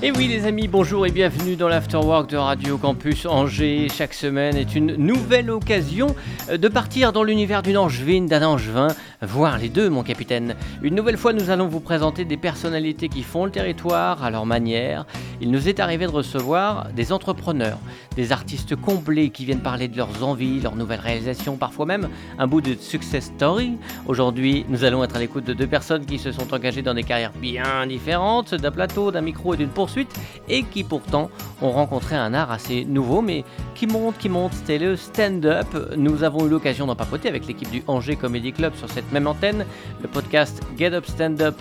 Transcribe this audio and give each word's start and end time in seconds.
Et 0.00 0.12
oui 0.12 0.28
les 0.28 0.46
amis, 0.46 0.68
bonjour 0.68 1.08
et 1.08 1.10
bienvenue 1.10 1.56
dans 1.56 1.66
l'Afterwork 1.66 2.30
de 2.30 2.36
Radio 2.36 2.78
Campus 2.78 3.26
Angers. 3.26 3.88
Chaque 3.92 4.14
semaine 4.14 4.56
est 4.56 4.76
une 4.76 4.94
nouvelle 4.94 5.50
occasion 5.50 6.14
euh, 6.48 6.56
de 6.56 6.68
partir 6.68 7.12
dans 7.12 7.24
l'univers 7.24 7.62
d'une 7.62 7.78
angevine, 7.78 8.26
d'un 8.26 8.46
angevin, 8.46 8.94
voir 9.22 9.58
les 9.58 9.68
deux 9.68 9.90
mon 9.90 10.04
capitaine. 10.04 10.54
Une 10.82 10.94
nouvelle 10.94 11.16
fois 11.16 11.32
nous 11.32 11.50
allons 11.50 11.66
vous 11.66 11.80
présenter 11.80 12.24
des 12.24 12.36
personnalités 12.36 13.08
qui 13.08 13.24
font 13.24 13.44
le 13.44 13.50
territoire 13.50 14.22
à 14.22 14.30
leur 14.30 14.46
manière. 14.46 15.04
Il 15.40 15.50
nous 15.50 15.68
est 15.68 15.80
arrivé 15.80 16.06
de 16.06 16.10
recevoir 16.10 16.88
des 16.92 17.12
entrepreneurs, 17.12 17.78
des 18.16 18.32
artistes 18.32 18.74
comblés 18.76 19.30
qui 19.30 19.44
viennent 19.44 19.60
parler 19.60 19.88
de 19.88 19.96
leurs 19.96 20.24
envies, 20.24 20.60
leurs 20.60 20.74
nouvelles 20.74 21.00
réalisations, 21.00 21.56
parfois 21.56 21.86
même 21.86 22.08
un 22.38 22.46
bout 22.46 22.60
de 22.60 22.74
success 22.74 23.26
story. 23.36 23.78
Aujourd'hui 24.06 24.66
nous 24.68 24.84
allons 24.84 25.04
être 25.04 25.16
à 25.16 25.18
l'écoute 25.18 25.44
de 25.44 25.54
deux 25.54 25.66
personnes 25.66 26.04
qui 26.04 26.18
se 26.18 26.32
sont 26.32 26.52
engagées 26.52 26.82
dans 26.82 26.94
des 26.94 27.04
carrières 27.04 27.32
bien 27.32 27.86
différentes, 27.86 28.54
d'un 28.54 28.70
plateau, 28.70 29.10
d'un 29.10 29.20
micro 29.20 29.54
et 29.54 29.56
d'une 29.56 29.68
poursuite 29.68 30.12
et 30.48 30.62
qui 30.64 30.84
pourtant 30.84 31.30
ont 31.62 31.70
rencontré 31.70 32.16
un 32.16 32.34
art 32.34 32.50
assez 32.50 32.84
nouveau 32.84 33.22
mais 33.22 33.44
qui 33.74 33.86
monte, 33.86 34.18
qui 34.18 34.28
monte, 34.28 34.54
c'était 34.54 34.78
le 34.78 34.96
stand-up. 34.96 35.68
Nous 35.96 36.24
avons 36.24 36.46
eu 36.46 36.48
l'occasion 36.48 36.86
d'en 36.86 36.96
papoter 36.96 37.28
avec 37.28 37.46
l'équipe 37.46 37.70
du 37.70 37.82
Angers 37.86 38.16
Comedy 38.16 38.52
Club 38.52 38.74
sur 38.74 38.90
cette 38.90 39.10
même 39.12 39.26
antenne, 39.26 39.64
le 40.02 40.08
podcast 40.08 40.62
Get 40.76 40.94
Up 40.94 41.06
Stand 41.06 41.40
Up 41.40 41.54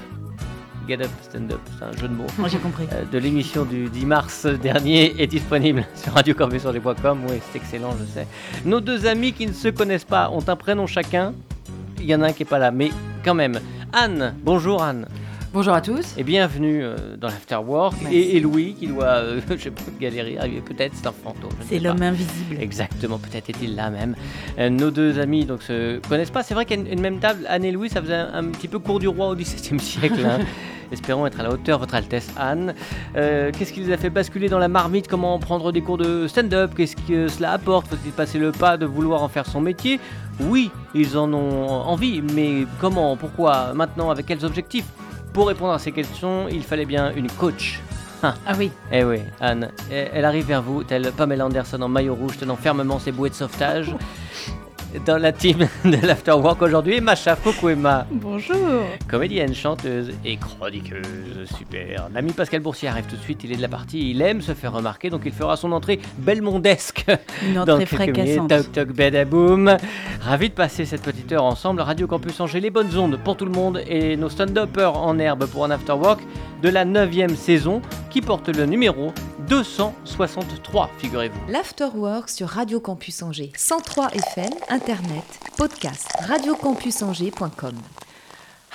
Get 0.88 1.02
Up 1.02 1.10
Stand 1.22 1.52
Up, 1.52 1.60
c'est 1.78 1.84
un 1.84 1.92
jeu 2.00 2.08
de 2.08 2.14
mots. 2.14 2.28
Moi 2.38 2.48
j'ai 2.48 2.58
compris. 2.58 2.88
Euh, 2.94 3.04
de 3.12 3.18
l'émission 3.18 3.66
du 3.66 3.90
10 3.90 4.06
mars 4.06 4.46
dernier 4.46 5.14
est 5.22 5.28
disponible 5.28 5.86
sur 5.96 6.14
radiocampusangers.com. 6.14 7.20
Oui, 7.30 7.40
c'est 7.52 7.58
excellent, 7.58 7.94
je 8.00 8.06
sais. 8.06 8.28
Nos 8.64 8.80
deux 8.80 9.06
amis 9.06 9.34
qui 9.34 9.48
ne 9.48 9.54
se 9.54 9.68
connaissent 9.68 10.06
pas 10.06 10.30
ont 10.30 10.44
un 10.48 10.56
prénom 10.56 10.88
chacun. 10.88 11.34
Il 12.00 12.06
y 12.06 12.16
en 12.16 12.22
a 12.22 12.28
un 12.28 12.32
qui 12.32 12.44
n'est 12.44 12.50
pas 12.50 12.60
là, 12.60 12.72
mais 12.72 12.90
quand 13.26 13.34
même. 13.34 13.60
Anne, 13.92 14.36
bonjour 14.44 14.82
Anne. 14.82 15.08
Bonjour 15.54 15.74
à 15.74 15.82
tous. 15.82 16.14
Et 16.18 16.24
bienvenue 16.24 16.84
euh, 16.84 17.16
dans 17.18 17.28
l'Afterwork. 17.28 17.96
Et, 18.12 18.36
et 18.36 18.40
Louis 18.40 18.76
qui 18.78 18.88
doit, 18.88 19.06
euh, 19.06 19.42
je 19.50 19.56
sais 19.58 19.72
pas, 19.72 19.82
galérer, 20.00 20.38
arriver 20.38 20.62
peut-être, 20.62 20.94
c'est 20.94 21.08
un 21.08 21.12
fantôme. 21.12 21.50
C'est 21.68 21.80
l'homme 21.80 22.02
invisible. 22.04 22.58
Exactement, 22.60 23.18
peut-être 23.18 23.50
est-il 23.50 23.76
là 23.76 23.90
même. 23.90 24.16
Euh, 24.60 24.70
nos 24.70 24.92
deux 24.92 25.20
amis 25.20 25.46
donc 25.46 25.64
se 25.64 26.00
connaissent 26.08 26.32
pas. 26.32 26.44
C'est 26.44 26.54
vrai 26.54 26.66
qu'à 26.66 26.76
une, 26.76 27.00
même 27.00 27.20
table, 27.20 27.46
Anne 27.50 27.64
et 27.64 27.72
Louis, 27.72 27.90
ça 27.90 28.02
faisait 28.02 28.14
un, 28.16 28.34
un 28.34 28.44
petit 28.50 28.68
peu 28.68 28.78
cours 28.80 29.00
du 29.00 29.08
roi 29.08 29.30
au 29.30 29.36
XVIIe 29.36 29.80
siècle. 29.80 30.20
hein. 30.26 30.40
Espérons 30.92 31.26
être 31.26 31.40
à 31.42 31.44
la 31.44 31.52
hauteur, 31.52 31.80
Votre 31.80 31.96
Altesse 31.96 32.30
Anne. 32.38 32.74
Euh, 33.18 33.52
Qu'est-ce 33.58 33.74
qui 33.74 33.82
les 33.82 33.92
a 33.92 33.98
fait 33.98 34.10
basculer 34.10 34.48
dans 34.48 34.60
la 34.60 34.70
marmite? 34.70 35.08
Comment 35.10 35.38
prendre 35.40 35.72
des 35.74 35.82
cours 35.82 35.98
de 35.98 36.28
stand-up? 36.28 36.72
Qu'est-ce 36.78 36.96
que 36.96 37.28
cela 37.28 37.52
apporte? 37.54 37.88
Faut-il 37.88 38.12
passer 38.14 38.38
le 38.38 38.54
pas 38.54 38.78
de 38.78 38.86
vouloir 38.86 39.22
en 39.22 39.28
faire 39.28 39.46
son 39.46 39.60
métier? 39.60 40.00
Oui, 40.40 40.72
ils 40.94 41.18
en 41.18 41.34
ont 41.34 41.68
envie, 41.68 42.22
mais 42.22 42.66
comment? 42.80 43.18
Pourquoi? 43.18 43.74
Maintenant 43.74 44.12
Avec 44.12 44.28
quels 44.28 44.46
objectifs? 44.46 44.86
Pour 45.38 45.50
répondre 45.50 45.74
à 45.74 45.78
ces 45.78 45.92
questions, 45.92 46.48
il 46.50 46.64
fallait 46.64 46.88
bien 46.88 47.14
une 47.16 47.30
coach. 47.30 47.80
Ah 48.24 48.34
oui, 48.58 48.72
Eh 48.92 49.04
oui, 49.04 49.20
Anne, 49.40 49.70
elle 49.92 50.10
elle 50.12 50.26
arrive 50.26 50.48
vers 50.48 50.64
vous, 50.64 50.84
telle 50.84 51.12
Pamela 51.12 51.46
Anderson 51.46 51.80
en 51.80 51.88
maillot 51.88 52.16
rouge, 52.16 52.40
tenant 52.40 52.56
fermement 52.56 52.98
ses 52.98 53.12
bouées 53.12 53.30
de 53.30 53.36
sauvetage. 53.36 53.96
Dans 55.06 55.18
la 55.18 55.32
team 55.34 55.68
de 55.86 56.06
l'Afterwork 56.06 56.62
aujourd'hui, 56.62 57.02
Macha 57.02 57.36
Fokuema, 57.36 58.08
bonjour. 58.10 58.56
comédienne, 59.10 59.54
chanteuse 59.54 60.12
et 60.24 60.38
chroniqueuse. 60.38 61.46
Super. 61.58 62.08
L'ami 62.14 62.32
Pascal 62.32 62.62
Boursier 62.62 62.88
arrive 62.88 63.06
tout 63.06 63.18
de 63.18 63.22
suite, 63.22 63.44
il 63.44 63.52
est 63.52 63.58
de 63.58 63.62
la 63.62 63.68
partie, 63.68 64.12
il 64.12 64.22
aime 64.22 64.42
se 64.42 64.54
faire 64.54 64.72
remarquer, 64.72 65.10
donc 65.10 65.24
il 65.26 65.34
fera 65.34 65.58
son 65.58 65.74
entrée 65.74 66.00
belmondesque 66.20 67.06
Une 67.48 67.60
entrée 67.60 67.86
fracassante. 67.86 68.50
Toc 68.50 68.72
toc 68.72 68.94
badaboum. 68.94 69.76
Ravi 70.22 70.50
de 70.50 70.54
passer 70.54 70.86
cette 70.86 71.02
petite 71.02 71.32
heure 71.34 71.44
ensemble. 71.44 71.82
Radio 71.82 72.08
Campus 72.08 72.40
Angers, 72.40 72.62
les 72.62 72.72
bonnes 72.72 72.98
ondes 72.98 73.20
pour 73.24 73.36
tout 73.36 73.46
le 73.46 73.52
monde 73.52 73.82
et 73.88 74.16
nos 74.16 74.30
stand-uppers 74.30 74.98
en 74.98 75.20
herbe 75.20 75.48
pour 75.48 75.66
un 75.66 75.72
afterwork 75.72 76.22
de 76.62 76.70
la 76.70 76.86
9 76.86 77.36
saison 77.36 77.82
qui 78.10 78.22
porte 78.22 78.48
le 78.50 78.66
numéro 78.66 79.12
263, 79.48 80.90
figurez-vous. 80.98 81.40
L'Afterwork 81.50 82.28
sur 82.30 82.50
Radio 82.50 82.82
Campus 82.82 83.24
Angers. 83.24 83.52
103 83.56 84.10
FM, 84.10 84.50
Internet, 84.70 85.24
podcast, 85.58 86.10
radiocampusangers.com. 86.28 87.76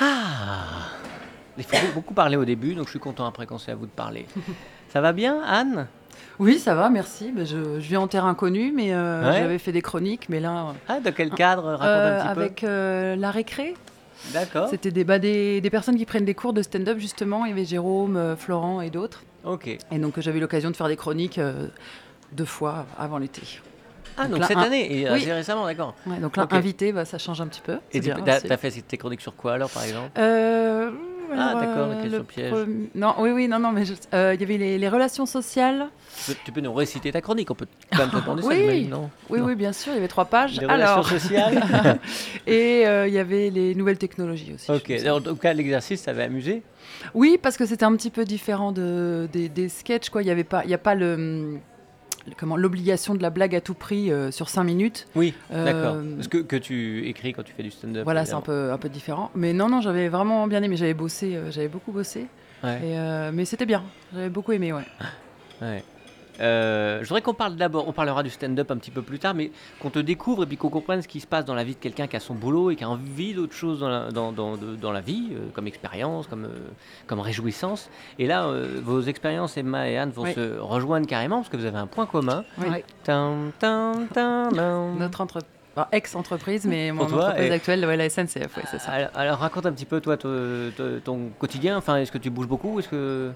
Ah 0.00 0.64
Il 1.58 1.64
faut 1.64 1.76
beaucoup 1.94 2.14
parler 2.14 2.36
au 2.38 2.46
début, 2.46 2.74
donc 2.74 2.86
je 2.86 2.90
suis 2.92 2.98
content 2.98 3.26
après 3.26 3.44
quand 3.44 3.58
c'est 3.58 3.72
à 3.72 3.74
vous 3.74 3.84
de 3.84 3.90
parler. 3.90 4.26
Ça 4.94 5.02
va 5.02 5.12
bien, 5.12 5.42
Anne? 5.46 5.88
Oui, 6.38 6.58
ça 6.58 6.74
va, 6.74 6.88
merci. 6.88 7.32
Ben, 7.32 7.44
je, 7.44 7.78
je 7.78 7.88
vis 7.88 7.98
en 7.98 8.08
terre 8.08 8.24
inconnue, 8.24 8.72
mais 8.74 8.94
euh, 8.94 9.30
Ouais. 9.30 9.40
j'avais 9.40 9.58
fait 9.58 9.72
des 9.72 9.82
chroniques, 9.82 10.30
mais 10.30 10.40
là, 10.40 10.72
Ah, 10.88 11.00
dans 11.00 11.12
quel 11.12 11.30
cadre? 11.32 11.64
Raconte 11.64 11.86
euh, 11.86 12.20
un 12.22 12.24
petit 12.34 12.40
avec 12.40 12.64
euh, 12.64 13.14
la 13.16 13.30
récré, 13.30 13.74
peu. 13.74 14.32
D'accord. 14.32 14.68
c'était 14.70 14.90
des, 14.90 15.04
bah, 15.04 15.18
des, 15.18 15.60
des 15.60 15.70
personnes 15.70 15.96
qui 15.98 16.06
prennent 16.06 16.24
des 16.24 16.34
cours 16.34 16.54
de 16.54 16.62
stand-up, 16.62 16.96
justement. 16.98 17.44
Il 17.44 17.50
y 17.50 17.52
avait 17.52 17.66
Jérôme, 17.66 18.16
euh, 18.16 18.36
Florent 18.36 18.80
et 18.80 18.88
d'autres. 18.88 19.22
Ok. 19.44 19.66
Et 19.66 19.98
donc, 19.98 20.18
euh, 20.18 20.20
j'avais 20.20 20.38
eu 20.38 20.40
l'occasion 20.40 20.70
de 20.70 20.76
faire 20.76 20.88
des 20.88 20.96
chroniques 20.96 21.38
euh, 21.38 21.68
deux 22.32 22.44
fois 22.44 22.86
avant 22.98 23.18
l'été. 23.18 23.42
Ah, 24.16 24.22
donc 24.24 24.32
Donc 24.32 24.40
là, 24.40 24.46
cette 24.46 24.56
un- 24.58 24.62
année, 24.62 25.00
et 25.00 25.04
oui. 25.04 25.22
assez 25.22 25.32
récemment, 25.32 25.64
d'accord. 25.64 25.94
Ouais, 26.06 26.18
donc 26.18 26.36
là, 26.36 26.46
invité, 26.50 26.92
bah, 26.92 27.04
ça 27.04 27.18
change 27.18 27.40
un 27.40 27.46
petit 27.46 27.62
peu. 27.62 27.78
Et 27.92 28.00
tu 28.00 28.10
as, 28.10 28.56
fait 28.56 28.70
tes 28.82 28.98
chroniques 28.98 29.22
sur 29.22 29.34
quoi 29.34 29.54
alors, 29.54 29.70
par 29.70 29.84
exemple? 29.84 30.10
Euh, 30.18 30.90
Ah, 31.38 31.54
d'accord, 31.54 31.88
la 31.88 31.94
euh, 31.96 32.00
question 32.02 32.18
le 32.18 32.24
piège. 32.24 32.52
Non, 32.94 33.14
oui, 33.18 33.30
oui, 33.30 33.48
non, 33.48 33.58
non, 33.58 33.72
mais 33.72 33.84
je- 33.84 33.94
euh, 34.14 34.34
il 34.34 34.40
y 34.40 34.44
avait 34.44 34.58
les, 34.58 34.78
les 34.78 34.88
relations 34.88 35.26
sociales. 35.26 35.86
tu 36.26 36.32
peux, 36.32 36.38
tu 36.44 36.52
peux 36.52 36.60
nous 36.60 36.72
réciter 36.72 37.10
ta 37.12 37.20
chronique, 37.20 37.50
on 37.50 37.54
peut 37.54 37.66
quand 37.90 37.98
même 37.98 38.10
te 38.10 38.16
demander 38.16 38.42
ça, 38.42 38.48
Oui. 38.50 38.56
j'imagine, 38.60 38.90
non? 38.90 39.10
Oui, 39.30 39.40
Non. 39.40 39.46
oui, 39.46 39.54
bien 39.54 39.72
sûr, 39.72 39.92
il 39.92 39.96
y 39.96 39.98
avait 39.98 40.08
trois 40.08 40.24
pages. 40.26 40.58
Les 40.60 40.66
Alors, 40.66 40.96
relations 40.98 41.18
sociales 41.18 41.62
et 42.46 42.86
euh, 42.86 43.06
il 43.08 43.14
y 43.14 43.18
avait 43.18 43.50
les 43.50 43.74
nouvelles 43.74 43.98
technologies 43.98 44.52
aussi. 44.54 44.70
Ok, 44.70 44.92
en 45.08 45.20
tout 45.20 45.36
cas, 45.36 45.52
l'exercice, 45.52 46.00
ça 46.02 46.12
va 46.12 46.24
amusé? 46.24 46.62
Oui, 47.14 47.38
parce 47.40 47.56
que 47.56 47.66
c'était 47.66 47.84
un 47.84 47.94
petit 47.96 48.10
peu 48.10 48.24
différent 48.24 48.72
de, 48.72 49.28
des, 49.32 49.48
des 49.48 49.68
sketchs. 49.68 50.08
Quoi. 50.10 50.22
Il 50.22 50.26
n'y 50.26 50.30
avait 50.30 50.44
pas, 50.44 50.62
il 50.64 50.70
y 50.70 50.74
a 50.74 50.78
pas 50.78 50.94
le- 50.94 51.58
comment 52.36 52.56
l'obligation 52.56 53.14
de 53.14 53.22
la 53.22 53.30
blague 53.30 53.54
à 53.54 53.60
tout 53.60 53.74
prix 53.74 54.10
euh, 54.10 54.30
sur 54.30 54.48
cinq 54.48 54.64
minutes. 54.64 55.06
Oui, 55.14 55.34
Euh, 55.52 55.64
d'accord. 55.64 56.22
Ce 56.22 56.28
que, 56.28 56.38
que 56.38 56.56
tu 56.56 57.06
écris 57.08 57.32
quand 57.32 57.42
tu 57.42 57.52
fais 57.52 57.62
du 57.62 57.70
stand-up. 57.70 58.04
Voilà, 58.04 58.24
c'est 58.24 58.34
un 58.34 58.40
peu, 58.40 58.70
un 58.72 58.78
peu 58.78 58.88
différent. 58.88 59.30
Mais 59.34 59.52
non, 59.52 59.68
non, 59.68 59.80
j'avais 59.80 60.08
vraiment 60.08 60.46
bien 60.46 60.62
aimé. 60.62 60.76
J'avais 60.76 60.94
bossé, 60.94 61.34
euh, 61.36 61.50
j'avais 61.50 61.68
beaucoup 61.68 61.92
bossé. 61.92 62.26
Ouais. 62.64 62.76
Et, 62.76 62.96
euh, 62.98 63.30
mais 63.32 63.44
c'était 63.44 63.66
bien. 63.66 63.82
J'avais 64.14 64.28
beaucoup 64.30 64.52
aimé, 64.52 64.72
ouais. 64.72 64.84
Ouais. 65.60 65.82
Euh, 66.42 66.98
je 67.02 67.08
voudrais 67.08 67.22
qu'on 67.22 67.34
parle 67.34 67.56
d'abord, 67.56 67.86
on 67.88 67.92
parlera 67.92 68.22
du 68.22 68.30
stand-up 68.30 68.70
un 68.70 68.76
petit 68.76 68.90
peu 68.90 69.00
plus 69.02 69.18
tard, 69.18 69.32
mais 69.34 69.52
qu'on 69.80 69.90
te 69.90 69.98
découvre 70.00 70.42
et 70.42 70.46
puis 70.46 70.56
qu'on 70.56 70.68
comprenne 70.70 71.00
ce 71.00 71.08
qui 71.08 71.20
se 71.20 71.26
passe 71.26 71.44
dans 71.44 71.54
la 71.54 71.62
vie 71.64 71.74
de 71.74 71.78
quelqu'un 71.80 72.06
qui 72.08 72.16
a 72.16 72.20
son 72.20 72.34
boulot 72.34 72.70
et 72.70 72.76
qui 72.76 72.84
a 72.84 72.88
envie 72.88 73.32
d'autre 73.34 73.54
chose 73.54 73.80
dans 73.80 73.88
la, 73.88 74.10
dans, 74.10 74.32
dans- 74.32 74.56
de- 74.56 74.74
dans 74.74 74.90
la 74.92 75.00
vie, 75.00 75.28
euh, 75.32 75.48
comme 75.54 75.66
expérience, 75.66 76.26
comme, 76.26 76.44
euh, 76.44 76.48
comme 77.06 77.20
réjouissance. 77.20 77.88
Et 78.18 78.26
là, 78.26 78.44
euh, 78.46 78.80
vos 78.82 79.00
expériences, 79.02 79.56
Emma 79.56 79.88
et 79.88 79.96
Anne, 79.96 80.10
vont 80.10 80.22
Oui. 80.24 80.34
se 80.34 80.58
rejoindre 80.58 81.06
carrément 81.06 81.36
parce 81.36 81.48
que 81.48 81.56
vous 81.56 81.64
avez 81.66 81.78
un 81.78 81.86
point 81.86 82.06
commun. 82.06 82.44
Oui. 82.58 82.66
Notre 84.98 85.20
entre... 85.20 85.38
enfin, 85.76 85.86
ex-entreprise, 85.92 86.64
mais 86.66 86.90
mon 86.92 87.06
toi, 87.06 87.24
entreprise 87.26 87.48
et- 87.50 87.52
actuelle, 87.52 87.86
ouais, 87.86 87.96
la 87.96 88.08
SNCF, 88.08 88.56
ouais, 88.56 88.64
c'est 88.70 88.78
ça. 88.80 88.90
Alors, 88.92 89.10
alors, 89.14 89.38
raconte 89.38 89.66
un 89.66 89.72
petit 89.72 89.84
peu 89.86 90.00
toi 90.00 90.16
te- 90.16 90.70
te- 90.70 90.98
ton 90.98 91.30
quotidien. 91.38 91.76
Enfin, 91.76 91.96
est-ce 91.96 92.12
que 92.12 92.18
tu 92.18 92.30
bouges 92.30 92.48
beaucoup 92.48 92.78
Est-ce 92.78 92.88
que 92.88 93.30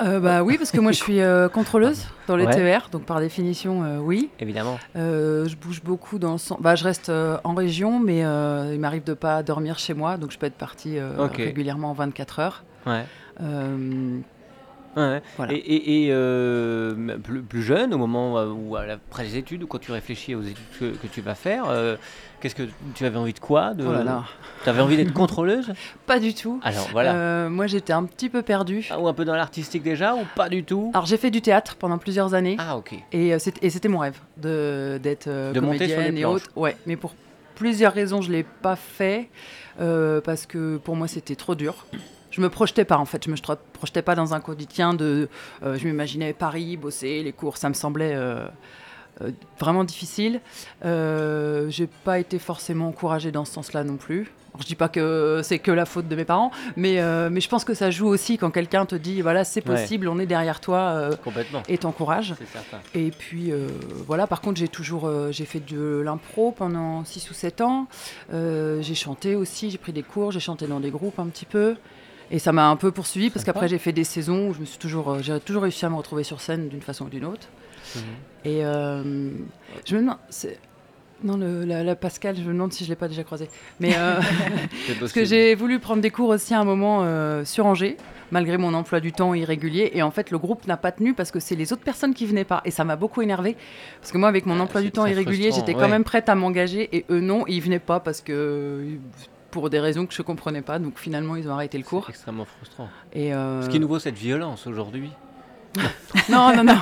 Euh, 0.00 0.20
bah 0.20 0.42
oui, 0.44 0.56
parce 0.58 0.70
que 0.70 0.78
moi 0.80 0.92
je 0.92 0.98
suis 0.98 1.20
euh, 1.20 1.48
contrôleuse 1.48 2.06
dans 2.28 2.36
les 2.36 2.44
Ouais. 2.46 2.54
TER, 2.54 2.88
donc 2.92 3.04
par 3.04 3.18
définition, 3.20 3.82
euh, 3.82 3.98
oui. 3.98 4.30
évidemment 4.38 4.78
je 4.94 5.54
bouge 5.56 5.82
beaucoup 5.82 6.18
dans 6.18 6.32
le 6.32 6.38
sens. 6.38 6.58
Bah, 6.60 6.74
je 6.76 6.84
reste 6.84 7.10
en 7.10 7.54
région, 7.54 7.98
mais 7.98 8.18
il 8.20 8.78
m'arrive 8.80 9.04
de 9.04 9.14
pas 9.14 9.42
dormir 9.42 9.78
chez 9.78 9.94
moi, 9.94 10.16
donc 10.16 10.30
je 10.30 10.38
peux 10.38 10.46
être 10.46 10.54
partie 10.54 10.98
régulièrement 11.36 11.90
en 11.90 11.94
24 11.94 12.38
heures. 12.38 12.64
Ouais. 12.86 13.04
Ouais. 14.96 15.22
Voilà. 15.36 15.52
Et, 15.52 15.56
et- 15.56 16.04
et, 16.06 16.08
euh, 16.10 17.18
plus, 17.22 17.42
plus 17.42 17.62
jeune, 17.62 17.94
au 17.94 17.98
moment 17.98 18.42
où, 18.44 18.74
après 18.76 19.22
les 19.22 19.36
études, 19.36 19.62
ou 19.62 19.66
quand 19.68 19.78
tu 19.78 19.92
réfléchis 19.92 20.34
aux 20.34 20.42
études 20.42 20.56
que, 20.80 20.86
que 20.86 21.06
tu 21.06 21.20
vas 21.20 21.34
faire, 21.36 21.66
euh, 21.68 21.96
qu'est-ce 22.40 22.54
que 22.54 22.68
tu 22.94 23.04
avais 23.04 23.16
envie 23.18 23.32
de 23.32 23.38
quoi 23.38 23.74
de... 23.74 23.84
Oh 23.86 23.92
là 23.92 24.04
là, 24.04 24.24
Tu 24.62 24.68
avais 24.68 24.80
envie 24.80 24.96
d'être 24.96 25.12
contrôleuse 25.12 25.72
pas 26.06 26.18
du 26.20 26.34
tout. 26.34 26.60
Alors 26.62 26.88
voilà. 26.92 27.14
Euh, 27.14 27.48
moi 27.48 27.66
j'étais 27.66 27.92
un 27.92 28.04
petit 28.04 28.28
peu 28.28 28.42
perdue. 28.42 28.86
Ah, 28.90 28.98
ou 29.00 29.08
un 29.08 29.14
peu 29.14 29.24
dans 29.24 29.34
l'artistique 29.36 29.82
déjà, 29.82 30.14
ou 30.14 30.20
pas 30.36 30.48
du 30.48 30.64
tout 30.64 30.90
Alors 30.94 31.06
j'ai 31.06 31.16
fait 31.16 31.30
du 31.30 31.42
théâtre 31.42 31.76
pendant 31.76 31.98
plusieurs 31.98 32.34
années. 32.34 32.56
Ah, 32.58 32.76
ok. 32.76 32.94
Et 33.12 33.34
euh, 33.34 33.38
c'était 33.38 33.88
mon 33.88 33.98
rêve 33.98 34.18
de 34.36 34.98
d'être 35.02 35.26
euh, 35.28 35.52
De 35.52 35.60
monter 35.60 35.88
sur 35.88 36.00
les 36.00 36.20
et 36.20 36.24
autres. 36.24 36.48
Ouais, 36.56 36.76
mais 36.86 36.96
pour 36.96 37.14
plusieurs 37.54 37.92
raisons, 37.92 38.22
je 38.22 38.30
l'ai 38.30 38.44
pas 38.44 38.76
fait 38.76 39.28
euh, 39.80 40.20
parce 40.20 40.46
que 40.46 40.76
pour 40.78 40.96
moi 40.96 41.08
c'était 41.08 41.36
trop 41.36 41.54
dur. 41.54 41.86
Je 42.30 42.40
me 42.40 42.50
projetais 42.50 42.84
pas 42.84 42.98
en 42.98 43.04
fait, 43.04 43.24
je 43.24 43.30
me 43.30 43.36
projetais 43.72 44.02
pas 44.02 44.14
dans 44.14 44.34
un 44.34 44.40
quotidien 44.40 44.94
de. 44.94 45.28
euh, 45.64 45.76
je 45.76 45.86
m'imaginais 45.86 46.32
Paris, 46.34 46.76
bosser, 46.76 47.22
les 47.22 47.32
cours, 47.32 47.56
ça 47.56 47.68
me 47.68 47.74
semblait 47.74 48.12
euh, 48.14 48.46
euh, 49.22 49.30
vraiment 49.58 49.84
difficile. 49.84 50.40
Euh, 50.84 51.68
J'ai 51.70 51.86
pas 52.04 52.18
été 52.18 52.38
forcément 52.38 52.88
encouragée 52.88 53.32
dans 53.32 53.44
ce 53.44 53.52
sens-là 53.52 53.84
non 53.84 53.96
plus. 53.96 54.30
je 54.60 54.64
dis 54.64 54.74
pas 54.74 54.88
que 54.88 55.40
c'est 55.44 55.58
que 55.60 55.70
la 55.70 55.84
faute 55.84 56.08
de 56.08 56.16
mes 56.16 56.24
parents, 56.24 56.50
mais, 56.74 57.00
euh, 57.00 57.28
mais 57.30 57.40
je 57.40 57.48
pense 57.48 57.64
que 57.64 57.74
ça 57.74 57.90
joue 57.92 58.08
aussi 58.08 58.38
quand 58.38 58.50
quelqu'un 58.50 58.86
te 58.86 58.96
dit 58.96 59.20
voilà, 59.22 59.44
c'est 59.44 59.64
Ouais. 59.68 59.76
possible, 59.76 60.08
on 60.08 60.18
est 60.18 60.26
derrière 60.26 60.60
toi 60.60 60.78
euh, 60.78 61.14
Complètement. 61.22 61.62
et 61.68 61.78
t'encourage. 61.78 62.34
Et 62.94 63.10
puis 63.12 63.52
voilà, 64.06 64.26
par 64.26 64.40
contre, 64.40 64.58
j'ai 64.58 64.68
toujours 64.68 65.08
j'ai 65.30 65.44
fait 65.44 65.60
de 65.60 66.00
l'impro 66.04 66.50
pendant 66.52 67.04
6 67.04 67.30
ou 67.30 67.34
7 67.34 67.60
ans. 67.60 67.86
J'ai 68.32 68.94
chanté 68.94 69.36
aussi, 69.36 69.70
j'ai 69.70 69.78
pris 69.78 69.92
des 69.92 70.02
cours, 70.02 70.32
j'ai 70.32 70.40
chanté 70.40 70.66
dans 70.66 70.80
des 70.80 70.90
groupes 70.90 71.18
un 71.20 71.26
petit 71.26 71.46
peu. 71.46 71.76
Et 72.30 72.38
ça 72.38 72.52
m'a 72.52 72.68
un 72.68 72.76
peu 72.76 72.90
poursuivi 72.90 73.30
parce 73.30 73.44
qu'après 73.44 73.68
j'ai 73.68 73.78
fait 73.78 73.92
des 73.92 74.04
saisons 74.04 74.48
où 74.48 74.54
je 74.54 74.60
me 74.60 74.66
suis 74.66 74.76
toujours, 74.78 75.18
j'ai 75.22 75.38
toujours 75.40 75.62
réussi 75.62 75.86
à 75.86 75.88
me 75.90 75.94
retrouver 75.96 76.24
sur 76.24 76.40
scène 76.42 76.68
d'une 76.68 76.82
façon 76.82 77.06
ou 77.06 77.08
d'une 77.08 77.24
autre. 77.24 77.48
Mhm. 77.96 78.02
Et 78.44 78.64
euh, 78.64 79.30
je 79.84 79.96
me 79.96 80.00
demande, 80.02 80.16
c'est- 80.30 80.58
non 81.24 81.36
le, 81.36 81.64
la, 81.64 81.82
la 81.82 81.96
Pascal, 81.96 82.36
je 82.36 82.42
me 82.42 82.52
demande 82.52 82.72
si 82.72 82.84
je 82.84 82.88
l'ai 82.90 82.94
pas 82.96 83.08
déjà 83.08 83.24
croisée. 83.24 83.48
Mais 83.80 83.94
euh, 83.96 84.20
parce 85.00 85.12
que 85.12 85.24
j'ai 85.24 85.54
voulu 85.56 85.80
prendre 85.80 86.00
des 86.02 86.10
cours 86.10 86.28
aussi 86.28 86.54
à 86.54 86.60
un 86.60 86.64
moment 86.64 87.00
euh, 87.02 87.44
sur 87.44 87.66
Angers, 87.66 87.96
malgré 88.30 88.56
mon 88.58 88.72
emploi 88.74 89.00
du 89.00 89.10
temps 89.12 89.34
irrégulier. 89.34 89.90
Et 89.94 90.02
en 90.02 90.12
fait, 90.12 90.30
le 90.30 90.38
groupe 90.38 90.66
n'a 90.68 90.76
pas 90.76 90.92
tenu 90.92 91.14
parce 91.14 91.32
que 91.32 91.40
c'est 91.40 91.56
les 91.56 91.72
autres 91.72 91.82
personnes 91.82 92.14
qui 92.14 92.24
venaient 92.26 92.44
pas. 92.44 92.60
Et 92.64 92.70
ça 92.70 92.84
m'a 92.84 92.94
beaucoup 92.94 93.20
énervé. 93.22 93.56
Parce 94.00 94.12
que 94.12 94.18
moi, 94.18 94.28
avec 94.28 94.46
mon 94.46 94.60
Ah, 94.60 94.62
emploi 94.62 94.80
du 94.80 94.92
temps 94.92 95.06
irrégulier, 95.06 95.50
j'étais 95.50 95.74
quand 95.74 95.80
ouais. 95.80 95.88
même 95.88 96.04
prête 96.04 96.28
à 96.28 96.34
m'engager. 96.36 96.88
Et 96.96 97.04
eux, 97.10 97.20
non, 97.20 97.44
ils 97.48 97.60
venaient 97.60 97.78
pas 97.80 97.98
parce 98.00 98.20
que. 98.20 98.84
Pour 99.50 99.70
des 99.70 99.80
raisons 99.80 100.04
que 100.04 100.12
je 100.12 100.20
comprenais 100.20 100.60
pas. 100.60 100.78
Donc 100.78 100.98
finalement, 100.98 101.34
ils 101.34 101.48
ont 101.48 101.52
arrêté 101.52 101.78
le 101.78 101.84
cours. 101.84 102.04
C'est 102.04 102.10
extrêmement 102.10 102.44
frustrant. 102.44 102.88
Et 103.14 103.32
euh, 103.34 103.62
Ce 103.62 103.70
qui 103.70 103.80
nous 103.80 103.88
vaut 103.88 103.98
cette 103.98 104.14
violence 104.18 104.66
aujourd'hui. 104.66 105.10
Non, 106.28 106.54
non, 106.56 106.64
non. 106.64 106.78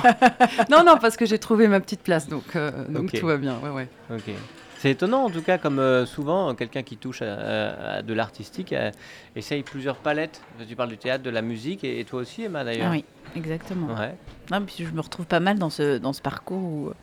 non, 0.69 0.83
non, 0.83 0.97
parce 0.99 1.17
que 1.17 1.25
j'ai 1.25 1.39
trouvé 1.39 1.67
ma 1.67 1.79
petite 1.79 2.01
place. 2.01 2.27
Donc, 2.27 2.55
euh, 2.55 2.71
donc 2.89 3.11
tout 3.13 3.27
va 3.27 3.37
bien. 3.37 3.57
Ouais, 3.63 3.69
ouais. 3.69 3.87
Ok. 4.11 4.31
C'est 4.79 4.91
étonnant 4.91 5.23
en 5.25 5.29
tout 5.31 5.41
cas, 5.41 5.57
comme 5.57 5.79
euh, 5.79 6.05
souvent, 6.05 6.53
quelqu'un 6.53 6.83
qui 6.83 6.97
touche 6.97 7.21
à, 7.23 7.33
à- 7.33 7.93
à 7.97 8.01
de 8.03 8.13
l'artistique 8.13 8.73
euh, 8.73 8.91
essaye 9.35 9.63
plusieurs 9.63 9.95
palettes. 9.97 10.39
Tu 10.69 10.75
parles 10.75 10.89
du 10.89 10.97
théâtre, 10.97 11.23
de 11.23 11.29
la 11.31 11.41
musique, 11.41 11.83
et, 11.83 11.99
et 11.99 12.05
toi 12.05 12.21
aussi, 12.21 12.43
Emma 12.43 12.63
d'ailleurs. 12.63 12.87
Ah 12.89 12.91
oui, 12.91 13.03
exactement. 13.35 13.87
Ouais. 13.95 14.13
Non, 14.51 14.61
puis 14.61 14.85
je 14.85 14.91
me 14.91 15.01
retrouve 15.01 15.25
pas 15.25 15.39
mal 15.39 15.57
dans 15.57 15.71
ce, 15.71 15.97
dans 15.97 16.13
ce 16.13 16.21
parcours 16.21 16.61
où, 16.63 16.87
euh, 16.89 16.93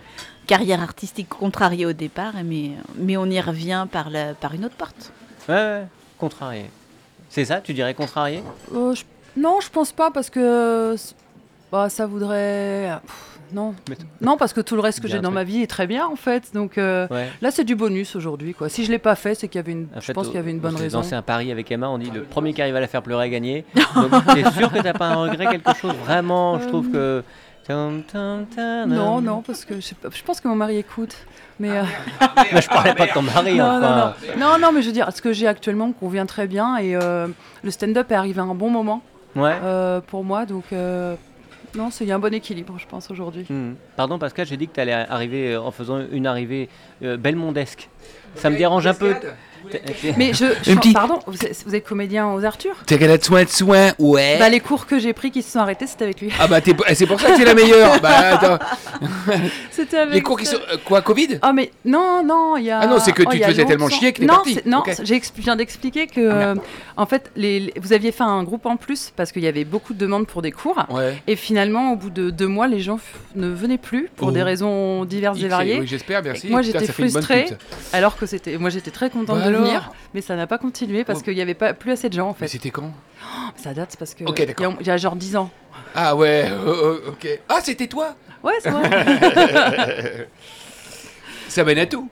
carrière 0.47 0.83
artistique 0.83 1.29
contrariée 1.29 1.85
au 1.85 1.93
départ, 1.93 2.35
mais, 2.45 2.71
mais 2.97 3.17
on 3.17 3.27
y 3.27 3.41
revient 3.41 3.87
par, 3.91 4.09
la, 4.09 4.35
par 4.35 4.55
une 4.55 4.65
autre 4.65 4.77
porte. 4.77 5.13
ouais, 5.49 5.55
ouais. 5.55 5.87
Contrarié. 6.19 6.67
C'est 7.29 7.45
ça, 7.45 7.61
tu 7.61 7.75
dirais 7.75 7.95
contrarié 7.95 8.43
Euh, 8.73 8.95
je- 8.95 9.03
Non, 9.37 9.59
je 9.61 9.69
pense 9.69 9.91
pas 9.91 10.13
parce 10.13 10.31
que 10.31 10.39
euh, 10.39 10.97
bah, 11.75 11.89
ça 11.89 12.07
voudrait. 12.07 12.91
Pff, 13.05 13.39
non. 13.53 13.75
Non, 14.21 14.37
parce 14.37 14.53
que 14.53 14.61
tout 14.61 14.75
le 14.75 14.81
reste 14.81 15.01
que 15.01 15.09
j'ai 15.09 15.21
dans 15.21 15.31
ma 15.31 15.45
vie 15.45 15.63
est 15.63 15.67
très 15.67 15.87
bien 15.87 16.07
en 16.07 16.17
fait. 16.17 16.55
Donc 16.55 16.79
euh, 16.79 17.07
Ouais. 17.11 17.29
là, 17.43 17.51
c'est 17.51 17.65
du 17.65 17.75
bonus 17.77 18.17
aujourd'hui. 18.17 18.55
quoi. 18.55 18.69
Si 18.69 18.85
je 18.85 18.91
l'ai 18.91 18.99
pas 18.99 19.15
fait, 19.17 19.35
c'est 19.35 19.49
qu'il 19.49 19.59
y 19.59 19.65
avait 19.65 19.73
une. 19.73 19.89
En 19.95 20.01
je 20.01 20.07
fait, 20.07 20.13
pense 20.13 20.27
qu'il 20.27 20.37
y 20.37 20.39
avait 20.39 20.51
une 20.51 20.61
bonne 20.61 20.77
raison. 20.77 20.99
lancé 20.99 21.15
un 21.15 21.23
pari 21.23 21.51
avec 21.53 21.71
Emma, 21.71 21.89
on 21.89 21.99
dit 21.99 22.11
le 22.13 22.23
premier 22.23 22.53
qui 22.55 22.63
arrive 22.63 22.77
à 22.77 22.81
la 22.81 22.87
faire 22.89 23.03
pleurer 23.03 23.25
a 23.25 23.29
gagné. 23.29 23.65
Donc 23.95 24.11
t'es 24.35 24.51
sûr 24.53 24.73
que 24.73 24.81
t'as 24.81 24.93
pas 24.93 25.09
un 25.09 25.17
regret, 25.17 25.47
quelque 25.47 25.75
chose? 25.77 25.95
Vraiment, 26.05 26.59
je 26.61 26.69
trouve 26.69 26.91
que. 26.91 27.23
Non, 27.69 29.21
non, 29.21 29.43
parce 29.43 29.65
que 29.65 29.81
je, 29.81 30.23
pense 30.25 30.41
que 30.41 30.49
mon 30.49 30.55
mari 30.57 30.77
écoute. 30.79 31.17
Mais 31.59 31.71
euh, 31.71 31.83
Mais 32.53 32.61
je 32.61 32.69
parlais 32.69 32.95
pas 32.95 33.07
de 33.07 33.13
ton 33.13 33.23
mari, 33.23 33.57
non, 33.57 33.65
enfin. 33.65 33.81
non, 33.81 33.97
non, 34.37 34.53
non, 34.53 34.59
non, 34.59 34.73
mais 34.73 34.83
je 34.83 34.89
veux 34.89 34.93
dire, 34.93 35.09
ce 35.15 35.23
que 35.23 35.33
j'ai 35.33 35.47
actuellement 35.47 35.89
me 35.89 35.93
convient 35.93 36.27
très 36.27 36.47
bien 36.47 36.77
et 36.79 36.97
euh, 36.97 37.29
le 37.63 37.71
stand-up 37.71 38.11
est 38.11 38.15
arrivé 38.17 38.41
à 38.41 38.45
un 38.45 38.55
bon 38.55 38.71
moment 38.71 39.03
Ouais. 39.37 39.55
euh, 39.63 40.01
pour 40.01 40.25
moi, 40.25 40.47
donc 40.47 40.65
non, 41.77 41.91
c'est 41.91 42.05
il 42.05 42.09
y 42.09 42.13
a 42.13 42.17
un 42.17 42.21
bon 42.21 42.33
équilibre, 42.33 42.79
je 42.79 42.87
pense 42.87 43.11
aujourd'hui. 43.11 43.47
Hmm. 43.49 43.75
Pardon 43.97 44.19
Pascal, 44.19 44.47
j'ai 44.47 44.57
dit 44.57 44.69
que 44.69 44.75
tu 44.75 44.81
allais 44.81 44.93
arriver 44.93 45.55
euh, 45.55 45.61
en 45.61 45.71
faisant 45.71 46.01
une 46.11 46.27
arrivée 46.27 46.69
euh, 47.03 47.17
belmondesque. 47.17 47.89
Ça 48.35 48.51
me 48.51 48.57
dérange 48.57 48.87
un 48.87 48.95
peu. 48.95 49.15
T'es- 49.71 49.79
t'es- 49.81 50.15
Mais 50.17 50.33
je, 50.33 50.45
je 50.63 50.71
Une 50.73 50.79
petite- 50.79 50.95
pardon, 50.95 51.19
vous 51.27 51.39
êtes, 51.45 51.63
vous 51.67 51.75
êtes 51.75 51.85
comédien 51.85 52.29
aux 52.33 52.45
Arthurs 52.45 52.77
T'as 52.87 52.99
qu'à 52.99 53.07
être 53.07 53.25
soin 53.25 53.45
de 53.45 53.49
soin, 53.49 53.93
ouais. 53.99 54.37
Bah, 54.39 54.49
les 54.49 54.61
cours 54.61 54.87
que 54.87 54.99
j'ai 54.99 55.13
pris 55.13 55.31
qui 55.31 55.43
se 55.43 55.53
sont 55.53 55.59
arrêtés, 55.61 55.87
c'était 55.87 56.05
avec 56.05 56.21
lui. 56.21 56.31
Ah 56.39 56.47
bah 56.47 56.61
t'es- 56.61 56.75
c'est 56.95 57.07
pour 57.07 57.21
ça 57.21 57.31
que 57.33 57.37
t'es 57.39 57.45
la 57.45 57.55
meilleure. 57.55 58.01
Bah 58.01 58.11
attends, 58.39 58.59
C'était 59.71 59.99
avec 59.99 60.15
les 60.15 60.21
cours 60.23 60.39
qui 60.39 60.47
sont 60.47 60.57
euh, 60.73 60.77
quoi 60.85 61.03
Covid? 61.03 61.39
Ah 61.43 61.53
mais 61.53 61.71
non 61.85 62.23
non 62.25 62.57
il 62.57 62.65
y 62.65 62.71
a 62.71 62.81
Ah 62.81 62.87
non, 62.87 62.99
c'est 62.99 63.13
que 63.13 63.23
oh, 63.27 63.31
tu 63.31 63.41
te 63.41 63.45
faisais 63.47 63.65
tellement 63.65 63.89
chier 63.89 64.13
que 64.13 64.21
t'es 64.21 64.27
non 64.27 64.35
parti. 64.35 64.59
non 64.67 64.79
Ok. 64.79 64.95
j'ai 65.03 65.17
expli- 65.17 65.39
je 65.39 65.43
viens 65.43 65.57
d'expliquer 65.57 66.07
que 66.07 66.29
Ah, 66.29 66.35
euh, 66.35 66.55
en 66.97 67.07
fait 67.07 67.31
les, 67.37 67.61
les- 67.61 67.75
vous 67.81 67.93
aviez 67.93 68.13
fait 68.13 68.23
un 68.23 68.43
groupe 68.45 68.67
en 68.67 68.77
plus 68.77 69.13
parce 69.17 69.33
qu'il 69.33 69.43
y 69.43 69.47
avait 69.47 69.65
beaucoup 69.65 69.95
de 69.95 69.99
demandes 69.99 70.27
pour 70.27 70.43
des 70.43 70.53
cours 70.53 70.85
Ouais. 70.91 71.21
et 71.27 71.37
finalement 71.37 71.93
au 71.93 71.97
bout 71.97 72.11
de 72.11 72.31
deux 72.31 72.47
mois 72.47 72.67
les 72.69 72.81
gens 72.81 72.99
ne 73.35 73.49
venaient 73.49 73.79
plus 73.79 74.09
pour 74.17 74.29
Oh. 74.29 74.31
des 74.33 74.43
raisons 74.43 75.05
diverses 75.05 75.39
et 75.41 75.49
variées 75.49 75.81
Oui, 75.81 75.87
j'espère, 75.87 76.23
merci. 76.23 76.49
Moi, 76.49 76.63
j'étais 76.63 76.87
frustrée. 76.87 77.47
alors 77.93 78.17
que 78.17 78.27
c'était 78.27 78.59
moi 78.59 78.71
j'étais 78.71 78.91
très 78.91 79.11
contente 79.11 79.43
de 79.43 79.51
mais 80.15 80.21
ça 80.21 80.37
n'a 80.37 80.47
pas 80.47 80.59
continué 80.59 81.05
parce 81.05 81.21
Oh. 81.21 81.23
qu'il 81.25 81.35
y 81.35 81.41
avait 81.43 81.55
pas 81.55 81.75
plus 81.75 81.93
assez 81.93 82.09
de 82.09 82.15
gens 82.15 82.29
en 82.29 82.33
Mais 82.41 82.47
fait 82.47 82.49
c'était 82.53 82.71
quand? 82.71 82.93
Ça 83.57 83.73
date 83.75 83.97
parce 83.99 84.15
que 84.15 84.25
Ok, 84.25 84.45
d'accord. 84.45 84.73
a- 84.73 84.77
il 84.81 84.87
y 84.87 84.91
a 84.91 84.97
genre 84.97 85.17
10 85.17 85.37
ans 85.37 85.51
Ah 85.95 86.15
ouais, 86.17 86.47
euh, 86.51 86.99
ok. 87.09 87.29
Ah 87.49 87.59
c'était 87.63 87.87
toi? 87.87 88.15
Ouais 88.43 88.55
c'est 88.61 88.71
vrai 88.71 90.29
Ça 91.49 91.65
mène 91.65 91.79
à 91.79 91.87
tout. 91.87 92.09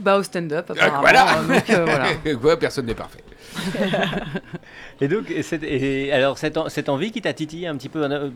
bah 0.00 0.16
au 0.16 0.22
stand-up 0.22 0.72
Ah, 0.78 0.84
apparemment 0.86 1.00
voilà. 1.02 1.38
euh, 1.38 1.54
donc, 1.54 1.70
euh, 1.70 1.84
voilà. 1.84 2.34
Quoi, 2.40 2.58
personne 2.58 2.86
n'est 2.86 2.94
parfait. 2.94 3.22
Et 5.00 5.08
donc, 5.08 5.30
et 5.30 5.42
cette- 5.42 5.64
et 5.64 6.12
alors 6.12 6.38
cette, 6.38 6.56
en- 6.56 6.68
cette 6.68 6.88
envie 6.88 7.10
qui 7.10 7.20
t'a 7.20 7.32
titillé 7.32 7.66
un 7.66 7.76
petit 7.76 7.88
peu, 7.88 8.04
euh, 8.04 8.28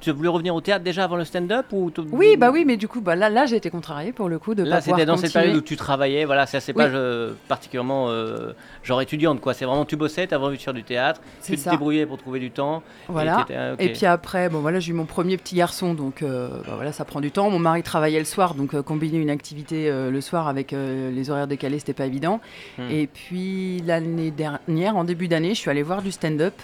tu 0.00 0.10
voulais 0.12 0.28
revenir 0.28 0.54
au 0.54 0.60
théâtre 0.60 0.84
déjà 0.84 1.04
avant 1.04 1.16
le 1.16 1.24
stand-up 1.24 1.66
ou 1.72 1.90
oui 2.12 2.36
bah 2.36 2.50
oui 2.52 2.64
mais 2.64 2.76
du 2.76 2.86
coup 2.88 3.00
bah 3.00 3.16
là 3.16 3.28
là 3.28 3.46
j'ai 3.46 3.56
été 3.56 3.68
contrariée 3.70 4.12
pour 4.12 4.28
le 4.28 4.38
coup 4.38 4.54
de 4.54 4.62
Là, 4.62 4.76
pas 4.76 4.80
c'était 4.80 5.04
dans 5.06 5.16
cette 5.16 5.32
période 5.32 5.56
où 5.56 5.60
tu 5.60 5.76
travaillais, 5.76 6.24
voilà, 6.24 6.46
ça 6.46 6.60
c'est 6.60 6.72
pas 6.72 6.84
Oui. 6.86 6.92
euh, 6.94 7.32
particulièrement 7.48 8.06
euh, 8.10 8.52
genre 8.82 9.00
étudiante 9.02 9.40
quoi. 9.40 9.54
C'est 9.54 9.64
vraiment 9.64 9.84
tu 9.84 9.96
bossais, 9.96 10.26
t'avais 10.26 10.44
envie 10.44 10.56
de 10.56 10.62
faire 10.62 10.74
du 10.74 10.84
théâtre, 10.84 11.20
tu 11.44 11.56
te 11.56 11.70
débrouillais 11.70 12.06
pour 12.06 12.18
trouver 12.18 12.38
du 12.38 12.50
temps. 12.50 12.82
Voilà. 13.08 13.44
ah. 13.50 13.72
Et 13.78 13.92
puis 13.92 14.06
après, 14.06 14.48
bon 14.48 14.60
voilà, 14.60 14.78
j'ai 14.80 14.90
eu 14.90 14.94
mon 14.94 15.06
premier 15.06 15.36
petit 15.36 15.56
garçon, 15.56 15.94
donc 15.94 16.22
euh, 16.22 16.48
bah, 16.66 16.72
voilà, 16.76 16.92
ça 16.92 17.04
prend 17.04 17.20
du 17.20 17.30
temps. 17.30 17.50
Mon 17.50 17.58
mari 17.58 17.82
travaillait 17.82 18.18
le 18.18 18.24
soir, 18.24 18.54
donc 18.54 18.74
euh, 18.74 18.82
combiner 18.82 19.18
une 19.18 19.30
activité 19.30 19.90
le 19.90 20.20
soir 20.20 20.46
avec 20.48 20.72
les 20.72 21.30
horaires 21.30 21.46
décalés, 21.46 21.78
c'était 21.78 21.92
pas 21.92 22.06
évident. 22.06 22.40
Hmm. 22.78 22.88
Et 22.90 23.06
puis 23.06 23.82
l'année 23.84 24.30
dernière, 24.30 24.60
en 24.68 25.04
début 25.04 25.28
d'année, 25.28 25.50
je 25.50 25.60
suis 25.60 25.70
allée 25.70 25.82
voir 25.82 26.02
du 26.02 26.12
stand-up 26.12 26.54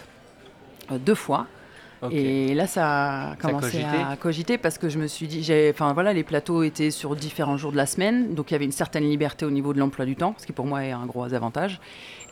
euh, 0.91 0.99
deux 0.99 1.15
fois. 1.15 1.47
Et 2.11 2.55
là, 2.55 2.67
ça 2.67 3.33
a 3.33 3.37
commencé 3.37 3.85
à 3.85 4.17
cogiter 4.17 4.57
parce 4.57 4.79
que 4.79 4.89
je 4.89 4.97
me 4.99 5.07
suis 5.07 5.27
dit, 5.27 5.47
enfin 5.69 5.93
voilà, 5.93 6.15
les 6.15 6.23
plateaux 6.23 6.63
étaient 6.63 6.91
sur 6.91 7.15
différents 7.15 7.59
jours 7.59 7.73
de 7.73 7.77
la 7.77 7.85
semaine, 7.85 8.35
donc 8.35 8.51
il 8.51 8.55
y 8.55 8.57
avait 8.57 8.65
une 8.65 8.73
certaine 8.73 9.05
liberté 9.05 9.45
au 9.45 9.51
niveau 9.51 9.75
de 9.75 9.79
l'emploi 9.79 10.07
du 10.07 10.17
temps, 10.17 10.35
ce 10.39 10.47
qui 10.47 10.53
pour 10.55 10.65
moi 10.65 10.83
est 10.83 10.93
un 10.93 11.05
gros 11.05 11.35
avantage. 11.35 11.79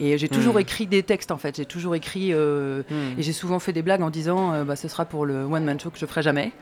Et 0.00 0.16
j'ai 0.16 0.28
toujours 0.30 0.54
Hmm. 0.54 0.60
écrit 0.60 0.86
des 0.86 1.02
textes 1.02 1.32
en 1.32 1.36
fait, 1.36 1.56
j'ai 1.56 1.66
toujours 1.66 1.94
écrit 1.94 2.32
euh, 2.32 2.82
Hmm. 2.88 3.18
et 3.18 3.22
j'ai 3.22 3.34
souvent 3.34 3.58
fait 3.58 3.74
des 3.74 3.82
blagues 3.82 4.00
en 4.00 4.08
disant 4.08 4.54
euh, 4.54 4.64
bah, 4.64 4.74
ce 4.74 4.88
sera 4.88 5.04
pour 5.04 5.26
le 5.26 5.44
one 5.44 5.64
man 5.64 5.78
show 5.78 5.90
que 5.90 5.98
je 5.98 6.06
ferai 6.06 6.22
jamais. 6.22 6.52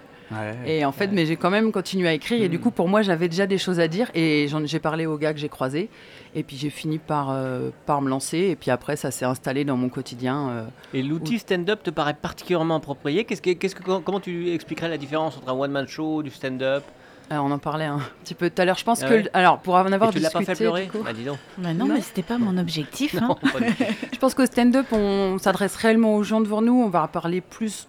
Et 0.67 0.85
en 0.85 0.91
fait, 0.91 1.07
mais 1.13 1.25
j'ai 1.25 1.37
quand 1.37 1.51
même 1.51 1.71
continué 1.71 2.09
à 2.09 2.13
écrire. 2.13 2.43
Et 2.43 2.49
du 2.49 2.59
Mm. 2.59 2.61
coup, 2.61 2.71
pour 2.73 2.89
moi, 2.89 3.03
j'avais 3.03 3.29
déjà 3.29 3.47
des 3.47 3.59
choses 3.59 3.79
à 3.79 3.87
dire. 3.87 4.11
Et 4.17 4.49
j'ai 4.65 4.81
parlé 4.81 5.07
aux 5.07 5.17
gars 5.19 5.33
que 5.33 5.39
j'ai 5.39 5.49
croisés. 5.49 5.89
Et 6.39 6.43
puis 6.43 6.57
j'ai 6.59 6.69
fini 6.71 6.99
par, 6.99 7.31
euh, 7.31 7.71
par 7.87 8.03
me 8.03 8.11
lancer. 8.11 8.39
Et 8.39 8.57
puis 8.57 8.71
après, 8.71 8.95
ça 8.97 9.11
s'est 9.11 9.25
installé 9.25 9.65
dans 9.65 9.77
mon 9.77 9.89
quotidien. 9.89 10.49
euh. 10.51 10.63
Et 10.93 11.03
l'outil 11.03 11.39
stand-up 11.39 11.83
te 11.83 11.89
paraît 11.91 12.13
particulièrement 12.15 12.77
approprié? 12.77 13.25
Qu'est-ce 13.25 13.41
que, 13.43 13.51
qu'est-ce 13.55 13.75
que, 13.75 13.83
comment 14.01 14.21
tu 14.21 14.51
expliquerais 14.51 14.89
la 14.91 14.99
différence 14.99 15.39
entre 15.39 15.49
un 15.49 15.55
one-man 15.55 15.89
show, 15.89 16.23
du 16.23 16.31
stand-up? 16.31 16.85
Alors, 17.31 17.47
on 17.47 17.51
en 17.51 17.59
parlait 17.59 17.87
un 17.87 17.99
petit 18.23 18.35
peu 18.35 18.51
tout 18.51 18.63
à 18.63 18.65
l'heure. 18.67 18.77
Je 18.79 18.85
pense 18.85 19.03
Ah 19.03 19.09
que, 19.09 19.25
alors, 19.33 19.59
pour 19.59 19.75
en 19.75 19.91
avoir 19.91 20.11
Et 20.11 20.13
tu 20.13 20.19
l'as 20.21 20.31
pas 20.31 20.39
discuté, 20.41 20.55
fait 20.59 20.65
pleurer? 20.65 20.85
du 20.85 20.91
coup, 20.91 21.03
Bah 21.03 21.13
dis 21.13 21.25
donc. 21.25 21.39
Bah 21.59 21.73
non, 21.73 21.87
Non. 21.87 21.95
mais 21.95 22.01
c'était 22.03 22.23
pas 22.23 22.39
mon 22.39 22.57
objectif. 22.59 23.17
hein. 23.21 23.35
Pas 23.43 23.49
je 24.13 24.19
pense 24.19 24.35
qu'au 24.35 24.47
stand-up, 24.47 24.87
on 24.93 25.39
s'adresse 25.39 25.75
réellement 25.75 26.15
aux 26.15 26.23
gens 26.23 26.41
devant 26.41 26.61
nous. 26.63 26.75
On 26.83 26.89
va 26.89 27.09
parler 27.09 27.41
plus 27.41 27.89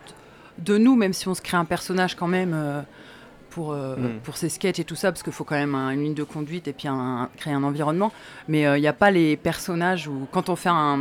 de 0.57 0.77
nous, 0.77 0.95
même 0.95 1.13
si 1.13 1.27
on 1.27 1.35
se 1.35 1.41
crée 1.41 1.57
un 1.57 1.65
personnage 1.65 2.15
quand 2.15 2.27
même. 2.27 2.55
Pour, 3.57 3.71
euh, 3.73 3.95
Mm. 3.95 4.19
pour 4.23 4.37
ses 4.37 4.49
sketchs 4.49 4.77
et 4.79 4.83
tout 4.83 4.95
ça, 4.95 5.11
parce 5.11 5.23
qu'il 5.23 5.33
faut 5.33 5.43
quand 5.43 5.55
même 5.55 5.73
un- 5.73 5.89
une 5.89 6.03
ligne 6.03 6.13
de 6.13 6.23
conduite 6.23 6.67
et 6.67 6.73
puis 6.73 6.87
un- 6.87 7.27
créer 7.37 7.53
un 7.53 7.63
environnement. 7.63 8.11
Mais 8.47 8.67
euh, 8.67 8.77
il 8.77 8.81
n'y 8.81 8.87
a 8.87 8.93
pas 8.93 9.09
les 9.09 9.35
personnages 9.35 10.07
où, 10.07 10.27
quand 10.31 10.49
on 10.49 10.55
fait 10.55 10.69
un. 10.69 10.99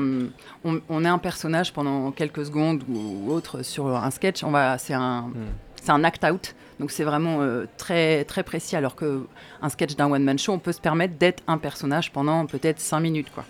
On, 0.64 0.80
on 0.88 1.04
est 1.04 1.08
un 1.08 1.18
personnage 1.18 1.74
pendant 1.74 2.10
quelques 2.12 2.46
secondes 2.46 2.82
ou, 2.88 3.30
autre 3.30 3.62
sur 3.62 3.94
un 3.94 4.10
sketch, 4.10 4.42
on 4.42 4.50
va, 4.50 4.78
c'est 4.78 4.94
un, 4.94 5.22
Mm. 5.28 5.34
c'est 5.82 5.90
un 5.92 6.02
act-out. 6.02 6.54
Donc 6.80 6.90
c'est 6.90 7.04
vraiment 7.04 7.38
euh, 7.42 7.66
très, 7.76 8.24
très 8.24 8.42
précis, 8.42 8.74
alors 8.74 8.96
qu'un 8.96 9.68
sketch 9.68 9.94
d'un 9.96 10.10
one-man 10.10 10.38
show, 10.38 10.52
on 10.54 10.58
peut 10.58 10.72
se 10.72 10.80
permettre 10.80 11.14
d'être 11.18 11.42
un 11.46 11.58
personnage 11.58 12.10
pendant 12.12 12.46
peut-être 12.46 12.80
5 12.80 13.00
minutes. 13.00 13.28
Quoi. 13.34 13.44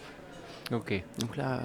Ok. 0.73 1.01
Donc 1.21 1.37
là, 1.37 1.55
euh, 1.55 1.61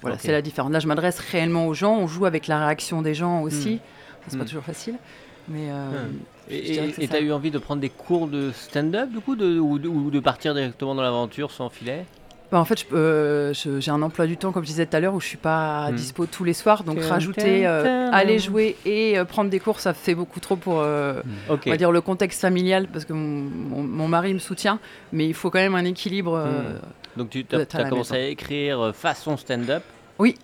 voilà, 0.00 0.18
c'est 0.18 0.32
la 0.32 0.42
différence. 0.42 0.72
Là, 0.72 0.80
je 0.80 0.88
m'adresse 0.88 1.20
réellement 1.20 1.66
aux 1.68 1.74
gens, 1.74 1.94
on 1.94 2.08
joue 2.08 2.26
avec 2.26 2.48
la 2.48 2.58
réaction 2.66 3.02
des 3.02 3.14
gens 3.14 3.42
aussi. 3.42 3.76
Mm. 3.76 3.80
C'est 4.28 4.36
pas 4.36 4.44
Mm. 4.44 4.48
toujours 4.48 4.64
facile. 4.64 4.96
Mais 5.48 5.68
euh, 5.70 6.06
Mm. 6.08 6.18
Et 6.50 6.72
dirais 6.72 6.88
que 6.88 6.94
c'est 6.96 7.06
tu 7.08 7.14
as 7.14 7.18
ça. 7.18 7.24
eu 7.24 7.32
envie 7.32 7.50
de 7.50 7.58
prendre 7.58 7.80
des 7.80 7.88
cours 7.90 8.26
de 8.28 8.50
stand-up 8.52 9.10
du 9.10 9.20
coup 9.20 9.36
de, 9.36 9.58
ou, 9.58 9.78
de, 9.78 9.88
ou 9.88 10.10
de 10.10 10.20
partir 10.20 10.54
directement 10.54 10.94
dans 10.94 11.02
l'aventure 11.02 11.50
sans 11.50 11.68
filet? 11.70 12.04
Bah, 12.50 12.58
en 12.60 12.66
fait, 12.66 12.84
euh, 12.92 13.54
j'ai 13.54 13.90
un 13.90 14.02
emploi 14.02 14.26
du 14.26 14.36
temps, 14.36 14.52
comme 14.52 14.62
je 14.62 14.68
disais 14.68 14.84
tout 14.84 14.94
à 14.94 15.00
l'heure, 15.00 15.14
où 15.14 15.20
je 15.20 15.26
suis 15.26 15.38
pas 15.38 15.90
Hmm. 15.90 15.94
dispo 15.94 16.26
tous 16.26 16.44
les 16.44 16.52
soirs. 16.52 16.84
Donc 16.84 17.00
rajouter, 17.00 17.66
euh, 17.66 18.10
aller 18.12 18.38
jouer 18.38 18.76
et 18.84 19.18
euh, 19.18 19.24
prendre 19.24 19.48
des 19.48 19.58
cours, 19.58 19.80
ça 19.80 19.94
fait 19.94 20.14
beaucoup 20.14 20.38
trop 20.38 20.56
pour, 20.56 20.80
euh, 20.80 21.22
Ok. 21.48 21.62
on 21.66 21.70
va 21.70 21.76
dire, 21.78 21.90
le 21.90 22.02
contexte 22.02 22.42
familial, 22.42 22.88
parce 22.92 23.06
que 23.06 23.14
mon, 23.14 23.48
mon- 23.48 23.82
mon 23.84 24.08
mari 24.08 24.34
me 24.34 24.38
soutient, 24.38 24.80
mais 25.12 25.26
il 25.26 25.32
faut 25.32 25.48
quand 25.50 25.60
même 25.60 25.74
un 25.74 25.84
équilibre. 25.86 26.34
euh, 26.36 26.78
Donc 27.16 27.30
tu 27.30 27.46
as, 27.52 27.64
commencé 27.88 28.14
à 28.16 28.28
écrire 28.28 28.92
façon 28.94 29.38
stand-up? 29.38 29.82
Oui. 30.18 30.36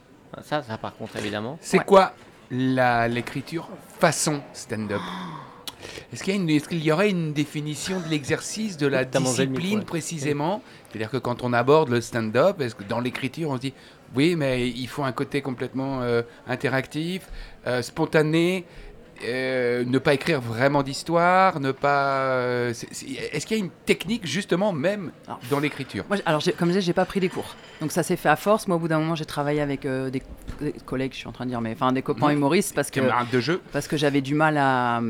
Ça, 0.43 0.63
ça 0.63 0.79
par 0.79 0.97
contre, 0.97 1.17
évidemment. 1.17 1.59
C'est 1.61 1.77
Ouais. 1.79 1.85
quoi 1.85 2.13
la- 2.51 3.07
l'écriture 3.07 3.69
façon 4.01 4.41
stand-up? 4.55 5.03
Est-ce 6.13 6.23
qu'il 6.25 6.35
y, 6.35 6.37
a 6.37 6.41
une- 6.41 6.51
est-ce 6.51 6.69
qu'il 6.69 6.83
y 6.85 6.91
aurait 6.93 7.11
une 7.11 7.33
définition 7.33 8.01
de 8.01 8.09
l'exercice, 8.09 8.77
de 8.77 8.87
la 8.87 9.05
T'as 9.05 9.21
discipline 9.21 9.85
précisément 9.85 10.63
C'est-à-dire 10.91 11.11
que 11.11 11.17
quand 11.19 11.43
on 11.45 11.53
aborde 11.53 11.89
le 11.91 12.01
stand-up, 12.01 12.61
est-ce 12.61 12.75
que 12.75 12.83
dans 12.85 13.01
l'écriture 13.01 13.51
on 13.51 13.57
se 13.57 13.61
dit 13.61 13.75
oui, 14.17 14.37
mais 14.37 14.67
il 14.69 14.87
faut 14.89 15.03
un 15.05 15.13
côté 15.13 15.43
complètement 15.43 16.01
euh, 16.03 16.23
interactif, 16.47 17.29
euh, 17.67 17.83
spontané, 17.83 18.65
euh, 19.25 19.85
ne 19.87 19.99
pas 19.99 20.15
écrire 20.15 20.41
vraiment 20.41 20.83
d'histoire, 20.83 21.61
ne 21.61 21.73
pas. 21.73 22.09
euh, 22.31 22.71
est-ce 22.71 23.47
qu'il 23.47 23.57
y 23.57 23.61
a 23.61 23.65
une 23.65 23.71
technique 23.71 24.27
justement 24.27 24.73
même 24.73 25.11
Alors, 25.27 25.41
dans 25.51 25.61
l'écriture? 25.61 26.05
alors, 26.27 26.43
comme 26.59 26.69
je 26.69 26.73
disais, 26.75 26.81
j'ai 26.81 26.93
pas 26.93 27.05
pris 27.05 27.21
des 27.21 27.29
cours. 27.29 27.55
Donc 27.81 27.93
ça 27.93 28.03
s'est 28.03 28.17
fait 28.17 28.29
à 28.29 28.37
force. 28.37 28.69
Moi, 28.69 28.77
au 28.77 28.81
bout 28.81 28.89
d'un 28.89 28.99
moment, 28.99 29.15
j'ai 29.15 29.25
travaillé 29.25 29.61
avec 29.61 29.85
euh, 29.87 30.11
des, 30.11 30.23
des 30.61 30.73
collègues, 30.85 31.13
je 31.13 31.19
suis 31.19 31.29
en 31.29 31.33
train 31.33 31.45
de 31.45 31.51
dire, 31.51 31.61
mais 31.61 31.73
enfin 31.73 31.93
des 31.93 32.03
copains 32.03 32.29
Mhm. 32.29 32.35
humoristes 32.39 32.75
parce 32.75 32.91
que 32.91 33.01
de 33.33 33.41
jeu 33.41 33.61
parce 33.73 33.89
que 33.89 33.97
j'avais 33.97 34.21
du 34.21 34.35
mal 34.35 34.57
à. 34.59 35.01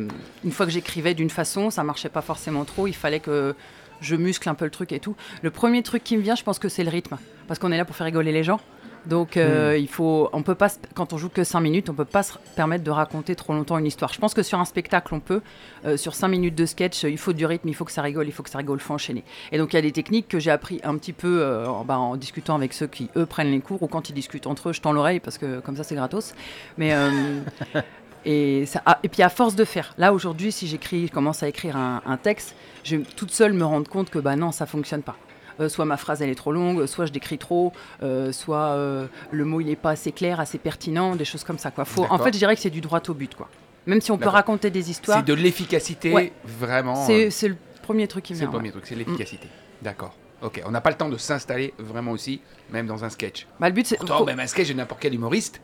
Une 0.44 0.52
fois 0.52 0.66
que 0.66 0.72
j'écrivais 0.72 1.14
d'une 1.14 1.30
façon, 1.30 1.70
ça 1.70 1.82
marchait 1.84 2.08
pas 2.08 2.22
forcément 2.22 2.64
trop. 2.64 2.86
Il 2.86 2.94
fallait 2.94 3.20
que 3.20 3.54
je 4.00 4.14
muscle 4.16 4.48
un 4.48 4.54
peu 4.54 4.64
le 4.64 4.70
truc 4.70 4.92
et 4.92 5.00
tout. 5.00 5.16
Le 5.42 5.50
premier 5.50 5.82
truc 5.82 6.04
qui 6.04 6.16
me 6.16 6.22
vient, 6.22 6.34
je 6.36 6.44
pense 6.44 6.58
que 6.58 6.68
c'est 6.68 6.84
le 6.84 6.90
rythme, 6.90 7.18
parce 7.48 7.58
qu'on 7.58 7.72
est 7.72 7.76
là 7.76 7.84
pour 7.84 7.96
faire 7.96 8.04
rigoler 8.06 8.30
les 8.32 8.44
gens. 8.44 8.60
Donc 9.08 9.38
euh, 9.38 9.76
il 9.78 9.88
faut, 9.88 10.28
on 10.32 10.42
peut 10.42 10.54
pas, 10.54 10.68
quand 10.94 11.14
on 11.14 11.18
joue 11.18 11.30
que 11.30 11.42
5 11.42 11.60
minutes, 11.60 11.88
on 11.88 11.94
peut 11.94 12.04
pas 12.04 12.22
se 12.22 12.34
permettre 12.56 12.84
de 12.84 12.90
raconter 12.90 13.34
trop 13.34 13.54
longtemps 13.54 13.78
une 13.78 13.86
histoire. 13.86 14.12
Je 14.12 14.18
pense 14.18 14.34
que 14.34 14.42
sur 14.42 14.60
un 14.60 14.66
spectacle, 14.66 15.14
on 15.14 15.20
peut. 15.20 15.40
Euh, 15.86 15.96
sur 15.96 16.14
5 16.14 16.28
minutes 16.28 16.54
de 16.54 16.66
sketch, 16.66 17.04
il 17.04 17.16
faut 17.16 17.32
du 17.32 17.46
rythme, 17.46 17.68
il 17.68 17.74
faut 17.74 17.86
que 17.86 17.92
ça 17.92 18.02
rigole, 18.02 18.26
il 18.26 18.32
faut 18.32 18.42
que 18.42 18.50
ça 18.50 18.58
rigole, 18.58 18.80
faut 18.80 18.94
enchaîner. 18.94 19.24
Et 19.50 19.58
donc 19.58 19.72
il 19.72 19.76
y 19.76 19.78
a 19.78 19.82
des 19.82 19.92
techniques 19.92 20.28
que 20.28 20.38
j'ai 20.38 20.50
appris 20.50 20.80
un 20.84 20.96
petit 20.98 21.14
peu 21.14 21.40
euh, 21.40 21.66
en, 21.66 21.84
bah, 21.84 21.98
en 21.98 22.16
discutant 22.16 22.54
avec 22.54 22.74
ceux 22.74 22.86
qui 22.86 23.08
eux 23.16 23.24
prennent 23.24 23.50
les 23.50 23.60
cours 23.60 23.82
ou 23.82 23.86
quand 23.86 24.10
ils 24.10 24.14
discutent 24.14 24.46
entre 24.46 24.68
eux, 24.68 24.72
je 24.74 24.82
tends 24.82 24.92
l'oreille 24.92 25.20
parce 25.20 25.38
que 25.38 25.60
comme 25.60 25.76
ça 25.76 25.84
c'est 25.84 25.94
gratos. 25.94 26.34
Mais 26.76 26.92
euh, 26.92 27.40
et, 28.26 28.66
ça, 28.66 28.82
ah, 28.84 28.98
et 29.02 29.08
puis 29.08 29.22
à 29.22 29.30
force 29.30 29.54
de 29.54 29.64
faire, 29.64 29.94
là 29.96 30.12
aujourd'hui, 30.12 30.52
si 30.52 30.66
j'écris, 30.66 31.06
je 31.06 31.12
commence 31.12 31.42
à 31.42 31.48
écrire 31.48 31.76
un, 31.76 32.02
un 32.04 32.16
texte, 32.18 32.54
je 32.84 32.96
vais 32.96 33.04
toute 33.16 33.30
seule 33.30 33.54
me 33.54 33.64
rendre 33.64 33.88
compte 33.88 34.10
que 34.10 34.18
bah 34.18 34.36
non, 34.36 34.52
ça 34.52 34.66
fonctionne 34.66 35.02
pas. 35.02 35.16
Euh, 35.60 35.68
soit 35.68 35.84
ma 35.84 35.96
phrase 35.96 36.22
elle 36.22 36.30
est 36.30 36.34
trop 36.34 36.52
longue, 36.52 36.86
soit 36.86 37.06
je 37.06 37.12
décris 37.12 37.38
trop, 37.38 37.72
euh, 38.02 38.30
soit 38.32 38.68
euh, 38.76 39.06
le 39.32 39.44
mot 39.44 39.60
il 39.60 39.66
n'est 39.66 39.76
pas 39.76 39.90
assez 39.90 40.12
clair, 40.12 40.38
assez 40.40 40.58
pertinent, 40.58 41.16
des 41.16 41.24
choses 41.24 41.42
comme 41.44 41.58
ça 41.58 41.70
quoi. 41.70 41.84
Faut, 41.84 42.06
en 42.08 42.18
fait, 42.18 42.32
je 42.32 42.38
dirais 42.38 42.54
que 42.54 42.60
c'est 42.62 42.70
du 42.70 42.80
droit 42.80 43.00
au 43.08 43.14
but 43.14 43.34
quoi. 43.34 43.48
Même 43.86 44.00
si 44.00 44.10
on 44.12 44.18
peut 44.18 44.28
raconter 44.28 44.70
des 44.70 44.90
histoires, 44.90 45.18
C'est 45.18 45.24
de 45.26 45.34
l'efficacité 45.34 46.12
Ouais. 46.12 46.32
vraiment. 46.44 46.94
c'est 47.06 47.48
le 47.48 47.56
premier 47.82 48.06
truc 48.06 48.24
qui 48.24 48.34
me 48.34 48.38
C'est 48.38 48.44
le 48.44 48.50
vient. 48.50 48.58
premier 48.58 48.70
truc, 48.70 48.84
c'est 48.86 48.94
l'efficacité. 48.94 49.48
D'accord. 49.82 50.14
Ok, 50.42 50.62
on 50.66 50.70
n'a 50.70 50.80
pas 50.80 50.90
le 50.90 50.96
temps 50.96 51.08
de 51.08 51.16
s'installer 51.16 51.74
vraiment 51.78 52.12
aussi, 52.12 52.40
même 52.70 52.86
dans 52.86 53.04
un 53.04 53.08
sketch. 53.08 53.46
Bah, 53.58 53.68
le 53.68 53.74
but 53.74 53.86
c'est 53.86 53.96
Pourtant, 53.96 54.18
faut- 54.18 54.24
même 54.24 54.38
un 54.38 54.46
sketch 54.46 54.68
de 54.68 54.74
n'importe 54.74 55.00
quel 55.00 55.12
humoriste, 55.14 55.60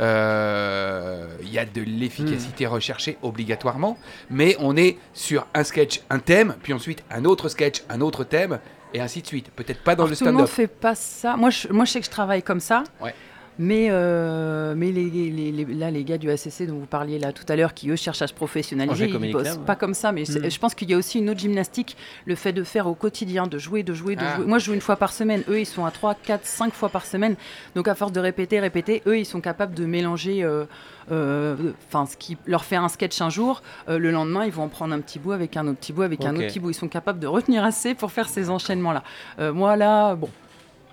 il 0.00 1.50
y 1.52 1.58
a 1.58 1.64
de 1.64 1.80
l'efficacité 1.82 2.66
recherchée 2.66 3.18
obligatoirement, 3.22 3.98
mais 4.30 4.56
on 4.60 4.76
est 4.76 4.96
sur 5.12 5.46
un 5.54 5.64
sketch, 5.64 6.00
un 6.10 6.18
thème, 6.18 6.56
puis 6.62 6.72
ensuite 6.72 7.02
un 7.10 7.24
autre 7.24 7.48
sketch, 7.48 7.82
un 7.88 8.00
autre 8.00 8.24
thème, 8.24 8.58
et 8.94 9.00
ainsi 9.00 9.20
de 9.22 9.26
suite. 9.26 9.50
Peut-être 9.50 9.82
pas 9.82 9.94
dans 9.94 10.04
Alors, 10.04 10.10
le 10.10 10.16
tout 10.16 10.24
le 10.24 10.32
monde 10.32 10.46
stand-up. 10.46 10.54
fait 10.54 10.66
pas 10.80 10.94
ça. 10.94 11.36
Moi 11.36 11.50
je, 11.50 11.68
moi, 11.68 11.84
je 11.84 11.92
sais 11.92 12.00
que 12.00 12.06
je 12.06 12.10
travaille 12.10 12.42
comme 12.42 12.60
ça. 12.60 12.84
Ouais. 13.00 13.14
Mais, 13.60 13.88
euh, 13.90 14.74
mais 14.76 14.92
les, 14.92 15.10
les- 15.10 15.50
les- 15.52 15.64
là, 15.74 15.90
les 15.90 16.04
gars 16.04 16.16
du 16.18 16.30
ACC 16.30 16.66
dont 16.68 16.78
vous 16.78 16.86
parliez 16.86 17.18
là 17.18 17.32
tout 17.32 17.44
à 17.48 17.56
l'heure, 17.56 17.74
qui 17.74 17.90
eux 17.90 17.96
cherchent 17.96 18.22
à 18.22 18.28
se 18.28 18.32
professionnaliser, 18.32 19.08
ils 19.08 19.32
bossent 19.32 19.56
ouais. 19.56 19.64
pas 19.66 19.74
comme 19.74 19.94
ça. 19.94 20.12
Mais 20.12 20.22
Mm. 20.22 20.48
je 20.50 20.58
pense 20.60 20.74
qu'il 20.76 20.88
y 20.90 20.94
a 20.94 20.96
aussi 20.96 21.18
une 21.18 21.28
autre 21.30 21.40
gymnastique, 21.40 21.96
le 22.24 22.36
fait 22.36 22.52
de 22.52 22.62
faire 22.62 22.86
au 22.86 22.94
quotidien, 22.94 23.46
de 23.48 23.58
jouer, 23.58 23.82
de 23.82 23.94
jouer, 23.94 24.14
de 24.14 24.22
Ah. 24.24 24.36
jouer. 24.36 24.46
Moi, 24.46 24.58
je 24.58 24.66
joue 24.66 24.74
une 24.74 24.80
fois 24.80 24.94
par 24.96 25.12
semaine. 25.12 25.42
Eux, 25.48 25.58
ils 25.60 25.66
sont 25.66 25.84
à 25.84 25.90
3, 25.90 26.14
4, 26.14 26.46
5 26.46 26.72
fois 26.72 26.88
par 26.88 27.04
semaine. 27.04 27.34
Donc, 27.74 27.88
à 27.88 27.94
force 27.96 28.12
de 28.12 28.20
répéter, 28.20 28.60
répéter, 28.60 29.02
eux, 29.06 29.18
ils 29.18 29.26
sont 29.26 29.40
capables 29.40 29.74
de 29.74 29.84
mélanger. 29.86 30.44
euh, 30.44 30.64
euh, 31.10 31.56
Enfin, 31.88 32.06
ce 32.06 32.16
qui 32.16 32.36
leur 32.46 32.64
fait 32.64 32.76
un 32.76 32.88
sketch 32.88 33.20
un 33.22 33.30
jour, 33.30 33.62
euh, 33.88 33.98
le 33.98 34.10
lendemain, 34.12 34.44
ils 34.44 34.52
vont 34.52 34.64
en 34.64 34.68
prendre 34.68 34.94
un 34.94 35.00
petit 35.00 35.18
bout 35.18 35.32
avec 35.32 35.56
un 35.56 35.66
autre 35.66 35.78
petit 35.78 35.92
bout, 35.92 36.02
avec 36.02 36.24
un 36.24 36.34
autre 36.36 36.46
petit 36.46 36.60
bout. 36.60 36.70
Ils 36.70 36.74
sont 36.74 36.86
capables 36.88 37.18
de 37.18 37.26
retenir 37.26 37.64
assez 37.64 37.94
pour 37.94 38.12
faire 38.12 38.28
ces 38.28 38.50
enchaînements-là. 38.50 39.02
Euh, 39.40 39.52
moi, 39.52 39.74
là, 39.74 40.14
bon, 40.14 40.28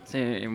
c'est 0.06 0.48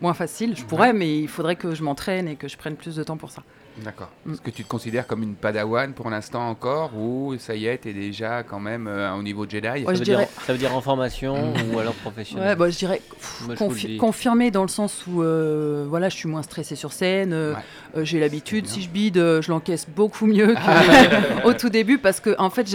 moins 0.00 0.14
facile. 0.14 0.54
Je 0.56 0.64
pourrais, 0.64 0.92
mais 0.92 1.18
il 1.20 1.28
faudrait 1.28 1.56
que 1.56 1.74
je 1.74 1.82
m'entraîne 1.82 2.28
et 2.28 2.36
que 2.36 2.48
je 2.48 2.56
prenne 2.56 2.76
plus 2.76 2.96
de 2.96 3.02
temps 3.02 3.16
pour 3.16 3.30
ça. 3.30 3.42
D'accord. 3.84 4.08
Mm. 4.24 4.32
Est-ce 4.32 4.40
que 4.40 4.48
tu 4.50 4.64
te 4.64 4.68
considères 4.68 5.06
comme 5.06 5.22
une 5.22 5.34
padawan 5.34 5.92
pour 5.92 6.08
l'instant 6.08 6.48
encore, 6.48 6.96
ou 6.96 7.34
ça 7.38 7.54
y 7.54 7.66
est, 7.66 7.76
t'es 7.76 7.92
déjà 7.92 8.42
quand 8.42 8.58
même 8.58 8.86
euh, 8.86 9.12
au 9.14 9.22
niveau 9.22 9.46
Jedi? 9.46 9.68
Ouais, 9.68 9.84
ça, 9.84 9.92
veut 9.92 9.98
dire, 9.98 10.04
dirais- 10.18 10.28
ça 10.46 10.52
veut 10.54 10.58
dire 10.58 10.74
en 10.74 10.80
formation 10.80 11.52
ou 11.74 11.78
alors 11.78 11.92
professionnel? 11.92 12.48
Ouais, 12.48 12.56
bah, 12.56 12.70
je 12.70 12.78
dirais 12.78 13.02
pff, 13.06 13.42
Moi, 13.44 13.54
je 13.54 13.62
vous 13.62 13.68
le 13.70 13.74
confi- 13.76 13.86
dis. 13.86 13.96
confirmé 13.98 14.50
dans 14.50 14.62
le 14.62 14.68
sens 14.68 15.04
où 15.06 15.22
euh, 15.22 15.84
voilà, 15.86 16.08
je 16.08 16.16
suis 16.16 16.26
moins 16.26 16.42
stressée 16.42 16.74
sur 16.74 16.94
scène, 16.94 17.34
euh, 17.34 17.52
Ouais. 17.52 17.60
euh, 17.98 18.04
j'ai 18.06 18.18
l'habitude. 18.18 18.66
Si 18.66 18.80
je 18.80 18.88
bide, 18.88 19.18
euh, 19.18 19.42
je 19.42 19.50
l'encaisse 19.50 19.86
beaucoup 19.94 20.24
mieux 20.24 20.54
qu'au 21.42 21.52
tout 21.52 21.68
début 21.68 21.98
parce 21.98 22.20
que 22.20 22.34
en 22.38 22.48
fait, 22.48 22.66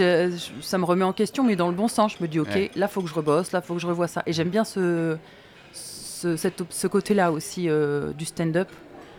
ça 0.60 0.78
me 0.78 0.84
remet 0.84 1.04
en 1.04 1.12
question, 1.12 1.42
mais 1.42 1.56
dans 1.56 1.68
le 1.68 1.74
bon 1.74 1.88
sens. 1.88 2.12
Je 2.16 2.22
me 2.22 2.28
dis, 2.28 2.38
ok, 2.38 2.48
Ouais. 2.54 2.70
là, 2.76 2.86
faut 2.86 3.02
que 3.02 3.08
je 3.08 3.14
rebosse, 3.14 3.50
là, 3.50 3.60
faut 3.60 3.74
que 3.74 3.80
je 3.80 3.88
revoie 3.88 4.06
ça. 4.06 4.22
Et 4.26 4.32
j'aime 4.32 4.50
bien 4.50 4.62
ce, 4.64 5.16
ce, 6.22 6.48
ce 6.70 6.86
côté-là 6.86 7.32
aussi 7.32 7.68
euh, 7.68 8.12
du 8.12 8.24
stand-up. 8.24 8.68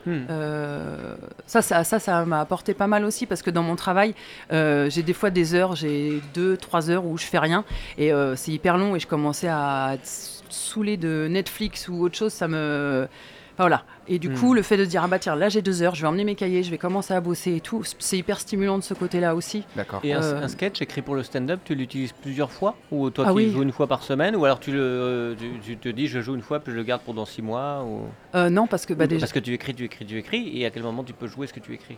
Hmm. 0.06 0.26
Euh, 0.30 1.16
ça, 1.48 1.62
ça, 1.62 1.84
ça, 1.84 1.98
ça 2.00 2.26
m'a 2.26 2.42
apporté 2.42 2.74
pas 2.74 2.88
mal 2.88 3.06
aussi 3.06 3.26
parce 3.26 3.42
que 3.42 3.50
dans 3.50 3.64
mon 3.64 3.76
travail, 3.76 4.16
euh, 4.52 4.90
j'ai 4.90 5.02
des 5.02 5.14
fois 5.14 5.30
des 5.30 5.56
heures, 5.56 5.76
j'ai 5.76 6.22
deux, 6.34 6.58
trois 6.58 6.90
heures 6.90 7.06
où 7.06 7.18
je 7.18 7.26
fais 7.26 7.40
rien 7.40 7.64
et 7.98 8.12
euh, 8.12 8.36
c'est 8.36 8.52
hyper 8.52 8.78
long 8.78 8.96
et 8.96 9.00
je 9.00 9.08
commençais 9.08 9.48
à 9.48 9.92
être 9.94 10.06
saouler 10.50 10.98
de 10.98 11.28
Netflix 11.30 11.88
ou 11.88 12.04
autre 12.04 12.16
chose, 12.16 12.34
ça 12.34 12.48
me. 12.48 13.08
Enfin, 13.54 13.64
voilà. 13.64 13.84
Et 14.08 14.20
du 14.20 14.30
Hmm. 14.30 14.36
coup, 14.36 14.54
le 14.54 14.62
fait 14.64 14.78
de 14.78 14.86
dire, 14.86 15.02
ah 15.04 15.08
bah 15.08 15.20
tiens, 15.20 15.36
là 15.36 15.48
j'ai 15.50 15.62
deux 15.62 15.82
heures, 15.84 15.94
je 15.96 16.02
vais 16.02 16.08
emmener 16.08 16.24
mes 16.24 16.36
cahiers, 16.36 16.64
je 16.64 16.72
vais 16.72 16.78
commencer 16.78 17.14
à 17.14 17.22
bosser 17.22 17.56
et 17.56 17.60
tout, 17.62 17.84
c'est 18.00 18.18
hyper 18.18 18.40
stimulant 18.40 18.78
de 18.78 18.84
ce 18.84 18.94
côté-là 18.94 19.36
aussi. 19.36 19.64
D'accord. 19.76 20.02
Et 20.04 20.12
un, 20.14 20.22
Euh, 20.22 20.44
un 20.44 20.48
sketch 20.48 20.82
écrit 20.82 21.02
pour 21.02 21.14
le 21.16 21.24
stand-up, 21.24 21.60
tu 21.64 21.76
l'utilises 21.76 22.14
plusieurs 22.14 22.52
fois 22.52 22.76
Ou 22.92 23.10
toi 23.12 23.26
Ah 23.28 23.32
qui 23.32 23.36
oui. 23.38 23.52
joues 23.52 23.62
une 23.64 23.72
fois 23.72 23.88
par 23.88 24.02
semaine 24.04 24.36
Ou 24.36 24.44
alors 24.46 24.60
tu, 24.60 24.72
le, 24.72 25.36
tu, 25.40 25.52
tu 25.64 25.78
te 25.78 25.90
dis 25.90 26.08
je 26.08 26.20
joue 26.22 26.36
une 26.36 26.42
fois 26.42 26.60
puis 26.60 26.72
je 26.74 26.78
le 26.78 26.84
garde 26.84 27.02
pendant 27.06 27.26
six 27.26 27.42
mois 27.44 27.84
ou... 27.84 28.02
Euh, 28.36 28.50
non, 28.50 28.66
parce 28.68 28.86
que 28.86 28.94
bah, 28.94 29.06
déjà. 29.08 29.20
Parce 29.22 29.32
que 29.34 29.40
tu 29.40 29.54
écris, 29.54 29.74
tu 29.76 29.86
écris, 29.86 30.06
tu 30.06 30.18
écris 30.18 30.60
et 30.60 30.66
à 30.66 30.70
quel 30.72 30.84
moment 30.84 31.04
tu 31.04 31.14
peux 31.14 31.28
jouer 31.28 31.46
ce 31.48 31.54
que 31.54 31.60
tu 31.60 31.74
écris? 31.74 31.98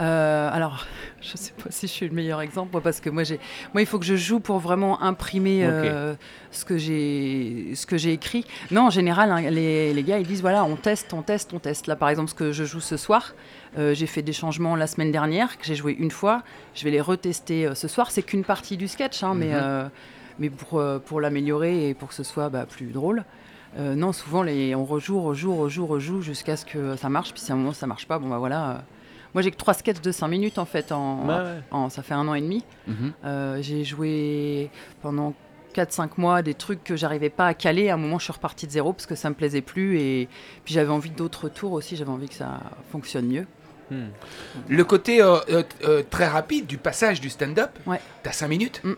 Euh, 0.00 0.50
alors, 0.52 0.84
je 1.20 1.36
sais 1.36 1.52
pas 1.52 1.70
si 1.70 1.86
je 1.86 1.92
suis 1.92 2.08
le 2.08 2.14
meilleur 2.14 2.40
exemple, 2.40 2.70
moi, 2.72 2.80
parce 2.80 3.00
que 3.00 3.10
moi, 3.10 3.22
j'ai, 3.22 3.38
moi, 3.72 3.82
il 3.82 3.86
faut 3.86 3.98
que 3.98 4.04
je 4.04 4.16
joue 4.16 4.40
pour 4.40 4.58
vraiment 4.58 5.00
imprimer 5.02 5.64
euh, 5.64 6.14
ce 6.50 6.64
que 6.64 6.76
j'ai, 6.78 7.72
ce 7.74 7.86
que 7.86 7.96
j'ai 7.96 8.12
écrit. 8.12 8.44
Non, 8.70 8.86
en 8.86 8.90
général, 8.90 9.30
hein, 9.30 9.40
les, 9.50 9.94
les 9.94 10.02
gars, 10.02 10.18
ils 10.18 10.26
disent 10.26 10.40
voilà, 10.40 10.64
on 10.64 10.76
teste, 10.76 11.12
on 11.12 11.22
teste, 11.22 11.52
on 11.54 11.58
teste. 11.60 11.86
Là, 11.86 11.96
par 11.96 12.08
exemple, 12.08 12.30
ce 12.30 12.34
que 12.34 12.50
je 12.52 12.64
joue 12.64 12.80
ce 12.80 12.96
soir, 12.96 13.34
euh, 13.78 13.94
j'ai 13.94 14.06
fait 14.06 14.22
des 14.22 14.32
changements 14.32 14.74
la 14.76 14.86
semaine 14.86 15.12
dernière 15.12 15.58
que 15.58 15.64
j'ai 15.64 15.76
joué 15.76 15.92
une 15.98 16.10
fois. 16.10 16.42
Je 16.74 16.84
vais 16.84 16.90
les 16.90 17.00
retester 17.00 17.68
ce 17.74 17.86
soir. 17.88 18.10
C'est 18.10 18.22
qu'une 18.22 18.44
partie 18.44 18.76
du 18.76 18.88
sketch, 18.88 19.22
hein, 19.22 19.34
mais, 19.34 19.52
Mhm. 19.54 19.90
mais 20.40 20.50
pour, 20.50 20.82
pour 21.06 21.20
l'améliorer 21.20 21.88
et 21.90 21.94
pour 21.94 22.08
que 22.08 22.14
ce 22.14 22.24
soit 22.24 22.48
bah, 22.48 22.66
plus 22.68 22.86
drôle. 22.86 23.24
Non, 23.78 24.12
souvent, 24.12 24.42
les, 24.44 24.74
on 24.74 24.84
rejoue, 24.84 25.20
rejoue, 25.20 25.54
rejoue, 25.56 25.86
rejoue 25.86 26.22
jusqu'à 26.22 26.56
ce 26.56 26.64
que 26.64 26.94
ça 26.96 27.08
marche. 27.08 27.32
Puis 27.32 27.40
si 27.42 27.50
à 27.50 27.54
un 27.54 27.58
moment 27.58 27.72
ça 27.72 27.86
marche 27.88 28.06
pas, 28.06 28.18
bon 28.20 28.28
bah 28.28 28.38
voilà. 28.38 28.82
Moi, 29.34 29.42
j'ai 29.42 29.50
que 29.50 29.56
trois 29.56 29.74
sketchs 29.74 30.00
de 30.00 30.12
5 30.12 30.28
minutes 30.28 30.58
en 30.58 30.64
fait. 30.64 30.92
En, 30.92 31.24
Bah 31.24 31.42
ouais. 31.44 31.60
en- 31.70 31.88
ça 31.90 32.02
fait 32.02 32.14
un 32.14 32.26
an 32.28 32.34
et 32.34 32.40
demi. 32.40 32.64
Mhm. 32.86 33.12
Euh, 33.24 33.58
j'ai 33.60 33.84
joué 33.84 34.70
pendant 35.02 35.34
4-5 35.74 36.18
mois 36.18 36.42
des 36.42 36.54
trucs 36.54 36.84
que 36.84 36.94
j'arrivais 36.96 37.30
pas 37.30 37.46
à 37.48 37.54
caler. 37.54 37.90
À 37.90 37.94
un 37.94 37.96
moment, 37.96 38.18
je 38.18 38.24
suis 38.24 38.32
repartie 38.32 38.66
de 38.66 38.70
zéro 38.72 38.92
parce 38.92 39.06
que 39.06 39.16
ça 39.16 39.28
me 39.28 39.34
plaisait 39.34 39.60
plus. 39.60 39.98
Et 39.98 40.28
puis 40.64 40.72
j'avais 40.74 40.90
envie 40.92 41.10
d'autres 41.10 41.48
tours 41.48 41.72
aussi. 41.72 41.96
J'avais 41.96 42.10
envie 42.12 42.28
que 42.28 42.34
ça 42.34 42.60
fonctionne 42.92 43.26
mieux. 43.26 43.46
Hmm. 43.90 44.06
Le 44.68 44.84
côté 44.84 45.20
euh, 45.20 45.36
euh, 45.50 45.62
euh, 45.84 46.02
très 46.08 46.26
rapide 46.26 46.66
du 46.66 46.78
passage 46.78 47.20
du 47.20 47.28
stand-up, 47.30 47.70
Ouais. 47.86 48.00
t'as 48.22 48.32
5 48.32 48.48
minutes. 48.48 48.80
Mm. 48.84 48.92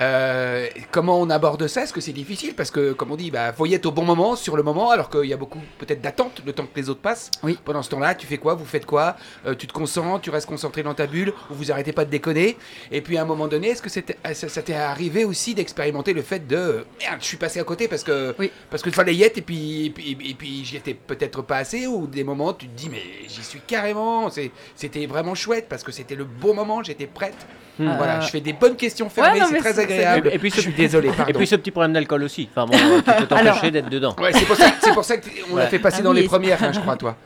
Euh, 0.00 0.66
comment 0.90 1.20
on 1.20 1.30
aborde 1.30 1.66
ça? 1.66 1.82
Est-ce 1.82 1.92
que 1.92 2.00
c'est 2.00 2.12
difficile? 2.12 2.54
Parce 2.54 2.70
que, 2.70 2.92
comme 2.92 3.10
on 3.12 3.16
dit, 3.16 3.30
bah, 3.30 3.52
faut 3.52 3.66
y 3.66 3.74
être 3.74 3.86
au 3.86 3.92
bon 3.92 4.04
moment, 4.04 4.36
sur 4.36 4.56
le 4.56 4.62
moment, 4.62 4.90
alors 4.90 5.08
qu'il 5.10 5.24
y 5.24 5.32
a 5.32 5.36
beaucoup 5.36 5.60
peut-être 5.78 6.00
d'attente, 6.00 6.42
le 6.44 6.52
temps 6.52 6.64
que 6.66 6.78
les 6.78 6.88
autres 6.90 7.00
passent. 7.00 7.30
Oui. 7.42 7.58
Pendant 7.64 7.82
ce 7.82 7.90
temps-là, 7.90 8.14
tu 8.14 8.26
fais 8.26 8.38
quoi? 8.38 8.54
Vous 8.54 8.64
faites 8.66 8.86
quoi? 8.86 9.16
Tu 9.58 9.66
te 9.66 9.72
concentres, 9.72 10.20
tu 10.22 10.30
restes 10.30 10.46
concentré 10.48 10.82
dans 10.82 10.94
ta 10.94 11.06
bulle, 11.06 11.32
ou 11.50 11.54
vous 11.54 11.72
arrêtez 11.72 11.92
pas 11.92 12.04
de 12.04 12.10
déconner? 12.10 12.56
Et 12.90 13.00
puis 13.00 13.16
à 13.18 13.22
un 13.22 13.26
moment 13.26 13.48
donné, 13.48 13.68
est-ce 13.68 13.82
que 13.82 13.88
euh, 14.00 14.34
ça, 14.34 14.48
ça 14.48 14.62
t'est 14.62 14.74
arrivé 14.74 15.24
aussi 15.24 15.54
d'expérimenter 15.54 16.12
le 16.12 16.22
fait 16.22 16.46
de 16.46 16.84
merde, 17.00 17.18
je 17.20 17.24
suis 17.26 17.36
passé 17.36 17.60
à 17.60 17.64
côté 17.64 17.88
parce 17.88 18.04
que 18.04 18.34
Oui. 18.38 18.50
parce 18.70 18.82
qu'il 18.82 18.92
fallait 18.92 19.14
y 19.14 19.22
être 19.22 19.38
et 19.38 19.42
puis 19.42 19.86
et 19.86 19.90
puis, 19.90 20.10
et 20.30 20.34
puis 20.34 20.64
j'y 20.64 20.76
étais 20.76 20.94
peut-être 20.94 21.42
pas 21.42 21.56
assez 21.58 21.86
ou 21.86 22.06
des 22.06 22.24
moments 22.24 22.52
tu 22.52 22.66
te 22.68 22.76
dis 22.76 22.88
mais 22.90 23.02
j'y 23.28 23.42
suis 23.42 23.60
carrément 23.60 24.25
non, 24.26 24.48
c'était 24.74 25.06
vraiment 25.06 25.34
chouette 25.34 25.66
parce 25.68 25.82
que 25.82 25.92
c'était 25.92 26.14
le 26.14 26.24
beau 26.24 26.52
moment, 26.52 26.82
j'étais 26.82 27.06
prête. 27.06 27.34
Hmm. 27.78 27.90
Voilà, 27.98 28.16
Euh, 28.16 28.20
je 28.22 28.28
fais 28.30 28.40
des 28.40 28.54
bonnes 28.54 28.76
questions 28.76 29.10
fermées, 29.10 29.40
c'est 29.50 29.58
très 29.58 29.78
agréable. 29.78 30.30
Et 30.32 30.38
puis 30.38 30.48
je 30.50 30.56
ce- 30.56 30.60
suis 30.62 30.72
désolé, 30.72 31.10
pardon. 31.10 31.30
Et 31.30 31.34
puis 31.34 31.46
ce 31.46 31.56
petit 31.56 31.70
problème 31.70 31.92
d'alcool 31.92 32.22
aussi. 32.22 32.48
Enfin 32.50 32.64
bon, 32.66 32.74
euh, 32.76 32.98
tu 32.98 33.12
peux 33.20 33.26
t'empêcher 33.26 33.48
Alors- 33.50 33.70
d'être 33.70 33.90
dedans. 33.90 34.16
Ouais, 34.18 34.32
c'est 34.32 34.46
pour 34.46 34.56
ça, 34.56 34.66
c'est 34.80 34.92
pour 34.94 35.04
ça 35.04 35.16
qu'on 35.18 35.56
l'a 35.56 35.66
fait 35.66 35.78
passer 35.78 35.98
Ah 36.00 36.04
dans 36.04 36.12
oui, 36.12 36.22
les 36.22 36.26
premières, 36.26 36.62
hein, 36.62 36.72
je 36.72 36.80
crois, 36.80 36.96
toi. 36.96 37.16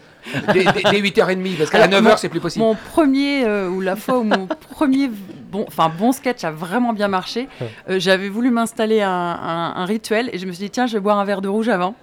Dès, 0.52 0.64
dès- 0.64 0.82
dès 0.90 1.00
8h30, 1.00 1.56
parce 1.56 1.70
qu'à 1.70 1.78
Alors, 1.84 2.00
9h, 2.00 2.10
mon- 2.10 2.16
c'est 2.16 2.28
plus 2.28 2.40
possible. 2.40 2.64
Mon 2.64 2.74
premier, 2.74 3.44
euh, 3.46 3.68
ou 3.68 3.80
la 3.80 3.94
fois 3.96 4.18
où 4.18 4.24
mon 4.24 4.46
premier 4.72 5.08
bon, 5.50 5.64
enfin, 5.68 5.88
bon 5.96 6.10
sketch 6.12 6.42
a 6.44 6.50
vraiment 6.50 6.92
bien 6.92 7.08
marché, 7.08 7.48
euh, 7.88 7.98
j'avais 8.00 8.28
voulu 8.28 8.50
m'installer 8.50 9.00
un, 9.02 9.08
un- 9.08 9.72
un 9.76 9.84
rituel 9.84 10.28
et 10.32 10.38
je 10.38 10.46
me 10.46 10.52
suis 10.52 10.64
dit, 10.64 10.70
tiens, 10.70 10.86
je 10.86 10.94
vais 10.94 11.00
boire 11.00 11.18
un 11.18 11.24
verre 11.24 11.40
de 11.42 11.48
rouge 11.48 11.68
avant. 11.68 11.94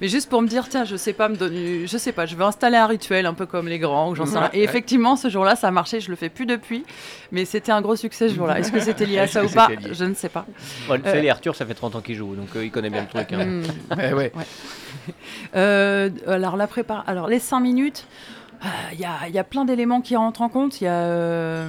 Mais 0.00 0.08
juste 0.08 0.28
pour 0.30 0.40
me 0.42 0.48
dire, 0.48 0.68
tiens, 0.68 0.84
je 0.84 0.96
sais 0.96 1.12
pas 1.12 1.28
me 1.28 1.36
donner, 1.36 1.86
je 1.86 1.96
sais 1.98 2.12
pas, 2.12 2.24
je 2.26 2.34
vais 2.34 2.44
installer 2.44 2.76
un 2.78 2.86
rituel 2.86 3.26
un 3.26 3.34
peu 3.34 3.44
comme 3.46 3.68
les 3.68 3.78
grands 3.78 4.10
ou 4.10 4.14
j'en 4.14 4.24
sais 4.26 4.38
rien. 4.38 4.50
Et 4.52 4.58
Ouais. 4.60 4.64
effectivement, 4.64 5.16
ce 5.16 5.28
jour-là, 5.28 5.56
ça 5.56 5.68
a 5.68 5.70
marché, 5.70 6.00
je 6.00 6.10
le 6.10 6.16
fais 6.16 6.28
plus 6.30 6.46
depuis, 6.46 6.84
mais 7.32 7.44
c'était 7.44 7.72
un 7.72 7.80
gros 7.82 7.96
succès 7.96 8.28
ce 8.30 8.34
jour-là. 8.34 8.58
Est-ce 8.58 8.72
que 8.72 8.80
c'était 8.80 9.04
lié 9.06 9.18
à 9.18 9.26
ça 9.26 9.44
ou 9.44 9.48
pas 9.48 9.68
Je 9.90 10.04
ne 10.04 10.14
sais 10.14 10.28
pas. 10.30 10.46
Bon, 10.88 10.98
tu 11.00 11.06
Euh, 11.08 11.12
sais, 11.12 11.20
les 11.20 11.28
Arthur, 11.30 11.54
ça 11.54 11.66
fait 11.66 11.74
30 11.74 11.96
ans 11.96 12.00
qu'il 12.00 12.14
joue, 12.16 12.34
donc 12.34 12.48
euh, 12.56 12.64
il 12.64 12.70
connaît 12.70 12.90
bien 12.90 13.02
le 13.02 13.08
truc. 13.08 13.32
hein. 13.32 13.44
Hmm. 13.44 13.62
Ouais, 13.98 14.12
ouais. 14.12 14.32
Euh, 15.56 16.10
alors 16.26 16.56
la 16.56 16.66
prépare. 16.66 17.04
Alors 17.06 17.26
les 17.28 17.38
5 17.38 17.60
minutes, 17.60 18.06
euh, 18.64 18.68
il 18.92 18.98
y, 18.98 19.32
y 19.34 19.38
a 19.38 19.44
plein 19.44 19.64
d'éléments 19.64 20.00
qui 20.00 20.16
rentrent 20.16 20.42
en 20.42 20.48
compte. 20.48 20.80
Il 20.80 20.84
y 20.84 20.86
a, 20.86 20.92
euh, 20.94 21.68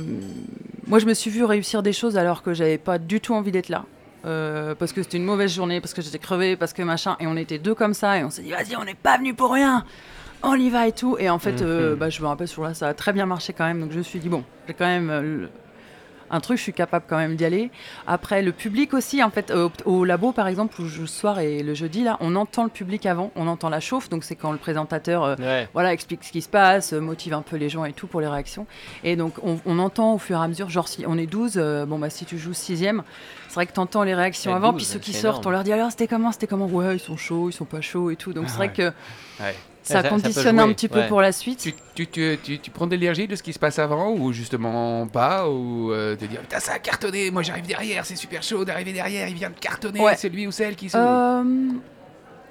moi 0.88 1.00
je 1.00 1.06
me 1.06 1.14
suis 1.14 1.32
vue 1.32 1.44
réussir 1.44 1.84
des 1.84 1.94
choses 1.94 2.18
alors 2.18 2.44
que 2.44 2.54
j'avais 2.54 2.78
pas 2.78 2.98
du 2.98 3.20
tout 3.20 3.34
envie 3.34 3.52
d'être 3.52 3.70
là. 3.70 3.86
Euh, 4.26 4.76
parce 4.76 4.94
que 4.94 5.02
c'était 5.02 5.18
une 5.18 5.26
mauvaise 5.26 5.52
journée, 5.54 5.82
parce 5.82 5.94
que 5.94 6.02
j'étais 6.02 6.20
crevée, 6.20 6.56
parce 6.56 6.74
que 6.74 6.84
machin, 6.84 7.16
et 7.20 7.28
on 7.28 7.36
était 7.38 7.58
deux 7.58 7.74
comme 7.74 7.94
ça, 7.96 8.18
et 8.20 8.24
on 8.24 8.30
s'est 8.30 8.44
dit 8.44 8.52
vas-y, 8.52 8.76
on 8.76 8.84
n'est 8.86 8.94
pas 8.94 9.18
venu 9.18 9.34
pour 9.34 9.52
rien, 9.54 9.84
on 10.44 10.54
y 10.56 10.70
va 10.70 10.88
et 10.88 10.92
tout. 10.92 11.18
Et 11.20 11.30
en 11.30 11.40
fait, 11.40 11.62
euh, 11.62 11.94
Mhm. 11.94 12.00
bah, 12.00 12.10
je 12.10 12.22
me 12.22 12.28
rappelle 12.28 12.48
sur 12.48 12.64
là, 12.64 12.74
ça 12.76 12.88
a 12.88 12.94
très 12.94 13.14
bien 13.14 13.26
marché 13.26 13.52
quand 13.54 13.66
même, 13.66 13.80
donc 13.82 13.92
je 13.92 13.98
me 13.98 14.04
suis 14.04 14.20
dit 14.20 14.30
bon, 14.30 14.44
j'ai 14.68 14.74
quand 14.76 14.86
même 14.86 15.10
euh, 15.10 15.48
un 16.32 16.40
truc, 16.40 16.58
je 16.58 16.64
suis 16.64 16.74
capable 16.74 17.06
quand 17.08 17.18
même 17.18 17.36
d'y 17.36 17.46
aller. 17.46 17.70
Après, 18.08 18.42
le 18.42 18.52
public 18.52 18.94
aussi, 18.94 19.22
en 19.22 19.30
fait, 19.30 19.52
euh, 19.52 19.70
au, 19.86 19.92
au 20.00 20.06
labo 20.06 20.32
par 20.32 20.48
exemple, 20.48 20.82
où 20.82 20.86
je 20.86 20.96
joue 20.96 21.02
le 21.02 21.08
soir 21.08 21.40
et 21.40 21.62
le 21.62 21.74
jeudi, 21.74 22.04
là, 22.04 22.18
on 22.22 22.36
entend 22.36 22.64
le 22.64 22.70
public 22.70 23.06
avant, 23.06 23.32
on 23.36 23.48
entend 23.48 23.70
la 23.70 23.80
chauffe, 23.80 24.10
donc 24.10 24.24
c'est 24.24 24.36
quand 24.36 24.52
le 24.52 24.58
présentateur 24.58 25.24
euh, 25.24 25.36
Ouais. 25.38 25.68
voilà, 25.74 25.94
explique 25.94 26.24
ce 26.24 26.32
qui 26.32 26.42
se 26.42 26.50
passe, 26.50 26.94
euh, 26.94 27.00
motive 27.00 27.34
un 27.34 27.42
peu 27.42 27.58
les 27.58 27.70
gens 27.70 27.86
et 27.86 27.94
tout 27.94 28.08
pour 28.08 28.22
les 28.22 28.28
réactions. 28.28 28.66
Et 29.04 29.16
donc, 29.16 29.34
on, 29.44 29.60
on 29.66 29.78
entend 29.80 30.14
au 30.14 30.18
fur 30.18 30.38
et 30.40 30.44
à 30.44 30.48
mesure, 30.48 30.70
genre, 30.70 30.88
si 30.88 31.04
on 31.08 31.18
est 31.18 31.28
12, 31.28 31.54
euh, 31.58 31.86
bon, 31.86 32.00
bah, 32.00 32.10
si 32.10 32.26
tu 32.26 32.38
joues 32.38 32.54
sixième, 32.54 33.04
c'est 33.48 33.56
vrai 33.56 33.66
que 33.66 33.74
tu 33.74 33.80
entends 33.80 34.04
les 34.04 34.16
réactions 34.16 34.56
avant, 34.56 34.72
12, 34.72 34.78
puis 34.78 34.86
ceux 34.86 35.00
qui 35.00 35.14
sortent, 35.14 35.38
énorme. 35.44 35.48
on 35.48 35.52
leur 35.52 35.64
dit 35.64 35.74
alors, 35.74 35.92
c'était 35.92 36.08
comment, 36.08 36.32
c'était 36.32 36.48
comment? 36.48 36.66
Ouais, 36.68 36.96
ils 36.96 37.00
sont 37.00 37.18
chauds, 37.18 37.50
ils 37.50 37.54
sont 37.54 37.66
pas 37.66 37.82
chauds 37.82 38.10
et 38.12 38.16
tout. 38.16 38.32
Donc, 38.34 38.46
Ah 38.48 38.50
c'est 38.50 38.58
vrai 38.58 38.68
ouais. 38.68 38.74
que 38.74 38.94
Ouais. 39.44 39.56
Ça, 39.84 39.94
Ça- 39.96 40.02
ça 40.02 40.04
peut 40.04 40.10
conditionne 40.22 40.60
un 40.60 40.74
petit 40.74 40.88
peu 40.88 41.00
ouais. 41.00 41.08
pour 41.08 41.22
la 41.22 41.32
suite. 41.32 41.60
Tu, 41.60 41.74
tu, 41.96 42.08
tu, 42.08 42.38
tu, 42.44 42.60
tu 42.60 42.72
prends 42.72 42.86
de 42.88 42.92
l'énergie 42.96 43.28
de 43.28 43.36
ce 43.36 43.44
qui 43.44 43.52
se 43.54 43.60
passe 43.60 43.80
avant 43.80 44.12
ou 44.12 44.32
justement 44.32 45.08
pas 45.08 45.50
Ou 45.50 45.92
euh, 45.92 46.16
te 46.16 46.26
dire 46.26 46.42
putain 46.42 46.60
ça 46.60 46.74
a 46.74 46.80
cartonné, 46.80 47.32
moi 47.32 47.42
j'arrive 47.42 47.66
derrière, 47.66 48.06
c'est 48.06 48.16
super 48.16 48.44
chaud 48.44 48.64
d'arriver 48.66 48.94
derrière, 48.94 49.28
il 49.28 49.36
vient 49.36 49.50
de 49.50 49.60
cartonner, 49.60 50.00
Ouais. 50.02 50.16
c'est 50.16 50.30
lui 50.30 50.46
ou 50.48 50.52
celle 50.52 50.76
qui 50.76 50.90
se... 50.90 50.98
Euh, 50.98 51.44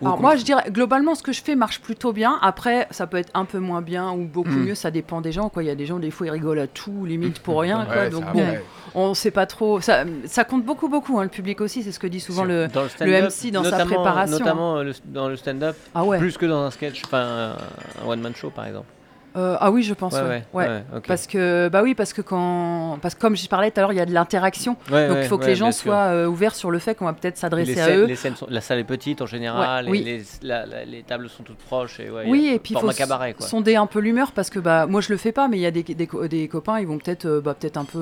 alors 0.03 0.21
moi 0.21 0.37
je 0.37 0.45
dirais 0.45 0.65
globalement 0.71 1.15
ce 1.15 1.23
que 1.23 1.33
je 1.33 1.43
fais 1.43 1.55
marche 1.55 1.81
plutôt 1.81 2.13
bien. 2.13 2.39
Après 2.43 2.87
ça 2.91 3.07
peut 3.07 3.17
être 3.19 3.31
un 3.35 3.45
peu 3.45 3.59
moins 3.59 3.83
bien 3.83 4.11
ou 4.13 4.25
beaucoup 4.25 4.51
Mm. 4.51 4.65
mieux, 4.67 4.75
ça 4.75 4.91
dépend 4.91 5.21
des 5.21 5.33
gens 5.33 5.49
quoi. 5.49 5.63
Il 5.63 5.67
y 5.67 5.71
a 5.71 5.75
des 5.75 5.87
gens 5.87 5.99
des 5.99 6.11
fois 6.11 6.27
ils 6.27 6.31
rigolent 6.31 6.59
à 6.61 6.67
tout, 6.67 7.05
limite 7.05 7.41
pour 7.41 7.61
rien 7.61 7.85
quoi. 7.85 7.95
Ouais, 7.97 8.11
Donc 8.11 8.25
bon, 8.33 8.45
on 8.95 9.15
sait 9.15 9.31
pas 9.31 9.47
trop. 9.47 9.81
Ça, 9.81 10.05
ça 10.27 10.45
compte 10.45 10.65
beaucoup 10.65 10.89
beaucoup 10.89 11.19
hein, 11.19 11.23
le 11.25 11.29
public 11.29 11.61
aussi, 11.61 11.83
c'est 11.83 11.93
ce 11.93 11.99
que 11.99 12.07
dit 12.07 12.21
souvent 12.21 12.45
le. 12.45 12.67
Le, 13.01 13.23
MC 13.23 13.51
dans 13.53 13.63
sa 13.65 13.85
préparation, 13.85 14.39
Notamment 14.39 14.79
euh, 14.79 14.85
le- 14.85 14.95
dans 15.07 15.29
le 15.29 15.37
stand-up, 15.37 15.77
Ah 15.95 16.05
ouais. 16.05 16.19
plus 16.19 16.37
que 16.39 16.47
dans 16.47 16.63
un 16.63 16.71
sketch, 16.71 17.03
enfin 17.05 17.55
un 18.03 18.09
one-man 18.09 18.35
show 18.35 18.51
par 18.51 18.67
exemple. 18.67 18.87
Euh, 19.37 19.57
ah 19.61 19.71
oui 19.71 19.83
je 19.83 19.95
pense. 19.95 20.13
Ouais, 20.15 20.21
ouais. 20.23 20.29
ouais, 20.29 20.45
Ouais. 20.53 20.69
ouais, 20.69 20.83
ok. 20.97 21.07
Parce 21.07 21.27
que 21.27 21.69
bah 21.69 21.83
oui 21.83 21.95
parce 21.95 22.13
que 22.13 22.21
quand 22.23 22.99
parce 23.01 23.15
que 23.15 23.21
comme 23.21 23.37
je 23.37 23.47
parlais 23.49 23.71
tout 23.71 23.79
à 23.79 23.83
l'heure 23.83 23.93
il 23.93 23.97
y 23.97 24.01
a 24.01 24.07
de 24.07 24.13
l'interaction 24.13 24.77
donc 24.91 25.19
il 25.23 25.25
faut 25.29 25.39
que 25.39 25.47
les 25.47 25.55
gens 25.55 25.71
soient 25.73 26.09
euh, 26.09 26.27
ouverts 26.27 26.55
sur 26.55 26.71
le 26.71 26.79
fait 26.81 26.95
qu'on 26.97 27.05
va 27.05 27.13
peut-être 27.13 27.37
s'adresser 27.37 27.81
à 27.81 27.97
eux 27.97 28.07
les 28.07 28.17
scènes 28.17 28.35
sont- 28.37 28.47
la 28.51 28.61
salle 28.61 28.79
est 28.81 28.85
petite 28.85 29.23
en 29.23 29.27
général, 29.27 29.85
Ouais, 29.85 29.89
et 29.89 29.91
oui. 29.93 30.05
les, 30.05 30.23
la- 30.43 30.67
la- 30.67 30.85
les 30.85 31.03
tables 31.03 31.29
sont 31.29 31.43
toutes 31.45 31.59
proches. 31.59 32.01
Et 32.01 32.11
Oui, 32.27 32.51
et 32.53 32.59
puis 32.59 32.75
il 32.75 32.81
faut 32.81 32.89
cabaret 32.91 33.35
sonder 33.39 33.77
un 33.77 33.87
peu 33.87 34.01
l'humeur 34.01 34.33
parce 34.33 34.51
que 34.51 34.59
bah, 34.59 34.87
moi 34.87 35.01
je 35.01 35.11
le 35.11 35.17
fais 35.17 35.33
pas, 35.33 35.47
mais 35.49 35.59
il 35.59 35.61
y 35.63 35.67
a 35.67 35.71
des, 35.71 35.83
des 35.85 36.49
copains, 36.49 36.81
ils 36.81 36.87
vont 36.87 36.99
peut-être 36.99 37.27
euh, 37.27 37.41
bah, 37.41 37.55
peut-être 37.59 37.77
un 37.77 37.85
peu 37.85 37.99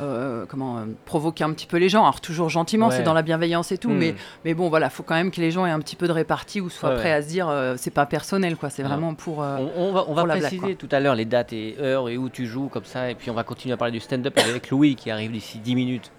euh, 0.00 0.42
euh, 0.42 0.46
comment 0.46 0.78
euh, 0.78 0.80
provoquer 1.04 1.44
un 1.44 1.52
petit 1.52 1.66
peu 1.66 1.76
les 1.78 1.88
gens. 1.88 2.02
Alors 2.02 2.20
toujours 2.20 2.48
gentiment, 2.48 2.88
Ouais. 2.88 2.96
c'est 2.96 3.02
dans 3.02 3.14
la 3.14 3.22
bienveillance 3.22 3.72
et 3.72 3.78
tout, 3.78 3.90
Hmm. 3.90 3.98
mais, 3.98 4.14
mais 4.44 4.54
bon 4.54 4.68
voilà, 4.68 4.90
faut 4.90 5.02
quand 5.02 5.14
même 5.14 5.30
que 5.30 5.40
les 5.40 5.50
gens 5.50 5.64
aient 5.66 5.70
un 5.70 5.80
petit 5.80 5.96
peu 5.96 6.06
de 6.06 6.12
répartie 6.12 6.60
ou 6.60 6.68
soient 6.70 6.90
Ouais, 6.90 6.94
prêts 6.96 7.04
ouais. 7.10 7.12
à 7.16 7.22
se 7.22 7.28
dire 7.28 7.48
euh, 7.48 7.74
c'est 7.78 7.90
pas 7.90 8.06
personnel 8.06 8.56
quoi, 8.56 8.70
c'est 8.70 8.82
vraiment 8.82 9.14
pour. 9.14 9.42
euh, 9.42 9.58
On, 9.76 9.88
on 9.88 9.92
va, 9.92 10.04
on 10.08 10.14
va 10.14 10.22
pour 10.22 10.26
la 10.28 10.36
blague, 10.36 10.40
préciser 10.42 10.74
tout 10.76 10.88
à 10.92 11.00
l'heure 11.00 11.14
les 11.14 11.24
dates 11.24 11.52
et 11.52 11.76
heures 11.80 12.08
et 12.08 12.16
où 12.16 12.28
tu 12.28 12.46
joues 12.46 12.68
comme 12.68 12.84
ça, 12.84 13.10
et 13.10 13.14
puis 13.14 13.30
on 13.30 13.34
va 13.34 13.42
continuer 13.44 13.74
à 13.74 13.76
parler 13.76 13.92
du 13.92 14.00
stand-up 14.00 14.38
avec 14.38 14.70
Louis 14.70 14.94
qui 14.96 15.10
arrive 15.10 15.32
d'ici 15.32 15.58
10 15.58 15.74
minutes. 15.74 16.10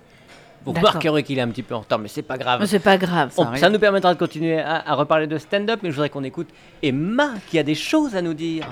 Vous 0.65 0.73
remarquerez 0.73 1.23
qu'il 1.23 1.37
est 1.37 1.41
un 1.41 1.47
petit 1.47 1.63
peu 1.63 1.75
en 1.75 1.79
retard, 1.79 1.97
mais 1.99 2.09
c'est 2.09 2.23
pas 2.23 2.37
grave. 2.37 2.65
C'est 2.65 2.79
pas 2.79 2.97
grave. 2.97 3.31
On- 3.37 3.55
Ça. 3.55 3.69
nous 3.69 3.79
permettra 3.79 4.13
de 4.13 4.19
continuer 4.19 4.59
à, 4.59 4.83
à 4.85 4.95
reparler 4.95 5.25
de 5.27 5.37
stand-up, 5.37 5.79
mais 5.81 5.91
je 5.91 5.95
voudrais 5.95 6.09
qu'on 6.09 6.25
écoute 6.25 6.49
Emma 6.83 7.29
qui 7.49 7.57
a 7.57 7.63
des 7.63 7.75
choses 7.75 8.15
à 8.17 8.21
nous 8.21 8.33
dire. 8.33 8.67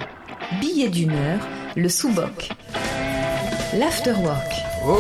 Billet 0.60 0.90
d'humeur, 0.90 1.40
le 1.78 1.88
sous-boc. 1.88 2.50
L'afterwork. 3.80 4.52
Oh 4.86 4.98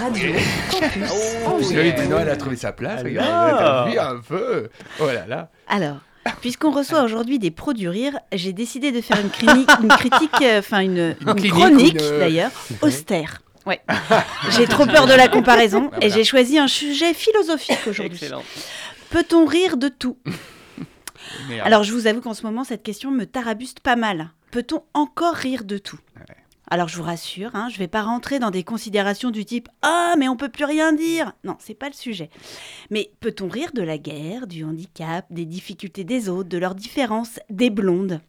Radio 0.00 0.32
Campus. 0.70 1.68
De 1.72 2.08
Noël 2.08 2.28
a 2.28 2.36
trouvé 2.36 2.56
sa 2.56 2.72
place, 2.72 3.00
Alors. 3.00 3.10
regarde, 3.10 3.58
t'as 3.58 3.90
vu 3.90 3.98
un 3.98 4.20
peu 4.20 4.68
Oh 5.00 5.06
là 5.06 5.26
là 5.26 5.50
Alors, 5.68 5.96
puisqu'on 6.40 6.70
reçoit 6.72 7.02
aujourd'hui 7.04 7.38
des 7.38 7.50
pros 7.50 7.72
du 7.72 7.88
rire, 7.88 8.18
j'ai 8.32 8.52
décidé 8.52 8.92
de 8.92 9.00
faire 9.00 9.18
une, 9.20 9.30
clinique, 9.30 9.70
une 9.82 9.88
critique, 9.88 10.42
euh, 10.42 10.58
enfin 10.58 10.80
une, 10.80 11.16
une 11.20 11.34
clinique 11.34 11.52
chronique 11.52 12.00
une- 12.02 12.18
d'ailleurs, 12.18 12.50
austère. 12.82 13.40
Ouais. 13.64 13.80
J'ai 14.50 14.66
trop 14.66 14.84
peur 14.86 15.06
de 15.06 15.14
la 15.14 15.28
comparaison 15.28 15.90
et 16.00 16.10
j'ai 16.10 16.24
choisi 16.24 16.58
un 16.58 16.66
sujet 16.66 17.14
philosophique 17.14 17.78
aujourd'hui. 17.86 18.16
Excellent. 18.20 18.42
Peut-on 19.10 19.46
rire 19.46 19.76
de 19.76 19.86
tout? 19.88 20.18
Alors, 21.64 21.84
je 21.84 21.92
vous 21.92 22.08
avoue 22.08 22.20
qu'en 22.20 22.34
ce 22.34 22.42
moment, 22.42 22.64
cette 22.64 22.82
question 22.82 23.12
me 23.12 23.24
tarabuste 23.24 23.78
pas 23.78 23.94
mal. 23.94 24.30
Peut-on 24.50 24.82
encore 24.94 25.34
rire 25.34 25.62
de 25.62 25.78
tout? 25.78 25.98
Alors, 26.72 26.88
je 26.88 26.96
vous 26.96 27.02
rassure, 27.02 27.50
hein, 27.52 27.68
je 27.70 27.76
vais 27.76 27.86
pas 27.86 28.00
rentrer 28.00 28.38
dans 28.38 28.50
des 28.50 28.64
considérations 28.64 29.30
du 29.30 29.44
type 29.44 29.68
Ah, 29.82 30.14
mais 30.16 30.26
on 30.30 30.38
peut 30.38 30.48
plus 30.48 30.64
rien 30.64 30.94
dire 30.94 31.34
Non, 31.44 31.54
c'est 31.58 31.74
pas 31.74 31.88
le 31.88 31.94
sujet. 31.94 32.30
Mais 32.88 33.10
peut-on 33.20 33.46
rire 33.46 33.72
de 33.74 33.82
la 33.82 33.98
guerre, 33.98 34.46
du 34.46 34.64
handicap, 34.64 35.26
des 35.28 35.44
difficultés 35.44 36.04
des 36.04 36.30
autres, 36.30 36.48
de 36.48 36.56
leurs 36.56 36.74
différences, 36.74 37.38
des 37.50 37.68
blondes? 37.68 38.22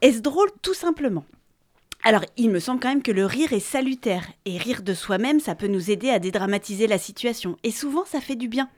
Est-ce 0.00 0.20
drôle 0.20 0.48
tout 0.62 0.72
simplement? 0.72 1.26
Alors, 2.02 2.24
il 2.38 2.48
me 2.48 2.60
semble 2.60 2.80
quand 2.80 2.88
même 2.88 3.02
que 3.02 3.12
le 3.12 3.26
rire 3.26 3.52
est 3.52 3.60
salutaire. 3.60 4.24
Et 4.46 4.56
rire 4.56 4.80
de 4.80 4.94
soi-même, 4.94 5.38
ça 5.38 5.54
peut 5.54 5.66
nous 5.66 5.90
aider 5.90 6.08
à 6.08 6.20
dédramatiser 6.20 6.86
la 6.86 6.96
situation. 6.96 7.58
Et 7.62 7.72
souvent, 7.72 8.06
ça 8.06 8.22
fait 8.22 8.36
du 8.36 8.48
bien. 8.48 8.70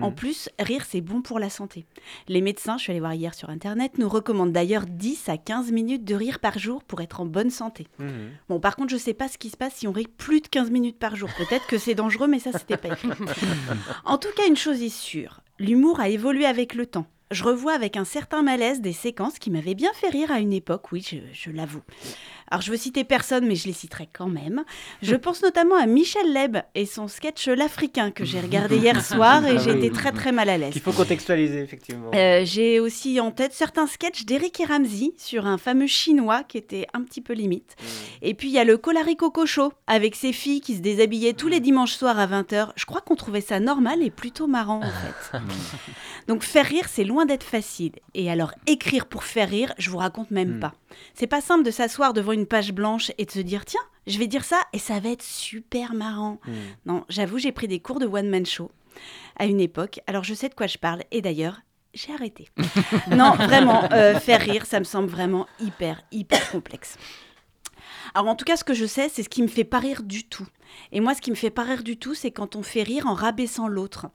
En 0.00 0.12
plus, 0.12 0.48
rire, 0.58 0.84
c'est 0.88 1.00
bon 1.00 1.22
pour 1.22 1.38
la 1.38 1.50
santé. 1.50 1.86
Les 2.28 2.40
médecins, 2.40 2.76
je 2.76 2.82
suis 2.84 2.90
allée 2.92 3.00
voir 3.00 3.14
hier 3.14 3.34
sur 3.34 3.50
Internet, 3.50 3.98
nous 3.98 4.08
recommandent 4.08 4.52
d'ailleurs 4.52 4.86
10 4.86 5.28
à 5.28 5.36
15 5.36 5.72
minutes 5.72 6.04
de 6.04 6.14
rire 6.14 6.38
par 6.40 6.58
jour 6.58 6.84
pour 6.84 7.00
être 7.00 7.20
en 7.20 7.26
bonne 7.26 7.50
santé. 7.50 7.86
Mhm. 7.98 8.30
Bon, 8.48 8.60
par 8.60 8.76
contre, 8.76 8.90
je 8.90 8.96
sais 8.96 9.14
pas 9.14 9.28
ce 9.28 9.38
qui 9.38 9.50
se 9.50 9.56
passe 9.56 9.74
si 9.74 9.88
on 9.88 9.92
rit 9.92 10.06
plus 10.06 10.40
de 10.40 10.48
15 10.48 10.70
minutes 10.70 10.98
par 10.98 11.16
jour. 11.16 11.30
Peut-être 11.36 11.66
que 11.66 11.78
c'est 11.78 11.94
dangereux, 11.94 12.28
mais 12.28 12.38
ça, 12.38 12.52
c'était 12.52 12.76
pas 12.76 12.88
écrit. 12.88 13.08
En 14.04 14.18
tout 14.18 14.28
cas, 14.36 14.46
une 14.48 14.56
chose 14.56 14.82
est 14.82 14.88
sûre, 14.88 15.40
l'humour 15.58 16.00
a 16.00 16.08
évolué 16.08 16.46
avec 16.46 16.74
le 16.74 16.86
temps. 16.86 17.06
Je 17.30 17.44
revois 17.44 17.74
avec 17.74 17.96
un 17.98 18.04
certain 18.04 18.42
malaise 18.42 18.80
des 18.80 18.94
séquences 18.94 19.38
qui 19.38 19.50
m'avaient 19.50 19.74
bien 19.74 19.92
fait 19.92 20.08
rire 20.08 20.30
à 20.32 20.40
une 20.40 20.52
époque, 20.52 20.90
oui, 20.92 21.06
je, 21.06 21.18
je 21.32 21.50
l'avoue. 21.50 21.82
Alors, 22.50 22.62
je 22.62 22.70
veux 22.70 22.76
citer 22.76 23.04
personne, 23.04 23.46
mais 23.46 23.54
je 23.54 23.66
les 23.66 23.72
citerai 23.72 24.08
quand 24.12 24.28
même. 24.28 24.64
Je 25.02 25.14
pense 25.14 25.42
notamment 25.42 25.76
à 25.76 25.86
Michel 25.86 26.32
Leb 26.32 26.58
et 26.74 26.86
son 26.86 27.08
sketch 27.08 27.46
L'Africain 27.48 28.10
que 28.10 28.24
j'ai 28.24 28.40
regardé 28.40 28.76
hier 28.78 29.04
soir 29.04 29.44
et 29.46 29.56
Ah 29.56 29.58
j'ai 29.58 29.72
oui. 29.72 29.78
été 29.78 29.90
très 29.90 30.12
très 30.12 30.32
mal 30.32 30.48
à 30.48 30.58
l'aise. 30.58 30.72
Qu'il 30.72 30.82
faut 30.82 30.92
contextualiser, 30.92 31.60
effectivement. 31.60 32.10
Euh, 32.14 32.42
j'ai 32.44 32.80
aussi 32.80 33.20
en 33.20 33.30
tête 33.30 33.52
certains 33.52 33.86
sketchs 33.86 34.24
d'Eric 34.24 34.60
et 34.60 34.64
Ramsey 34.64 35.12
sur 35.16 35.46
un 35.46 35.58
fameux 35.58 35.86
chinois 35.86 36.42
qui 36.44 36.58
était 36.58 36.86
un 36.94 37.02
petit 37.02 37.20
peu 37.20 37.32
limite. 37.32 37.76
Et 38.22 38.34
puis 38.34 38.48
il 38.48 38.52
y 38.54 38.58
a 38.58 38.64
le 38.64 38.76
Colarico 38.78 39.30
Coco 39.30 39.72
avec 39.86 40.14
ses 40.14 40.32
filles 40.32 40.60
qui 40.60 40.74
se 40.76 40.80
déshabillaient 40.80 41.32
tous 41.34 41.48
les 41.48 41.60
dimanches 41.60 41.94
soirs 41.94 42.18
à 42.18 42.26
20h. 42.26 42.70
Je 42.76 42.84
crois 42.86 43.00
qu'on 43.00 43.14
trouvait 43.16 43.40
ça 43.40 43.60
normal 43.60 44.02
et 44.02 44.10
plutôt 44.10 44.46
marrant 44.46 44.80
en 44.82 44.90
fait. 44.90 45.38
Donc 46.28 46.42
faire 46.42 46.66
rire, 46.66 46.86
c'est 46.88 47.04
loin 47.04 47.26
d'être 47.26 47.44
facile. 47.44 47.92
Et 48.14 48.30
alors 48.30 48.52
écrire 48.66 49.06
pour 49.06 49.24
faire 49.24 49.48
rire, 49.48 49.72
je 49.78 49.90
vous 49.90 49.98
raconte 49.98 50.30
même 50.30 50.56
Mm. 50.56 50.60
pas. 50.60 50.72
C'est 51.14 51.26
pas 51.26 51.40
simple 51.40 51.64
de 51.64 51.70
s'asseoir 51.70 52.12
devant 52.12 52.32
une 52.32 52.46
page 52.46 52.72
blanche 52.72 53.10
et 53.18 53.24
de 53.24 53.30
se 53.30 53.40
dire 53.40 53.64
tiens, 53.64 53.80
je 54.06 54.18
vais 54.18 54.26
dire 54.26 54.44
ça 54.44 54.60
et 54.72 54.78
ça 54.78 55.00
va 55.00 55.10
être 55.10 55.22
super 55.22 55.94
marrant. 55.94 56.40
Mhm. 56.46 56.54
Non, 56.86 57.04
j'avoue, 57.08 57.38
j'ai 57.38 57.52
pris 57.52 57.68
des 57.68 57.80
cours 57.80 57.98
de 57.98 58.06
one 58.06 58.28
man 58.28 58.46
show 58.46 58.70
à 59.36 59.46
une 59.46 59.60
époque. 59.60 60.00
Alors 60.06 60.24
je 60.24 60.34
sais 60.34 60.48
de 60.48 60.54
quoi 60.54 60.66
je 60.66 60.78
parle 60.78 61.02
et 61.10 61.22
d'ailleurs, 61.22 61.60
j'ai 61.94 62.12
arrêté. 62.12 62.48
non, 63.10 63.32
vraiment, 63.32 63.84
euh, 63.92 64.18
faire 64.18 64.40
rire, 64.40 64.66
ça 64.66 64.78
me 64.78 64.84
semble 64.84 65.08
vraiment 65.08 65.46
hyper, 65.60 66.02
hyper 66.12 66.50
complexe. 66.50 66.96
Alors 68.14 68.28
en 68.28 68.36
tout 68.36 68.44
cas, 68.44 68.56
ce 68.56 68.64
que 68.64 68.74
je 68.74 68.86
sais, 68.86 69.08
c'est 69.08 69.22
ce 69.22 69.28
qui 69.28 69.42
me 69.42 69.48
fait 69.48 69.64
pas 69.64 69.78
rire 69.78 70.02
du 70.02 70.24
tout. 70.24 70.46
Et 70.92 71.00
moi, 71.00 71.14
ce 71.14 71.20
qui 71.20 71.30
me 71.30 71.36
fait 71.36 71.50
pas 71.50 71.62
rire 71.62 71.82
du 71.82 71.96
tout, 71.96 72.14
c'est 72.14 72.30
quand 72.30 72.56
on 72.56 72.62
fait 72.62 72.82
rire 72.82 73.06
en 73.06 73.14
rabaissant 73.14 73.68
l'autre. 73.68 74.06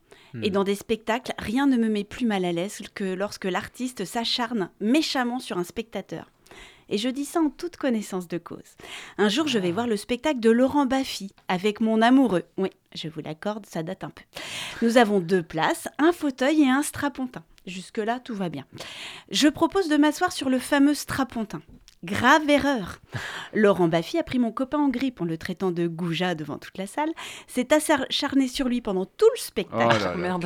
Et 0.42 0.50
dans 0.50 0.64
des 0.64 0.74
spectacles, 0.74 1.34
rien 1.38 1.68
ne 1.68 1.78
me 1.78 1.90
met 1.90 2.04
plus 2.04 2.26
mal 2.26 2.44
à 2.44 2.52
l'aise 2.52 2.82
que 2.96 3.04
lorsque 3.04 3.46
l'artiste 3.46 4.04
s'acharne 4.04 4.72
méchamment 4.80 5.38
sur 5.38 5.60
un 5.60 5.64
spectateur. 5.64 6.32
Et 6.90 6.98
je 6.98 7.10
dis 7.10 7.26
ça 7.26 7.40
en 7.40 7.50
toute 7.50 7.78
connaissance 7.78 8.28
de 8.28 8.38
cause. 8.38 8.78
Un 9.18 9.30
jour, 9.30 9.48
je 9.48 9.60
vais 9.60 9.72
voir 9.72 9.88
le 9.88 9.98
spectacle 9.98 10.40
de 10.40 10.50
Laurent 10.50 10.86
Baffy 10.86 11.32
avec 11.48 11.82
mon 11.82 12.02
amoureux. 12.02 12.44
Oui, 12.58 12.70
je 12.94 13.08
vous 13.08 13.22
l'accorde, 13.22 13.66
ça 13.66 13.84
date 13.84 14.04
un 14.04 14.10
peu. 14.10 14.24
Nous 14.82 14.98
avons 14.98 15.20
deux 15.20 15.44
places, 15.44 15.88
un 15.98 16.12
fauteuil 16.12 16.64
et 16.64 16.70
un 16.70 16.84
strapontin. 16.84 17.44
Jusque-là, 17.66 18.20
tout 18.20 18.36
va 18.36 18.50
bien. 18.50 18.66
Je 19.32 19.48
propose 19.48 19.88
de 19.88 19.96
m'asseoir 19.98 20.32
sur 20.32 20.50
le 20.50 20.60
fameux 20.60 20.94
strapontin. 20.94 21.62
Grave 22.04 22.50
erreur. 22.50 23.00
Laurent 23.54 23.88
Baffy 23.88 24.18
a 24.18 24.24
pris 24.24 24.40
mon 24.40 24.52
copain 24.52 24.80
en 24.80 24.90
grippe 24.90 25.22
en 25.22 25.26
le 25.26 25.38
traitant 25.38 25.72
de 25.72 25.88
goujat 25.88 26.36
devant 26.36 26.58
toute 26.58 26.78
la 26.78 26.88
salle, 26.88 27.12
s'est 27.48 27.70
acharné 27.74 28.48
sur 28.48 28.68
lui 28.68 28.82
pendant 28.82 29.06
tout 29.06 29.26
le 29.26 29.38
Oh 29.38 29.42
spectacle. 29.42 30.00
là 30.00 30.12
là. 30.12 30.16
Merde. 30.16 30.46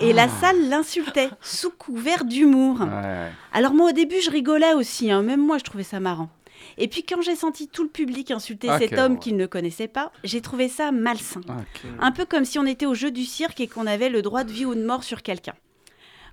Et 0.00 0.12
la 0.12 0.28
salle 0.28 0.68
l'insultait, 0.68 1.30
sous 1.40 1.70
couvert 1.70 2.24
d'humour. 2.24 2.80
Ouais, 2.80 2.86
ouais. 2.86 3.30
Alors 3.52 3.74
moi 3.74 3.90
au 3.90 3.92
début 3.92 4.20
je 4.22 4.30
rigolais 4.30 4.74
aussi, 4.74 5.10
hein, 5.10 5.22
même 5.22 5.44
moi 5.44 5.58
je 5.58 5.64
trouvais 5.64 5.82
ça 5.82 5.98
marrant. 5.98 6.30
Et 6.78 6.88
puis 6.88 7.02
quand 7.04 7.20
j'ai 7.22 7.36
senti 7.36 7.66
tout 7.68 7.82
le 7.82 7.88
public 7.88 8.30
insulter 8.30 8.68
Ah, 8.70 8.78
cet 8.78 8.92
homme 8.98 9.18
qu'il 9.18 9.36
ne 9.36 9.46
connaissait 9.46 9.88
pas, 9.88 10.12
j'ai 10.24 10.40
trouvé 10.40 10.68
ça 10.68 10.92
malsain. 10.92 11.40
Ok. 11.48 11.90
Un 11.98 12.12
peu 12.12 12.26
comme 12.26 12.44
si 12.44 12.58
on 12.58 12.66
était 12.66 12.86
au 12.86 12.94
jeu 12.94 13.10
du 13.10 13.24
cirque 13.24 13.60
et 13.60 13.66
qu'on 13.66 13.86
avait 13.86 14.08
le 14.10 14.22
droit 14.22 14.44
de 14.44 14.52
vie 14.52 14.66
ou 14.66 14.74
de 14.74 14.84
mort 14.84 15.02
sur 15.02 15.22
quelqu'un. 15.22 15.54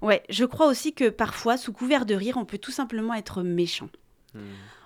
Ouais, 0.02 0.22
je 0.30 0.46
crois 0.46 0.68
aussi 0.68 0.94
que 0.94 1.10
parfois, 1.10 1.58
sous 1.58 1.74
couvert 1.74 2.06
de 2.06 2.14
rire, 2.14 2.38
on 2.38 2.46
peut 2.46 2.60
tout 2.60 2.72
simplement 2.72 3.16
être 3.16 3.42
méchant. 3.42 3.90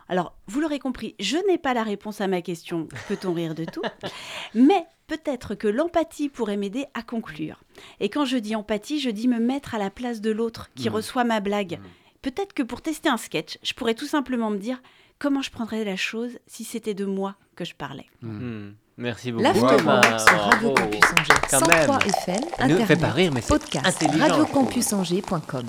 Alors, 0.09 0.35
vous 0.47 0.59
l'aurez 0.59 0.79
compris, 0.79 1.15
je 1.19 1.37
n'ai 1.47 1.57
pas 1.57 1.73
la 1.73 1.83
réponse 1.83 2.19
à 2.19 2.27
ma 2.27 2.41
question 2.41 2.87
peut-on 3.07 3.33
rire 3.33 3.55
de 3.55 3.63
tout 3.65 3.81
Mais 4.53 4.85
peut-être 5.07 5.55
que 5.55 5.67
l'empathie 5.69 6.27
pourrait 6.27 6.57
m'aider 6.57 6.85
à 6.93 7.01
conclure. 7.01 7.61
Et 8.01 8.09
quand 8.09 8.25
je 8.25 8.35
dis 8.37 8.55
empathie, 8.55 8.99
je 8.99 9.09
dis 9.09 9.27
me 9.29 9.39
mettre 9.39 9.73
à 9.75 9.77
la 9.77 9.89
place 9.89 10.19
de 10.19 10.31
l'autre 10.31 10.69
qui 10.75 10.89
Mm. 10.89 10.93
reçoit 10.93 11.23
ma 11.23 11.39
blague. 11.39 11.79
Mm. 11.79 11.83
Peut-être 12.23 12.53
que 12.53 12.61
pour 12.63 12.81
tester 12.81 13.07
un 13.09 13.17
sketch, 13.17 13.57
je 13.63 13.73
pourrais 13.73 13.93
tout 13.95 14.05
simplement 14.05 14.49
me 14.51 14.57
dire 14.57 14.81
comment 15.17 15.41
je 15.41 15.49
prendrais 15.51 15.85
la 15.85 15.95
chose 15.95 16.39
si 16.45 16.63
c'était 16.65 16.93
de 16.93 17.05
moi 17.05 17.35
que 17.55 17.63
je 17.65 17.73
parlais. 17.75 18.07
Hmm. 18.21 18.71
Merci 18.97 19.31
beaucoup. 19.31 19.43
L'Afterwork 19.43 20.19
sur 20.19 20.39
Radio. 20.39 20.73
Campus 20.73 20.99
Angers. 21.17 21.41
Quand 21.49 21.59
103 21.59 21.97
même. 21.99 22.07
FM, 22.09 22.35
Ça 22.57 22.67
ne 22.67 22.75
fait 22.75 22.83
Internet, 22.83 22.99
pas 22.99 23.09
rire, 23.11 23.31
mais 23.33 23.41
c'est 23.41 23.47
podcast, 23.47 24.03
radiocampusangers.com. 24.19 25.65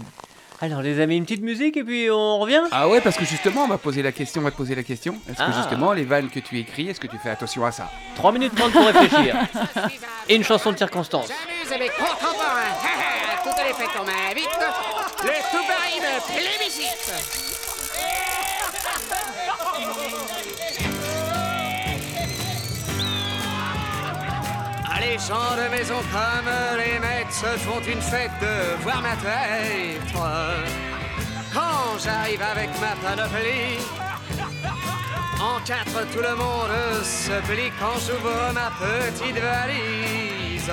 Alors 0.64 0.80
les 0.80 1.00
amis, 1.00 1.16
une 1.16 1.24
petite 1.24 1.42
musique 1.42 1.76
et 1.76 1.82
puis 1.82 2.08
on 2.08 2.38
revient? 2.38 2.62
Ah 2.70 2.88
ouais, 2.88 3.00
parce 3.00 3.16
que 3.16 3.24
justement, 3.24 3.64
on 3.64 3.68
va 3.68 3.78
poser 3.78 4.00
la 4.00 4.12
question, 4.12 4.40
on 4.42 4.44
va 4.44 4.52
te 4.52 4.56
poser 4.56 4.76
la 4.76 4.84
question. 4.84 5.16
Est-ce 5.28 5.38
que 5.38 5.42
Ah. 5.42 5.52
justement, 5.56 5.92
les 5.92 6.04
vannes 6.04 6.30
que 6.30 6.38
tu 6.38 6.56
écris, 6.56 6.88
est-ce 6.88 7.00
que 7.00 7.08
tu 7.08 7.18
fais 7.18 7.30
attention 7.30 7.64
à 7.66 7.72
ça? 7.72 7.90
3 8.14 8.30
minutes 8.30 8.54
30 8.54 8.70
pour 8.72 8.86
réfléchir. 8.86 9.36
Et 10.28 10.36
une 10.36 10.44
chanson 10.44 10.70
de 10.70 10.76
circonstance. 10.78 11.26
J'amuse 11.28 11.72
avec 11.72 11.92
contemporain. 11.96 12.62
Toutes 13.42 13.56
les 13.66 13.74
fêtes 13.74 13.90
on 14.00 14.04
m'invite. 14.04 14.48
Le 15.24 15.50
tout 15.50 15.66
Paris 15.66 15.98
me 16.00 16.32
plébiscite. 16.32 17.12
Les 25.04 25.18
gens 25.18 25.56
de 25.56 25.68
maison 25.68 26.00
comme 26.12 26.50
les 26.78 26.98
maîtres 27.00 27.32
se 27.32 27.58
font 27.64 27.80
une 27.80 28.00
fête 28.00 28.30
de 28.40 28.82
voir 28.84 29.02
ma 29.02 29.16
tête. 29.16 30.00
Quand 31.52 31.98
j'arrive 32.02 32.40
avec 32.40 32.70
ma 32.80 32.94
panoplie, 33.02 33.82
en 35.40 35.58
quatre 35.64 36.06
tout 36.12 36.22
le 36.22 36.36
monde 36.36 37.02
se 37.02 37.36
plie 37.50 37.72
quand 37.80 37.98
j'ouvre 38.04 38.52
ma 38.54 38.70
petite 38.78 39.38
valise. 39.42 40.72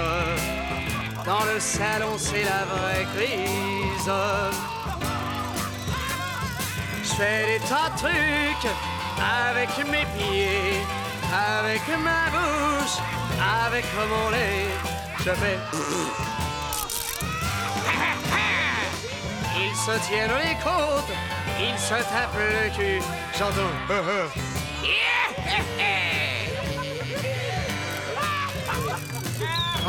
Dans 1.25 1.43
le 1.51 1.59
salon 1.59 2.15
c'est 2.17 2.43
la 2.43 2.65
vraie 2.73 3.07
crise. 3.15 4.11
Je 7.03 7.13
fais 7.15 7.45
des 7.47 7.65
tas 7.67 7.89
de 7.89 7.97
trucs 7.97 8.71
avec 9.49 9.69
mes 9.87 10.05
pieds, 10.15 10.81
avec 11.33 11.81
ma 12.07 12.29
bouche, 12.29 12.97
avec 13.39 13.85
mon 13.95 14.29
lait. 14.29 14.67
Je 15.19 15.31
fais. 15.31 15.59
Ils 19.57 19.75
se 19.75 20.07
tiennent 20.07 20.37
les 20.43 20.55
côtes, 20.63 21.13
ils 21.59 21.79
se 21.79 21.95
tapent 21.95 22.37
le 22.37 22.69
cul. 22.75 23.01
J'entends. 23.37 23.75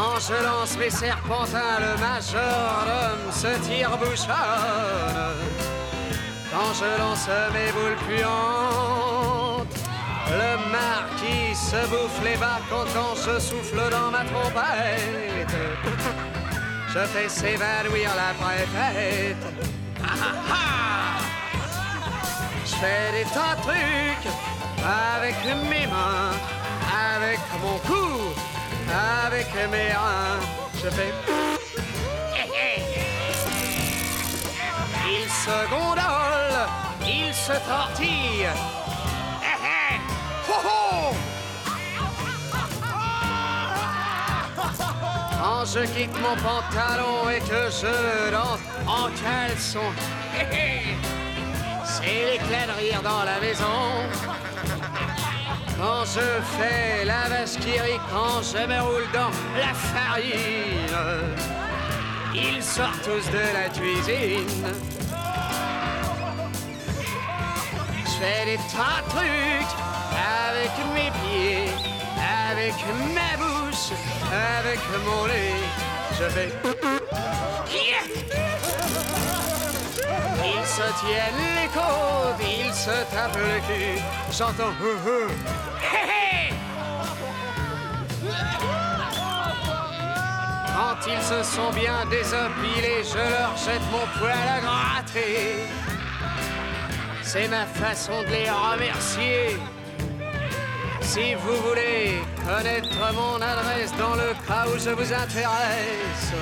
Quand 0.01 0.19
je 0.19 0.45
lance 0.45 0.79
mes 0.79 0.89
serpentins, 0.89 1.79
le 1.79 1.99
majordome 2.01 3.31
se 3.33 3.49
tire 3.69 3.99
bouchonne. 3.99 5.37
Quand 6.51 6.73
je 6.73 6.99
lance 6.99 7.29
mes 7.53 7.71
boules 7.73 7.99
puantes, 8.09 8.89
le 10.31 10.57
marquis 10.71 11.55
se 11.55 11.87
bouffe 11.88 12.23
les 12.25 12.37
bas 12.37 12.61
quand, 12.69 12.87
quand 12.95 13.14
je 13.16 13.38
souffle 13.40 13.90
dans 13.90 14.11
ma 14.11 14.25
trompette. 14.25 15.57
Je 16.93 16.99
fais 16.99 17.29
s'évanouir 17.29 18.11
la 18.16 18.35
préfète. 18.40 19.37
Je 22.64 22.75
fais 22.75 23.12
des 23.12 23.31
tas 23.31 23.57
de 23.57 23.62
trucs 23.62 24.33
avec 24.85 25.37
mes 25.71 25.87
mains, 25.87 26.33
avec 27.14 27.40
mon 27.62 27.79
cou, 27.88 28.35
avec 29.27 29.49
mes 29.71 29.93
reins. 29.93 30.40
Je 30.83 30.90
fais. 30.90 31.12
Il 35.12 35.29
se 35.29 35.71
gondole, 35.71 36.66
il 37.05 37.35
se 37.35 37.53
tortille. 37.69 38.49
Quand 45.61 45.66
je 45.66 45.81
quitte 45.81 46.18
mon 46.23 46.37
pantalon 46.37 47.29
et 47.29 47.40
que 47.40 47.68
je 47.70 48.31
danse 48.31 48.61
en 48.87 49.11
caleçon, 49.11 49.92
c'est 51.85 52.33
l'éclat 52.33 52.66
de 52.66 52.81
rire 52.81 53.03
dans 53.03 53.25
la 53.25 53.38
maison. 53.40 53.66
Quand 55.79 56.07
je 56.07 56.40
fais 56.57 57.05
la 57.05 57.29
vache 57.29 57.59
qui 57.61 57.79
rit, 57.79 58.01
quand 58.11 58.40
je 58.40 58.66
me 58.66 58.81
roule 58.81 59.07
dans 59.12 59.31
la 59.59 59.75
farine, 59.75 60.96
ils 62.35 62.62
sortent 62.62 63.03
tous 63.03 63.31
de 63.31 63.44
la 63.53 63.68
cuisine. 63.68 64.64
Je 68.07 68.12
fais 68.12 68.44
des 68.46 68.57
tas 68.57 69.03
de 69.05 69.11
trucs 69.11 69.77
avec 70.49 70.70
mes 70.94 71.11
pieds, 71.20 71.89
avec 72.51 72.75
ma 73.14 73.37
bouche, 73.37 73.90
avec 74.59 74.81
mon 75.05 75.27
lait. 75.27 75.55
Je 76.19 76.29
fais. 76.29 76.53
Ils 80.45 80.66
se 80.66 80.87
tiennent 81.01 81.45
les 81.57 81.69
côtes, 81.69 82.40
ils 82.40 82.75
se 82.75 82.97
tapent 83.12 83.37
le 83.37 83.61
cul. 83.66 84.01
J'entends. 84.33 84.75
Quand 90.75 91.07
ils 91.07 91.23
se 91.23 91.43
sont 91.43 91.71
bien 91.73 92.05
désopilés, 92.11 93.05
je 93.05 93.16
leur 93.16 93.57
jette 93.57 93.83
mon 93.90 94.07
poil 94.19 94.33
à 94.33 94.61
gratter. 94.61 95.64
C'est 97.23 97.49
ma 97.49 97.64
façon 97.64 98.23
de 98.23 98.29
les 98.29 98.51
remercier. 98.51 99.59
Si 101.12 101.35
vous 101.35 101.57
voulez 101.66 102.23
connaître 102.46 103.12
mon 103.14 103.35
adresse 103.42 103.92
dans 103.99 104.14
le 104.14 104.33
cas 104.46 104.64
où 104.68 104.79
je 104.79 104.90
vous 104.90 105.12
intéresse, 105.12 106.33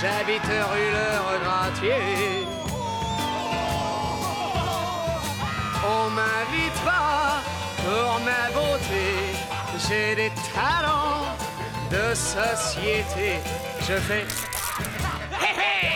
j'habite 0.00 0.42
rue 0.70 0.90
Le 0.98 1.10
Regratier. 1.30 2.46
On 5.84 6.08
m'invite 6.08 6.80
pas 6.86 7.42
pour 7.84 8.18
ma 8.24 8.44
beauté, 8.58 9.06
j'ai 9.86 10.14
des 10.14 10.32
talents 10.54 11.26
de 11.90 12.14
société. 12.14 13.40
Je 13.86 13.96
fais. 14.08 14.26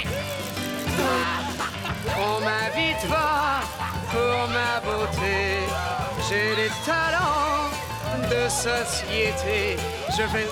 On 2.20 2.40
m'invite 2.40 3.08
pas 3.08 3.62
pour 4.10 4.48
ma 4.48 4.80
beauté, 4.80 5.64
j'ai 6.28 6.56
des 6.56 6.70
talents 6.84 7.70
de 8.30 8.48
société. 8.48 9.76
Je 10.10 10.22
fais. 10.28 10.48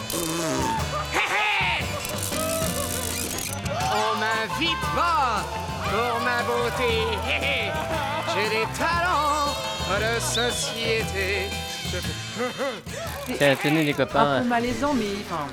On 3.93 4.19
m'invite 4.19 4.87
pas 4.95 5.45
pour 5.91 6.21
ma 6.21 6.43
beauté. 6.43 6.95
J'ai 8.33 8.49
des 8.49 8.67
talents 8.79 9.53
de 10.01 10.21
société. 10.21 11.51
Je 11.93 11.99
fais. 11.99 13.13
Tiens, 13.35 13.55
tenez 13.63 13.85
les 13.85 13.93
un 13.93 13.97
copains. 13.97 14.41
peu 14.43 14.49
malaisant, 14.49 14.95
mais. 14.95 15.05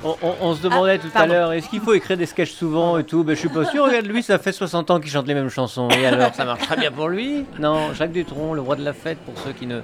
On, 0.04 0.16
on- 0.22 0.34
on 0.40 0.54
se 0.54 0.62
demandait 0.62 1.00
Ah, 1.02 1.08
tout 1.08 1.18
à 1.18 1.26
l'heure, 1.26 1.52
est-ce 1.52 1.68
qu'il 1.68 1.80
faut 1.80 1.92
écrire 1.94 2.16
des 2.16 2.26
sketchs 2.26 2.52
souvent 2.52 2.98
et 2.98 3.04
tout? 3.04 3.24
Ben, 3.24 3.34
je 3.34 3.40
suis 3.40 3.48
pas 3.48 3.64
sûr. 3.64 3.84
Regarde, 3.84 4.06
lui, 4.06 4.22
ça 4.22 4.38
fait 4.38 4.52
60 4.52 4.90
ans 4.90 5.00
qu'il 5.00 5.10
chante 5.10 5.26
les 5.26 5.34
mêmes 5.34 5.48
chansons. 5.48 5.88
Et 5.90 6.06
alors, 6.06 6.34
ça 6.34 6.44
marche 6.44 6.62
très 6.66 6.76
bien 6.76 6.92
pour 6.92 7.08
lui? 7.08 7.44
Non, 7.58 7.92
Jacques 7.94 8.12
Dutronc, 8.12 8.54
le 8.54 8.60
roi 8.60 8.76
de 8.76 8.84
la 8.84 8.92
fête, 8.92 9.18
pour 9.18 9.34
ceux 9.42 9.52
qui 9.52 9.66
ne 9.66 9.80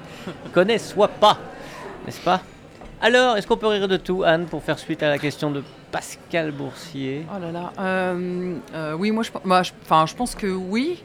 connaissent 0.52 0.88
soit 0.90 1.08
pas. 1.08 1.36
N'est-ce 2.06 2.20
pas? 2.20 2.40
Alors, 3.02 3.36
est-ce 3.36 3.46
qu'on 3.46 3.56
peut 3.56 3.66
rire 3.66 3.88
de 3.88 3.96
tout, 3.96 4.22
Anne, 4.24 4.44
pour 4.46 4.62
faire 4.62 4.78
suite 4.78 5.02
à 5.02 5.08
la 5.08 5.18
question 5.18 5.50
de 5.50 5.62
Pascal 5.90 6.50
Boursier? 6.52 7.26
Oh 7.34 7.40
là 7.40 7.50
là. 7.50 7.72
euh, 7.80 8.54
euh, 8.74 8.92
oui, 8.98 9.10
moi, 9.10 9.22
je, 9.22 9.30
je, 9.32 9.70
enfin, 9.82 10.04
je 10.06 10.14
pense 10.14 10.34
que 10.34 10.46
oui. 10.46 11.02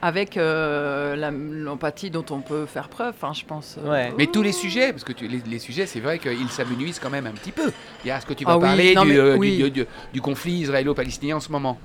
Avec 0.00 0.36
euh, 0.36 1.16
l'empathie 1.64 2.10
dont 2.10 2.24
on 2.30 2.40
peut 2.40 2.66
faire 2.66 2.88
preuve, 2.88 3.14
enfin, 3.20 3.32
je 3.32 3.44
pense. 3.44 3.76
euh, 3.84 3.90
Ouais. 3.90 4.12
Mais 4.16 4.26
tous 4.26 4.42
les 4.42 4.52
sujets, 4.52 4.92
parce 4.92 5.02
que 5.04 5.12
tu- 5.12 5.26
les, 5.26 5.40
les 5.44 5.58
sujets, 5.58 5.86
c'est 5.86 5.98
vrai 6.00 6.18
qu'ils 6.20 6.48
s'amenuisent 6.50 7.00
quand 7.00 7.10
même 7.10 7.26
un 7.26 7.32
petit 7.32 7.50
peu. 7.50 7.72
Il 8.04 8.08
y 8.08 8.10
a 8.10 8.20
ce 8.20 8.26
que 8.26 8.32
tu 8.34 8.44
vas 8.44 8.52
Ah 8.52 8.56
oui, 8.58 8.62
parler 8.62 8.94
non, 8.94 9.02
du, 9.02 9.08
mais 9.12 9.18
euh, 9.18 9.32
du- 9.34 9.38
oui. 9.40 9.56
du- 9.56 9.70
du- 9.70 9.86
du 10.12 10.20
conflit 10.20 10.52
israélo-palestinien 10.60 11.36
en 11.36 11.40
ce 11.40 11.50
moment. 11.50 11.78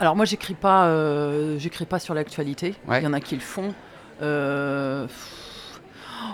Alors 0.00 0.14
moi, 0.14 0.24
j'écris 0.24 0.54
pas, 0.54 0.86
euh, 0.86 1.58
j'écris 1.58 1.86
pas 1.86 1.98
sur 1.98 2.14
l'actualité. 2.14 2.74
Ouais. 2.86 3.00
Il 3.00 3.04
y 3.04 3.06
en 3.08 3.12
a 3.12 3.20
qui 3.20 3.34
le 3.34 3.40
font. 3.40 3.74
Euh, 4.22 5.06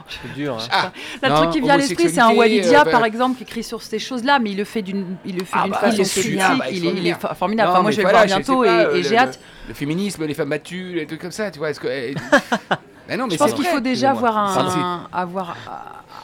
C'est 0.08 0.32
dur, 0.34 0.54
hein. 0.54 0.66
Ah, 0.70 0.92
Là, 1.22 1.28
le 1.28 1.34
Non, 1.34 1.40
truc 1.42 1.50
qui 1.52 1.60
vient 1.60 1.74
à 1.74 1.76
l'esprit, 1.76 2.08
c'est 2.10 2.20
un 2.20 2.32
Walidia, 2.34 2.82
euh, 2.86 2.90
par 2.90 3.00
bah- 3.00 3.06
exemple, 3.06 3.36
qui 3.36 3.42
écrit 3.44 3.62
sur 3.62 3.82
ces 3.82 3.98
choses-là, 3.98 4.38
mais 4.38 4.50
il 4.50 4.56
le 4.56 4.64
fait 4.64 4.82
d'une, 4.82 5.16
il 5.24 5.36
le 5.38 5.44
fait 5.44 5.50
Ah 5.58 5.62
d'une 5.64 5.72
bah, 5.72 5.78
façon 5.78 5.96
il 5.96 6.00
est 6.00 6.14
politique. 6.14 6.32
super, 6.32 6.56
bah, 6.58 6.64
il, 6.70 6.86
est, 6.86 6.90
il 7.10 7.14
formidable. 7.36 7.68
Non, 7.68 7.72
Enfin, 7.74 7.82
moi, 7.82 7.90
je 7.90 7.96
vais 7.96 8.02
voilà, 8.02 8.22
le 8.22 8.28
voir 8.28 8.38
bientôt 8.38 8.62
pas, 8.62 8.66
et, 8.82 8.86
euh, 8.86 8.94
et 8.96 9.02
j'ai 9.02 9.16
hâte. 9.18 9.38
Le 9.68 9.74
féminisme, 9.74 10.24
les 10.26 10.34
femmes 10.34 10.48
battues, 10.50 10.94
les 10.94 11.06
trucs 11.06 11.20
comme 11.20 11.30
ça, 11.32 11.50
tu 11.50 11.58
vois. 11.58 11.70
Est-ce 11.70 11.80
que, 11.80 11.88
eh, 11.88 12.14
Mais 13.08 13.16
non, 13.16 13.26
mais 13.26 13.32
Je 13.32 13.38
pense 13.38 13.52
qu'il 13.54 13.64
faut 13.66 13.80
déjà 13.80 14.10
avoir 14.10 14.36
un, 14.38 15.08
avoir 15.12 15.56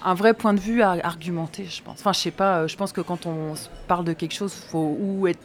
un 0.05 0.15
vrai 0.15 0.33
point 0.33 0.55
de 0.55 0.61
vue 0.61 0.81
à 0.83 0.97
argumenter, 1.03 1.67
je 1.69 1.83
pense. 1.83 1.99
Enfin, 1.99 2.13
je 2.13 2.21
sais 2.21 2.31
pas, 2.31 2.59
euh, 2.59 2.69
je 2.69 2.77
pense 2.77 2.93
que 2.93 3.01
quand 3.01 3.27
on 3.27 3.55
parle 3.89 4.05
de 4.05 4.13
quelque 4.13 4.35
chose, 4.35 4.55
faut 4.71 4.97
ou 5.01 5.27
être. 5.27 5.41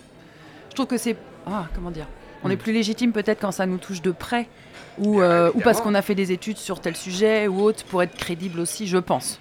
Je 0.69 0.75
trouve 0.75 0.85
que 0.87 0.97
c'est. 0.97 1.15
Ah, 1.47 1.65
comment 1.75 1.91
dire 1.91 2.05
On 2.43 2.49
est 2.49 2.55
Hmm. 2.55 2.57
plus 2.59 2.71
légitime 2.73 3.11
peut-être 3.11 3.39
quand 3.41 3.51
ça 3.51 3.65
nous 3.65 3.77
touche 3.77 4.01
de 4.01 4.11
près, 4.11 4.47
ou, 4.97 5.21
euh, 5.21 5.51
ou 5.53 5.59
parce 5.61 5.81
qu'on 5.81 5.93
a 5.95 6.01
fait 6.01 6.15
des 6.15 6.31
études 6.31 6.57
sur 6.57 6.79
tel 6.79 6.95
sujet 6.95 7.47
ou 7.47 7.61
autre, 7.61 7.83
pour 7.85 8.03
être 8.03 8.15
crédible 8.15 8.59
aussi, 8.59 8.87
je 8.87 8.97
pense. 8.97 9.39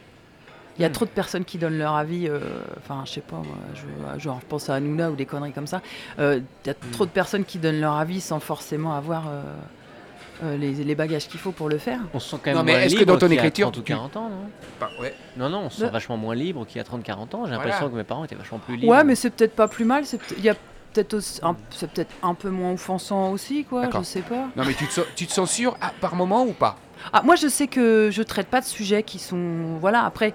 Il 0.78 0.82
y 0.82 0.84
a 0.86 0.88
Hmm. 0.88 0.92
trop 0.92 1.04
de 1.04 1.10
personnes 1.10 1.44
qui 1.44 1.58
donnent 1.58 1.76
leur 1.78 1.94
avis, 1.94 2.26
euh, 2.28 2.40
enfin, 2.78 3.02
je 3.04 3.10
sais 3.12 3.20
pas, 3.20 3.36
moi, 3.36 3.46
je, 3.74 4.20
genre, 4.20 4.38
je 4.40 4.46
pense 4.46 4.70
à 4.70 4.74
Hanouna 4.76 5.10
ou 5.10 5.16
des 5.16 5.26
conneries 5.26 5.52
comme 5.52 5.66
ça. 5.66 5.82
Euh, 6.18 6.40
Il 6.64 6.68
y 6.68 6.70
a 6.70 6.74
trop 6.92 7.04
de 7.04 7.10
personnes 7.10 7.44
qui 7.44 7.58
donnent 7.58 7.80
leur 7.80 7.94
avis 7.96 8.22
sans 8.22 8.40
forcément 8.40 8.94
avoir 8.94 9.24
euh, 9.28 9.42
euh, 10.44 10.56
les, 10.56 10.72
les 10.72 10.94
bagages 10.94 11.28
qu'il 11.28 11.38
faut 11.38 11.52
pour 11.52 11.68
le 11.68 11.76
faire. 11.76 12.00
On 12.14 12.18
se 12.18 12.30
sent 12.30 12.36
quand 12.42 12.50
même 12.50 12.56
Non, 12.56 12.64
mais 12.64 12.72
moins 12.72 12.80
est-ce 12.80 12.94
que 12.94 13.00
libre 13.00 13.12
dans 13.12 13.18
ton 13.18 13.26
qu'il 13.26 13.36
y 13.36 13.38
a 13.38 13.42
écriture, 13.42 13.66
30 13.66 13.76
ou 13.76 13.80
tu- 13.82 13.92
40 13.92 14.16
ans, 14.16 14.30
non 14.30 14.48
Bah, 14.80 14.88
ouais. 14.98 15.14
Non, 15.36 15.50
non, 15.50 15.58
on 15.66 15.70
se 15.70 15.76
sent 15.80 15.84
Le- 15.84 15.90
vachement 15.90 16.16
moins 16.16 16.34
libre 16.34 16.64
qu'il 16.66 16.78
y 16.78 16.80
a 16.80 16.84
30-40 16.84 17.34
ans. 17.34 17.44
J'ai 17.44 17.50
Voilà. 17.52 17.64
l'impression 17.64 17.90
que 17.90 17.94
mes 17.96 18.04
parents 18.04 18.24
étaient 18.24 18.34
vachement 18.34 18.58
plus 18.58 18.76
libres. 18.76 18.90
Ouais, 18.92 19.04
mais 19.04 19.14
c'est 19.14 19.28
peut-être 19.28 19.54
pas 19.54 19.68
plus 19.68 19.84
mal. 19.84 20.04
Il 20.38 20.42
y 20.42 20.48
a 20.48 20.54
peut-être 20.92 21.20
c'est 21.20 21.90
peut-être 21.92 22.12
un 22.22 22.34
peu 22.34 22.50
moins 22.50 22.72
offensant 22.72 23.30
aussi, 23.32 23.64
quoi. 23.64 23.88
Je 23.92 24.02
sais 24.02 24.22
pas. 24.22 24.48
Non, 24.56 24.64
mais 24.66 24.74
tu 24.74 24.86
te, 24.86 25.00
tu 25.16 25.26
te 25.26 25.32
censures 25.32 25.76
ah, 25.80 25.92
par 26.00 26.14
moment 26.14 26.44
ou 26.44 26.52
pas? 26.52 26.76
Ah, 27.12 27.22
moi, 27.22 27.34
je 27.36 27.48
sais 27.48 27.66
que 27.66 28.10
je 28.12 28.22
traite 28.22 28.46
pas 28.48 28.60
de 28.60 28.66
sujets 28.66 29.02
qui 29.02 29.18
sont. 29.18 29.76
Voilà. 29.80 30.04
Après, 30.04 30.34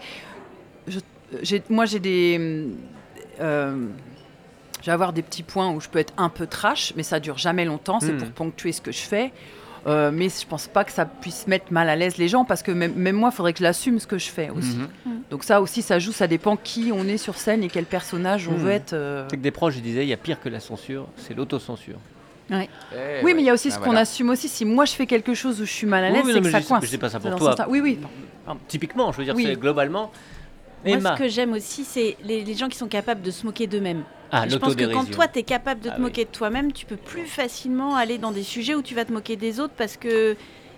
je- 0.88 1.58
moi, 1.70 1.86
j'ai 1.86 2.00
des. 2.00 2.68
euh, 3.40 3.88
je 4.82 4.86
vais 4.86 4.92
avoir 4.92 5.14
des 5.14 5.22
petits 5.24 5.44
points 5.44 5.70
où 5.72 5.80
je 5.82 5.90
peux 5.90 6.00
être 6.00 6.14
un 6.18 6.30
peu 6.30 6.48
trash, 6.48 6.94
mais 6.96 7.04
ça 7.04 7.20
dure 7.20 7.38
jamais 7.38 7.66
longtemps. 7.66 8.00
C'est 8.00 8.14
Hmm. 8.14 8.18
pour 8.18 8.32
ponctuer 8.32 8.72
ce 8.72 8.82
que 8.82 8.92
je 8.92 9.00
fais. 9.02 9.32
Euh, 9.88 10.12
mais 10.14 10.28
je 10.28 10.46
pense 10.46 10.68
pas 10.68 10.84
que 10.84 10.92
ça 10.92 11.06
puisse 11.06 11.48
mettre 11.48 11.72
mal 11.72 11.88
à 11.90 11.96
l'aise 11.96 12.18
les 12.18 12.28
gens 12.28 12.44
parce 12.44 12.62
que 12.62 12.72
même, 12.72 12.94
même 12.96 13.16
moi, 13.16 13.30
il 13.32 13.36
faudrait 13.36 13.54
que 13.54 13.60
je 13.60 13.64
l'assume 13.64 14.00
ce 14.00 14.08
que 14.08 14.18
je 14.18 14.28
fais 14.30 14.50
aussi. 14.50 14.76
Mhm. 14.76 15.22
Donc 15.32 15.44
ça 15.46 15.62
aussi, 15.62 15.82
ça 15.82 15.98
joue, 15.98 16.12
ça 16.12 16.28
dépend 16.28 16.58
qui 16.58 16.92
on 16.94 17.06
est 17.08 17.18
sur 17.18 17.38
scène 17.38 17.64
et 17.64 17.70
quel 17.70 17.86
personnage 17.86 18.48
on 18.50 18.52
Hmm. 18.52 18.58
veut 18.58 18.72
être. 18.72 18.94
euh. 18.94 19.26
C'est 19.30 19.38
que 19.38 19.42
des 19.42 19.52
proches, 19.52 19.76
je 19.76 19.80
disais, 19.80 20.04
il 20.04 20.10
y 20.10 20.14
a 20.14 20.18
pire 20.18 20.42
que 20.42 20.50
la 20.50 20.60
censure, 20.60 21.08
c'est 21.16 21.34
l'autocensure. 21.36 21.98
Eh 22.50 22.54
Oui, 22.56 22.68
ouais. 23.24 23.34
mais 23.34 23.42
il 23.42 23.46
y 23.46 23.50
a 23.50 23.54
aussi 23.54 23.70
Ah, 23.70 23.72
ce 23.76 23.78
qu'on 23.80 23.86
voilà. 23.86 24.02
assume 24.02 24.30
aussi. 24.30 24.48
Si 24.50 24.64
moi 24.66 24.86
je 24.86 24.94
fais 24.94 25.06
quelque 25.06 25.34
chose 25.34 25.62
où 25.62 25.66
je 25.66 25.72
suis 25.72 25.88
mal 25.88 26.04
à 26.04 26.10
l'aise, 26.10 26.24
oui, 26.26 26.32
c'est 26.34 26.42
que 26.42 26.50
ça 26.52 26.62
coince. 26.62 26.84
je 26.86 26.90
sais 26.90 26.98
pas 26.98 27.10
ça 27.10 27.20
pour 27.20 27.36
toi. 27.36 27.56
Oui, 27.70 27.80
oui. 27.82 28.00
Typiquement, 28.68 29.12
je 29.12 29.18
veux 29.18 29.26
dire, 29.26 29.36
Oui. 29.36 29.46
c'est 29.48 29.56
Moi, 30.86 31.00
ce 31.02 31.20
que 31.20 31.28
j'aime 31.28 31.54
aussi, 31.54 31.84
c'est 31.84 32.18
les, 32.24 32.44
les 32.44 32.54
gens 32.54 32.70
qui 32.70 32.78
sont 32.78 32.88
capables 32.88 33.22
de 33.22 33.32
se 33.32 33.46
moquer 33.46 33.68
d'eux-mêmes. 33.68 34.04
Ah, 34.32 34.48
je 34.48 34.58
pense 34.58 34.76
que 34.76 34.94
quand 34.94 35.10
toi, 35.10 35.28
tu 35.28 35.40
es 35.40 35.44
capable 35.44 35.82
de 35.82 35.88
te 35.90 35.94
Ah 35.94 35.98
oui. 35.98 36.04
moquer 36.04 36.26
de 36.26 36.30
toi-même, 36.30 36.72
tu 36.74 36.86
peux 36.86 36.98
plus 36.98 37.26
facilement 37.26 37.96
aller 37.96 38.18
dans 38.18 38.32
des 38.32 38.44
sujets 38.44 38.76
où 38.76 38.82
tu 38.82 38.94
vas 38.94 39.06
te 39.06 39.14
moquer 39.14 39.36
des 39.36 39.60
autres 39.60 39.74
parce 39.78 39.98
que 39.98 40.36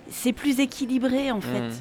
c'est 0.09 0.33
plus 0.33 0.59
équilibré, 0.59 1.31
en 1.31 1.41
fait. 1.41 1.61
Mm. 1.61 1.71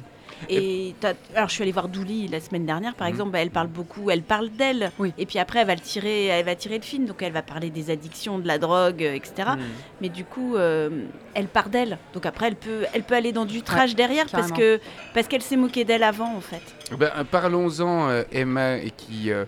Et 0.47 0.93
alors 1.35 1.49
je 1.49 1.53
suis 1.55 1.63
allée 1.63 1.71
voir 1.71 1.87
Douli 1.89 2.27
la 2.27 2.39
semaine 2.39 2.65
dernière 2.65 2.95
par 2.95 3.07
Mhm. 3.07 3.13
exemple, 3.13 3.31
bah, 3.31 3.39
elle 3.39 3.49
parle 3.51 3.67
beaucoup, 3.67 4.09
elle 4.09 4.21
parle 4.21 4.49
d'elle, 4.49 4.91
Oui. 4.99 5.11
et 5.17 5.25
puis 5.25 5.39
après 5.39 5.59
elle 5.59 5.67
va 5.67 5.75
le 5.75 5.81
tirer, 5.81 6.27
elle 6.27 6.45
va 6.45 6.55
tirer 6.55 6.77
le 6.77 6.83
film, 6.83 7.05
donc 7.05 7.21
elle 7.21 7.33
va 7.33 7.41
parler 7.41 7.69
des 7.69 7.89
addictions, 7.89 8.39
de 8.39 8.47
la 8.47 8.57
drogue, 8.57 9.01
etc. 9.01 9.49
Mm. 9.57 9.59
Mais 10.01 10.09
du 10.09 10.23
coup, 10.23 10.55
euh, 10.55 10.89
elle 11.33 11.47
part 11.47 11.69
d'elle, 11.69 11.97
donc 12.13 12.25
après 12.25 12.47
elle 12.47 12.55
peut, 12.55 12.85
elle 12.93 13.03
peut 13.03 13.15
aller 13.15 13.31
dans 13.31 13.45
du 13.45 13.61
trash 13.61 13.95
derrière 13.95 14.27
parce 14.31 14.51
que 14.51 14.79
parce 15.13 15.27
qu'elle 15.27 15.41
s'est 15.41 15.57
moquée 15.57 15.83
d'elle 15.83 16.03
avant 16.03 16.35
en 16.35 16.41
fait. 16.41 16.61
Ben, 16.97 17.11
Parlons-en, 17.29 18.09
euh, 18.09 18.23
Emma, 18.31 18.77
et 18.77 18.91
qui, 18.91 19.31
euh, 19.31 19.45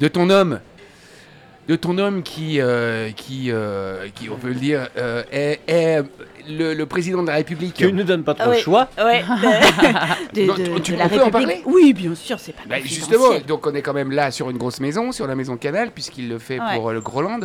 de 0.00 0.08
ton 0.08 0.30
homme. 0.30 0.60
De 1.68 1.76
ton 1.76 1.96
homme 1.98 2.24
qui, 2.24 2.60
euh, 2.60 3.10
qui, 3.12 3.52
euh, 3.52 4.08
qui, 4.16 4.28
on 4.28 4.36
peut 4.36 4.48
le 4.48 4.56
dire, 4.56 4.88
euh, 4.98 5.22
est, 5.30 5.60
est 5.68 6.02
le, 6.48 6.74
le 6.74 6.86
président 6.86 7.22
de 7.22 7.28
la 7.28 7.34
République. 7.34 7.74
Tu 7.74 7.92
ne 7.92 8.02
donnes 8.02 8.24
pas 8.24 8.34
trop 8.34 8.50
le 8.50 8.56
ouais. 8.56 8.60
choix. 8.60 8.88
Ouais. 8.98 9.22
de, 10.34 10.42
Non, 10.46 10.54
de- 10.54 10.78
tu- 10.80 10.92
de 10.92 10.96
on 10.96 10.98
la 10.98 11.08
peut 11.08 11.20
en 11.20 11.24
République. 11.26 11.30
parler 11.30 11.62
Oui, 11.66 11.92
bien 11.92 12.14
sûr, 12.14 12.38
c'est 12.38 12.52
pas 12.52 12.62
confidentiel. 12.62 12.88
justement, 12.94 13.38
donc 13.46 13.66
on 13.66 13.74
est 13.74 13.82
quand 13.82 13.92
même 13.94 14.10
là 14.12 14.30
sur 14.30 14.50
une 14.50 14.58
grosse 14.58 14.80
maison, 14.80 15.12
sur 15.12 15.26
la 15.26 15.34
maison 15.34 15.56
Canal, 15.56 15.90
puisqu'il 15.90 16.28
le 16.28 16.38
fait 16.38 16.58
Ouais. 16.60 16.76
pour 16.76 16.90
euh, 16.90 16.92
le 16.94 17.00
Groland. 17.00 17.40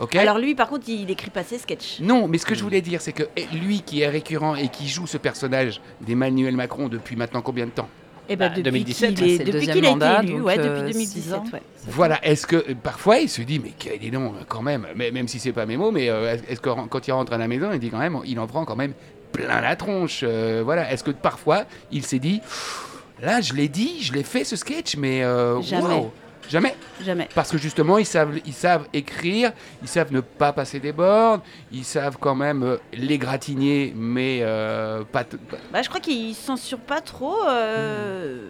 Ok? 0.00 0.16
Alors 0.16 0.38
lui, 0.38 0.54
par 0.56 0.68
contre, 0.68 0.88
il 0.88 1.08
écrit 1.10 1.30
pas 1.30 1.44
ses 1.44 1.58
sketchs. 1.58 2.00
Non, 2.00 2.26
mais 2.26 2.38
ce 2.38 2.46
que 2.46 2.54
je 2.56 2.62
voulais 2.64 2.80
dire, 2.80 3.00
c'est 3.00 3.12
que 3.12 3.22
eh, 3.36 3.46
lui 3.54 3.80
qui 3.82 4.00
est 4.02 4.08
récurrent 4.08 4.56
et 4.56 4.68
qui 4.68 4.88
joue 4.88 5.06
ce 5.06 5.18
personnage 5.18 5.80
d'Emmanuel 6.00 6.56
Macron 6.56 6.88
depuis 6.88 7.14
maintenant 7.16 7.42
combien 7.42 7.66
de 7.66 7.70
temps? 7.70 7.88
Et 8.28 8.36
ben 8.36 8.48
Bah, 8.48 8.54
depuis 8.54 8.62
2017, 8.62 9.14
qu'il 9.14 9.24
hein, 9.24 9.26
est- 9.26 9.44
depuis 9.44 9.66
qu'il 9.68 9.84
a 9.86 9.90
mandat, 9.90 10.16
été 10.22 10.26
élu, 10.28 10.38
donc, 10.38 10.46
ouais, 10.46 10.58
euh, 10.58 10.86
depuis 10.86 10.94
six 11.06 11.14
2017, 11.28 11.34
ans. 11.34 11.44
ouais. 11.52 11.62
Voilà, 11.88 12.24
est-ce 12.26 12.46
que 12.46 12.56
euh, 12.56 12.74
parfois 12.82 13.18
il 13.18 13.28
se 13.28 13.42
dit, 13.42 13.58
mais 13.58 13.72
quel 13.78 13.98
dis 13.98 14.10
donc, 14.10 14.32
quand 14.48 14.62
même, 14.62 14.86
mais, 14.96 15.10
même 15.10 15.28
si 15.28 15.38
c'est 15.38 15.52
pas 15.52 15.66
mes 15.66 15.76
mots, 15.76 15.90
mais 15.90 16.08
euh, 16.08 16.36
est-ce 16.48 16.60
que 16.60 16.70
quand 16.88 17.06
il 17.06 17.12
rentre 17.12 17.32
à 17.34 17.38
la 17.38 17.48
maison, 17.48 17.70
il 17.72 17.78
dit 17.78 17.90
quand 17.90 17.98
même, 17.98 18.18
il 18.24 18.38
en 18.40 18.46
prend 18.46 18.64
quand 18.64 18.76
même 18.76 18.94
plein 19.32 19.60
la 19.60 19.76
tronche. 19.76 20.20
euh, 20.22 20.62
voilà, 20.64 20.90
est-ce 20.92 21.04
que 21.04 21.10
parfois 21.10 21.64
il 21.92 22.04
s'est 22.06 22.18
dit, 22.18 22.40
là 23.22 23.40
je 23.40 23.52
l'ai 23.52 23.68
dit, 23.68 23.98
je 24.02 24.12
l'ai 24.12 24.22
fait 24.22 24.44
ce 24.44 24.56
sketch, 24.56 24.96
mais 24.96 25.22
euh, 25.22 25.60
Jamais. 25.60 25.94
wow. 25.94 26.12
Jamais. 26.48 26.74
Jamais. 27.02 27.28
Parce 27.34 27.50
que 27.50 27.58
justement, 27.58 27.98
ils 27.98 28.06
savent, 28.06 28.38
ils 28.44 28.52
savent 28.52 28.86
écrire, 28.92 29.52
ils 29.82 29.88
savent 29.88 30.12
ne 30.12 30.20
pas 30.20 30.52
passer 30.52 30.78
des 30.80 30.92
bornes, 30.92 31.40
ils 31.72 31.84
savent 31.84 32.16
quand 32.20 32.34
même 32.34 32.62
euh, 32.62 32.76
les 32.92 33.18
gratigner, 33.18 33.92
mais 33.96 34.40
euh, 34.42 35.02
pas. 35.04 35.24
Bah, 35.72 35.82
je 35.82 35.88
crois 35.88 36.00
qu'il 36.00 36.34
censure 36.34 36.78
pas 36.78 37.00
trop. 37.00 37.36
euh, 37.48 38.48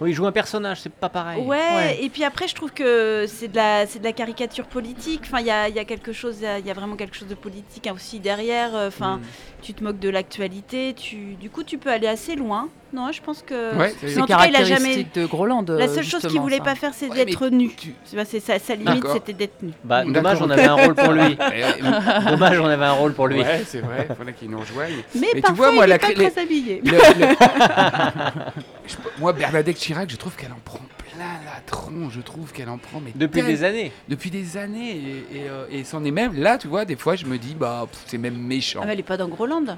Oui, 0.00 0.10
il 0.10 0.14
joue 0.14 0.26
un 0.26 0.32
personnage, 0.32 0.80
c'est 0.82 0.92
pas 0.92 1.08
pareil. 1.08 1.42
Ouais, 1.42 1.56
Ouais. 1.56 1.98
et 2.02 2.10
puis 2.10 2.22
après, 2.22 2.46
je 2.48 2.54
trouve 2.54 2.70
que 2.70 3.24
c'est 3.26 3.48
de 3.48 3.56
la, 3.56 3.86
c'est 3.86 3.98
de 3.98 4.04
la 4.04 4.12
caricature 4.12 4.66
politique. 4.66 5.22
Enfin, 5.24 5.40
il 5.40 5.46
y 5.46 5.50
a, 5.50 5.68
il 5.70 5.74
y 5.74 5.78
a 5.78 5.84
quelque 5.86 6.12
chose, 6.12 6.36
il 6.40 6.44
y 6.44 6.46
a- 6.46 6.58
il 6.58 6.66
y 6.66 6.70
a 6.70 6.74
vraiment 6.74 6.96
quelque 6.96 7.16
chose 7.16 7.28
de 7.28 7.34
politique 7.34 7.86
hein, 7.86 7.94
aussi 7.94 8.20
derrière. 8.20 8.74
Enfin, 8.74 9.16
Mm. 9.16 9.22
tu 9.62 9.72
te 9.72 9.82
moques 9.82 9.98
de 9.98 10.10
l'actualité. 10.10 10.92
Tu, 10.94 11.34
du 11.36 11.48
coup, 11.48 11.64
tu 11.64 11.78
peux 11.78 11.90
aller 11.90 12.08
assez 12.08 12.36
loin. 12.36 12.68
Non, 12.92 13.10
je 13.12 13.20
pense 13.20 13.42
que. 13.42 13.74
Ouais, 13.76 13.92
c'est- 14.00 14.14
Mais 14.14 14.22
en 14.22 14.26
tout 14.26 14.32
cas, 14.32 14.46
il 14.46 14.54
a 14.56 14.62
jamais. 14.64 14.68
caractéristique 14.68 15.14
de 15.16 15.26
Groland. 15.26 15.64
La 15.68 15.88
seule 15.88 16.04
chose 16.04 16.22
qu'il 16.26 16.40
voulait 16.40 16.58
ça. 16.58 16.64
pas 16.64 16.74
faire, 16.76 16.94
c'est 16.94 17.08
Ouais, 17.08 17.24
d'être 17.24 17.48
nu. 17.48 17.68
tu- 17.74 17.94
Tu 18.08 18.16
c'est 18.24 18.40
sa, 18.40 18.58
sa 18.58 18.74
limite, 18.76 19.04
c'était 19.12 19.32
d'être 19.32 19.60
nu. 19.62 19.72
Bah, 19.84 20.04
dommage, 20.04 20.40
on 20.40 20.48
avait 20.50 20.64
un 20.66 20.74
rôle 20.74 20.94
pour 20.94 21.12
lui. 21.12 21.36
Dommage, 22.30 22.60
on 22.60 22.66
avait 22.66 22.84
un 22.84 22.92
rôle 22.92 23.12
pour 23.12 23.26
lui. 23.26 23.40
Ouais, 23.40 23.64
c'est 23.66 23.80
vrai, 23.80 24.06
il 24.08 24.14
faudrait 24.14 24.32
qu'ils 24.32 24.50
nous 24.50 24.60
rejoignent. 24.60 25.02
Mais, 25.14 25.28
tu 25.34 25.40
parfois, 25.42 25.66
vois, 25.66 25.72
moi, 25.72 25.86
il 25.86 25.88
la 25.90 25.94
est 25.96 25.98
pas 25.98 26.08
les- 26.08 26.30
très 26.30 26.42
habillé. 26.42 26.80
Le- 26.84 26.90
le- 26.92 27.36
moi, 29.18 29.32
Bernadette 29.32 29.76
Chirac, 29.76 30.08
je 30.08 30.16
trouve 30.16 30.36
qu'elle 30.36 30.52
en 30.52 30.60
prend 30.64 30.80
plein 31.12 31.24
la 31.44 31.60
tronche. 31.66 32.12
Je 32.14 32.20
trouve 32.20 32.52
qu'elle 32.52 32.68
en 32.68 32.78
prend 32.78 33.00
mais 33.04 33.12
Depuis 33.14 33.42
des 33.42 33.64
années. 33.64 33.92
depuis 34.08 34.30
des 34.30 34.56
années 34.56 34.90
et, 35.32 35.38
et, 35.38 35.48
euh, 35.48 35.64
et 35.70 35.84
c'en 35.84 36.04
est 36.04 36.10
même 36.10 36.34
là, 36.40 36.56
tu 36.58 36.68
vois. 36.68 36.84
Des 36.84 36.96
fois, 36.96 37.16
je 37.16 37.26
me 37.26 37.36
dis 37.38 37.54
bah 37.58 37.86
c'est 38.06 38.18
même 38.18 38.36
méchant. 38.38 38.80
Ah, 38.82 38.86
mais 38.86 38.92
elle 38.92 39.00
est 39.00 39.02
pas 39.02 39.16
dans 39.16 39.28
Groland. 39.28 39.76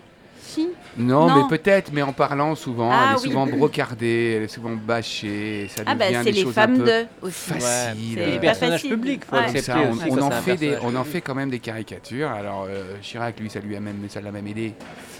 Si. 0.48 0.68
non, 0.96 1.28
non. 1.28 1.37
mais 1.48 1.58
peut-être, 1.58 1.90
mais 1.92 2.00
en 2.02 2.12
parlant 2.12 2.54
souvent, 2.54 2.90
Ah, 2.92 3.08
elle 3.11 3.12
est 3.16 3.20
oui. 3.20 3.24
souvent 3.28 3.46
brocardée, 3.46 4.34
elle 4.37 4.42
est 4.44 4.48
souvent 4.48 4.70
bâchée. 4.70 5.68
Ça 5.74 5.82
Ah, 5.87 5.94
bah, 5.94 6.06
devient 6.06 6.20
c'est 6.24 6.30
des 6.30 6.32
les 6.38 6.42
choses 6.42 6.54
femmes 6.54 6.74
un 6.74 6.78
peu 6.78 6.84
de 6.84 7.06
aussi. 7.22 7.50
faciles. 7.50 7.94
C'est 8.14 8.26
Les 8.26 8.32
pas 8.37 8.38
personnages 8.40 8.72
facile. 8.80 8.90
publics, 8.90 9.24
faut 9.24 9.37
Ouais. 9.37 9.61
Ça, 9.61 9.76
on, 9.78 9.92
aussi 9.92 10.04
on 10.11 10.16
quand 10.16 10.26
en 10.26 10.30
fait 10.30 10.56
des, 10.56 10.76
on 10.82 10.94
en 10.96 11.04
fait 11.04 11.20
quand 11.20 11.34
même 11.34 11.50
des 11.50 11.58
caricatures. 11.58 12.30
Alors 12.30 12.66
euh, 12.68 12.94
Chirac, 13.02 13.38
lui, 13.38 13.50
ça 13.50 13.61
lui 13.61 13.76
a 13.76 13.80
même, 13.80 13.96
ça 14.08 14.20
l'a 14.20 14.32
même 14.32 14.46
aidé 14.46 14.72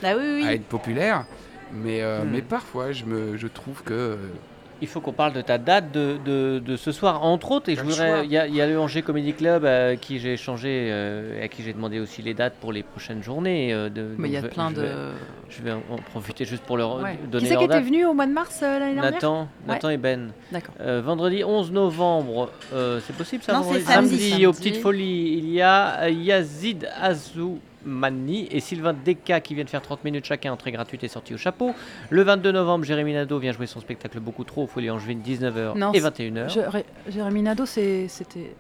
Ah 0.03 0.15
oui, 0.17 0.25
oui. 0.41 0.47
à 0.47 0.55
être 0.55 0.65
populaire. 0.65 1.25
Mais, 1.73 2.01
euh, 2.01 2.23
Hmm. 2.25 2.31
mais 2.33 2.41
parfois, 2.41 2.93
je, 2.93 3.05
me, 3.05 3.37
je 3.37 3.47
trouve 3.47 3.83
que 3.83 3.93
euh, 3.93 4.17
Il 4.81 4.87
faut 4.87 5.01
qu'on 5.01 5.13
parle 5.13 5.33
de 5.33 5.41
ta 5.41 5.59
date 5.59 5.91
de, 5.93 6.19
de- 6.25 6.61
de 6.65 6.77
ce 6.77 6.93
soir, 6.93 7.25
entre 7.25 7.51
autres. 7.51 7.69
Et 7.69 7.75
je 7.75 7.83
voudrais, 7.83 8.25
il 8.25 8.31
y, 8.31 8.39
a- 8.39 8.47
il 8.47 8.55
y 8.55 8.61
a 8.61 8.67
le 8.67 8.79
Angers 8.79 9.03
Comedy 9.03 9.33
Club 9.33 9.65
à 9.65 9.97
qui 9.97 10.21
j'ai 10.21 10.35
échangé, 10.35 10.89
euh, 10.93 11.41
et 11.41 11.43
à 11.43 11.49
qui 11.49 11.63
j'ai 11.65 11.73
demandé 11.73 11.99
aussi 11.99 12.23
les 12.23 12.33
dates 12.33 12.55
pour 12.61 12.73
les 12.73 12.85
prochaines 12.85 13.23
journées. 13.23 13.73
euh, 13.75 13.89
de, 13.89 14.07
Mais 14.19 14.29
il 14.29 14.33
y 14.35 14.37
a 14.37 14.43
plein 14.43 14.71
je 14.71 14.75
de. 14.77 14.81
vais- 14.83 14.89
Je 15.51 15.63
vais 15.63 15.73
en 15.73 15.83
en 15.91 15.97
profiter 15.97 16.45
juste 16.45 16.63
pour 16.63 16.77
leur 16.77 17.03
Ouais. 17.03 17.19
donner 17.31 17.45
Qui 17.45 17.51
c'est 17.51 17.57
qui 17.59 17.65
était 17.65 17.81
venu 17.81 18.05
au 18.05 18.13
mois 18.15 18.27
de 18.27 18.33
mars 18.33 18.61
euh, 18.63 18.79
l'année 18.79 18.95
dernière? 18.95 19.13
Nathan, 19.13 19.49
Nathan 19.67 19.89
et 19.89 19.97
Ben. 19.97 20.31
D'accord. 20.53 20.75
Euh, 20.81 21.01
vendredi 21.05 21.43
11 21.43 21.73
novembre, 21.73 22.51
euh, 22.75 23.01
c'est 23.07 23.17
possible 23.17 23.43
ça 23.43 23.55
Non, 23.55 23.63
c'est 23.65 23.81
samedi. 23.81 24.19
Samedi, 24.19 24.47
aux 24.47 24.53
Samedi. 24.53 24.71
Petites 24.71 24.83
Folies, 24.83 25.39
il 25.39 25.51
y 25.51 25.61
a 25.63 26.03
euh, 26.03 26.11
Yazid 26.11 26.89
Azoumani 27.85 28.49
et 28.51 28.61
Sylvain 28.61 28.95
Deka 28.95 29.41
qui 29.41 29.55
viennent 29.55 29.69
faire 29.69 29.83
30 29.83 30.05
minutes 30.05 30.25
chacun, 30.25 30.53
entrée 30.53 30.73
gratuite 30.73 31.05
et 31.05 31.09
sortie 31.09 31.35
au 31.35 31.39
chapeau. 31.39 31.75
Le 32.11 32.23
22 32.23 32.53
novembre, 32.53 32.85
Jérémy 32.85 33.13
Nadeau 33.15 33.39
vient 33.39 33.53
jouer 33.53 33.67
son 33.67 33.81
spectacle 33.81 34.21
Beaucoup 34.21 34.45
trop 34.45 34.65
aux 34.65 34.67
Folies 34.67 34.91
Angevines, 34.91 35.21
19h 35.21 35.77
Non, 35.77 35.93
et 35.93 36.01
c'est- 36.01 36.05
21h. 36.05 36.49
Je- 36.49 36.61
Ré- 36.61 36.85
Jérémy 37.09 37.43
Nadeau, 37.43 37.67
c'était. 37.67 38.07
C'était 38.09 38.51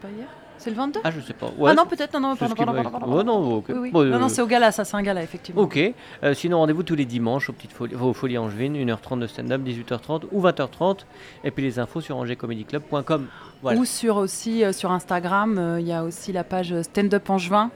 pas 0.00 0.08
hier? 0.16 0.26
C'est 0.58 0.68
le 0.68 0.76
22 0.76 1.00
Ah, 1.04 1.10
je 1.10 1.20
sais 1.20 1.32
pas. 1.32 1.46
Ah 1.48 1.58
Ouais, 1.58 1.74
non, 1.74 1.86
peut-être, 1.86 2.12
non, 2.12 2.20
non, 2.20 2.36
pardon, 2.36 2.54
pardon, 2.54 2.72
pardon, 2.74 2.90
pardon, 2.90 3.16
Oh, 3.18 3.22
non, 3.22 3.54
ok. 3.56 3.64
Oui, 3.70 3.74
oui. 3.80 3.90
Bon, 3.92 4.04
non, 4.04 4.18
non, 4.18 4.26
euh, 4.26 4.28
c'est 4.28 4.42
au 4.42 4.46
gala, 4.46 4.70
ça, 4.72 4.84
c'est 4.84 4.94
un 4.94 5.00
gala, 5.02 5.22
effectivement. 5.22 5.62
Ok. 5.62 5.78
Euh, 6.22 6.34
sinon, 6.34 6.58
rendez-vous 6.58 6.82
tous 6.82 6.94
les 6.96 7.06
dimanches 7.06 7.48
aux 7.48 7.54
petites 7.54 7.72
folies, 7.72 7.94
aux 7.94 8.12
Folies 8.12 8.36
Angevines, 8.36 8.74
1h30 8.76 9.20
de 9.20 9.26
stand-up, 9.26 9.62
18h30 9.62 10.26
ou 10.32 10.42
20h30. 10.42 11.06
Et 11.44 11.50
puis 11.50 11.62
les 11.64 11.78
infos 11.78 12.02
sur 12.02 12.18
angerscomedyclub.com. 12.18 13.26
Voilà. 13.62 13.78
Ou 13.80 13.86
sur 13.86 14.16
aussi 14.18 14.62
euh, 14.62 14.72
sur 14.72 14.92
Instagram, 14.92 15.56
euh, 15.58 15.80
il 15.80 15.86
y 15.86 15.92
a 15.94 16.04
aussi 16.04 16.30
la 16.30 16.44
page 16.44 16.74
Stand 16.82 17.14
Up 17.14 17.30
Angevin. 17.30 17.70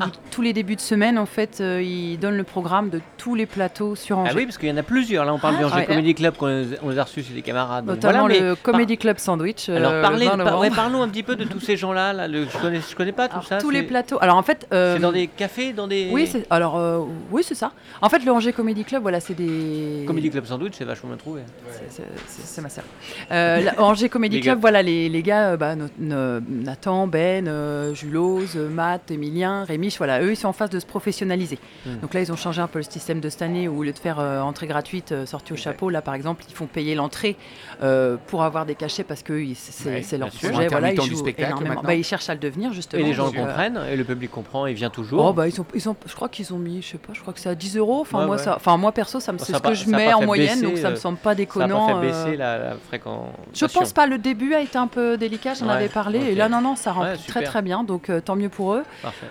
Ah. 0.00 0.06
tous 0.30 0.42
les 0.42 0.52
débuts 0.52 0.76
de 0.76 0.80
semaine, 0.80 1.18
en 1.18 1.26
fait, 1.26 1.58
euh, 1.60 1.80
ils 1.82 2.18
donnent 2.18 2.36
le 2.36 2.44
programme 2.44 2.90
de 2.90 3.00
tous 3.16 3.34
les 3.34 3.46
plateaux 3.46 3.94
sur 3.94 4.18
Angers. 4.18 4.30
Ah 4.32 4.36
oui, 4.36 4.44
parce 4.44 4.58
qu'il 4.58 4.68
y 4.68 4.72
en 4.72 4.76
a 4.76 4.82
plusieurs. 4.82 5.24
Là, 5.24 5.32
on 5.34 5.38
parle 5.38 5.54
Ah, 5.56 5.58
du 5.60 5.64
Angers 5.64 5.76
ouais. 5.76 5.86
Comedy 5.86 6.14
Club 6.14 6.36
qu'on 6.36 6.46
les- 6.46 6.66
on 6.82 6.90
les 6.90 6.98
a 6.98 7.04
reçus 7.04 7.22
chez 7.22 7.32
des 7.34 7.42
camarades. 7.42 7.86
Notamment 7.86 8.20
voilà, 8.26 8.34
mais 8.34 8.40
le 8.40 8.54
Comedy 8.56 8.98
Club 8.98 9.18
Sandwich. 9.18 9.68
euh, 9.68 9.76
Alors 9.76 9.92
le 9.92 10.02
parlez, 10.02 10.24
20 10.26 10.30
par- 10.30 10.36
novembre. 10.38 10.60
ouais, 10.60 10.70
parlons 10.70 11.02
un 11.02 11.08
petit 11.08 11.22
peu 11.22 11.36
de 11.36 11.44
tous 11.44 11.60
ces 11.60 11.76
gens-là. 11.76 12.12
Là, 12.12 12.28
le- 12.28 12.44
je 12.46 12.58
connais, 12.58 12.80
je 12.88 12.94
connais 12.94 13.12
pas 13.12 13.28
tout 13.28 13.34
Alors, 13.36 13.46
ça. 13.46 13.58
tous 13.58 13.70
les 13.70 13.82
plateaux. 13.82 14.18
Alors 14.20 14.36
en 14.36 14.42
fait, 14.42 14.66
euh, 14.72 14.94
C'est 14.96 15.00
dans 15.02 15.12
des 15.12 15.26
cafés, 15.28 15.72
dans 15.72 15.86
des. 15.88 16.08
oui, 16.12 16.26
c'est 16.26 16.46
alors 16.50 17.06
oui, 17.30 17.42
c'est 17.44 17.54
ça. 17.54 17.72
En 18.02 18.08
fait, 18.08 18.24
le 18.24 18.30
Angers 18.32 18.52
Comedy 18.52 18.84
Club, 18.84 19.02
voilà, 19.02 19.20
c'est 19.20 19.34
des 19.34 20.04
Comedy 20.06 20.30
Club 20.30 20.44
Sandwich, 20.46 20.74
c'est 20.76 20.84
vachement 20.84 21.08
bien 21.08 21.18
trouvé. 21.18 21.42
C'est- 21.70 22.02
c'est- 22.02 22.02
C'est 22.26 22.46
c'est 22.46 22.60
ma 22.62 22.68
sœur. 22.68 22.84
Angers 23.78 24.08
Comedy 24.08 24.36
Les 24.36 24.42
Club, 24.42 24.58
voilà, 24.60 24.82
les, 24.82 25.08
les 25.08 25.22
gars, 25.22 25.56
bah, 25.56 25.74
no- 25.76 25.86
no- 25.98 26.40
Nathan, 26.40 27.06
Ben, 27.06 27.48
Julose, 27.94 28.56
Matt, 28.56 29.10
Emilien, 29.10 29.64
Rémi, 29.64 29.85
voilà, 29.98 30.20
eux, 30.22 30.32
ils 30.32 30.36
sont 30.36 30.48
en 30.48 30.52
phase 30.52 30.70
de 30.70 30.78
se 30.80 30.86
professionnaliser. 30.86 31.58
Hmm. 31.86 31.96
Donc 32.00 32.14
là, 32.14 32.20
ils 32.20 32.32
ont 32.32 32.36
changé 32.36 32.60
un 32.60 32.66
peu 32.66 32.78
le 32.78 32.84
système 32.84 33.20
de 33.20 33.28
cette 33.28 33.42
année 33.42 33.68
où 33.68 33.78
au 33.80 33.82
lieu 33.82 33.92
de 33.92 33.98
faire 33.98 34.18
euh, 34.20 34.40
entrée 34.40 34.66
gratuite, 34.66 35.12
euh, 35.12 35.26
sortie 35.26 35.52
au 35.52 35.56
chapeau, 35.56 35.90
là, 35.90 36.02
par 36.02 36.14
exemple, 36.14 36.44
ils 36.48 36.54
font 36.54 36.66
payer 36.66 36.94
l'entrée 36.94 37.36
euh, 37.82 38.16
pour 38.26 38.42
avoir 38.42 38.66
des 38.66 38.74
cachets 38.74 39.04
parce 39.04 39.22
que 39.22 39.42
c'est 39.54 39.86
Ouais, 39.88 40.18
leur 40.18 40.32
sûr. 40.32 40.50
projet. 40.50 40.68
Voilà, 40.68 40.88
ils 40.88 40.92
Intermittent 40.92 41.02
du 41.04 41.10
jouent 41.10 41.16
spectacle, 41.18 41.48
énormément. 41.50 41.74
maintenant. 41.74 41.86
Bah, 41.88 41.94
ils 41.94 42.04
cherchent 42.04 42.28
à 42.30 42.34
le 42.34 42.40
devenir, 42.40 42.72
justement. 42.72 43.02
Et 43.02 43.06
les 43.06 43.14
gens 43.14 43.28
euh, 43.28 43.32
comprennent, 43.32 43.80
et 43.90 43.96
le 43.96 44.04
public 44.04 44.30
comprend, 44.30 44.66
et 44.66 44.72
vient 44.72 44.90
toujours. 44.90 45.24
Oh 45.24 45.32
bah 45.32 45.46
ils 45.48 45.52
sont, 45.52 45.66
ils 45.74 45.80
sont, 45.80 45.96
je 46.06 46.14
crois 46.14 46.28
qu'ils 46.28 46.52
ont 46.54 46.58
mis, 46.58 46.82
je 46.82 46.88
sais 46.92 46.98
pas, 46.98 47.12
je 47.12 47.20
crois 47.20 47.32
que 47.32 47.40
c'est 47.40 47.48
à 47.48 47.54
10 47.54 47.76
euros. 47.76 48.00
Enfin 48.00 48.20
Ouais, 48.20 48.26
moi 48.26 48.36
ouais. 48.36 48.42
ça, 48.42 48.56
enfin 48.56 48.76
moi 48.76 48.92
perso 48.92 49.20
ça 49.20 49.32
me 49.32 49.38
Ça 49.38 49.44
c'est 49.46 49.52
ce 49.54 49.58
pas- 49.58 49.68
que 49.70 49.74
je 49.74 49.84
ça 49.84 49.94
a 49.94 49.98
mets 49.98 50.12
en 50.12 50.22
moyenne, 50.24 50.60
donc 50.62 50.78
ça 50.78 50.90
me 50.90 50.96
semble 50.96 51.18
pas 51.18 51.30
ça 51.30 51.34
n'a 51.34 51.34
déconnant. 51.36 51.86
pas 51.86 51.96
euh, 51.96 52.00
baisser 52.00 52.36
la, 52.36 52.74
fréquence. 52.88 53.28
je 53.54 53.66
pense 53.66 53.92
pas, 53.92 54.06
le 54.06 54.18
début 54.18 54.54
a 54.54 54.60
été 54.60 54.78
un 54.78 54.86
peu 54.86 55.16
délicat, 55.16 55.54
j'en 55.54 55.68
avais 55.68 55.88
parlé, 55.88 56.18
et 56.18 56.34
là 56.34 56.48
non, 56.48 56.60
non, 56.60 56.76
ça 56.76 56.92
remplit 56.92 57.18
très 57.26 57.42
très 57.42 57.62
bien, 57.62 57.84
donc 57.84 58.10
tant 58.24 58.36
mieux 58.36 58.48
pour 58.48 58.74
eux. 58.74 58.82
Parfait. 59.02 59.26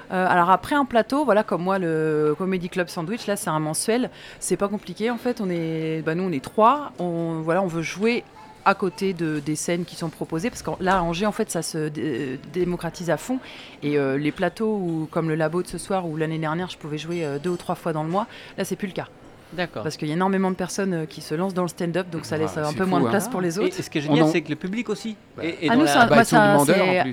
Alors 0.46 0.54
après 0.54 0.76
un 0.76 0.86
plateau, 0.86 1.26
voilà, 1.26 1.42
comme 1.42 1.64
moi 1.64 1.80
le 1.80 2.36
Comedy 2.38 2.70
Club 2.70 2.88
Sandwich, 2.88 3.26
là 3.26 3.36
c'est 3.36 3.50
un 3.50 3.58
mensuel, 3.58 4.12
c'est 4.40 4.58
pas 4.58 4.68
compliqué 4.68 5.10
en 5.10 5.18
fait, 5.18 5.42
on 5.42 5.50
est, 5.50 6.04
bah, 6.06 6.14
nous 6.14 6.22
on 6.22 6.32
est 6.32 6.44
trois, 6.44 6.92
on, 7.00 7.42
voilà, 7.42 7.64
on 7.64 7.68
veut 7.68 7.82
jouer 7.82 8.24
à 8.64 8.76
côté 8.76 9.14
de, 9.14 9.40
des 9.40 9.56
scènes 9.56 9.86
qui 9.86 9.96
sont 9.96 10.10
proposées, 10.10 10.52
parce 10.52 10.62
que 10.62 10.70
là 10.82 11.00
à 11.00 11.02
Angers 11.02 11.26
en 11.26 11.32
fait 11.32 11.50
ça 11.50 11.64
se 11.64 11.88
dé- 11.88 12.40
démocratise 12.54 13.10
à 13.10 13.18
fond, 13.18 13.40
et 13.82 13.98
euh, 13.98 14.20
les 14.20 14.32
plateaux 14.32 15.08
comme 15.10 15.30
le 15.30 15.36
labo 15.36 15.64
de 15.64 15.68
ce 15.68 15.80
soir 15.80 16.08
ou 16.08 16.16
l'année 16.16 16.38
dernière 16.38 16.70
je 16.70 16.78
pouvais 16.78 17.00
jouer 17.00 17.26
euh, 17.26 17.40
deux 17.40 17.50
ou 17.50 17.58
trois 17.58 17.74
fois 17.74 17.92
dans 17.92 18.04
le 18.04 18.10
mois, 18.10 18.28
là 18.60 18.66
c'est 18.66 18.76
plus 18.76 18.88
le 18.88 18.94
cas. 18.94 19.08
D'accord. 19.54 19.84
Parce 19.84 19.96
qu'il 19.98 20.08
y 20.08 20.12
a 20.12 20.16
énormément 20.16 20.50
de 20.52 20.56
personnes 20.56 20.94
euh, 20.94 21.06
qui 21.06 21.22
se 21.22 21.34
lancent 21.36 21.54
dans 21.54 21.62
le 21.62 21.68
stand-up, 21.70 22.08
donc 22.10 22.26
ça 22.26 22.36
Ah, 22.36 22.40
laisse 22.40 22.58
euh, 22.58 22.66
un 22.66 22.74
peu 22.74 22.84
fou, 22.84 22.90
moins 22.90 23.00
de 23.02 23.06
hein. 23.08 23.10
place 23.10 23.30
pour 23.30 23.42
les 23.42 23.58
autres. 23.60 23.78
et 23.80 23.82
ce 23.82 23.90
qui 23.90 24.00
est 24.00 24.02
génial, 24.02 24.24
en- 24.24 24.28
c'est 24.32 24.42
que 24.42 24.50
le 24.50 24.56
public 24.56 24.90
aussi. 24.90 25.16
Bah. 25.38 25.46
est- 25.46 25.50
est 25.66 25.70
Ah, 25.70 25.74
dans 25.74 25.80
nous, 25.80 25.86
la- 25.86 25.94
ça- 25.94 26.06
Bah, 26.08 26.24
c'est 26.26 26.36
hein, 26.36 26.58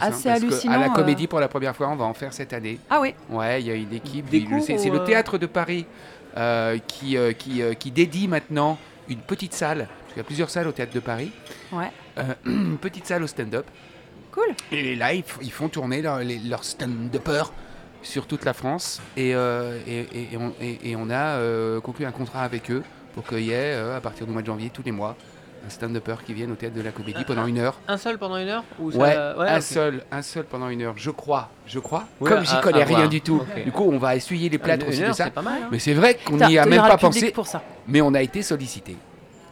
assez 0.01 0.23
que 0.25 0.29
hallucinant, 0.29 0.73
À 0.75 0.79
la 0.79 0.87
euh. 0.87 0.91
comédie, 0.91 1.27
pour 1.27 1.41
la 1.41 1.49
première 1.49 1.77
fois, 1.77 1.89
on 1.91 1.97
va 1.97 2.05
en 2.07 2.15
faire 2.15 2.33
cette 2.33 2.53
année. 2.53 2.79
Ah 2.91 3.01
oui, 3.01 3.15
Ouais, 3.31 3.61
il 3.61 3.67
y 3.69 3.71
a 3.71 3.75
une 3.75 3.93
équipe. 3.93 4.27
C'est 4.67 4.91
le 4.91 5.05
théâtre 5.05 5.39
de 5.39 5.47
Paris 5.47 5.87
euh, 6.37 6.79
qui, 6.87 7.17
euh, 7.17 7.33
qui, 7.33 7.63
euh, 7.63 7.75
qui 7.75 7.91
dédie 7.91 8.27
maintenant 8.29 8.79
une 9.09 9.19
petite 9.19 9.53
salle, 9.53 9.87
parce 9.89 10.09
qu'il 10.15 10.17
y 10.17 10.21
a 10.21 10.25
plusieurs 10.25 10.49
salles 10.51 10.67
au 10.69 10.73
théâtre 10.73 10.95
de 10.95 11.01
Paris, 11.01 11.31
ouais, 11.73 11.91
euh, 12.19 12.23
une 12.47 12.79
petite 12.79 13.07
salle 13.07 13.23
au 13.23 13.27
stand-up. 13.27 13.67
cool. 14.31 14.55
Et 14.71 14.97
là, 14.97 15.13
ils, 15.13 15.23
font 15.51 15.69
tourner 15.69 16.01
leur- 16.01 16.21
leurs 16.49 16.65
stand-uppers 16.65 17.53
sur 18.03 18.27
toute 18.27 18.45
la 18.45 18.53
France. 18.53 19.01
Et, 19.17 19.35
euh, 19.35 19.79
et, 19.87 20.01
et- 20.61 20.91
et 20.91 20.97
on, 20.97 21.11
a 21.11 21.15
euh, 21.39 21.81
conclu 21.81 22.05
un 22.05 22.13
contrat 22.13 22.43
avec 22.43 22.71
eux 22.71 22.83
pour 23.15 23.27
qu'il 23.27 23.41
y 23.41 23.51
ait, 23.51 23.75
euh, 23.75 23.97
à 23.97 24.01
partir 24.01 24.27
du 24.27 24.33
mois 24.33 24.43
de 24.43 24.47
janvier, 24.47 24.71
tous 24.73 24.83
les 24.85 24.93
mois, 24.93 25.17
un 25.65 25.71
stand-upper 25.71 26.17
qui 26.27 26.35
vienne 26.35 26.51
au 26.51 26.55
théâtre 26.57 26.75
de 26.75 26.81
la 26.83 26.91
comédie 26.91 27.23
pendant 27.25 27.47
une 27.47 27.59
heure. 27.59 27.79
Un 27.87 27.97
seul 27.97 28.19
pendant 28.19 28.37
une 28.37 28.49
heure 28.49 28.65
ou 28.81 28.91
ça- 28.91 28.99
Ouais, 28.99 29.17
un 29.17 29.61
seul, 29.61 30.03
un 30.11 30.23
seul 30.23 30.45
pendant 30.45 30.69
une 30.69 30.83
heure, 30.83 30.95
je 30.97 31.11
crois, 31.11 31.51
je 31.67 31.79
crois. 31.79 32.05
Ouais, 32.21 32.31
Comme 32.31 32.45
j'y 32.45 32.59
connais 32.61 32.83
rien 32.83 32.97
voir. 32.97 33.09
du 33.09 33.21
tout. 33.21 33.41
Du 33.65 33.71
coup, 33.71 33.89
on 33.93 33.99
va 33.99 34.17
essuyer 34.17 34.49
les 34.49 34.59
plâtres 34.59 34.87
Une 34.87 34.91
aussi 34.93 35.03
de 35.03 35.13
ça. 35.13 35.25
c'est 35.27 35.31
pas 35.31 35.43
mal. 35.43 35.63
hein. 35.63 35.69
Mais 35.71 35.79
c'est 35.79 35.95
vrai 35.95 36.19
qu'on 36.25 36.37
n'y 36.37 36.59
a 36.59 36.67
même 36.67 36.81
pas 36.81 36.97
pensé, 36.97 37.31
pour 37.31 37.47
ça. 37.47 37.63
mais 37.87 38.01
on 38.01 38.13
a 38.15 38.23
été 38.23 38.43
sollicité. 38.43 38.97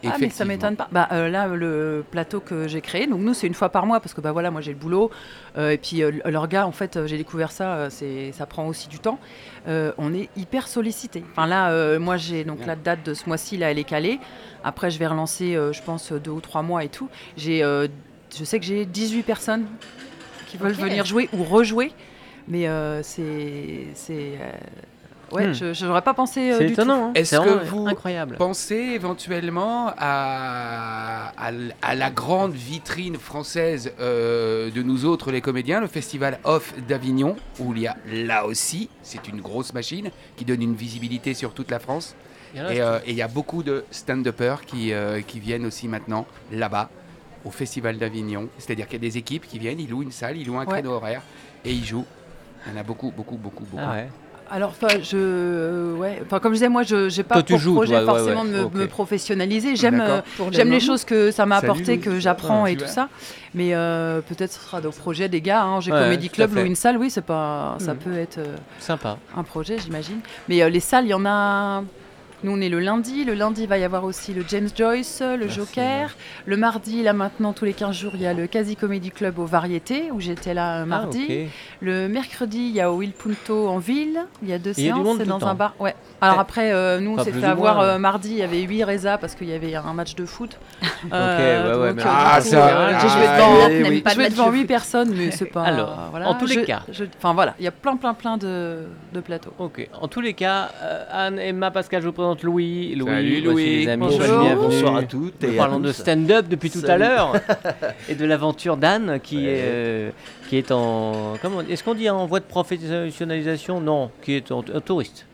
Ah 0.05 0.17
mais 0.19 0.31
ça 0.31 0.45
m'étonne 0.45 0.77
pas. 0.77 0.89
Bah, 0.93 1.09
euh, 1.13 1.29
là 1.29 1.47
le 1.49 2.05
plateau 2.11 2.41
que 2.41 2.69
j'ai 2.69 2.81
créé, 2.81 3.07
donc 3.07 3.21
nous 3.21 3.35
c'est 3.35 3.47
une 3.47 3.55
fois 3.55 3.69
par 3.69 3.87
mois 3.87 4.01
parce 4.01 4.15
que 4.15 4.21
bah 4.21 4.33
voilà 4.33 4.51
moi 4.51 4.61
j'ai 4.61 4.73
le 4.73 4.79
boulot 4.79 5.11
euh, 5.59 5.71
et 5.71 5.79
puis 5.79 6.03
euh, 6.03 6.11
leur 6.25 6.49
gars 6.49 6.67
en 6.67 6.73
fait 6.73 7.07
j'ai 7.07 7.17
découvert 7.17 7.53
ça, 7.53 7.91
c'est 7.91 8.33
ça 8.33 8.47
prend 8.47 8.67
aussi 8.67 8.89
du 8.89 8.99
temps. 8.99 9.19
On 9.67 10.15
est 10.15 10.29
hyper 10.37 10.69
sollicité. 10.69 11.25
Enfin 11.33 11.47
là 11.47 11.99
moi 11.99 12.17
j'ai 12.17 12.45
donc 12.45 12.65
la 12.67 12.77
date 12.77 13.05
de 13.05 13.15
ce 13.15 13.27
mois-ci 13.27 13.57
là 13.57 13.71
elle 13.71 13.79
est 13.79 13.85
calée. 13.85 14.21
Après 14.65 14.91
je 14.91 14.99
vais 14.99 15.07
relancer 15.07 15.55
je 15.55 15.83
pense 15.83 16.13
deux 16.13 16.31
ou 16.31 16.41
trois 16.41 16.63
mois 16.63 16.85
et 16.85 16.89
tout. 16.89 17.09
J'ai 17.37 17.61
je 17.61 18.45
sais 18.45 18.61
que 18.61 18.65
j'ai 18.67 18.87
18 18.87 19.23
personnes 19.23 19.67
qui 20.47 20.57
veulent 20.57 20.73
venir 20.73 21.05
jouer 21.05 21.29
ou 21.33 21.45
rejouer, 21.45 21.93
mais 22.49 22.67
c'est 23.03 23.89
c'est 23.95 24.39
ouais 25.33 25.49
Hmm. 25.49 25.53
je 25.55 25.73
j'aurais 25.75 26.03
pas 26.03 26.15
pensé 26.15 26.51
euh, 26.51 26.59
C'est 26.59 26.67
du 26.67 26.75
tout. 26.75 26.81
étonnant. 26.83 27.07
hein. 27.09 27.13
Est-ce 27.15 27.37
C'est 27.37 27.43
que 27.43 27.49
vraiment 27.49 27.83
vous- 27.83 27.89
incroyable 27.89 28.37
Pensez 28.37 28.75
éventuellement 28.75 29.93
à, 29.99 31.33
à 31.83 31.95
la 31.95 32.11
grande 32.11 32.53
vitrine 32.53 33.17
française 33.17 33.93
euh, 34.01 34.71
de 34.71 34.83
nous 34.83 35.05
autres 35.05 35.31
les 35.31 35.41
comédiens, 35.41 35.81
le 35.81 35.87
Festival 35.87 36.39
Off 36.45 36.75
d'Avignon, 36.89 37.37
où 37.59 37.73
il 37.75 37.83
y 37.83 37.87
a 37.87 37.97
là 38.13 38.47
aussi, 38.47 38.89
c'est 39.03 39.29
une 39.29 39.41
grosse 39.41 39.73
machine 39.73 40.11
qui 40.37 40.45
donne 40.45 40.63
une 40.63 40.75
visibilité 40.75 41.35
sur 41.35 41.53
toute 41.53 41.71
la 41.71 41.79
France. 41.79 42.15
Il 42.55 42.61
euh, 42.61 42.99
et 43.07 43.11
il 43.11 43.17
y 43.17 43.23
a 43.23 43.29
beaucoup 43.29 43.63
de 43.63 43.85
stand-uppers 43.93 44.65
qui, 44.67 44.93
euh, 44.93 45.21
qui 45.21 45.39
viennent 45.39 45.67
aussi 45.67 45.87
maintenant 45.87 46.27
là-bas, 46.53 46.91
au 47.45 47.51
Festival 47.51 47.97
d'Avignon. 47.97 48.49
C'est-à-dire 48.59 48.87
qu'il 48.89 49.03
y 49.03 49.07
a 49.07 49.09
des 49.09 49.17
équipes 49.19 49.47
qui 49.47 49.59
viennent, 49.61 49.79
ils 49.79 49.89
louent 49.89 50.03
une 50.03 50.11
salle, 50.13 50.37
ils 50.37 50.47
louent 50.47 50.57
un 50.59 50.65
Ouais. 50.67 50.73
créneau 50.73 50.91
horaire 50.93 51.23
et 51.65 51.71
ils 51.73 51.85
jouent. 51.85 52.05
Il 52.67 52.73
y 52.73 52.77
en 52.77 52.81
a 52.81 52.83
beaucoup, 52.83 53.13
beaucoup, 53.17 53.37
beaucoup, 53.37 53.65
beaucoup. 53.65 53.83
Ah 53.87 53.93
ouais. 53.93 54.09
Alors, 54.53 54.71
enfin, 54.71 54.99
je, 55.01 55.17
euh, 55.17 55.95
ouais, 55.95 56.21
enfin, 56.27 56.41
comme 56.41 56.53
je 56.53 56.57
disais, 56.57 56.69
moi, 56.69 56.83
je 56.83 57.15
n'ai 57.17 57.23
pas 57.23 57.37
Toi, 57.37 57.45
pour 57.45 57.59
joues, 57.59 57.75
projet 57.75 58.03
toi, 58.03 58.17
forcément 58.17 58.43
ouais, 58.43 58.71
de 58.73 58.79
me, 58.79 58.87
professionnaliser. 58.89 59.77
J'aime, 59.77 60.01
euh, 60.01 60.21
j'aime 60.51 60.71
les 60.71 60.81
choses 60.81 61.05
que 61.05 61.31
ça 61.31 61.47
m'a 61.47 61.59
apporté, 61.59 61.99
que 61.99 62.19
j'apprends 62.19 62.67
et 62.67 62.77
tout 62.77 62.87
ça. 62.89 63.09
Mais 63.55 63.75
euh, 63.75 64.21
peut-être 64.21 64.53
ce 64.53 64.61
sera 64.61 64.81
des 64.81 64.89
projets 64.89 65.29
des 65.29 65.41
gars. 65.41 65.63
Hein. 65.63 65.81
J'ai 65.81 65.93
Ouais, 65.93 66.01
Comedy 66.03 66.31
Club, 66.31 66.53
louer 66.55 66.65
une 66.65 66.75
salle, 66.77 66.97
oui, 66.97 67.11
c'est 67.11 67.25
pas, 67.25 67.77
ça 67.79 67.95
Mhm. 67.95 67.99
peut 68.01 68.19
être 68.19 68.39
euh, 68.39 68.57
Sympa. 68.81 69.19
un 69.37 69.43
projet, 69.45 69.77
j'imagine. 69.79 70.21
Mais 70.49 70.63
euh, 70.63 70.69
les 70.69 70.81
salles, 70.81 71.05
il 71.07 71.11
y 71.11 71.15
en 71.15 71.25
a. 71.27 71.83
Nous, 72.43 72.53
on 72.53 72.61
est 72.61 72.69
le 72.71 72.81
lundi. 72.81 73.25
Le 73.25 73.35
lundi, 73.35 73.63
il 73.65 73.69
va 73.69 73.77
y 73.77 73.85
avoir 73.85 74.05
aussi 74.05 74.33
le 74.33 74.43
James 74.49 74.69
Joyce, 74.75 75.21
le 75.21 75.37
Merci, 75.37 75.57
Joker. 75.57 76.11
Le 76.47 76.57
mardi, 76.57 77.03
là 77.03 77.13
maintenant, 77.13 77.53
tous 77.53 77.67
les 77.67 77.75
15 77.75 77.95
jours, 77.95 78.13
il 78.15 78.23
y 78.23 78.27
a 78.27 78.33
le 78.33 78.47
Quasi 78.47 78.77
Comedy 78.77 79.11
Club 79.11 79.39
au 79.39 79.45
Variété, 79.45 80.11
où 80.11 80.21
j'étais 80.21 80.55
là 80.55 80.79
euh, 80.81 80.85
mardi. 80.87 81.27
Ah, 81.29 81.33
ok. 81.45 81.49
Le 81.83 82.09
mercredi, 82.09 82.59
il 82.59 82.71
y 82.75 82.81
a 82.81 82.91
au 82.91 82.97
Will 82.97 83.13
Punto 83.13 83.69
en 83.69 83.79
ville. 83.79 84.21
Il 84.43 84.49
y 84.49 84.53
a 84.55 84.59
deux 84.59 84.73
séances, 84.73 85.19
c'est 85.19 85.27
dans 85.27 85.45
un 85.47 85.55
bar. 85.55 85.75
Ouais. 85.79 85.95
Alors 86.23 86.37
Eh. 86.39 86.41
après, 86.41 86.73
euh, 86.73 86.99
nous, 87.01 87.15
on 87.19 87.23
s'est 87.23 87.33
fait 87.33 87.45
avoir 87.47 87.81
euh, 87.81 87.99
mardi. 87.99 88.31
Il 88.31 88.39
y 88.39 88.43
avait 88.43 88.61
8 88.63 88.85
résas 88.85 89.19
parce 89.19 89.35
qu'il 89.35 89.49
y 89.49 89.53
avait 89.55 89.75
un 89.75 89.93
match 89.93 90.15
de 90.15 90.25
foot. 90.25 90.59
ouais, 91.05 91.19
ouais, 91.19 91.93
mais 91.95 92.03
Ah, 92.07 92.41
ça, 92.41 92.57
euh, 92.57 92.91
ah, 92.93 92.99
ah, 93.03 93.07
devant, 93.39 93.89
oui, 93.91 94.03
je 94.07 94.17
match 94.19 94.31
devant 94.31 94.47
de 94.49 94.53
8 94.53 94.59
foot. 94.61 94.67
personnes, 94.69 95.15
mais 95.15 95.31
c'est 95.31 95.45
pas. 95.47 95.65
Alors, 95.65 96.09
voilà. 96.11 96.29
en 96.29 96.35
tous 96.35 96.47
les 96.47 96.55
Je- 96.55 96.61
cas. 96.61 96.83
Enfin 97.19 97.35
voilà, 97.35 97.55
il 97.59 97.65
y 97.65 97.69
a 97.69 97.71
plein, 97.73 97.97
plein, 97.97 98.15
plein 98.15 98.37
de, 98.37 98.85
de 99.13 99.21
plateaux. 99.21 99.53
Ok. 99.59 99.87
En 100.01 100.09
tous 100.09 100.21
les 100.21 100.35
cas, 100.35 100.71
euh, 100.83 101.05
Anne, 101.13 101.39
Emma, 101.39 101.71
Pascal, 101.71 102.01
je 102.03 102.07
vous 102.07 102.13
présente 102.13 102.30
Louis. 102.43 102.95
Louis, 102.95 103.11
Salut, 103.11 103.41
Louis. 103.41 103.85
les 103.85 103.89
amis. 103.89 104.07
Bonjour. 104.09 104.57
Bonsoir 104.57 104.97
à 104.97 105.03
toutes 105.05 105.43
Nous 105.43 105.49
et 105.51 105.55
à 105.55 105.57
parlons 105.59 105.81
de 105.81 105.93
stand-up 105.93 106.47
depuis 106.49 106.71
tout 106.71 106.83
à 106.87 106.97
l'heure 106.99 107.35
et 108.09 108.15
de 108.15 108.25
l'aventure 108.25 108.77
d'Anne 108.77 109.21
qui, 109.23 109.37
Ouais. 109.37 109.43
est, 109.45 109.63
euh, 109.63 110.11
qui 110.49 110.57
est 110.57 110.71
en. 110.73 111.35
Comment 111.43 111.61
Est-ce 111.63 111.83
qu'on 111.85 111.95
dit 111.95 112.09
en 112.11 112.27
voie 112.27 112.41
de 112.41 112.45
professionnalisation? 112.45 113.81
Non, 113.81 114.11
qui 114.23 114.33
est 114.35 114.51
en, 114.53 114.61
un 114.75 114.81
touriste. 114.81 115.27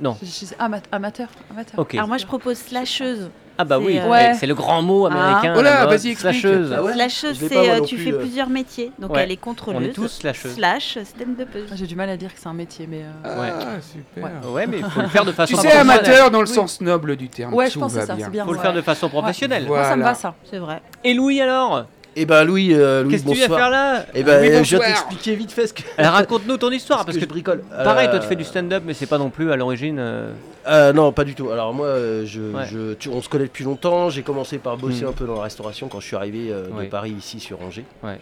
Non. 0.00 0.16
Je- 0.22 0.26
je- 0.46 0.54
ama- 0.58 0.80
amateur, 0.92 1.28
amateur. 1.50 1.78
Ok. 1.78 1.94
Alors 1.94 2.08
moi, 2.08 2.18
je 2.18 2.26
propose 2.26 2.56
slasheuse. 2.58 3.30
Ah 3.60 3.64
bah 3.64 3.78
oui, 3.80 3.98
euh, 3.98 4.08
Ouais. 4.08 4.34
c'est 4.38 4.46
le 4.46 4.54
grand 4.54 4.82
mot 4.82 5.06
américain. 5.06 5.52
Oh 5.58 5.62
là, 5.62 5.74
la 5.74 5.80
mode, 5.80 5.88
vas-y, 5.88 6.10
explique. 6.12 6.18
slasheuse. 6.18 6.72
Ah 6.76 6.82
ouais 6.84 6.92
Slasheuse, 6.94 7.38
c'est 7.48 7.56
euh, 7.56 7.80
tu 7.80 7.96
plus, 7.96 8.04
fais 8.04 8.12
euh. 8.12 8.18
plusieurs 8.18 8.48
métiers. 8.48 8.92
Donc 9.00 9.12
Ouais. 9.12 9.22
elle 9.24 9.32
est 9.32 9.36
contrôleuse. 9.36 9.82
On 9.82 9.84
est 9.84 9.92
tous 9.92 10.06
slasheuses. 10.08 10.54
Slash 10.54 10.98
stand-upeuse. 11.04 11.68
Ah, 11.72 11.74
J'ai 11.76 11.86
du 11.88 11.96
mal 11.96 12.08
à 12.08 12.16
dire 12.16 12.32
que 12.32 12.38
c'est 12.40 12.48
un 12.48 12.54
métier, 12.54 12.86
mais. 12.88 13.02
euh, 13.26 13.40
Ouais. 13.40 13.52
Ah, 13.60 13.64
super. 13.80 14.24
Ouais. 14.24 14.48
Ouais, 14.52 14.66
mais 14.68 14.78
il 14.78 14.84
faut 14.84 15.00
le 15.00 15.08
faire 15.08 15.24
de 15.24 15.32
façon 15.32 15.54
Tu 15.56 15.60
sais, 15.60 15.68
professionnelle. 15.68 15.98
amateur 16.00 16.30
dans 16.30 16.40
le 16.40 16.48
Oui. 16.48 16.54
sens 16.54 16.80
noble 16.80 17.16
du 17.16 17.28
terme. 17.28 17.52
Ouais, 17.52 17.68
je 17.68 17.78
pense 17.78 17.92
que 17.94 18.00
c'est 18.00 18.06
ça, 18.06 18.14
bien. 18.14 18.26
c'est 18.26 18.30
bien. 18.30 18.44
faut 18.44 18.52
le 18.52 18.58
faire 18.60 18.72
de 18.72 18.80
façon 18.82 19.08
professionnelle. 19.08 19.64
Voilà. 19.66 19.82
Moi, 19.82 19.90
ça 19.90 19.96
me 19.96 20.02
va 20.04 20.14
ça. 20.14 20.34
C'est 20.48 20.58
vrai. 20.58 20.80
Et 21.02 21.12
Louis 21.14 21.40
alors? 21.40 21.86
Eh 22.16 22.26
ben 22.26 22.44
Louis, 22.44 22.70
euh, 22.74 23.02
Louis 23.04 23.12
Qu'est-ce 23.12 23.24
que 23.24 23.28
tu 23.28 23.34
viens 23.36 23.46
bonsoir. 23.48 23.60
faire 23.60 23.70
là 23.70 24.04
Eh 24.14 24.22
ben, 24.24 24.32
euh, 24.32 24.42
je 24.42 24.48
viens 24.76 24.78
bonsoir. 24.78 24.82
t'expliquer 24.86 25.36
vite 25.36 25.52
fait 25.52 25.66
ce 25.68 25.72
que. 25.74 25.82
Alors 25.96 26.14
raconte-nous 26.14 26.56
ton 26.56 26.70
histoire 26.70 27.00
ce 27.00 27.04
parce 27.04 27.16
que 27.16 27.20
que 27.22 27.26
je 27.26 27.30
bricole. 27.32 27.62
pareil, 27.84 28.08
Euh, 28.08 28.10
toi 28.10 28.18
tu 28.20 28.26
fais 28.26 28.34
du 28.36 28.44
stand-up, 28.44 28.82
mais 28.84 28.94
c'est 28.94 29.06
pas 29.06 29.18
non 29.18 29.30
plus 29.30 29.52
à 29.52 29.56
l'origine. 29.56 29.98
euh, 30.00 30.32
Euh, 30.66 30.92
non, 30.92 31.12
pas 31.12 31.24
du 31.24 31.34
tout. 31.34 31.50
Alors 31.50 31.72
moi, 31.72 31.86
euh, 31.86 32.26
je, 32.26 32.40
Ouais. 32.40 32.66
je- 32.70 32.94
tu- 32.94 33.08
on 33.08 33.22
se 33.22 33.28
connaît 33.28 33.44
depuis 33.44 33.64
longtemps. 33.64 34.10
J'ai 34.10 34.22
commencé 34.22 34.58
par 34.58 34.76
bosser 34.76 35.04
Mm. 35.04 35.08
un 35.08 35.12
peu 35.12 35.24
dans 35.26 35.36
la 35.36 35.42
restauration 35.42 35.88
quand 35.88 36.00
je 36.00 36.06
suis 36.06 36.16
arrivé 36.16 36.48
euh, 36.50 36.64
de 36.82 36.86
Paris 36.88 37.14
ici 37.16 37.38
sur 37.40 37.62
Angers. 37.62 37.84
Ouais. 38.02 38.18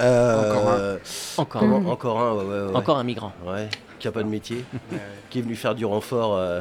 Euh, 0.00 0.50
Encore 0.50 0.78
Encore, 1.38 1.60
comment- 1.60 1.80
Mm. 1.80 1.88
encore 1.88 2.20
un, 2.20 2.32
ouais, 2.34 2.44
ouais, 2.44 2.68
ouais. 2.70 2.76
encore 2.76 2.98
un 2.98 3.04
migrant. 3.04 3.32
Ouais, 3.46 3.68
qui 3.98 4.08
a 4.08 4.12
pas 4.12 4.22
de 4.22 4.28
métier, 4.28 4.64
Ouais. 4.92 4.98
qui 5.30 5.38
est 5.38 5.42
venu 5.42 5.54
faire 5.56 5.74
du 5.74 5.84
renfort 5.84 6.36
euh, 6.36 6.60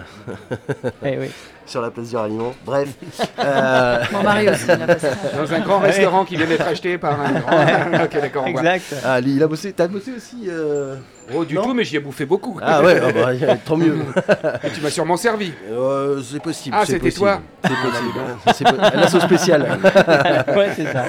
Eh 1.03 1.17
oui. 1.17 1.31
sur 1.65 1.81
la 1.81 1.91
place 1.91 2.09
du 2.09 2.15
ralliement. 2.17 2.53
Bref. 2.65 2.89
euh, 3.39 4.03
Mon 4.11 4.23
mari 4.23 4.49
aussi. 4.49 4.67
Dans 4.67 5.53
un 5.53 5.59
grand 5.59 5.79
restaurant 5.79 6.25
qui 6.25 6.36
vient 6.36 6.45
d'être 6.47 6.67
acheté 6.67 6.97
par 6.97 7.19
un 7.19 7.31
grand. 7.33 8.03
ok, 8.05 8.21
d'accord. 8.21 8.47
Exact. 8.47 8.95
ah, 9.03 9.19
lui, 9.21 9.36
il 9.36 9.43
a 9.43 9.47
bossé. 9.47 9.73
T'as 9.73 9.88
bossé 9.88 10.11
aussi 10.15 10.45
euh, 10.47 10.95
Oh, 11.34 11.43
du 11.45 11.55
Non. 11.55 11.63
tout, 11.63 11.73
mais 11.73 11.84
j'y 11.84 11.95
ai 11.95 11.99
bouffé 11.99 12.26
beaucoup. 12.26 12.59
Ah 12.61 12.84
ouais, 12.84 12.99
ah 13.01 13.11
bah, 13.11 13.55
tant 13.65 13.78
mieux. 13.78 13.95
Et 14.63 14.69
tu 14.69 14.82
m'as 14.82 14.89
sûrement 14.89 15.17
servi. 15.17 15.51
Euh, 15.71 16.21
c'est 16.21 16.41
possible. 16.41 16.76
Ah, 16.80 16.86
c'était 16.86 17.11
toi 17.11 17.39
C'est 17.63 17.69
possible. 17.69 18.19
C'est 18.53 18.63
po- 18.65 18.76
la 18.97 19.07
sauce 19.07 19.23
spéciale. 19.23 19.63
ouais, 20.55 20.69
c'est 20.76 20.86
ça. 20.91 21.05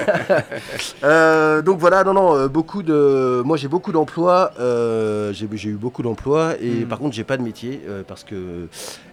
Euh, 1.03 1.61
donc 1.61 1.79
voilà, 1.79 2.03
non, 2.03 2.13
non, 2.13 2.35
euh, 2.35 2.47
beaucoup 2.47 2.83
de. 2.83 3.41
Moi, 3.45 3.57
j'ai 3.57 3.67
beaucoup 3.67 3.91
d'emplois. 3.91 4.51
euh, 4.59 5.33
j'ai 5.33 5.45
eu 5.69 5.73
beaucoup 5.73 6.01
d'emplois 6.03 6.53
et 6.61 6.67
Mm. 6.83 6.87
par 6.87 6.99
contre, 6.99 7.15
j'ai 7.15 7.23
pas 7.23 7.37
de 7.37 7.41
métier 7.43 7.81
euh, 7.87 8.03
parce 8.07 8.23
que 8.23 8.67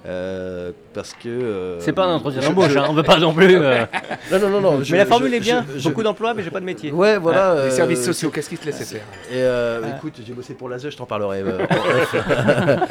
euh, 0.07 0.73
parce 0.93 1.13
que. 1.15 1.29
euh, 1.29 1.81
C'est 1.81 1.93
pas 1.93 2.05
un 2.05 2.15
entretien 2.17 2.41
d'embauche, 2.43 2.71
je- 2.71 2.79
hein, 2.79 2.87
on 2.89 2.95
veut 2.95 3.03
pas 3.03 3.19
non 3.19 3.33
plus. 3.33 3.57
euh, 3.57 3.85
Non, 4.33 4.39
non, 4.39 4.49
non, 4.49 4.61
non. 4.61 4.83
je- 4.83 4.93
mais 4.93 4.99
la 4.99 5.05
je- 5.05 5.09
formule 5.09 5.35
est 5.35 5.41
bien. 5.41 5.65
je- 5.77 5.89
Beaucoup 5.89 6.03
d'emplois, 6.03 6.35
mais 6.35 6.43
j'ai 6.43 6.51
pas 6.51 6.61
de 6.61 6.65
métier. 6.65 6.93
Ouais, 6.93 7.17
voilà. 7.19 7.55
Les 7.55 7.61
euh, 7.61 7.71
services 7.71 8.05
sociaux, 8.05 8.31
qu'est-ce 8.31 8.49
qu'ils 8.49 8.59
te 8.59 8.67
laissaient 8.67 8.85
faire? 8.85 9.03
Et 9.31 9.35
euh, 9.37 9.81
Ah. 9.85 9.97
écoute, 9.97 10.15
j'ai 10.27 10.33
bossé 10.33 10.55
pour 10.55 10.69
l'ASE, 10.69 10.89
je 10.95 10.99
t'en 10.99 11.07
parlerai. 11.07 11.43
euh. 11.45 11.67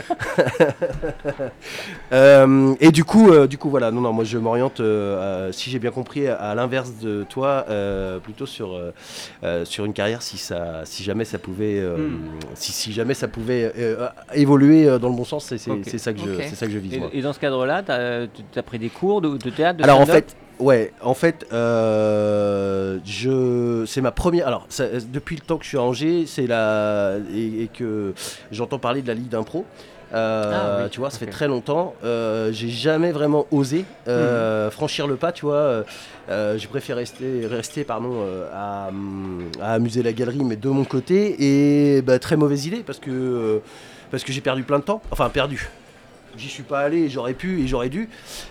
Euh, 2.11 2.75
et 2.79 2.91
du 2.91 3.03
coup, 3.03 3.31
euh, 3.31 3.47
du 3.47 3.57
coup, 3.57 3.69
voilà, 3.69 3.89
non, 3.91 4.01
non, 4.01 4.13
moi 4.13 4.23
je 4.23 4.37
m'oriente, 4.37 4.79
euh, 4.79 5.51
si 5.51 5.69
j'ai 5.71 5.79
bien 5.79 5.89
compris, 5.91 6.27
à 6.27 6.53
l'inverse 6.53 6.93
de 7.01 7.23
toi, 7.23 7.65
plutôt 8.23 8.45
sur, 8.45 8.79
sur 9.63 9.85
une 9.85 9.93
carrière, 9.93 10.21
si, 10.21 10.37
ça, 10.37 10.81
si 10.85 11.03
jamais 11.03 11.25
ça 11.25 11.39
pouvait, 11.39 11.81
Hmm. 11.83 12.39
si, 12.55 12.71
si 12.71 12.91
jamais 12.93 13.13
ça 13.13 13.27
pouvait 13.27 13.71
évoluer 14.33 14.85
dans 14.99 15.09
le 15.09 15.15
bon 15.15 15.23
sens, 15.25 15.45
c'est 15.45 15.57
ça 15.57 15.71
que 16.13 16.19
je, 16.19 16.23
Ok. 16.23 16.39
c'est 16.41 16.55
ça 16.55 16.65
que 16.65 16.71
je 16.71 16.77
vise. 16.77 16.93
Et, 16.93 17.19
et 17.19 17.21
dans 17.21 17.33
ce 17.33 17.39
cadre-là, 17.39 17.83
tu 17.83 17.91
as, 18.59 18.63
pris 18.63 18.79
des 18.79 18.89
cours 18.89 19.21
de, 19.21 19.37
de 19.37 19.49
théâtre 19.49 19.79
de 19.79 19.83
Alors 19.83 19.99
en 19.99 20.05
fait, 20.05 20.35
ouais, 20.63 20.91
en 21.01 21.13
fait, 21.13 21.45
euh, 21.53 22.97
je, 23.05 23.83
c'est 23.85 24.01
ma 24.01 24.11
première. 24.11 24.47
Alors 24.47 24.65
ça- 24.69 24.87
depuis 25.11 25.35
le 25.35 25.41
temps 25.41 25.57
que 25.57 25.63
je 25.63 25.69
suis 25.69 25.77
à 25.77 25.81
Angers, 25.81 26.25
c'est 26.27 26.47
la 26.47 27.17
et, 27.33 27.63
et 27.63 27.67
que 27.67 28.13
j'entends 28.51 28.79
parler 28.79 29.01
de 29.01 29.07
la 29.07 29.13
ligue 29.13 29.29
d'impro. 29.29 29.65
Euh, 30.13 30.51
Ah 30.53 30.83
oui, 30.83 30.89
tu 30.91 30.99
vois, 30.99 31.09
ça 31.09 31.17
fait 31.17 31.25
très 31.25 31.47
longtemps. 31.47 31.95
Euh, 32.03 32.51
j'ai 32.51 32.69
jamais 32.69 33.11
vraiment 33.11 33.47
osé 33.49 33.83
euh, 34.07 34.69
franchir 34.69 35.07
le 35.07 35.15
pas, 35.15 35.31
tu 35.31 35.45
vois. 35.45 35.83
J'ai 36.29 36.67
préféré 36.67 36.99
rester, 36.99 37.47
rester 37.47 37.83
pardon, 37.83 38.23
à, 38.53 38.89
à 39.61 39.73
amuser 39.73 40.03
la 40.03 40.13
galerie, 40.13 40.43
mais 40.43 40.55
de 40.55 40.69
mon 40.69 40.83
côté. 40.85 41.35
Et 41.97 42.01
bah, 42.03 42.19
très 42.19 42.35
mauvaise 42.37 42.65
idée 42.67 42.83
parce 42.85 42.99
que, 42.99 43.59
parce 44.11 44.23
que 44.23 44.31
j'ai 44.31 44.41
perdu 44.41 44.61
plein 44.63 44.77
de 44.79 44.83
temps. 44.83 45.01
Enfin, 45.09 45.29
perdu. 45.29 45.67
J'y 46.35 46.49
suis 46.49 46.63
pas 46.63 46.79
allé, 46.79 47.09
j'aurais 47.09 47.33
pu 47.35 47.61
et 47.61 47.67
j'aurais 47.67 47.89
dû. 47.89 48.09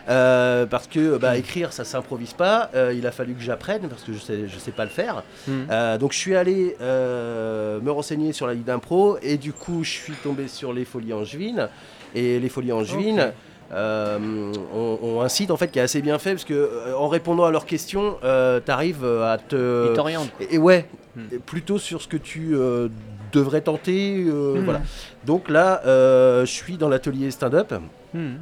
Euh, 0.08 0.66
parce 0.66 0.86
que 0.86 1.16
bah, 1.18 1.36
écrire, 1.36 1.72
ça 1.72 1.84
s'improvise 1.84 2.32
pas. 2.32 2.70
Euh, 2.74 2.94
il 2.96 3.06
a 3.06 3.10
fallu 3.12 3.34
que 3.34 3.42
j'apprenne 3.42 3.88
parce 3.88 4.02
que 4.04 4.12
je 4.12 4.18
sais, 4.18 4.48
je 4.48 4.58
sais 4.58 4.70
pas 4.70 4.84
le 4.84 4.90
faire. 4.90 5.22
Hmm. 5.48 5.62
Euh, 5.70 5.98
donc 5.98 6.12
je 6.12 6.18
suis 6.18 6.36
allé 6.36 6.76
euh, 6.80 7.80
me 7.80 7.90
renseigner 7.90 8.32
sur 8.32 8.46
la 8.46 8.54
Ligue 8.54 8.64
d'impro 8.64 9.18
et 9.22 9.36
du 9.36 9.52
coup 9.52 9.82
je 9.82 9.90
suis 9.90 10.12
tombé 10.14 10.46
sur 10.48 10.72
les 10.72 10.84
Folies 10.84 11.12
Angevines 11.12 11.68
et 12.14 12.38
les 12.38 12.48
Folies 12.48 12.72
Angevines. 12.72 13.20
Ok. 13.20 13.74
euh, 13.74 14.52
ont, 14.74 14.98
ont 15.02 15.20
un 15.22 15.28
site 15.28 15.50
en 15.50 15.56
fait 15.56 15.68
qui 15.68 15.78
est 15.78 15.82
assez 15.82 16.02
bien 16.02 16.18
fait 16.18 16.32
parce 16.32 16.44
que 16.44 16.52
euh, 16.54 16.94
en 16.96 17.08
répondant 17.08 17.44
à 17.44 17.50
leurs 17.50 17.66
questions, 17.66 18.16
tu 18.22 18.70
arrives 18.70 19.04
à 19.04 19.38
te 19.38 19.88
Ils 19.90 19.96
t'orientent. 19.96 20.30
et, 20.40 20.54
et 20.54 20.58
ouais, 20.58 20.86
Hmm. 21.14 21.26
plutôt 21.44 21.76
sur 21.78 22.00
ce 22.00 22.08
que 22.08 22.16
tu 22.16 22.54
devrais 23.32 23.60
tenter. 23.62 24.24
euh, 24.26 24.60
Hmm. 24.60 24.64
Voilà. 24.64 24.80
Donc 25.26 25.48
là, 25.48 25.80
euh, 25.86 26.44
je 26.44 26.50
suis 26.50 26.76
dans 26.76 26.88
l'atelier 26.88 27.30
stand-up. 27.30 27.72
Hmm. 28.14 28.34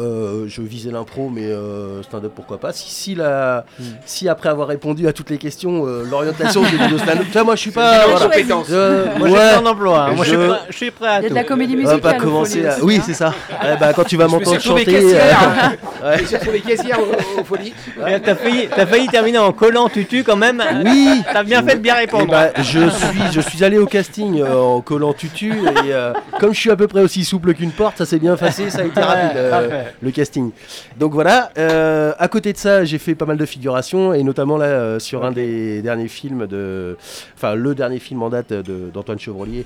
Euh, 0.00 0.44
je 0.46 0.62
visais 0.62 0.92
l'impro, 0.92 1.28
mais 1.28 1.46
euh, 1.46 2.04
stand-up 2.04 2.30
pourquoi 2.36 2.58
pas. 2.58 2.72
Si, 2.72 2.88
si, 2.88 3.14
la, 3.16 3.64
Hmm. 3.80 3.82
si 4.06 4.28
après 4.28 4.48
avoir 4.48 4.68
répondu 4.68 5.08
à 5.08 5.12
toutes 5.12 5.28
les 5.30 5.38
questions, 5.38 5.86
euh, 5.88 6.04
l'orientation 6.08 6.62
de 6.62 6.68
stand-up, 6.98 7.24
tu 7.26 7.32
vois, 7.32 7.42
moi 7.42 7.56
je 7.56 7.60
suis 7.62 7.70
pas. 7.72 8.06
voilà. 8.06 8.26
compétence. 8.26 8.66
Je- 8.68 9.18
Moi 9.18 9.28
ouais. 9.28 9.40
hein. 9.40 10.12
Moi 10.14 10.24
je, 10.24 10.24
Je- 10.24 10.24
suis 10.24 10.36
prêt, 10.36 10.58
je 10.68 10.76
suis 10.76 10.90
prêt 10.92 11.08
à 11.08 11.18
Il 11.18 11.22
y 11.24 11.26
a 11.26 11.30
de 11.30 11.34
la 11.34 11.42
comédie 11.42 11.74
On 11.74 11.84
va 11.84 11.94
musicale. 11.94 12.00
pas 12.00 12.14
commencer 12.24 12.64
à... 12.64 12.76
Oui, 12.84 12.98
hein. 12.98 13.02
c'est 13.04 13.14
ça. 13.14 13.34
Eh 13.50 13.76
ben, 13.80 13.92
quand 13.92 14.04
tu 14.04 14.16
vas 14.16 14.28
Je 14.28 14.34
me 14.36 14.38
suis 14.38 14.46
m'entendre 14.46 14.62
chanter. 14.62 15.16
ouais. 16.04 16.16
Je 16.18 16.22
me 16.22 16.26
suis 16.26 16.36
retrouvé 16.36 16.60
caissière 16.60 16.98
aux, 17.00 17.40
aux 17.40 17.44
folies. 17.44 17.74
Et 18.06 18.20
T'as 18.20 18.34
failli, 18.34 18.68
t'as 18.74 18.86
failli 18.86 19.06
terminer 19.08 19.38
en 19.38 19.52
collant 19.52 19.88
tutu 19.88 20.24
quand 20.24 20.36
même. 20.36 20.62
Oui. 20.84 21.22
T'as 21.32 21.42
bien 21.42 21.62
fait 21.62 21.74
de 21.76 21.80
bien 21.80 21.94
Eh 21.96 22.00
répondre. 22.00 22.26
ben, 22.30 22.50
je, 22.58 22.88
suis, 22.88 23.20
je 23.32 23.40
suis 23.40 23.64
allé 23.64 23.78
au 23.78 23.86
casting 23.86 24.40
euh, 24.40 24.54
en 24.56 24.80
collant 24.80 25.12
tutu 25.12 25.52
et 25.52 25.92
euh, 25.92 26.12
comme 26.40 26.52
je 26.54 26.60
suis 26.60 26.70
à 26.70 26.76
peu 26.76 26.86
près 26.88 27.00
aussi 27.00 27.24
souple 27.24 27.54
qu'une 27.54 27.72
porte, 27.72 27.98
ça 27.98 28.06
s'est 28.06 28.18
bien 28.18 28.36
passé, 28.36 28.70
ça 28.70 28.80
a 28.80 28.84
été 28.84 29.00
rapide 29.00 29.36
euh, 29.36 29.82
le 30.02 30.10
casting. 30.10 30.50
Donc 30.98 31.12
voilà, 31.12 31.50
euh, 31.58 32.12
à 32.18 32.28
côté 32.28 32.52
de 32.52 32.58
ça, 32.58 32.84
j'ai 32.84 32.98
fait 32.98 33.14
pas 33.14 33.24
mal 33.26 33.36
de 33.36 33.46
figurations 33.46 34.12
et 34.14 34.22
notamment 34.22 34.56
là 34.56 34.66
euh, 34.66 34.98
sur 34.98 35.24
un 35.24 35.32
des 35.32 35.82
derniers 35.82 36.08
films 36.08 36.46
de, 36.46 36.96
enfin 37.36 37.54
le 37.54 37.74
dernier 37.74 37.98
film 37.98 38.22
en 38.22 38.28
date 38.30 38.52
de- 38.52 38.90
d'Antoine 38.92 39.18
Chevrolier. 39.18 39.64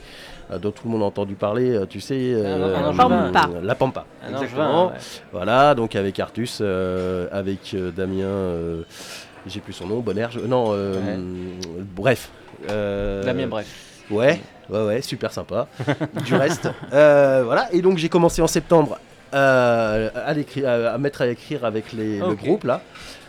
Euh, 0.53 0.59
dont 0.59 0.70
tout 0.70 0.82
le 0.84 0.90
monde 0.90 1.03
a 1.03 1.07
entendu 1.07 1.34
parler, 1.34 1.70
euh, 1.70 1.86
tu 1.86 2.00
sais, 2.00 2.14
euh, 2.34 2.76
un 2.76 2.88
Angevin. 2.90 3.30
Pampa. 3.32 3.48
la 3.62 3.74
Pampa. 3.74 4.05
Un 4.24 4.30
Exactement. 4.32 4.86
ouais. 4.88 4.92
Voilà, 5.32 5.74
donc 5.74 5.96
avec 5.96 6.18
Artus, 6.20 6.59
euh, 6.61 7.26
avec 7.32 7.72
euh, 7.74 7.90
Damien, 7.90 8.24
euh, 8.24 8.82
j'ai 9.46 9.61
plus 9.61 9.72
son 9.72 9.86
nom, 9.86 10.00
Bonnerge, 10.00 10.38
non, 10.38 10.66
euh, 10.70 10.94
Ouais. 10.94 11.18
bref. 11.96 12.30
euh, 12.70 13.24
Damien, 13.24 13.46
bref. 13.48 13.66
Ouais, 14.11 14.40
ouais, 14.68 14.84
ouais, 14.86 15.03
super 15.03 15.32
sympa. 15.32 15.68
du 16.26 16.34
reste, 16.34 16.68
euh, 16.92 17.42
voilà. 17.44 17.68
Et 17.72 17.80
donc 17.82 17.98
j'ai 17.98 18.09
commencé 18.09 18.42
en 18.42 18.46
septembre 18.46 18.98
euh, 19.34 20.11
à, 20.14 20.34
l'écri- 20.34 20.64
à, 20.66 20.92
à 20.92 20.98
mettre 20.98 21.22
à 21.22 21.28
écrire 21.28 21.64
avec 21.64 21.92
les, 21.92 22.18
le 22.18 22.34
groupe 22.34 22.64
là. 22.64 22.82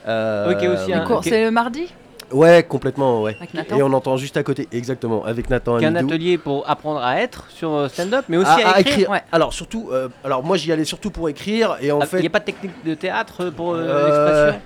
Euh, 0.05 0.51
Ok, 0.51 0.63
aussi, 0.63 0.91
hein. 0.91 1.05
C'est 1.23 1.45
le 1.45 1.51
mardi? 1.51 1.87
Ouais, 2.33 2.63
complètement, 2.67 3.21
ouais. 3.21 3.35
avec 3.39 3.53
Nathan. 3.53 3.77
Et 3.77 3.83
on 3.83 3.93
entend 3.93 4.17
juste 4.17 4.35
à 4.37 4.43
côté, 4.43 4.67
exactement, 4.71 5.23
avec 5.23 5.49
Nathan 5.49 5.77
Qu'un 5.79 5.95
Amidou. 5.95 6.13
atelier 6.13 6.37
pour 6.37 6.69
apprendre 6.69 6.99
à 7.01 7.21
être 7.21 7.45
sur 7.49 7.71
euh, 7.73 7.87
stand-up, 7.87 8.25
mais 8.27 8.37
aussi 8.37 8.49
À- 8.61 8.67
à, 8.69 8.71
à 8.75 8.79
écrire. 8.81 9.09
ouais. 9.09 9.21
Alors 9.31 9.53
surtout, 9.53 9.89
euh, 9.91 10.09
alors 10.23 10.43
moi 10.43 10.57
j'y 10.57 10.71
allais 10.71 10.83
surtout 10.85 11.11
pour 11.11 11.29
écrire 11.29 11.77
et 11.81 11.91
en 11.91 11.99
Il 12.01 12.07
fait, 12.07 12.19
n'y 12.21 12.27
a 12.27 12.29
pas 12.31 12.39
de 12.39 12.45
technique 12.45 12.71
de 12.85 12.93
théâtre 12.95 13.45
pour 13.51 13.73
euh, 13.73 13.77
Euh, 13.79 14.05
l'expression? 14.07 14.61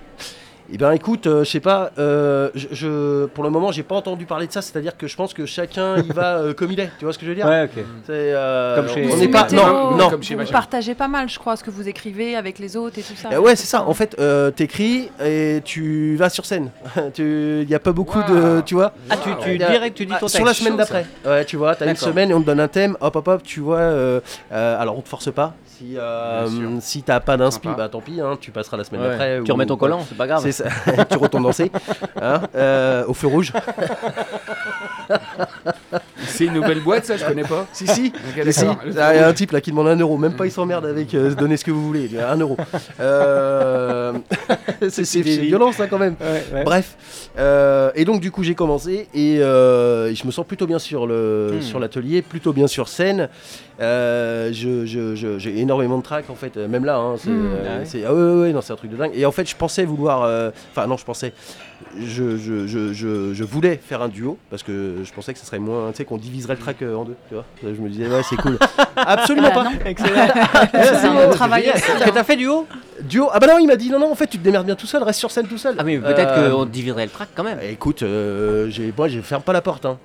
Eh 0.69 0.77
bien, 0.77 0.91
écoute, 0.91 1.27
euh, 1.27 1.45
je 1.45 1.49
sais 1.49 1.61
pas. 1.61 1.91
euh, 1.97 2.49
je, 2.53 2.67
je- 2.71 3.25
pour 3.27 3.43
le 3.45 3.49
moment, 3.49 3.71
j'ai 3.71 3.83
pas 3.83 3.95
entendu 3.95 4.25
parler 4.25 4.47
de 4.47 4.51
ça. 4.51 4.61
C'est-à-dire 4.61 4.97
que 4.97 5.07
je 5.07 5.15
pense 5.15 5.33
que 5.33 5.45
chacun 5.45 5.97
y 5.99 6.09
va 6.11 6.39
euh, 6.39 6.53
comme 6.53 6.71
il 6.71 6.79
est. 6.81 6.89
Tu 6.99 7.05
vois 7.05 7.13
ce 7.13 7.17
que 7.17 7.23
je 7.25 7.29
veux 7.29 7.35
dire? 7.35 7.45
Ouais, 7.45 7.63
ok. 7.63 7.83
C'est, 8.05 8.11
euh, 8.11 8.75
Comme 8.75 8.89
chez- 8.89 9.09
On 9.09 9.15
n'est 9.15 9.29
pas. 9.29 9.47
Non, 9.51 9.95
non. 9.95 10.09
Comme 10.09 10.23
chez 10.23 10.35
Vous 10.35 10.43
partagez 10.51 10.93
pas 10.93 11.07
mal, 11.07 11.29
je 11.29 11.39
crois, 11.39 11.55
ce 11.55 11.63
que 11.63 11.71
vous 11.71 11.87
écrivez 11.87 12.35
avec 12.35 12.59
les 12.59 12.75
autres 12.75 12.99
et 12.99 13.01
tout 13.01 13.15
ça. 13.15 13.29
Euh, 13.31 13.39
ouais, 13.39 13.55
c'est 13.55 13.65
ça. 13.65 13.83
En 13.87 13.93
fait, 13.93 14.17
euh, 14.19 14.51
t'écris 14.51 15.09
et 15.23 15.61
tu 15.63 16.17
vas 16.17 16.29
sur 16.29 16.45
scène. 16.45 16.69
Il 17.17 17.69
y 17.69 17.75
a 17.75 17.79
pas 17.79 17.93
beaucoup 17.93 18.21
de, 18.23 18.61
tu 18.65 18.75
vois? 18.75 18.91
Ah, 19.09 19.15
tu, 19.17 19.29
tu 19.41 19.57
direct, 19.57 19.95
tu 19.95 20.05
dis 20.05 20.13
Ah, 20.15 20.19
ton 20.19 20.27
sur 20.27 20.43
la 20.43 20.51
texte. 20.51 20.63
semaine 20.63 20.77
d'après. 20.77 21.05
Ouais, 21.25 21.45
tu 21.45 21.55
vois, 21.55 21.75
t'as 21.75 21.85
une 21.89 21.95
semaine 21.95 22.29
et 22.31 22.33
on 22.33 22.41
te 22.41 22.45
donne 22.45 22.59
un 22.59 22.67
thème. 22.67 22.97
Hop, 22.99 23.15
hop, 23.15 23.27
hop. 23.29 23.43
Tu 23.43 23.61
vois. 23.61 23.77
euh, 23.77 24.19
euh, 24.51 24.81
alors, 24.81 24.97
on 24.97 25.01
te 25.01 25.07
force 25.09 25.31
pas. 25.31 25.53
Si, 25.77 25.95
euh, 25.97 26.47
si 26.81 27.03
t'as 27.03 27.19
pas 27.19 27.37
d'inspi, 27.37 27.67
bah 27.77 27.87
tant 27.87 28.01
pis. 28.01 28.19
Hein, 28.19 28.37
tu 28.41 28.51
passeras 28.51 28.77
la 28.77 28.83
semaine 28.83 29.01
Ouais. 29.01 29.09
d'après. 29.09 29.41
Tu 29.43 29.51
ou- 29.51 29.53
remets 29.53 29.65
ton 29.67 29.77
collant, 29.77 30.03
c'est 30.07 30.17
pas 30.17 30.25
grave. 30.27 30.49
Ça. 30.51 30.63
tu 31.09 31.17
retournes 31.17 31.43
danser 31.43 31.71
hein, 32.21 32.41
euh, 32.55 33.05
au 33.07 33.13
feu 33.13 33.27
rouge. 33.27 33.53
C'est 36.25 36.45
une 36.45 36.53
nouvelle 36.53 36.81
boîte, 36.81 37.05
ça, 37.05 37.17
je 37.17 37.25
connais 37.25 37.43
pas. 37.43 37.65
Si, 37.71 37.87
si. 37.87 38.11
Si, 38.43 38.53
si. 38.53 38.65
Ah, 38.99 39.13
Il 39.15 39.17
y 39.17 39.19
a 39.23 39.27
un 39.27 39.33
type 39.33 39.51
là 39.51 39.61
qui 39.61 39.71
demande 39.71 39.87
un 39.87 39.95
euro, 39.95 40.17
même 40.17 40.35
pas 40.35 40.45
il 40.45 40.51
s'emmerde 40.51 40.85
avec 40.85 41.13
euh, 41.15 41.33
donnez 41.33 41.57
ce 41.57 41.63
que 41.65 41.71
vous 41.71 41.83
voulez, 41.83 42.09
un 42.19 42.37
euro. 42.37 42.57
Euh, 42.99 44.13
c'est 44.89 45.21
violent 45.21 45.71
ça 45.71 45.87
quand 45.87 45.97
même. 45.99 46.15
Bref, 46.65 46.95
Euh, 47.39 47.91
et 47.95 48.03
donc 48.03 48.19
du 48.19 48.31
coup 48.31 48.43
j'ai 48.43 48.55
commencé 48.55 49.07
et 49.13 49.39
euh, 49.41 50.13
je 50.13 50.25
me 50.25 50.31
sens 50.31 50.45
plutôt 50.45 50.65
bien 50.67 50.79
sur 50.79 51.05
le 51.07 51.53
Hmm. 51.57 51.61
sur 51.61 51.79
l'atelier, 51.79 52.21
plutôt 52.23 52.51
bien 52.51 52.67
sur 52.67 52.87
scène. 52.87 53.29
Euh, 53.79 54.49
je- 54.51 54.85
je- 54.87 55.15
je- 55.15 55.37
j'ai 55.37 55.59
énormément 55.67 55.97
de 55.97 56.03
tracks 56.03 56.29
en 56.29 56.35
fait, 56.35 56.55
euh, 56.57 56.67
même 56.67 56.85
là. 56.85 56.97
hein, 56.97 57.15
c'est, 57.17 57.29
Hmm. 57.29 57.45
euh, 57.45 57.63
Ah 57.75 57.79
ouais. 57.79 57.85
c'est- 57.85 58.03
ah 58.05 58.13
ouais, 58.13 58.53
non, 58.53 58.61
c'est 58.61 58.73
un 58.73 58.77
truc 58.77 58.89
de 58.91 58.95
dingue. 58.97 59.11
Et 59.13 59.25
en 59.25 59.31
fait 59.31 59.47
je 59.49 59.55
pensais 59.55 59.83
vouloir, 59.85 60.23
euh, 60.23 60.49
enfin 60.71 60.87
non 60.87 60.95
je 60.97 61.03
pensais, 61.05 61.33
je, 61.99 62.37
je, 62.37 62.65
je, 62.67 62.93
je, 62.93 63.33
je 63.33 63.43
voulais 63.43 63.79
faire 63.83 64.01
un 64.01 64.07
duo 64.07 64.37
parce 64.49 64.63
que 64.63 64.95
je 65.03 65.11
pensais 65.13 65.33
que 65.33 65.39
ce 65.39 65.45
serait 65.45 65.59
moins, 65.59 65.91
tu 65.91 65.97
sais 65.97 66.05
qu'on 66.05 66.17
diviserait 66.17 66.53
le 66.55 66.59
track 66.59 66.81
euh, 66.81 66.95
en 66.95 67.03
deux, 67.05 67.15
tu 67.27 67.35
vois. 67.35 67.43
Je 67.61 67.69
me 67.81 67.89
disais 67.89 68.07
ouais 68.07 68.23
c'est 68.23 68.37
cool. 68.37 68.57
Absolument 68.95 69.49
Bah, 69.49 69.53
pas. 69.55 69.63
non. 69.65 69.71
Excellent. 69.85 70.27
C'est 70.73 71.29
travail 71.35 71.63
que 71.65 71.69
hein. 72.03 72.11
t'as 72.13 72.23
fait 72.23 72.35
du 72.35 72.47
haut 72.47 72.65
Duo? 73.01 73.29
Ah 73.31 73.39
bah 73.39 73.47
non, 73.47 73.59
il 73.59 73.67
m'a 73.67 73.75
dit 73.75 73.89
non, 73.91 73.99
non, 73.99 74.11
en 74.11 74.15
fait, 74.15 74.27
tu 74.27 74.37
te 74.39 74.43
démerdes 74.43 74.65
bien 74.65 74.75
tout 74.75 74.87
seul, 74.87 75.03
reste 75.03 75.19
sur 75.19 75.29
scène 75.31 75.47
tout 75.47 75.57
seul. 75.59 75.75
Ah 75.77 75.83
mais 75.83 75.97
peut-être 75.99 76.31
Euh, 76.37 76.51
qu'on 76.51 76.65
dividerait 76.65 77.05
le 77.05 77.11
track 77.11 77.29
quand 77.35 77.43
même. 77.43 77.59
Écoute, 77.69 78.01
euh, 78.03 78.69
j'ai- 78.69 78.93
moi, 78.97 79.07
je 79.07 79.19
ferme 79.21 79.43
pas 79.43 79.53
la 79.53 79.61
porte. 79.61 79.85
Hein. 79.85 79.97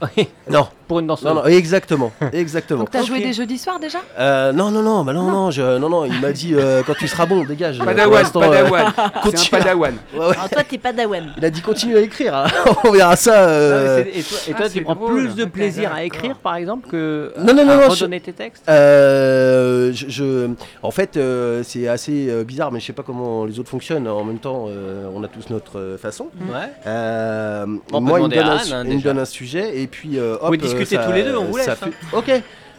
Oui, 0.16 0.28
Non, 0.50 0.66
Pour 0.90 0.98
une 0.98 1.06
danseuse. 1.06 1.24
non, 1.28 1.34
non, 1.36 1.44
exactement, 1.44 2.10
exactement. 2.32 2.80
Donc 2.80 2.90
t'as 2.90 3.04
joué 3.04 3.20
des 3.20 3.32
jeudis 3.32 3.58
soirs 3.58 3.78
déjà? 3.78 4.00
Euh, 4.18 4.52
non, 4.52 4.72
non, 4.72 4.82
non, 4.82 5.04
bah 5.04 5.12
non, 5.12 5.22
non, 5.30 5.52
je, 5.52 5.78
non, 5.78 5.88
non, 5.88 6.04
il 6.04 6.20
m'a 6.20 6.32
dit 6.32 6.52
euh, 6.52 6.82
quand 6.84 6.94
tu 6.94 7.06
seras 7.06 7.26
bon, 7.26 7.44
dégage. 7.44 7.78
Padawan, 7.78 8.24
euh, 8.26 8.40
Padawan. 8.40 8.92
C'est 8.96 9.00
un 9.00 9.08
continue. 9.20 9.50
Padawan. 9.50 9.94
ouais, 10.14 10.18
ouais. 10.18 10.24
Alors 10.34 10.48
toi, 10.50 10.64
t'es 10.68 10.78
pas 10.78 10.92
Dawen. 10.92 11.32
Il 11.38 11.44
a 11.44 11.50
dit 11.50 11.60
continue 11.60 11.96
à 11.96 12.00
écrire. 12.00 12.34
hein. 12.34 12.46
On 12.84 12.90
verra 12.90 13.14
ça. 13.14 13.34
Euh, 13.48 14.02
et 14.12 14.20
toi, 14.20 14.38
et 14.48 14.52
toi, 14.52 14.60
Ah, 14.64 14.68
tu 14.68 14.82
prends 14.82 14.94
drôle. 14.96 15.12
plus 15.26 15.34
de 15.36 15.44
plaisir 15.44 15.92
à 15.94 16.02
écrire, 16.02 16.34
par 16.38 16.56
exemple, 16.56 16.88
que 16.90 17.32
Non, 17.38 17.54
non, 17.54 17.64
non, 17.64 17.72
à 17.72 17.76
non, 17.82 17.88
redonner 17.88 18.18
tes 18.20 18.32
textes? 18.32 18.64
Euh, 18.68 19.92
je, 19.94 20.08
je- 20.08 20.48
en 20.82 20.90
fait, 20.90 21.16
euh, 21.16 21.62
c'est 21.62 21.86
assez 21.86 22.44
bizarre, 22.44 22.72
mais 22.72 22.80
je 22.80 22.86
sais 22.86 22.92
pas 22.92 23.04
comment 23.04 23.44
les 23.44 23.60
autres 23.60 23.70
fonctionnent. 23.70 24.08
En 24.08 24.24
même 24.24 24.38
temps, 24.40 24.66
euh, 24.68 25.08
on 25.14 25.22
a 25.22 25.28
tous 25.28 25.50
notre 25.50 25.96
façon. 26.02 26.30
Ouais. 26.52 26.68
Euh, 26.88 27.64
moi, 27.92 28.18
il 28.18 28.24
me, 28.24 28.28
donne 28.34 28.48
un, 28.48 28.72
hein, 28.72 28.98
donne 29.04 29.18
un 29.20 29.24
sujet 29.24 29.80
et 29.80 29.86
puis 29.86 30.18
hop. 30.18 30.50
Discuter 30.80 31.02
ça- 31.02 31.08
tous 31.08 31.14
les 31.14 31.22
deux, 31.22 31.36
on 31.36 31.44
vous 31.44 31.56
laisse, 31.56 31.68
hein. 31.68 31.76
fu- 31.80 32.16
Ok. 32.16 32.30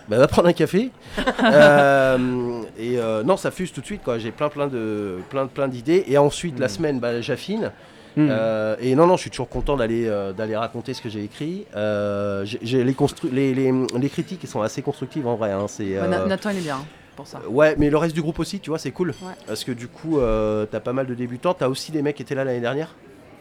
Bah, 0.09 0.17
va 0.17 0.27
prendre 0.27 0.47
un 0.49 0.53
café. 0.53 0.89
Euh, 1.43 2.61
et 2.77 2.97
euh, 2.99 3.23
non, 3.23 3.37
ça 3.37 3.51
fuse 3.51 3.71
tout 3.71 3.81
de 3.81 3.85
suite. 3.85 4.01
quoi. 4.03 4.17
J'ai 4.17 4.31
plein, 4.31 4.49
plein 4.49 4.67
de, 4.67 5.17
plein, 5.29 5.47
plein 5.47 5.67
d'idées. 5.67 6.03
Et 6.07 6.17
ensuite, 6.17 6.59
la 6.59 6.67
semaine, 6.67 6.99
bah, 6.99 7.21
j'affine. 7.21 7.71
Hmm. 8.17 8.27
Euh, 8.29 8.75
et 8.81 8.93
non, 8.95 9.07
non, 9.07 9.15
je 9.15 9.21
suis 9.21 9.29
toujours 9.29 9.47
content 9.47 9.77
d'aller 9.77 10.05
euh, 10.07 10.33
d'aller 10.33 10.57
raconter 10.57 10.93
ce 10.93 11.01
que 11.01 11.07
j'ai 11.09 11.23
écrit. 11.23 11.65
Euh, 11.77 12.43
j'ai- 12.43 12.59
j'ai 12.61 12.83
les, 12.83 12.91
constru- 12.93 13.31
les, 13.31 13.53
les, 13.53 13.71
les 13.97 14.09
critiques 14.09 14.45
sont 14.47 14.61
assez 14.61 14.81
constructives 14.81 15.27
en 15.27 15.35
vrai. 15.35 15.51
hein. 15.51 15.65
C'est, 15.69 15.97
Bah, 15.97 16.07
Nathan 16.27 16.49
il 16.49 16.57
est 16.57 16.61
bien 16.61 16.75
hein, 16.75 16.85
pour 17.15 17.25
ça. 17.25 17.39
Ouais, 17.47 17.75
mais 17.77 17.89
le 17.89 17.95
reste 17.97 18.13
du 18.13 18.21
groupe 18.21 18.39
aussi, 18.39 18.59
tu 18.59 18.69
vois, 18.69 18.79
c'est 18.79 18.91
cool. 18.91 19.09
Ouais. 19.21 19.33
Parce 19.47 19.63
que 19.63 19.71
du 19.71 19.87
coup, 19.87 20.19
euh, 20.19 20.65
t'as 20.69 20.81
pas 20.81 20.91
mal 20.93 21.05
de 21.07 21.13
débutants. 21.13 21.53
T'as 21.53 21.69
aussi 21.69 21.93
des 21.93 22.01
mecs 22.01 22.17
qui 22.17 22.21
étaient 22.23 22.35
là 22.35 22.43
l'année 22.43 22.59
dernière. 22.59 22.95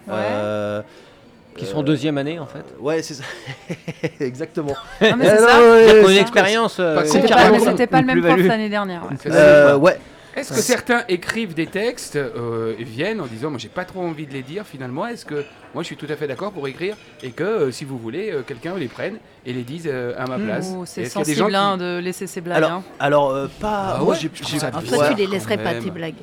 Ouais. 0.06 0.14
Euh, 1.56 1.58
Qui 1.58 1.66
sont 1.66 1.78
en 1.78 1.82
deuxième 1.82 2.16
année, 2.18 2.38
en 2.38 2.46
fait. 2.46 2.64
Ouais, 2.78 3.02
c'est 3.02 3.14
ça. 3.14 3.24
Exactement. 4.20 4.74
Ah, 5.00 5.16
mais 5.16 5.26
c'est 5.28 5.40
non, 5.40 5.48
ça. 6.06 6.12
une 6.12 6.18
expérience. 6.18 6.76
euh, 6.80 7.02
C'était 7.04 7.28
pas, 7.28 7.58
c'était 7.58 7.86
pas 7.86 8.00
le 8.00 8.06
même 8.06 8.22
prof 8.22 8.40
l'année 8.46 8.68
dernière. 8.68 9.02
ouais. 9.04 9.16
Euh, 9.32 9.76
ouais. 9.76 9.98
Est-ce 10.36 10.50
que 10.52 10.60
certains 10.60 11.02
écrivent 11.08 11.54
des 11.54 11.66
textes 11.66 12.14
euh, 12.14 12.74
et 12.78 12.84
viennent 12.84 13.20
en 13.20 13.26
disant 13.26 13.50
moi 13.50 13.58
j'ai 13.58 13.68
pas 13.68 13.84
trop 13.84 14.00
envie 14.00 14.26
de 14.28 14.32
les 14.32 14.42
dire 14.42 14.64
finalement 14.64 15.08
Est-ce 15.08 15.26
que 15.26 15.44
moi 15.74 15.82
je 15.82 15.86
suis 15.86 15.96
tout 15.96 16.06
à 16.08 16.14
fait 16.14 16.28
d'accord 16.28 16.52
pour 16.52 16.68
écrire 16.68 16.96
et 17.24 17.32
que 17.32 17.42
euh, 17.42 17.70
si 17.72 17.84
vous 17.84 17.98
voulez 17.98 18.30
euh, 18.30 18.42
quelqu'un 18.46 18.76
les 18.76 18.86
prenne 18.86 19.16
et 19.44 19.52
les 19.52 19.64
dise 19.64 19.88
euh, 19.92 20.14
à 20.16 20.26
ma 20.28 20.38
place? 20.38 20.72
c'est 20.86 21.02
Est-ce 21.02 21.14
qu'il 21.14 21.18
y 21.18 21.22
a 21.22 21.24
des 21.24 21.34
gens 21.34 21.44
sensible 21.46 21.56
hein, 21.56 21.72
qui- 21.76 21.82
de 21.82 21.98
laisser 21.98 22.26
ses 22.28 22.40
blagues. 22.40 22.58
Alors, 22.58 22.70
hein. 22.70 22.82
alors 23.00 23.30
euh, 23.32 23.48
pas. 23.60 23.96
Ah 23.96 23.98
moi, 24.04 24.14
ouais, 24.14 24.28
bizarre. 24.28 24.70
toi, 24.70 24.98
ouais. 24.98 25.08
tu 25.10 25.14
les 25.16 25.26
laisserais 25.26 25.58
pas 25.58 25.74
tes 25.74 25.90
blagues. 25.90 26.14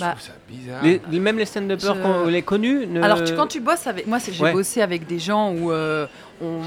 Bah, 0.00 0.10
trouve 0.12 0.22
ça 0.22 0.32
bizarre. 0.48 0.82
Les, 0.82 1.00
les- 1.10 1.20
même 1.20 1.38
les 1.38 1.44
stand-uppers, 1.44 1.94
Je- 1.96 2.02
qu'on 2.02 2.26
les 2.26 2.42
connus 2.42 2.86
ne- 2.86 3.02
Alors 3.02 3.22
tu- 3.24 3.34
quand 3.34 3.46
tu 3.46 3.60
bosses 3.60 3.86
avec 3.86 4.06
moi, 4.06 4.18
j'ai 4.18 4.42
Ouais. 4.42 4.52
bossé 4.52 4.82
avec 4.82 5.06
des 5.06 5.18
gens 5.18 5.52
où 5.52 5.70
euh, 5.72 6.06
on, 6.42 6.60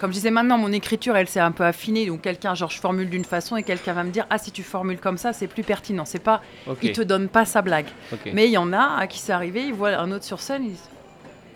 comme 0.00 0.10
je 0.10 0.16
disais 0.16 0.30
maintenant, 0.30 0.58
mon 0.58 0.72
écriture 0.72 1.16
elle 1.16 1.28
s'est 1.28 1.40
un 1.40 1.52
peu 1.52 1.64
affinée. 1.64 2.06
Donc 2.06 2.20
quelqu'un, 2.22 2.54
genre 2.54 2.70
je 2.70 2.78
formule 2.80 3.08
d'une 3.10 3.24
façon 3.24 3.56
et 3.56 3.62
quelqu'un 3.62 3.92
va 3.92 4.04
me 4.04 4.10
dire 4.10 4.26
ah 4.30 4.38
si 4.38 4.50
tu 4.52 4.62
formules 4.62 4.98
comme 4.98 5.18
ça 5.18 5.32
c'est 5.32 5.46
plus 5.46 5.62
pertinent. 5.62 6.04
C'est 6.04 6.18
pas, 6.22 6.42
il 6.82 6.92
te 6.92 7.02
donne 7.02 7.28
pas 7.28 7.44
sa 7.44 7.62
blague. 7.62 7.86
Mais 8.32 8.46
il 8.46 8.52
y 8.52 8.58
en 8.58 8.72
a 8.72 8.96
à 8.98 9.06
qui 9.06 9.18
c'est 9.18 9.32
arrivé, 9.32 9.62
ils 9.64 9.74
voient 9.74 9.90
un 9.96 10.10
autre 10.12 10.24
sur 10.24 10.40
scène, 10.40 10.64
ils 10.64 10.76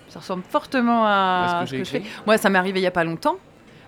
ça 0.09 0.20
ressemble 0.20 0.44
fortement 0.49 1.05
à, 1.05 1.64
ce 1.66 1.72
que, 1.72 1.78
je 1.78 1.84
fais. 1.84 2.03
Moi, 2.26 2.38
ça 2.38 2.49
m'est 2.49 2.59
arrivé 2.59 2.78
il 2.80 2.82
y 2.84 2.86
a 2.86 2.90
pas 2.92 3.05
longtemps. 3.05 3.36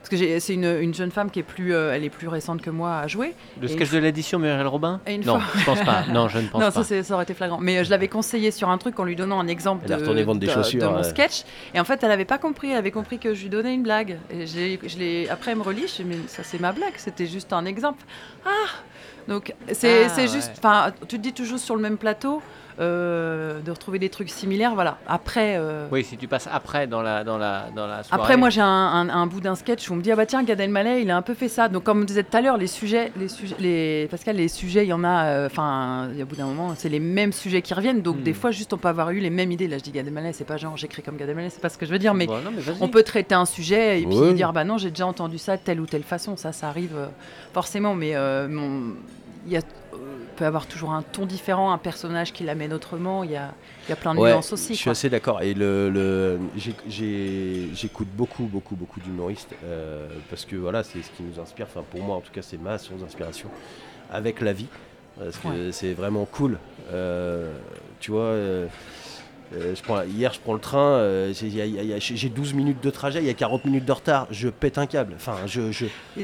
Parce 0.01 0.09
que 0.11 0.39
c'est 0.39 0.55
une, 0.55 0.65
une 0.81 0.95
jeune 0.95 1.11
femme 1.11 1.31
qui 1.31 1.41
est 1.41 1.43
plus, 1.43 1.75
euh, 1.75 1.93
elle 1.95 2.05
est 2.05 2.09
plus 2.11 2.29
récente 2.29 2.63
que 2.63 2.71
moi 2.71 2.99
à 2.99 3.07
jouer. 3.09 3.35
Le 3.61 3.69
Et 3.69 3.73
sketch 3.73 3.91
de 3.91 3.99
l'édition 3.99 4.39
Muriel 4.39 4.67
Robin 4.67 5.01
Et 5.07 5.15
une 5.17 5.25
Non, 5.25 5.39
fois- 5.41 5.61
je 5.61 5.65
pense 5.65 5.81
pas. 5.83 6.05
Non, 6.13 6.29
je 6.29 6.39
ne 6.39 6.47
pense 6.49 6.61
non, 6.61 6.67
pas. 6.69 6.73
ça, 6.73 6.85
c'est- 6.85 7.03
ça 7.03 7.15
aurait 7.15 7.25
été 7.25 7.35
flagrant. 7.35 7.59
Mais 7.61 7.79
euh, 7.79 7.85
je 7.85 7.91
l'avais 7.91 8.09
conseillé 8.09 8.51
sur 8.51 8.69
un 8.71 8.79
truc 8.79 8.99
en 9.01 9.05
lui 9.05 9.17
donnant 9.17 9.41
un 9.41 9.49
exemple 9.49 9.85
Elle 9.91 9.99
de, 10.01 10.23
vendre 10.23 10.39
des 10.41 10.47
de- 10.47 10.53
chaussures, 10.53 10.81
de 10.81 10.87
mon 10.87 11.03
sketch. 11.03 11.43
Et 11.75 11.81
en 11.81 11.85
fait, 11.85 12.03
elle 12.03 12.11
avait 12.13 12.25
pas 12.25 12.39
compris. 12.39 12.71
Elle 12.71 12.77
avait 12.79 12.91
compris 12.91 13.19
que 13.19 13.35
je 13.35 13.43
lui 13.43 13.49
donnais 13.51 13.75
une 13.75 13.83
blague. 13.83 14.19
Et 14.31 14.47
je 14.47 14.99
l'ai- 14.99 15.29
après, 15.29 15.51
elle 15.51 15.59
me 15.59 15.63
relit. 15.63 15.87
Je 15.89 16.03
dis, 16.03 16.05
mais 16.09 16.17
ça, 16.29 16.43
c'est 16.43 16.61
ma 16.61 16.73
blague. 16.73 16.95
C'était 16.97 17.27
juste 17.27 17.53
un 17.53 17.65
exemple. 17.65 18.03
Ah 18.47 18.51
Donc, 19.29 19.53
c'est 19.73 20.07
Ah, 20.07 20.17
ouais. 20.17 20.29
juste. 20.29 20.53
Enfin, 20.59 20.93
tu 21.09 21.17
te 21.19 21.23
dis 21.23 21.33
toujours 21.35 21.59
sur 21.59 21.77
le 21.77 21.83
même 21.83 21.99
plateau. 21.99 22.41
Euh, 22.81 23.61
de 23.61 23.71
retrouver 23.71 23.99
des 23.99 24.09
trucs 24.09 24.31
similaires, 24.31 24.75
voilà. 24.75 24.99
Après, 25.07 25.57
euh, 25.59 25.87
Oui, 25.91 26.05
si 26.05 26.17
tu 26.17 26.29
passes 26.29 26.49
après 26.53 26.87
dans 26.87 27.03
la, 27.03 27.25
dans 27.25 27.39
la, 27.39 27.67
dans 27.75 27.87
la 27.87 28.03
soirée. 28.05 28.23
après, 28.23 28.37
moi, 28.37 28.51
j'ai 28.51 28.61
un, 28.61 28.67
un- 28.67 29.09
un 29.09 29.27
bout 29.27 29.41
d'un 29.41 29.55
sketch 29.55 29.89
où 29.91 29.95
on 29.95 29.97
me 29.97 30.03
dit 30.03 30.13
ah 30.13 30.17
bah 30.17 30.27
tiens, 30.27 30.43
Gad 30.45 30.61
Elmaleh, 30.61 31.03
il 31.03 31.11
a 31.11 31.17
un 31.17 31.23
peu 31.23 31.35
fait 31.35 31.49
ça. 31.49 31.69
Donc, 31.69 31.85
comme 31.85 32.01
on 32.03 32.05
disait 32.05 32.23
tout 32.23 32.37
à 32.37 32.41
l'heure, 32.41 32.57
les 32.57 32.67
sujets, 32.67 33.13
les 33.19 33.29
sujets, 33.29 33.57
les 33.59 34.09
Pascal, 34.11 34.37
les 34.37 34.49
sujets, 34.49 34.85
il 34.85 34.89
y 34.89 34.93
en 34.93 35.05
a. 35.05 35.25
euh, 35.27 35.47
Enfin, 35.47 36.09
il 36.13 36.19
y 36.19 36.21
a 36.21 36.25
au 36.25 36.27
bout 36.27 36.37
d'un 36.37 36.47
moment, 36.47 36.75
c'est 36.77 36.89
les 36.89 37.01
mêmes 37.01 37.33
sujets 37.33 37.63
qui 37.63 37.75
reviennent. 37.75 38.03
Donc, 38.03 38.19
Hmm. 38.19 38.23
des 38.23 38.33
fois, 38.35 38.51
juste 38.51 38.73
on 38.73 38.79
peut 38.79 38.89
avoir 38.89 39.11
eu 39.11 39.19
les 39.21 39.31
mêmes 39.31 39.51
idées. 39.53 39.67
Là, 39.69 39.79
je 39.79 39.83
dis 39.83 39.91
Gad 39.91 40.07
Elmaleh, 40.07 40.33
c'est 40.33 40.45
pas 40.45 40.57
genre 40.57 40.77
j'écris 40.77 41.03
comme 41.03 41.17
Gad 41.17 41.29
Elmaleh, 41.29 41.51
c'est 41.51 41.61
pas 41.61 41.69
ce 41.71 41.79
que 41.79 41.87
je 41.87 41.91
veux 41.91 41.99
dire, 41.99 42.15
mais 42.15 42.27
Bon, 42.27 42.37
non, 42.43 42.51
mais 42.55 42.61
vas-y. 42.63 42.77
on 42.81 42.89
peut 42.89 43.03
traiter 43.03 43.35
un 43.35 43.45
sujet 43.47 44.01
et 44.03 44.07
puis 44.07 44.17
Ouais. 44.19 44.35
dire 44.35 44.53
bah 44.53 44.65
non, 44.65 44.79
j'ai 44.79 44.91
déjà 44.91 45.07
entendu 45.07 45.39
ça 45.39 45.57
de 45.57 45.63
telle 45.63 45.81
ou 45.81 45.87
telle 45.87 46.03
façon. 46.05 46.37
Ça, 46.37 46.53
ça 46.53 46.69
arrive 46.69 46.93
euh, 46.97 47.07
forcément, 47.53 47.95
mais 47.95 48.15
euh, 48.15 48.47
mon- 48.49 48.95
il 49.47 49.53
y 49.53 49.57
a 49.57 49.61
euh, 49.95 49.97
peut 50.39 50.47
avoir 50.47 50.67
toujours 50.67 50.93
un 50.93 51.03
ton 51.03 51.27
différent, 51.27 51.73
un 51.73 51.79
personnage 51.79 52.33
qui 52.33 52.45
l'amène 52.45 52.73
autrement. 52.73 53.25
Il 53.25 53.33
y 53.33 53.37
a, 53.37 53.53
il 53.87 53.91
y 53.91 53.93
a 53.93 53.97
plein 53.97 54.15
de 54.15 54.21
Ouais, 54.21 54.31
nuances 54.31 54.53
aussi. 54.53 54.69
Je 54.75 54.79
suis 54.79 54.85
quoi. 54.85 54.93
assez 54.93 55.11
d'accord. 55.11 55.43
Et 55.43 55.53
le, 55.53 56.39
j'écoute 57.75 58.09
beaucoup, 58.13 58.45
beaucoup, 58.45 58.77
beaucoup 58.77 59.01
d'humoristes 59.01 59.55
euh, 59.65 60.07
parce 60.31 60.45
que 60.45 60.55
voilà, 60.57 60.83
c'est 60.85 61.03
ce 61.03 61.11
qui 61.11 61.23
nous 61.25 61.41
inspire. 61.41 61.67
Enfin, 61.69 61.85
pour 61.91 62.03
moi, 62.03 62.17
en 62.17 62.21
tout 62.21 62.33
cas, 62.33 62.43
c'est 62.43 62.61
ma 62.61 62.79
source 62.79 63.01
d'inspiration 63.01 63.51
avec 64.11 64.41
la 64.41 64.53
vie. 64.53 64.69
Parce 65.19 65.37
que 65.39 65.49
Ouais. 65.49 65.73
c'est 65.73 65.95
vraiment 65.95 66.25
cool. 66.27 66.59
Euh, 66.93 67.53
tu 67.99 68.13
vois, 68.13 68.21
euh, 68.21 68.69
euh, 69.57 69.75
je 69.75 69.83
prends, 69.83 70.03
hier, 70.03 70.33
je 70.33 70.41
prends 70.41 70.53
le 70.55 70.61
train. 70.61 70.79
euh, 70.79 71.33
j'ai- 71.33 71.47
il 71.47 71.57
y 71.57 71.61
a- 71.61 71.65
il 71.67 71.75
y 71.75 71.79
a- 71.79 71.83
il 71.83 71.89
y 71.91 71.95
a- 71.95 71.99
j'ai 71.99 72.29
12 72.29 72.53
minutes 72.55 72.83
de 72.83 72.91
trajet. 72.91 73.21
Il 73.21 73.27
y 73.27 73.31
a 73.31 73.35
40 73.35 73.65
minutes 73.65 73.85
de 73.85 73.93
retard. 73.93 74.27
Je 74.31 74.49
pète 74.49 74.77
un 74.79 74.87
câble. 74.87 75.15
Enfin, 75.17 75.37
je. 75.47 75.61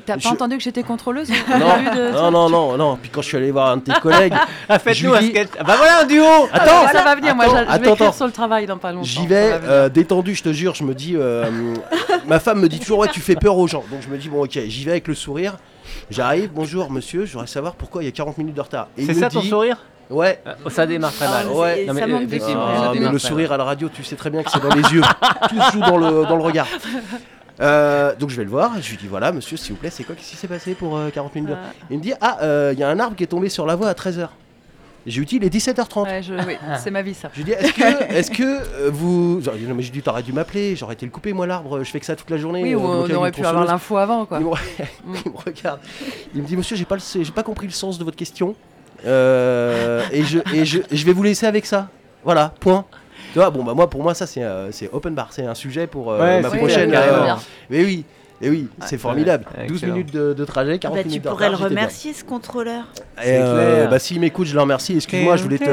T'as 0.05 0.15
pas 0.15 0.19
je- 0.21 0.29
entendu 0.29 0.57
que 0.59 0.63
j'étais 0.63 0.83
contrôleuse 0.83 1.31
Non, 1.31 1.35
de- 1.59 2.13
non, 2.13 2.31
non, 2.31 2.51
non, 2.51 2.77
non. 2.77 2.97
Puis 3.01 3.11
quand 3.11 3.23
je 3.23 3.29
suis 3.29 3.37
allé 3.37 3.51
voir 3.51 3.71
un 3.71 3.79
de 3.79 3.83
tes 3.83 3.93
collègues, 4.01 4.35
Ah, 4.69 4.79
faites-nous 4.79 5.15
un 5.15 5.23
sketch. 5.23 5.49
Ah, 5.59 5.65
bah 5.65 5.75
voilà 5.77 6.01
un 6.03 6.07
duo 6.07 6.25
Attends, 6.53 6.89
ça 6.93 7.03
va 7.03 7.15
venir. 7.17 7.35
Moi, 7.35 7.45
attends, 7.45 7.55
je, 7.55 7.61
je 7.61 7.65
vais 7.67 7.73
attends, 7.73 7.93
écrire 7.95 8.07
attends. 8.09 8.17
sur 8.17 8.27
le 8.27 8.33
travail 8.33 8.67
dans 8.67 8.79
pas 8.79 8.93
longtemps. 8.93 9.05
J'y 9.05 9.27
vais 9.27 9.59
euh, 9.65 9.89
détendu, 9.89 10.35
je 10.35 10.43
te 10.43 10.53
jure. 10.53 10.75
Je 10.75 10.85
me 10.85 10.95
dis, 10.95 11.15
euh, 11.17 11.45
ma 12.27 12.41
femme 12.41 12.61
me 12.61 12.69
dit 12.69 12.79
toujours 12.81 12.99
ouais, 13.01 13.09
tu 13.09 13.21
fais 13.21 13.37
peur 13.37 13.57
aux 13.57 13.67
gens. 13.67 13.85
Donc 13.91 14.01
je 14.03 14.09
me 14.09 14.19
dis 14.19 14.29
bon 14.29 14.45
ok, 14.45 14.59
j'y 14.67 14.85
vais 14.85 14.93
avec 14.93 15.09
le 15.09 15.15
sourire. 15.15 15.57
J'arrive, 16.11 16.51
bonjour 16.53 16.91
monsieur, 16.91 17.25
je 17.25 17.33
voudrais 17.33 17.47
savoir 17.47 17.75
pourquoi 17.75 18.03
il 18.03 18.07
y 18.07 18.09
a 18.09 18.13
40 18.13 18.37
minutes 18.39 18.55
de 18.55 18.61
retard. 18.61 18.89
C'est 18.99 19.15
ça 19.15 19.29
ton 19.31 19.41
sourire? 19.43 19.79
Ouais. 20.11 20.41
Ah, 20.45 20.55
Ça 20.71 20.87
démarre 20.87 21.13
très 21.13 21.27
Ah, 21.27 21.31
mal. 21.31 21.47
mais 21.49 21.55
Ouais. 21.55 21.75
c'est- 21.77 21.85
Non, 21.87 21.95
mais, 21.95 22.01
ça 22.01 22.07
euh, 22.07 22.09
manque 22.09 22.27
de 22.27 22.39
Ah, 22.41 22.89
mais 22.93 22.99
démarre 22.99 23.13
le 23.13 23.19
sourire 23.19 23.53
à 23.53 23.57
la 23.57 23.65
radio, 23.65 23.89
tu 23.89 24.05
sais 24.05 24.17
très 24.17 24.31
bien 24.31 24.43
que 24.43 24.51
c'est 24.51 24.63
dans 24.63 24.75
les 24.75 24.83
yeux. 24.93 25.03
Tout 25.49 25.61
se 25.61 25.73
joue 25.73 25.81
dans 25.81 25.97
le, 25.97 26.27
dans 26.27 26.37
le 26.37 26.43
regard. 26.43 26.67
Euh, 27.61 28.15
donc 28.17 28.31
je 28.31 28.37
vais 28.37 28.43
le 28.45 28.51
voir, 28.51 28.73
je 28.83 28.91
lui 28.91 28.97
dis 28.97 29.07
voilà 29.07 29.31
monsieur 29.31 29.57
s'il 29.57 29.75
vous 29.75 29.79
plaît 29.79 29.89
c'est 29.91 30.03
quoi? 30.03 30.17
Qu'est-ce 30.17 30.31
qui 30.31 30.37
s'est 30.37 30.49
passé 30.49 30.75
pour 30.75 30.97
euh, 30.97 31.11
40 31.11 31.37
minutes. 31.37 31.51
Ah. 31.55 31.71
Il 31.89 31.99
me 31.99 32.03
dit 32.03 32.13
ah 32.21 32.39
euh, 32.43 32.71
il 32.75 32.81
y 32.81 32.83
a 32.83 32.89
un 32.89 32.99
arbre 32.99 33.15
qui 33.15 33.23
est 33.23 33.29
tombé 33.29 33.49
sur 33.49 33.65
la 33.65 33.77
voie 33.77 33.89
à 33.89 33.93
13h. 33.93 34.27
J'ai 35.07 35.25
dit 35.25 35.37
il 35.37 35.45
est 35.45 35.51
17h30. 35.55 36.03
Ouais, 36.05 36.23
je- 36.23 36.35
oui, 36.35 36.57
c'est 36.83 36.91
ma 36.91 37.03
vie 37.03 37.15
ça. 37.15 37.29
Je 37.33 37.37
lui 37.39 37.45
dis, 37.45 37.53
est-ce 37.53 37.73
que, 37.75 38.13
est-ce 38.13 38.31
que 38.31 38.43
euh, 38.43 38.91
vous. 38.91 39.41
Non, 39.69 39.75
mais 39.75 39.83
j'ai 39.83 39.91
dit, 39.91 40.01
t'aurais 40.01 40.23
dû 40.23 40.33
m'appeler, 40.33 40.75
j'aurais 40.77 40.95
été 40.95 41.05
le 41.05 41.13
couper, 41.13 41.35
moi, 41.35 41.47
l'arbre, 41.47 41.85
je 41.85 41.91
fais 41.91 42.01
que 42.01 42.07
ça 42.07 42.17
toute 42.17 42.31
la 42.31 42.39
journée. 42.39 42.63
Oui, 42.63 42.73
euh, 42.73 42.79
ou 42.79 42.81
on 42.87 43.15
aurait 43.15 43.31
pu 43.31 43.45
avoir 43.45 43.67
l'info 43.67 43.99
avant, 43.99 44.25
quoi. 44.25 44.39
Il 44.41 44.47
me, 44.47 44.51
il 45.27 45.31
me 45.31 45.37
regarde. 45.37 45.81
Il 46.35 46.41
me 46.43 46.47
dit, 46.49 46.57
monsieur, 46.57 46.75
j'ai 46.75 46.87
pas, 46.87 46.97
le- 46.97 47.23
j'ai 47.23 47.33
pas 47.33 47.43
compris 47.43 47.67
le 47.67 47.73
sens 47.75 47.99
de 47.99 48.05
votre 48.05 48.17
question. 48.17 48.57
Euh, 49.07 50.03
et, 50.13 50.23
je, 50.25 50.39
et, 50.53 50.65
je, 50.65 51.07
vais 51.07 51.13
vous 51.13 51.23
laisser 51.23 51.47
avec 51.47 51.67
ça. 51.67 51.89
Voilà, 52.25 52.53
point. 52.61 52.85
Tu 53.33 53.39
vois, 53.39 53.51
bon, 53.51 53.65
bah, 53.65 53.75
moi, 53.75 53.91
pour 53.91 54.03
moi, 54.03 54.15
ça, 54.15 54.27
c'est, 54.27 54.43
euh, 54.43 54.71
c'est 54.73 54.89
open 54.93 55.15
bar. 55.15 55.29
C'est 55.31 55.45
un 55.47 55.55
sujet 55.55 55.87
pour 55.87 56.13
euh, 56.13 56.21
Ouais, 56.21 56.41
ma 56.41 56.51
prochaine. 56.51 56.89
clair, 56.91 57.03
euh, 57.13 57.35
mais 57.71 57.85
oui. 57.85 58.05
Et 58.43 58.51
oui, 58.51 58.69
c'est 58.85 58.99
formidable. 58.99 59.47
Ouais, 59.57 59.67
12 59.69 59.77
excellent. 59.77 59.93
minutes 59.95 60.13
de, 60.13 60.35
de 60.35 60.45
trajet, 60.45 60.79
40 60.79 60.97
Bah, 60.97 61.03
tu 61.03 61.09
minutes 61.09 61.25
de 61.25 61.29
pourrais 61.31 61.51
le 61.51 61.57
bien. 61.57 61.67
remercier, 61.67 62.13
ce 62.13 62.25
contrôleur. 62.25 62.85
Et 63.19 63.39
euh, 63.39 63.87
bah, 63.87 63.99
s'il 64.01 64.21
m'écoute, 64.21 64.49
je 64.49 64.55
le 64.55 64.61
remercie. 64.61 64.97
Excuse-moi, 64.97 65.37
je 65.37 65.43
voulais, 65.45 65.59
te, 65.59 65.71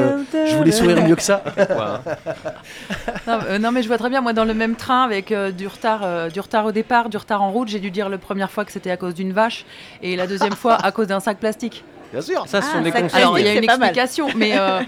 je 0.48 0.56
voulais 0.56 0.70
sourire 0.70 1.02
mieux 1.06 1.16
que 1.16 1.22
ça. 1.22 1.42
Hein. 1.58 2.00
Non, 3.26 3.38
euh, 3.46 3.58
non, 3.58 3.72
mais 3.72 3.82
je 3.82 3.88
vois 3.88 3.98
très 3.98 4.08
bien, 4.08 4.20
moi 4.20 4.32
dans 4.32 4.44
le 4.44 4.54
même 4.54 4.74
train 4.76 5.02
avec 5.04 5.32
euh, 5.32 5.50
du, 5.50 5.66
retard, 5.66 6.00
euh, 6.04 6.28
du 6.28 6.40
retard 6.40 6.64
au 6.66 6.72
départ, 6.72 7.08
du 7.08 7.16
retard 7.16 7.42
en 7.42 7.50
route, 7.50 7.68
j'ai 7.68 7.78
dû 7.80 7.90
dire 7.90 8.08
la 8.08 8.18
première 8.18 8.50
fois 8.50 8.64
que 8.64 8.72
c'était 8.72 8.90
à 8.90 8.96
cause 8.96 9.14
d'une 9.14 9.32
vache 9.32 9.64
et 10.02 10.16
la 10.16 10.26
deuxième 10.26 10.54
fois 10.54 10.74
à 10.74 10.92
cause 10.92 11.08
d'un 11.08 11.20
sac 11.20 11.38
plastique. 11.38 11.84
Bien 12.12 12.20
sûr. 12.20 12.44
Ça, 12.46 12.60
ce 12.60 12.68
sont 12.68 12.78
Ah, 12.78 12.82
des 12.82 13.08
ça 13.08 13.16
Alors 13.16 13.38
il 13.38 13.46
y 13.46 13.48
a 13.48 13.54
une 13.54 13.64
explication, 13.64 14.28
mais 14.36 14.58
euh, 14.58 14.80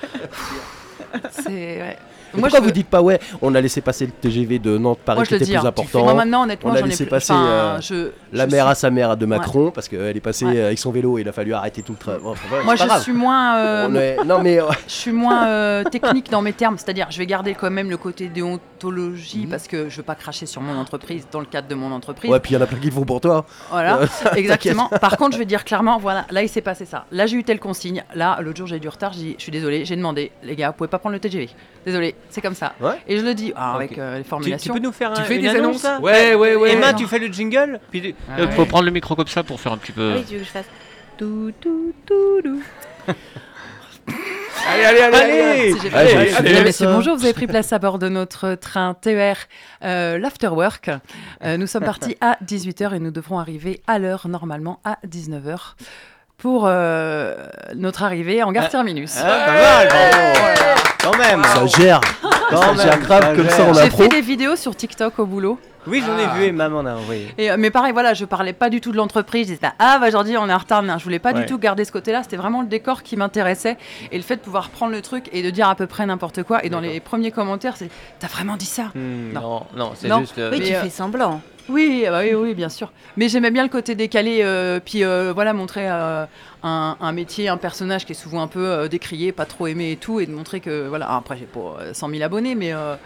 c'est. 1.31 1.51
ouais. 1.51 1.99
Moi, 2.35 2.49
pourquoi 2.49 2.61
je- 2.61 2.65
vous 2.65 2.71
dites 2.73 2.89
pas, 2.89 3.03
ouais, 3.03 3.19
on 3.43 3.55
a 3.55 3.61
laissé 3.61 3.81
passer 3.81 4.07
le 4.07 4.13
TGV 4.13 4.59
de 4.59 4.79
Nantes-Paris 4.79 5.19
Moi 5.19 5.27
qui 5.27 5.35
était 5.35 5.45
plus 5.45 5.57
hein. 5.57 5.61
Moi 5.61 5.69
important 5.71 6.15
maintenant 6.15 6.43
honnêtement 6.45 6.71
On 6.71 6.75
a 6.75 6.81
ai 6.81 6.83
laissé 6.83 7.05
plus. 7.05 7.11
passer, 7.11 7.33
enfin, 7.33 7.47
euh, 7.47 7.81
je, 7.81 8.11
La 8.33 8.45
je 8.47 8.51
mère 8.53 8.65
suis- 8.65 8.71
à 8.73 8.75
sa 8.75 8.91
mère 8.91 9.17
de 9.17 9.27
Macron, 9.27 9.71
parce 9.71 9.89
qu'elle 9.89 10.17
est 10.17 10.21
passée 10.21 10.45
Ouais. 10.45 10.63
avec 10.63 10.79
son 10.79 10.91
vélo 10.91 11.19
et 11.19 11.23
il 11.23 11.29
a 11.29 11.33
fallu 11.33 11.55
arrêter 11.55 11.83
tout 11.83 11.93
le 11.93 11.99
train. 11.99 12.19
Bon, 12.23 12.31
enfin, 12.33 12.47
voilà, 12.49 12.65
Moi 12.65 12.77
je 12.77 12.85
grave. 12.85 13.03
suis 13.03 13.13
moins. 13.13 13.57
euh, 13.59 13.95
est- 14.21 14.25
Non 14.25 14.41
mais 14.41 14.61
euh, 14.61 14.65
Je 14.89 14.93
suis 14.93 15.13
moins 15.13 15.47
euh, 15.49 15.85
technique 15.85 16.31
dans 16.31 16.43
mes 16.43 16.53
termes, 16.53 16.77
c'est-à-dire 16.79 17.07
je 17.11 17.19
vais 17.19 17.27
garder 17.27 17.55
quand 17.55 17.71
même 17.71 17.91
le 17.91 17.97
côté 17.97 18.29
déontologie 18.29 19.43
Mhm. 19.45 19.49
parce 19.51 19.67
que 19.69 19.89
je 19.89 19.97
veux 19.97 20.03
pas 20.03 20.15
cracher 20.15 20.47
sur 20.47 20.61
mon 20.61 20.77
entreprise 20.79 21.27
dans 21.31 21.41
le 21.41 21.47
cadre 21.47 21.69
de 21.69 21.75
mon 21.75 21.93
entreprise. 21.93 22.31
ouais, 22.31 22.41
puis 22.41 22.53
il 22.53 22.55
y 22.55 22.57
en 22.59 22.63
a 22.63 22.67
plein 22.67 22.79
qui 22.79 22.87
le 22.87 22.93
font 22.93 23.05
pour 23.05 23.21
toi. 23.21 23.45
Voilà, 23.71 23.99
Euh, 24.01 24.07
exactement. 24.37 24.89
Par 25.01 25.17
contre, 25.17 25.33
je 25.35 25.39
vais 25.39 25.45
dire 25.45 25.65
clairement, 25.65 25.99
voilà, 25.99 26.27
là 26.31 26.43
il 26.43 26.49
s'est 26.49 26.61
passé 26.61 26.85
ça. 26.85 27.05
Là 27.13 27.27
j'ai 27.27 27.37
eu 27.37 27.45
telle 27.45 27.61
consigne. 27.61 28.05
Là, 28.15 28.39
l'autre 28.41 28.59
jour 28.59 28.67
j'ai 28.67 28.77
eu 28.77 28.81
du 28.81 28.89
retard. 28.89 29.13
Je 29.13 29.35
suis 29.39 29.53
désolé, 29.53 29.85
j'ai 29.85 29.97
demandé, 29.97 30.33
les 30.43 30.57
gars, 30.57 30.69
vous 30.71 30.75
pouvez 30.77 30.89
pas 30.89 30.99
prendre 30.99 31.15
le 31.15 31.21
TGV. 31.21 31.49
Désolé, 31.87 32.15
c'est 32.31 32.41
comme 32.41 32.55
ça. 32.55 32.75
Ouais. 32.81 33.01
Et 33.07 33.19
je 33.19 33.25
le 33.25 33.35
dis 33.35 33.53
ah, 33.57 33.75
avec 33.75 33.97
euh, 33.99 34.13
les 34.17 34.19
Tu, 34.19 34.25
tu 34.25 34.29
formulations. 34.31 34.75
peux 34.75 34.81
nous 34.81 34.93
faire 34.93 35.13
Tu 35.13 35.21
un- 35.21 35.25
fais 35.25 35.37
une 35.37 35.43
des 35.43 35.49
annonce, 35.49 35.85
annonces 35.85 36.03
Ouais, 36.03 36.35
ouais, 36.35 36.57
ouais. 36.57 36.73
Emma, 36.73 36.93
non. 36.93 36.99
tu 36.99 37.07
fais 37.07 37.19
le 37.19 37.27
jingle 37.33 37.81
Puis 37.91 38.03
tu- 38.03 38.15
Ah 38.29 38.41
euh, 38.41 38.47
ouais. 38.47 38.53
faut 38.53 38.65
prendre 38.67 38.85
le 38.85 38.91
micro 38.91 39.15
comme 39.17 39.27
ça 39.29 39.43
pour 39.43 39.61
faire 39.61 39.73
un 39.73 39.79
petit 39.79 39.93
peu. 39.93 40.13
Ah 40.15 40.17
oui, 40.19 40.25
tu 40.29 40.35
veux 40.35 40.41
que 40.41 40.47
je 40.47 40.51
fasse 40.51 40.67
tout, 41.19 41.53
tout, 41.61 41.93
tout, 42.07 42.41
tout. 42.43 42.63
Allez, 44.67 44.85
allez, 44.85 45.01
allez, 45.01 45.17
allez. 45.17 45.41
Allez 45.41 45.73
Si 45.73 45.81
j'ai 45.81 45.95
Allez, 45.95 46.13
pas- 46.15 46.19
allez, 46.21 46.25
Mesdames, 46.31 46.47
allez, 46.47 46.65
Messieurs, 46.65 46.87
bonjour, 46.87 47.17
vous 47.17 47.25
avez 47.25 47.35
pris 47.35 47.47
place 47.47 47.73
à 47.73 47.79
bord 47.79 47.99
de 47.99 48.09
notre 48.09 48.55
train 48.55 48.95
TER, 48.95 49.37
euh, 49.83 50.19
l'Afterwork. 50.19 50.91
Euh, 51.45 51.57
nous 51.59 51.67
sommes 51.67 51.85
partis 51.85 52.17
à 52.21 52.39
18h 52.45 52.95
et 52.95 52.99
nous 53.01 53.11
devrons 53.11 53.39
arriver 53.39 53.83
à 53.87 53.99
l'heure, 53.99 54.27
normalement 54.29 54.81
à 54.85 54.99
19h, 55.07 55.75
pour 56.45 56.67
euh, 56.67 57.33
notre 57.75 58.03
arrivée 58.03 58.43
en 58.43 58.53
gare 58.53 58.65
Ah. 58.67 58.71
terminus. 58.71 59.15
Ah, 59.19 59.47
pas 59.47 59.53
mal, 59.55 59.89
bravo. 59.89 60.37
Quand 61.03 61.17
même. 61.17 61.43
Ça 61.43 61.67
gère. 61.83 62.01
Quand 62.51 62.61
ça 62.61 62.67
même, 62.67 62.81
gère 62.83 62.99
grave 62.99 63.23
ça 63.23 63.33
comme 63.35 63.49
ça 63.49 63.57
gère. 63.57 63.69
en 63.71 63.73
J'ai 63.73 63.89
fait 63.89 64.09
des 64.09 64.21
vidéos 64.21 64.55
sur 64.55 64.77
TikTok 64.77 65.19
au 65.21 65.25
boulot. 65.25 65.59
Oui, 65.87 66.03
j'en 66.07 66.17
ai 66.19 66.25
Ah. 66.25 66.35
vu, 66.37 66.45
Emma 66.47 66.69
m'en 66.69 66.81
a 66.87 66.95
envoyé. 66.95 67.29
Et, 67.39 67.51
euh, 67.51 67.57
mais 67.59 67.71
pareil, 67.71 67.93
voilà, 67.93 68.15
je 68.15 68.25
parlais 68.25 68.53
pas 68.53 68.71
du 68.71 68.81
tout 68.81 68.91
de 68.93 68.97
l'entreprise. 68.97 69.43
Je 69.49 69.53
disais 69.55 69.61
pas, 69.61 69.75
ah, 69.79 69.99
bah, 70.01 70.09
aujourd'hui, 70.09 70.37
on 70.37 70.49
est 70.49 70.53
en 70.53 70.59
retard. 70.59 70.83
Non, 70.83 70.99
je 70.99 71.05
voulais 71.05 71.19
pas 71.19 71.33
Ouais. 71.33 71.41
du 71.41 71.47
tout 71.47 71.59
garder 71.59 71.85
ce 71.85 71.93
côté-là. 71.93 72.23
C'était 72.23 72.37
vraiment 72.37 72.63
le 72.63 72.69
décor 72.69 73.03
qui 73.03 73.17
m'intéressait. 73.17 73.77
Et 74.13 74.17
le 74.17 74.23
fait 74.23 74.37
de 74.37 74.41
pouvoir 74.41 74.71
prendre 74.71 74.93
le 74.93 75.03
truc 75.03 75.29
et 75.33 75.43
de 75.43 75.51
dire 75.51 75.69
à 75.69 75.75
peu 75.75 75.87
près 75.87 76.07
n'importe 76.07 76.43
quoi. 76.43 76.65
Et 76.65 76.71
dans 76.71 76.81
les 76.81 77.01
premiers 77.01 77.31
commentaires, 77.31 77.77
c'est, 77.77 77.91
t'as 78.19 78.29
vraiment 78.29 78.57
dit 78.57 78.65
ça? 78.67 78.85
Hmm, 78.95 79.33
Non. 79.33 79.41
non, 79.41 79.67
non, 79.77 79.93
c'est 79.95 80.09
Non. 80.09 80.21
juste. 80.21 80.39
euh, 80.39 80.51
Oui, 80.53 80.59
Mais, 80.61 80.67
tu 80.67 80.75
euh, 80.75 80.83
fais 80.83 80.91
semblant. 80.91 81.41
Oui, 81.71 82.05
ah 82.07 82.11
bah 82.11 82.21
oui, 82.23 82.35
oui, 82.35 82.55
bien 82.55 82.69
sûr. 82.69 82.93
Mais 83.17 83.29
j'aimais 83.31 83.51
bien 83.51 83.63
le 83.63 83.71
côté 83.71 83.95
décalé, 83.95 84.41
euh, 84.43 84.81
puis 84.85 85.03
euh, 85.03 85.33
voilà, 85.35 85.55
montrer 85.55 85.89
euh, 85.91 86.27
un, 86.63 86.97
un 87.01 87.13
métier, 87.13 87.49
un 87.49 87.57
personnage 87.57 88.05
qui 88.05 88.13
est 88.13 88.15
souvent 88.15 88.43
un 88.43 88.49
peu 88.49 88.67
euh, 88.67 88.87
décrié, 88.89 89.33
pas 89.33 89.47
trop 89.47 89.67
aimé 89.67 89.93
et 89.93 89.97
tout, 89.97 90.21
et 90.21 90.27
de 90.27 90.33
montrer 90.33 90.61
que, 90.61 90.87
voilà, 90.89 91.11
après 91.15 91.39
j'ai 91.39 91.47
pas 91.47 91.77
euh, 91.81 91.95
100 91.95 92.11
000 92.11 92.23
abonnés, 92.23 92.55
mais 92.55 92.75
euh, 92.75 92.97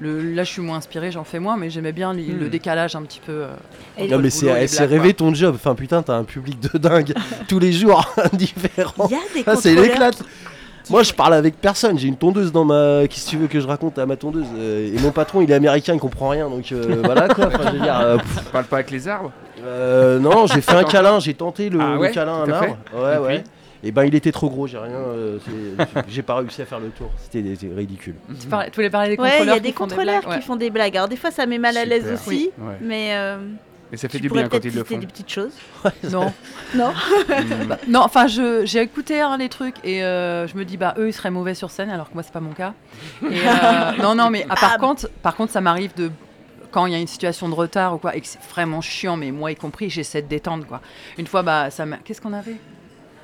le, 0.00 0.32
là 0.34 0.44
je 0.44 0.50
suis 0.50 0.62
moins 0.62 0.76
inspiré, 0.78 1.10
j'en 1.10 1.24
fais 1.24 1.38
moins, 1.40 1.56
mais 1.56 1.70
j'aimais 1.70 1.92
bien 1.92 2.12
li- 2.14 2.30
Hmm. 2.32 2.38
le 2.40 2.48
décalage 2.48 2.94
un 2.96 3.02
petit 3.02 3.20
peu. 3.24 3.32
euh, 3.32 3.48
Et- 3.98 4.08
Non 4.08 4.16
le 4.18 4.22
mais 4.24 4.30
c'est 4.30 4.84
rêver 4.86 5.14
ton 5.14 5.34
job. 5.34 5.54
Enfin 5.56 5.74
putain, 5.74 6.02
t'as 6.02 6.14
un 6.16 6.24
public 6.24 6.58
de 6.72 6.78
dingue 6.78 7.14
tous 7.48 7.58
les 7.58 7.72
jours 7.72 8.04
différents. 8.32 9.08
Il 9.10 9.12
y 9.12 9.16
a 9.16 9.20
des 9.34 9.44
Ah, 9.46 9.56
c'est 9.56 9.74
l'éclate. 9.74 10.16
qui- 10.16 10.92
Moi, 10.92 11.02
je 11.02 11.12
parle 11.12 11.34
avec 11.34 11.60
personne. 11.60 11.98
J'ai 11.98 12.08
une 12.08 12.16
tondeuse 12.16 12.50
dans 12.50 12.64
ma. 12.64 13.02
Qu'est-ce 13.08 13.26
que 13.26 13.30
tu 13.30 13.36
veux 13.36 13.46
que 13.46 13.60
je 13.60 13.66
raconte 13.66 13.98
à 13.98 14.06
ma 14.06 14.16
tondeuse 14.16 14.46
Euh, 14.56 14.94
Et 14.94 14.98
mon 15.00 15.10
patron, 15.10 15.42
il 15.42 15.50
est 15.50 15.54
américain, 15.54 15.92
il 15.92 16.00
comprend 16.00 16.28
rien. 16.30 16.48
Donc 16.48 16.72
euh, 16.72 17.00
voilà 17.04 17.28
quoi. 17.28 17.48
Enfin, 17.48 17.64
je 17.66 17.72
veux 17.76 17.80
dire, 17.82 17.98
euh, 18.00 18.16
parles 18.52 18.64
pas 18.64 18.76
avec 18.76 18.90
les 18.90 19.06
arbres 19.08 19.30
euh, 19.64 20.18
non, 20.20 20.46
j'ai 20.46 20.60
fait 20.60 20.76
un 20.76 20.84
câlin. 20.84 21.18
J'ai 21.18 21.34
tenté 21.34 21.68
le, 21.68 21.80
Ah 21.80 21.96
le 22.00 22.08
câlin 22.12 22.32
à 22.32 22.44
un 22.44 22.50
arbre. 22.52 22.78
Ouais, 22.94 23.16
Et 23.16 23.18
ouais. 23.18 23.38
puis 23.40 23.50
Et 23.84 23.92
ben, 23.92 24.04
il 24.04 24.14
était 24.14 24.32
trop 24.32 24.48
gros. 24.50 24.66
J'ai 24.66 24.78
rien. 24.78 24.90
euh, 24.96 25.38
j'ai 26.08 26.22
pas 26.22 26.34
réussi 26.36 26.62
à 26.62 26.66
faire 26.66 26.80
le 26.80 26.88
tour. 26.90 27.10
C'était 27.18 27.42
ridicule. 27.74 28.16
Tu, 28.40 28.46
parlais- 28.48 28.70
tu 28.70 28.76
voulais 28.76 28.90
parler 28.90 29.16
des 29.16 29.22
Ouais, 29.22 29.28
contrôleurs 29.30 29.44
il 29.44 29.48
y 29.48 29.50
a 29.50 29.54
qui 29.56 29.60
des 29.62 29.68
font 29.72 29.78
contrôleurs 29.84 30.28
qui 30.28 30.40
font 30.42 30.56
des 30.56 30.70
blagues. 30.70 30.96
Alors 30.96 31.08
des 31.08 31.16
fois, 31.16 31.30
ça 31.30 31.46
met 31.46 31.58
mal 31.58 31.76
à 31.76 31.84
l'aise 31.84 32.10
aussi, 32.12 32.50
Ouais. 32.58 32.74
mais 32.80 33.10
euh, 33.14 33.38
Et 33.92 33.96
ça 33.96 34.08
fait 34.08 34.18
tu 34.18 34.22
du 34.22 34.28
bien 34.30 34.48
quand 34.48 34.64
ils 34.64 34.74
le 34.74 34.82
font. 34.84 34.98
des 34.98 35.06
petites 35.06 35.30
choses. 35.30 35.52
ouais. 35.84 35.90
Non. 36.10 36.32
Non 36.74 36.92
Bah, 37.68 37.78
non, 37.86 38.00
enfin, 38.00 38.26
je- 38.26 38.62
j'ai 38.66 38.80
écouté 38.82 39.20
hein, 39.20 39.36
les 39.38 39.48
trucs 39.48 39.76
et 39.84 40.02
euh, 40.02 40.46
je 40.48 40.56
me 40.56 40.64
dis, 40.64 40.76
bah, 40.76 40.94
eux, 40.98 41.08
ils 41.08 41.12
seraient 41.12 41.30
mauvais 41.30 41.54
sur 41.54 41.70
scène, 41.70 41.88
alors 41.90 42.08
que 42.08 42.14
moi, 42.14 42.22
c'est 42.24 42.32
pas 42.32 42.40
mon 42.40 42.52
cas. 42.52 42.74
Et, 43.22 43.26
euh, 43.26 43.92
non, 44.02 44.14
non, 44.16 44.28
mais 44.30 44.44
ah, 44.50 44.56
par, 44.56 44.72
Ah. 44.74 44.78
contre, 44.78 45.08
par 45.22 45.36
contre, 45.36 45.52
ça 45.52 45.60
m'arrive 45.60 45.94
de. 45.96 46.10
Quand 46.70 46.84
il 46.84 46.92
y 46.92 46.96
a 46.96 46.98
une 46.98 47.06
situation 47.06 47.48
de 47.48 47.54
retard 47.54 47.94
ou 47.94 47.98
quoi, 47.98 48.14
et 48.14 48.20
que 48.20 48.26
c'est 48.26 48.42
vraiment 48.50 48.82
chiant, 48.82 49.16
mais 49.16 49.30
moi 49.30 49.50
y 49.50 49.56
compris, 49.56 49.88
j'essaie 49.88 50.20
de 50.20 50.26
détendre, 50.28 50.66
quoi. 50.66 50.82
Une 51.16 51.26
fois, 51.26 51.42
bah, 51.42 51.70
ça 51.70 51.86
m'a. 51.86 51.96
Qu'est-ce 51.96 52.20
qu'on 52.20 52.34
avait? 52.34 52.56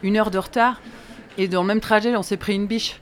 Une 0.05 0.17
heure 0.17 0.31
de 0.31 0.39
retard, 0.39 0.81
et 1.39 1.49
dans 1.49 1.63
le 1.63 1.67
même 1.67 1.81
trajet, 1.81 2.15
on 2.15 2.23
s'est 2.23 2.37
pris 2.37 2.55
une 2.55 2.67
biche. 2.67 3.01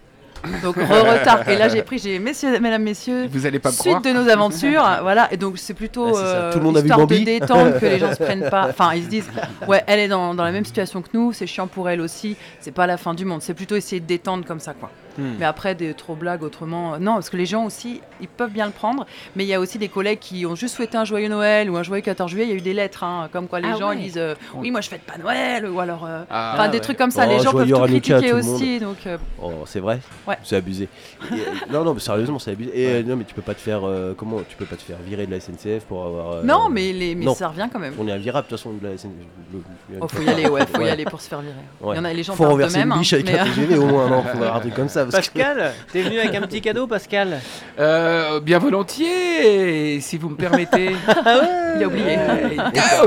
Donc, 0.65 0.75
re-retard. 0.77 1.49
Et 1.49 1.57
là, 1.57 1.69
j'ai 1.69 1.83
pris, 1.83 1.99
j'ai, 2.01 2.19
messieurs, 2.19 2.59
mesdames, 2.59 2.83
messieurs, 2.83 3.29
Vous 3.31 3.47
allez 3.47 3.61
pas 3.61 3.71
suite 3.71 3.85
croire. 3.87 4.03
de 4.03 4.11
nos 4.11 4.29
aventures, 4.29 4.83
voilà. 5.03 5.33
Et 5.33 5.37
donc 5.37 5.57
c'est 5.57 5.75
plutôt 5.75 6.07
Ouais, 6.09 6.15
ça. 6.15 6.19
euh, 6.21 6.53
Tout 6.53 6.59
le 6.59 6.65
monde 6.65 6.77
a 6.79 6.81
vu 6.81 6.87
histoire 6.89 7.07
de 7.07 7.15
détendre 7.17 7.79
que 7.79 7.87
les 7.87 7.99
gens 8.01 8.11
se 8.19 8.23
prennent 8.23 8.49
pas. 8.51 8.67
Enfin, 8.69 8.93
ils 8.95 9.05
se 9.05 9.09
disent, 9.09 9.31
ouais, 9.69 9.85
elle 9.87 10.01
est 10.01 10.09
dans, 10.09 10.35
dans 10.35 10.43
la 10.43 10.51
même 10.51 10.65
situation 10.65 11.01
que 11.01 11.09
nous, 11.15 11.33
c'est 11.33 11.47
chiant 11.47 11.69
pour 11.69 11.89
elle 11.89 12.01
aussi. 12.01 12.37
C'est 12.59 12.73
pas 12.73 12.89
la 12.89 12.97
fin 12.97 13.15
du 13.15 13.25
monde. 13.25 13.41
C'est 13.43 13.55
plutôt 13.55 13.77
essayer 13.77 14.01
de 14.01 14.07
détendre 14.07 14.45
comme 14.45 14.59
ça, 14.59 14.75
quoi. 14.75 14.91
Hmm. 15.19 15.35
Mais 15.39 15.45
après, 15.45 15.75
des 15.75 15.95
trop 15.95 16.15
blagues 16.15 16.43
autrement, 16.43 16.95
euh, 16.95 16.99
non, 16.99 17.15
parce 17.15 17.31
que 17.31 17.37
les 17.37 17.47
gens 17.47 17.65
aussi, 17.65 18.01
ils 18.21 18.29
peuvent 18.29 18.51
bien 18.51 18.67
le 18.67 18.73
prendre. 18.73 19.07
Mais 19.37 19.45
il 19.45 19.49
y 19.49 19.55
a 19.55 19.61
aussi 19.61 19.79
des 19.79 19.89
collègues 19.89 20.19
qui 20.19 20.45
ont 20.47 20.55
juste 20.55 20.75
souhaité 20.77 20.97
un 20.99 21.05
joyeux 21.05 21.29
Noël 21.29 21.71
ou 21.71 21.77
un 21.77 21.83
joyeux 21.83 22.03
14 22.03 22.31
juillet. 22.31 22.45
Il 22.47 22.51
y 22.51 22.53
a 22.53 22.57
eu 22.57 22.61
des 22.61 22.75
lettres, 22.75 23.05
hein, 23.05 23.29
comme 23.33 23.49
quoi 23.49 23.61
les 23.61 23.69
Ah 23.73 23.77
gens 23.79 23.89
ouais. 23.91 23.97
ils 23.97 24.03
disent, 24.05 24.19
euh, 24.19 24.35
oui, 24.55 24.71
moi 24.71 24.81
je 24.81 24.89
fête 24.89 25.03
pas 25.03 25.19
Noël 25.19 25.67
ou 25.69 25.79
alors. 25.81 26.05
euh, 26.07 26.23
Ah, 26.31 26.69
des 26.69 26.77
ouais. 26.79 26.81
trucs 26.81 26.99
comme 26.99 27.11
ça, 27.11 27.25
Oh, 27.27 27.31
les 27.31 27.39
gens 27.43 27.53
peuvent 27.53 27.69
tout 27.69 27.81
critiquer 27.85 28.31
tout 28.31 28.37
aussi. 28.37 28.79
Donc, 28.81 28.97
euh, 29.07 29.19
Oh, 29.43 29.53
c'est 29.67 29.81
vrai? 29.81 30.01
Ouais. 30.27 30.37
C'est 30.45 30.57
abusé. 30.57 30.89
Et, 31.33 31.73
non, 31.73 31.85
non, 31.85 31.95
mais 31.95 32.01
sérieusement, 32.01 32.39
c'est 32.39 32.53
abusé. 32.53 32.71
Et 32.75 32.87
euh, 32.89 33.03
non, 33.03 33.17
mais 33.17 33.25
tu 33.25 33.35
peux 33.35 33.43
pas 33.43 33.55
te 33.55 33.61
faire. 33.61 33.81
euh, 33.87 34.15
comment 34.17 34.39
Tu 34.49 34.57
peux 34.57 34.65
pas 34.65 34.77
te 34.77 34.83
faire 34.83 34.97
virer 35.05 35.27
de 35.27 35.31
la 35.31 35.41
SNCF 35.41 35.85
pour 35.89 36.05
avoir. 36.05 36.33
euh, 36.33 36.43
non, 36.43 36.69
mais, 36.71 36.93
les, 36.93 37.15
mais 37.15 37.25
non. 37.25 37.35
ça 37.35 37.49
revient 37.49 37.69
quand 37.73 37.79
même. 37.79 37.95
On 37.99 38.07
est 38.09 38.13
invirable 38.13 38.47
de 38.47 38.51
toute 38.51 38.59
façon 38.59 38.73
de 38.73 38.87
la 38.87 38.97
SNCF. 38.97 39.11
Le- 39.53 39.61
Oh, 40.01 40.09
faut 40.09 40.23
y 40.23 40.29
aller, 40.29 40.49
ouais, 40.49 40.67
faut 40.67 40.81
y 40.83 40.89
aller 40.89 41.05
pour 41.05 41.21
se 41.21 41.29
faire 41.29 41.41
virer. 41.41 41.55
Il 41.85 41.97
y 41.97 41.99
en 41.99 42.05
a, 42.05 42.13
les 42.13 42.23
gens 42.23 42.35
Faut 42.35 42.49
renverser 42.49 42.81
une 42.81 42.93
biche 42.99 43.13
avec 43.13 43.29
un 43.31 43.45
TGV 43.45 43.77
au 43.79 43.87
moins, 43.87 44.09
non 44.09 44.23
Faut 44.33 44.39
avoir 44.39 44.57
un 44.57 44.61
truc 44.61 44.75
comme 44.75 44.89
ça. 44.89 45.02
Parce 45.11 45.29
que- 45.29 45.39
Pascal, 45.39 45.73
t'es 45.93 46.03
venu 46.03 46.19
avec 46.19 46.35
un 46.35 46.43
petit 46.43 46.61
cadeau, 46.61 46.87
Pascal? 46.87 47.41
Euh, 47.79 48.41
bien 48.41 48.59
volontiers, 48.59 50.01
si 50.01 50.19
vous 50.19 50.29
me 50.31 50.37
permettez. 50.37 50.91
Il 51.77 51.83
a 51.83 51.87
oublié. 51.87 52.17
Ah, 52.19 53.07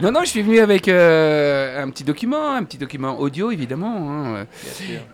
non, 0.00 0.10
non, 0.10 0.20
je 0.22 0.28
suis 0.30 0.42
venu 0.42 0.58
avec 0.60 0.88
euh, 0.88 1.82
un 1.82 1.90
petit 1.90 2.04
document, 2.04 2.52
un 2.54 2.64
petit 2.64 2.78
document 2.78 3.18
audio 3.18 3.50
évidemment. 3.50 3.96
hein. 4.38 4.46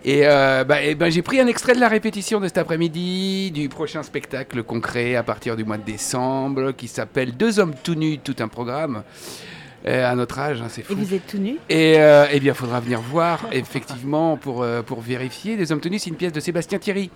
Et, 0.05 0.21
euh, 0.23 0.63
bah, 0.63 0.81
eh 0.81 0.95
ben, 0.95 1.11
j'ai 1.11 1.21
pris 1.21 1.39
un 1.39 1.47
extrait 1.47 1.73
de 1.75 1.79
la 1.79 1.89
répétition 1.89 2.39
de 2.39 2.47
cet 2.47 2.57
après-midi 2.57 3.51
du 3.51 3.67
prochain 3.69 4.03
spectacle 4.03 4.63
concret 4.63 5.15
à 5.15 5.23
partir 5.23 5.55
du 5.55 5.65
mois 5.65 5.77
de 5.77 5.83
décembre 5.83 6.71
qui 6.71 6.87
s'appelle 6.87 7.35
Deux 7.35 7.59
hommes 7.59 7.73
tout 7.83 7.95
nus, 7.95 8.19
tout 8.19 8.35
un 8.39 8.47
programme. 8.47 9.03
Euh, 9.85 10.09
à 10.09 10.15
notre 10.15 10.39
âge, 10.39 10.61
hein, 10.61 10.67
c'est 10.69 10.81
fou. 10.81 10.93
Et 10.93 10.95
vous 10.95 11.13
êtes 11.13 11.27
tout 11.27 11.37
nu? 11.37 11.57
Et 11.69 11.95
euh, 11.97 12.25
eh 12.31 12.39
bien, 12.39 12.53
il 12.53 12.55
faudra 12.55 12.79
venir 12.79 13.01
voir, 13.01 13.41
effectivement, 13.51 14.37
pour, 14.37 14.63
euh, 14.63 14.81
pour 14.81 15.01
vérifier. 15.01 15.57
Les 15.57 15.73
Hommes 15.73 15.81
Tenus, 15.81 16.03
c'est 16.03 16.09
une 16.09 16.15
pièce 16.15 16.31
de 16.31 16.39
Sébastien 16.39 16.79
Thierry, 16.79 17.11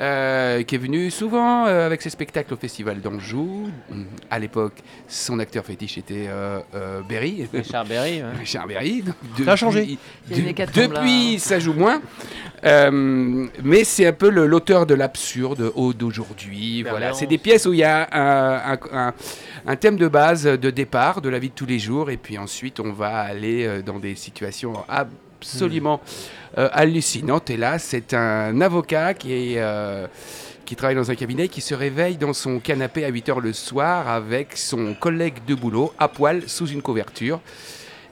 euh, 0.00 0.62
qui 0.62 0.74
est 0.74 0.78
venu 0.78 1.10
souvent 1.10 1.66
euh, 1.66 1.86
avec 1.86 2.02
ses 2.02 2.10
spectacles 2.10 2.54
au 2.54 2.56
Festival 2.56 3.00
d'Anjou. 3.00 3.68
Hum, 3.90 4.06
À 4.30 4.38
l'époque, 4.38 4.74
son 5.08 5.38
acteur 5.38 5.64
fétiche 5.64 5.98
était 5.98 6.26
euh, 6.28 6.60
euh, 6.74 7.00
Berry. 7.08 7.48
Richard 7.52 7.84
Berry. 7.84 8.22
ouais. 8.22 8.32
Richard 8.38 8.66
Berry. 8.66 9.02
Ça 9.44 9.52
a 9.52 9.56
changé. 9.56 9.98
depuis- 10.82 11.34
de- 11.36 11.40
ça 11.40 11.58
joue 11.58 11.72
moins. 11.74 12.00
Euh, 12.64 13.46
mais 13.62 13.84
c'est 13.84 14.06
un 14.06 14.12
peu 14.12 14.28
l'auteur 14.30 14.86
de 14.86 14.94
l'absurde 14.94 15.72
au 15.74 15.92
d'aujourd'hui. 15.92 16.82
Voilà. 16.82 17.12
C'est 17.12 17.26
des 17.26 17.38
pièces 17.38 17.66
où 17.66 17.72
il 17.72 17.78
y 17.80 17.84
a 17.84 18.08
un, 18.12 18.74
un- 18.74 18.78
un- 19.08 19.14
un 19.66 19.76
thème 19.76 19.96
de 19.96 20.08
base 20.08 20.44
de 20.44 20.70
départ 20.70 21.20
de 21.20 21.28
la 21.28 21.38
vie 21.38 21.48
de 21.50 21.54
tous 21.54 21.66
les 21.66 21.78
jours. 21.78 22.10
Et 22.10 22.16
puis 22.16 22.38
ensuite, 22.38 22.80
on 22.80 22.92
va 22.92 23.18
aller 23.20 23.82
dans 23.84 23.98
des 23.98 24.14
situations 24.14 24.74
absolument 25.40 26.00
euh, 26.56 26.68
hallucinantes. 26.72 27.50
Et 27.50 27.56
là, 27.56 27.78
c'est 27.78 28.14
un 28.14 28.60
avocat 28.60 29.14
qui 29.14 29.32
est. 29.32 29.58
euh, 29.58 30.06
qui 30.64 30.76
travaille 30.76 30.96
dans 30.96 31.10
un 31.10 31.14
cabinet, 31.14 31.48
qui 31.48 31.62
se 31.62 31.74
réveille 31.74 32.18
dans 32.18 32.34
son 32.34 32.60
canapé 32.60 33.02
à 33.06 33.10
8h 33.10 33.40
le 33.40 33.54
soir 33.54 34.06
avec 34.06 34.54
son 34.54 34.92
collègue 34.92 35.36
de 35.46 35.54
boulot 35.54 35.94
à 35.98 36.08
poil 36.08 36.46
sous 36.46 36.66
une 36.66 36.82
couverture. 36.82 37.40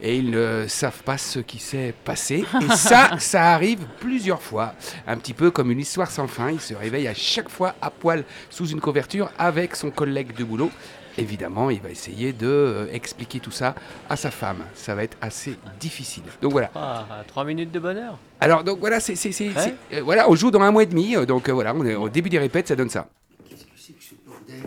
Et 0.01 0.17
ils 0.17 0.31
ne 0.31 0.65
savent 0.67 1.03
pas 1.03 1.19
ce 1.19 1.39
qui 1.41 1.59
s'est 1.59 1.93
passé. 2.05 2.47
Et 2.63 2.75
ça, 2.75 3.11
ça 3.19 3.53
arrive 3.53 3.81
plusieurs 4.01 4.41
fois. 4.41 4.73
Un 5.07 5.19
petit 5.19 5.35
peu 5.35 5.51
comme 5.51 5.71
une 5.71 5.81
histoire 5.81 6.11
sans 6.11 6.29
fin. 6.29 6.51
Il 6.51 6.61
se 6.61 6.73
réveille 6.73 7.07
à 7.09 7.13
chaque 7.15 7.51
fois 7.51 7.75
à 7.83 7.91
poil 7.91 8.25
sous 8.49 8.67
une 8.69 8.81
couverture 8.81 9.31
avec 9.39 9.77
son 9.77 9.91
collègue 9.91 10.35
de 10.35 10.43
boulot. 10.43 10.71
Évidemment, 11.19 11.71
il 11.71 11.81
va 11.81 11.91
essayer 11.91 12.33
de 12.33 12.47
euh, 12.47 12.87
expliquer 12.93 13.41
tout 13.41 13.51
ça 13.51 13.75
à 14.09 14.17
sa 14.17 14.31
femme. 14.31 14.59
Ça 14.75 14.95
va 14.95 15.03
être 15.05 15.17
assez 15.21 15.57
difficile. 15.81 16.23
Donc 16.43 16.53
voilà. 16.53 16.71
Ah, 16.75 17.07
trois 17.27 17.45
minutes 17.45 17.73
de 17.73 17.79
bonheur. 17.81 18.19
Alors 18.41 18.65
donc 18.65 18.79
voilà, 18.81 19.01
c'est, 19.01 19.17
c'est- 19.17 19.33
c'est- 19.33 19.49
Ouais. 19.49 19.75
c'est- 19.91 19.97
euh, 19.99 20.03
voilà, 20.03 20.29
on 20.31 20.35
joue 20.35 20.51
dans 20.51 20.61
un 20.61 20.71
mois 20.71 20.83
et 20.83 20.87
demi. 20.87 21.17
euh, 21.17 21.27
donc 21.27 21.49
euh, 21.49 21.53
voilà, 21.53 21.75
on 21.75 21.85
est 21.85 21.95
au 21.95 22.09
début 22.09 22.29
des 22.31 22.39
répètes, 22.39 22.69
ça 22.69 22.77
donne 22.77 22.91
ça. 22.91 23.09
Qu'est-ce 23.49 23.65
que 23.65 23.71
c'est 23.77 23.93
que 23.93 24.03
ce 24.03 24.15
bordel? 24.27 24.63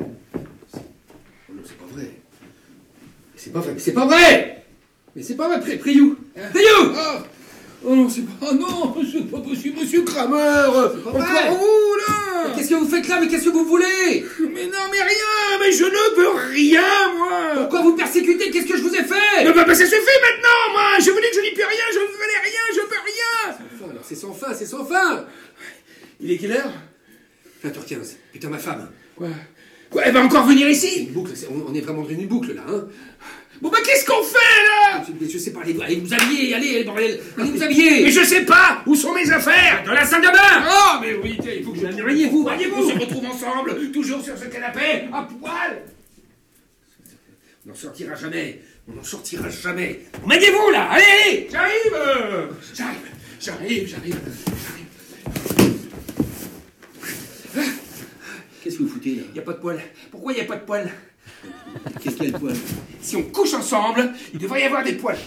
C'est- 0.71 0.79
Oh 1.49 1.53
non, 1.55 1.61
c'est 1.65 1.77
pas 1.77 1.85
vrai. 1.93 2.11
C'est 3.35 3.51
pas 3.53 3.59
vrai, 3.61 3.71
mais 3.73 3.79
c'est 3.79 3.93
pas 3.93 4.05
vrai 4.05 4.65
Mais 5.15 5.23
c'est 5.23 5.35
pas 5.35 5.47
vrai, 5.47 5.59
Pri- 5.59 5.77
Priou 5.79 6.17
Priou 6.35 6.93
oh, 6.93 7.17
oh 7.85 7.95
non, 7.95 8.09
c'est 8.09 8.21
pas... 8.25 8.47
Oh 8.51 8.53
non, 8.55 8.95
c'est 9.11 9.29
pas 9.31 9.39
possible, 9.39 9.79
monsieur 9.79 10.01
Kramer. 10.03 10.65
Encore 10.67 11.57
vous, 11.57 11.95
là. 12.07 12.53
Qu'est-ce 12.55 12.69
que 12.69 12.75
vous 12.75 12.87
faites 12.87 13.07
là 13.07 13.19
Mais 13.19 13.27
qu'est-ce 13.27 13.45
que 13.45 13.49
vous 13.49 13.65
voulez 13.65 14.25
Mais 14.39 14.65
non, 14.65 14.85
mais 14.91 15.01
rien 15.01 15.59
Mais 15.59 15.71
je 15.71 15.83
ne 15.83 16.15
peux 16.15 16.29
rien, 16.51 16.81
moi. 17.17 17.53
Pourquoi 17.55 17.81
vous 17.81 17.95
persécutez 17.95 18.49
Qu'est-ce 18.51 18.65
que 18.67 18.77
je 18.77 18.81
vous 18.83 18.93
ai 18.95 19.03
fait 19.03 19.43
Mais 19.43 19.53
bah, 19.53 19.63
bah, 19.65 19.75
ça 19.75 19.85
suffit 19.85 19.95
maintenant, 19.95 20.73
moi. 20.73 20.81
Je 20.99 21.11
vous 21.11 21.17
dis 21.17 21.29
que 21.31 21.35
je 21.35 21.41
n'y 21.41 21.51
peux 21.55 21.61
rien, 21.67 21.85
je 21.93 21.99
ne 21.99 22.05
fais 22.07 22.39
rien, 22.43 22.61
je 22.73 22.79
peux 22.81 22.95
rien. 23.05 23.55
Enfin, 23.75 23.91
alors, 23.91 24.03
C'est 24.03 24.15
sans 24.15 24.33
fin, 24.33 24.53
c'est 24.53 24.65
sans 24.65 24.85
fin. 24.85 25.25
Il 26.21 26.31
est 26.31 26.37
quelle 26.37 26.53
heure 26.53 26.71
20h15. 27.65 28.15
Putain, 28.33 28.49
ma 28.49 28.57
femme. 28.57 28.89
Quoi? 29.15 29.27
Quoi, 29.89 30.03
elle 30.05 30.13
va 30.13 30.21
encore 30.23 30.45
venir 30.45 30.67
ici. 30.69 31.05
Une 31.07 31.13
boucle, 31.13 31.31
c'est- 31.35 31.47
on, 31.49 31.65
on 31.69 31.73
est 31.73 31.81
vraiment 31.81 32.03
dans 32.03 32.09
une 32.09 32.27
boucle 32.27 32.53
là, 32.53 32.61
hein 32.69 32.87
Bon 33.61 33.69
bah 33.69 33.79
qu'est-ce 33.85 34.05
qu'on 34.05 34.23
fait, 34.23 34.37
là 34.37 35.03
je, 35.21 35.27
je 35.27 35.37
sais 35.37 35.51
pas, 35.51 35.61
allez, 35.61 35.77
allez 35.83 35.97
vous 35.97 36.13
habiller, 36.13 36.53
allez, 36.53 36.83
bordel 36.85 37.19
Allez 37.37 37.51
vous 37.51 37.63
habiller. 37.63 38.03
Mais 38.05 38.11
je 38.11 38.23
sais 38.23 38.45
pas 38.45 38.81
Où 38.85 38.95
sont 38.95 39.13
mes 39.13 39.29
affaires. 39.29 39.83
Dans 39.85 39.93
la 39.93 40.05
salle 40.05 40.21
de 40.21 40.27
bain. 40.27 40.65
Oh, 40.65 40.99
mais 41.01 41.13
oui, 41.15 41.37
il 41.57 41.63
faut 41.63 41.71
que 41.71 41.79
je... 41.79 41.85
Mais 41.87 42.01
Mariez-vous, 42.01 42.47
On 42.47 42.89
se 42.89 42.97
retrouve 42.97 43.25
ensemble, 43.25 43.91
toujours 43.91 44.23
sur 44.23 44.37
ce 44.37 44.45
canapé, 44.45 45.07
à 45.11 45.23
poil. 45.23 45.81
On 47.65 47.69
n'en 47.69 47.75
sortira 47.75 48.15
jamais 48.15 48.61
On 48.87 48.93
n'en 48.95 49.03
sortira 49.03 49.49
jamais. 49.49 49.99
Maniez-vous 50.25 50.71
là 50.71 50.89
Allez, 50.91 51.03
allez. 51.25 51.47
J'arrive 51.51 51.93
euh, 51.93 52.47
J'arrive, 52.73 52.97
j'arrive, 53.41 53.87
j'arrive, 53.89 54.15
j'arrive. 54.15 54.85
Qu'est-ce 58.63 58.77
que 58.77 58.83
vous 58.83 58.89
foutez 58.89 59.15
là? 59.15 59.23
Y 59.35 59.39
a 59.39 59.41
pas 59.41 59.53
de 59.53 59.59
poil. 59.59 59.81
Pourquoi 60.11 60.33
y 60.33 60.41
a 60.41 60.45
pas 60.45 60.55
de 60.55 60.65
poil? 60.65 60.89
Quel, 62.03 62.15
quel 62.15 62.31
poil? 62.33 62.55
Si 63.01 63.15
on 63.15 63.23
couche 63.23 63.53
ensemble, 63.53 64.11
il 64.33 64.39
devrait 64.39 64.61
y 64.61 64.65
avoir 64.65 64.83
des 64.83 64.93
poils. 64.93 65.17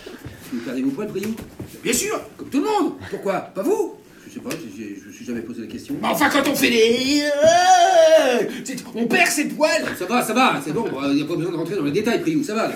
Vous 0.52 0.60
perdez 0.60 0.82
vos 0.82 0.90
poils, 0.90 1.08
Priou 1.08 1.34
Bien 1.82 1.92
sûr 1.92 2.20
Comme 2.36 2.48
tout 2.48 2.60
le 2.60 2.66
monde. 2.66 2.94
Pourquoi? 3.10 3.40
Pas 3.40 3.62
vous? 3.62 3.96
Je 4.26 4.34
sais 4.34 4.40
pas, 4.40 4.50
je, 4.50 5.08
me 5.08 5.12
suis 5.12 5.24
jamais 5.26 5.42
posé 5.42 5.60
la 5.62 5.66
question. 5.66 5.94
Mais 6.00 6.08
enfin, 6.08 6.30
quand 6.30 6.48
on 6.48 6.54
fait 6.54 6.70
des... 6.70 7.22
On 8.94 9.06
perd 9.06 9.28
ses 9.28 9.44
poils. 9.48 9.84
Ça 9.98 10.06
va, 10.06 10.22
ça 10.22 10.32
va, 10.32 10.60
c'est 10.64 10.72
bon, 10.72 10.86
il 11.10 11.16
n'y 11.16 11.22
a 11.22 11.26
pas 11.26 11.36
besoin 11.36 11.52
de 11.52 11.56
rentrer 11.56 11.76
dans 11.76 11.84
les 11.84 11.90
détails, 11.92 12.20
Priou, 12.22 12.42
ça 12.42 12.54
va 12.54 12.68
là. 12.68 12.74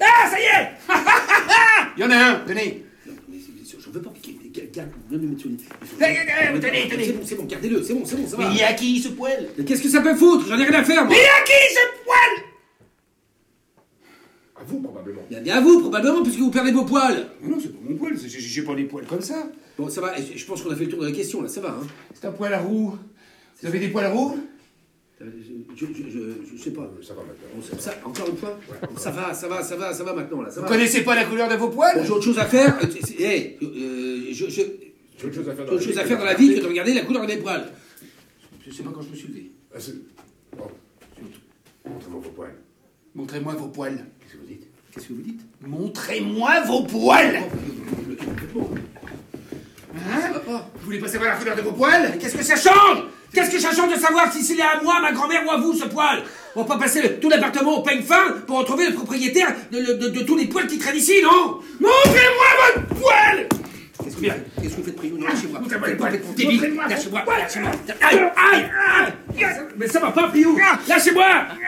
Ah, 0.00 0.30
ça 0.30 0.38
y 0.38 0.42
est! 0.44 0.70
Il 1.96 2.02
y 2.02 2.04
en 2.04 2.10
a 2.10 2.16
un, 2.16 2.34
tenez 2.46 2.84
Non, 3.06 3.14
mais 3.30 3.38
c'est- 3.38 3.76
je 3.80 3.90
veux 3.90 4.02
pas 4.02 4.10
piquer, 4.10 4.36
mais 4.42 4.50
garde, 4.72 4.90
viens 5.08 5.18
le 5.18 5.26
mettre 5.28 5.40
sur 5.40 5.48
les... 5.50 5.56
Eh, 5.56 6.60
tenez, 6.60 6.88
tenez. 6.88 7.04
C'est 7.06 7.12
bon, 7.12 7.22
c'est 7.24 7.34
bon, 7.36 7.44
gardez-le, 7.44 7.82
c'est 7.82 7.94
bon, 7.94 8.02
c'est 8.04 8.16
bon, 8.16 8.28
ça 8.28 8.36
va. 8.36 8.48
Mais 8.48 8.54
il 8.54 8.58
y 8.58 8.62
a 8.62 8.72
qui, 8.74 9.00
ce 9.00 9.08
poil? 9.08 9.48
Mais 9.56 9.64
qu'est-ce 9.64 9.82
que 9.82 9.88
ça 9.88 10.00
peut 10.02 10.14
foutre? 10.14 10.46
J'en 10.48 10.58
ai 10.58 10.64
rien 10.64 10.80
à 10.80 10.84
faire, 10.84 11.04
moi. 11.04 11.14
Mais 11.14 11.16
il 11.16 11.22
y 11.22 11.24
a 11.24 11.44
qui, 11.44 11.74
ce 11.74 12.04
poil? 12.04 12.44
Vous, 14.66 14.80
probablement. 14.80 15.22
Bien, 15.30 15.40
bien 15.40 15.56
à 15.56 15.60
vous, 15.60 15.80
probablement, 15.80 16.22
puisque 16.22 16.38
vous 16.40 16.50
perdez 16.50 16.72
vos 16.72 16.84
poils 16.84 17.26
non, 17.42 17.58
c'est 17.60 17.68
pas 17.72 17.78
mon 17.88 17.96
poil, 17.96 18.18
c'est- 18.18 18.28
j'ai 18.28 18.40
j'ai 18.40 18.62
pas 18.62 18.74
des 18.74 18.84
poils 18.84 19.06
comme 19.06 19.22
ça. 19.22 19.48
Bon, 19.78 19.88
ça 19.88 20.00
va, 20.00 20.14
je 20.20 20.44
pense 20.44 20.62
qu'on 20.62 20.70
a 20.70 20.76
fait 20.76 20.84
le 20.84 20.90
tour 20.90 21.00
de 21.00 21.06
la 21.06 21.12
question, 21.12 21.42
là, 21.42 21.48
ça 21.48 21.60
va, 21.60 21.70
hein 21.70 21.86
C'est 22.14 22.26
un 22.26 22.32
poil 22.32 22.52
à 22.52 22.60
roux. 22.60 22.96
Vous 23.60 23.66
avez 23.68 23.78
des 23.78 23.88
poils 23.88 24.04
à 24.06 24.10
roux 24.10 24.38
Euh, 25.22 25.24
Je, 25.74 25.86
je, 25.86 25.92
je, 26.10 26.56
je- 26.56 26.62
sais 26.62 26.72
pas. 26.72 26.90
Ça 27.02 27.14
va 27.14 27.22
maintenant. 27.22 27.48
Bon, 27.54 27.62
ça, 27.62 27.78
ça, 27.78 27.94
encore 28.04 28.28
une 28.28 28.36
fois? 28.36 28.58
Ça 28.98 29.10
va, 29.10 29.32
ça 29.32 29.48
va, 29.48 29.62
ça 29.62 29.74
va, 29.76 29.94
ça 29.94 30.04
va 30.04 30.12
maintenant, 30.12 30.42
là, 30.42 30.50
ça 30.50 30.60
Vous 30.60 30.66
va. 30.66 30.72
connaissez 30.72 31.02
pas 31.04 31.14
la 31.14 31.24
couleur 31.24 31.48
de 31.48 31.54
vos 31.56 31.68
Bon, 31.68 31.74
poils 31.76 32.02
j'ai 32.04 32.10
autre 32.10 32.22
chose 32.24 32.38
à 32.38 32.44
faire. 32.44 32.76
euh, 32.82 32.86
c'est- 33.02 33.18
hey, 33.20 33.56
euh, 33.62 34.26
je, 34.32 34.46
je, 34.50 34.60
J'ai 35.18 35.26
autre 35.26 35.34
chose 35.34 35.48
à 35.48 35.54
faire 35.54 35.66
j'ai 35.66 35.72
autre 35.74 35.82
chose 35.84 35.96
à 35.98 36.04
faire 36.04 36.18
dans 36.18 36.24
la 36.26 36.34
vie 36.34 36.54
que 36.54 36.60
de 36.60 36.66
regarder 36.66 36.92
la 36.92 37.00
couleur 37.02 37.22
de 37.22 37.28
mes 37.28 37.38
poils. 37.38 37.66
Je 38.66 38.70
sais 38.70 38.82
pas 38.82 38.90
quand 38.94 39.00
je 39.00 39.08
me 39.08 39.14
suis 39.14 39.28
levé. 39.28 39.50
Ah, 39.74 39.78
c'est- 39.80 39.94
Bon, 40.56 40.64
Montrez-moi 41.88 42.20
vos 42.22 42.30
poils. 42.30 42.54
Montrez-moi 43.16 43.54
vos 43.54 43.68
poils. 43.68 44.04
Qu'est-ce 44.20 44.34
que 44.34 44.38
vous 44.38 44.46
dites? 44.46 44.66
Qu'est-ce 44.92 45.06
que 45.08 45.12
vous 45.14 45.22
dites? 45.22 45.40
Montrez-moi 45.66 46.60
vos 46.66 46.82
poils. 46.82 47.36
Hein? 49.94 50.20
Ça 50.20 50.32
va 50.32 50.38
pas. 50.40 50.70
Vous 50.78 50.84
voulez 50.84 50.98
pas 50.98 51.08
savoir 51.08 51.30
la 51.30 51.36
couleur 51.36 51.56
de 51.56 51.62
vos 51.62 51.72
poils? 51.72 52.18
Qu'est-ce 52.20 52.36
que 52.36 52.44
ça 52.44 52.56
change? 52.56 53.04
Qu'est-ce 53.32 53.50
que 53.50 53.58
ça 53.58 53.72
change 53.74 53.92
de 53.94 53.98
savoir 53.98 54.30
si 54.32 54.42
c'est 54.42 54.60
à 54.60 54.80
moi, 54.82 55.00
ma 55.00 55.12
grand-mère 55.12 55.46
ou 55.46 55.50
à 55.50 55.56
vous, 55.56 55.74
ce 55.74 55.84
poil? 55.86 56.22
On 56.54 56.62
va 56.62 56.66
pas 56.66 56.78
passer 56.78 57.02
le- 57.02 57.18
tout 57.18 57.28
l'appartement 57.28 57.78
au 57.78 57.82
peigne 57.82 58.02
fin 58.02 58.32
pour 58.46 58.58
retrouver 58.58 58.86
le 58.88 58.94
propriétaire 58.94 59.54
de, 59.72 59.78
de- 59.80 59.92
de- 59.94 60.08
de 60.08 60.20
tous 60.20 60.36
les 60.36 60.46
poils 60.46 60.66
qui 60.66 60.78
traînent 60.78 60.96
ici, 60.96 61.14
non? 61.22 61.58
Montrez-moi 61.80 62.74
votre 62.74 62.86
poil 63.00 63.46
Qu'est-ce 64.20 64.34
que, 64.34 64.62
qu'est-ce 64.62 64.74
que 64.74 64.80
vous 64.80 64.84
faites, 64.84 64.96
Priou 64.96 65.18
Non, 65.18 65.26
lâchez-moi. 65.26 65.60
Les 65.62 65.68
Faites 65.68 65.98
pas 65.98 66.10
débile. 66.36 66.74
Lâchez-moi, 66.88 67.20
lâchez-moi. 67.38 67.70
Aïe, 68.02 68.18
aïe, 68.18 68.66
aïe 69.38 69.46
Mais 69.76 69.86
ça 69.86 70.00
va 70.00 70.10
pas, 70.10 70.28
Priou 70.28 70.58
Lâchez-moi. 70.88 71.26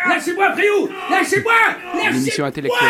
Lâchez-moi, 0.08 0.50
Priou 0.50 0.88
Lâchez-moi. 1.10 1.52
Une 1.94 2.14
émission 2.16 2.44
Lâchez-moi 2.44 2.48
intellectuelle. 2.48 2.88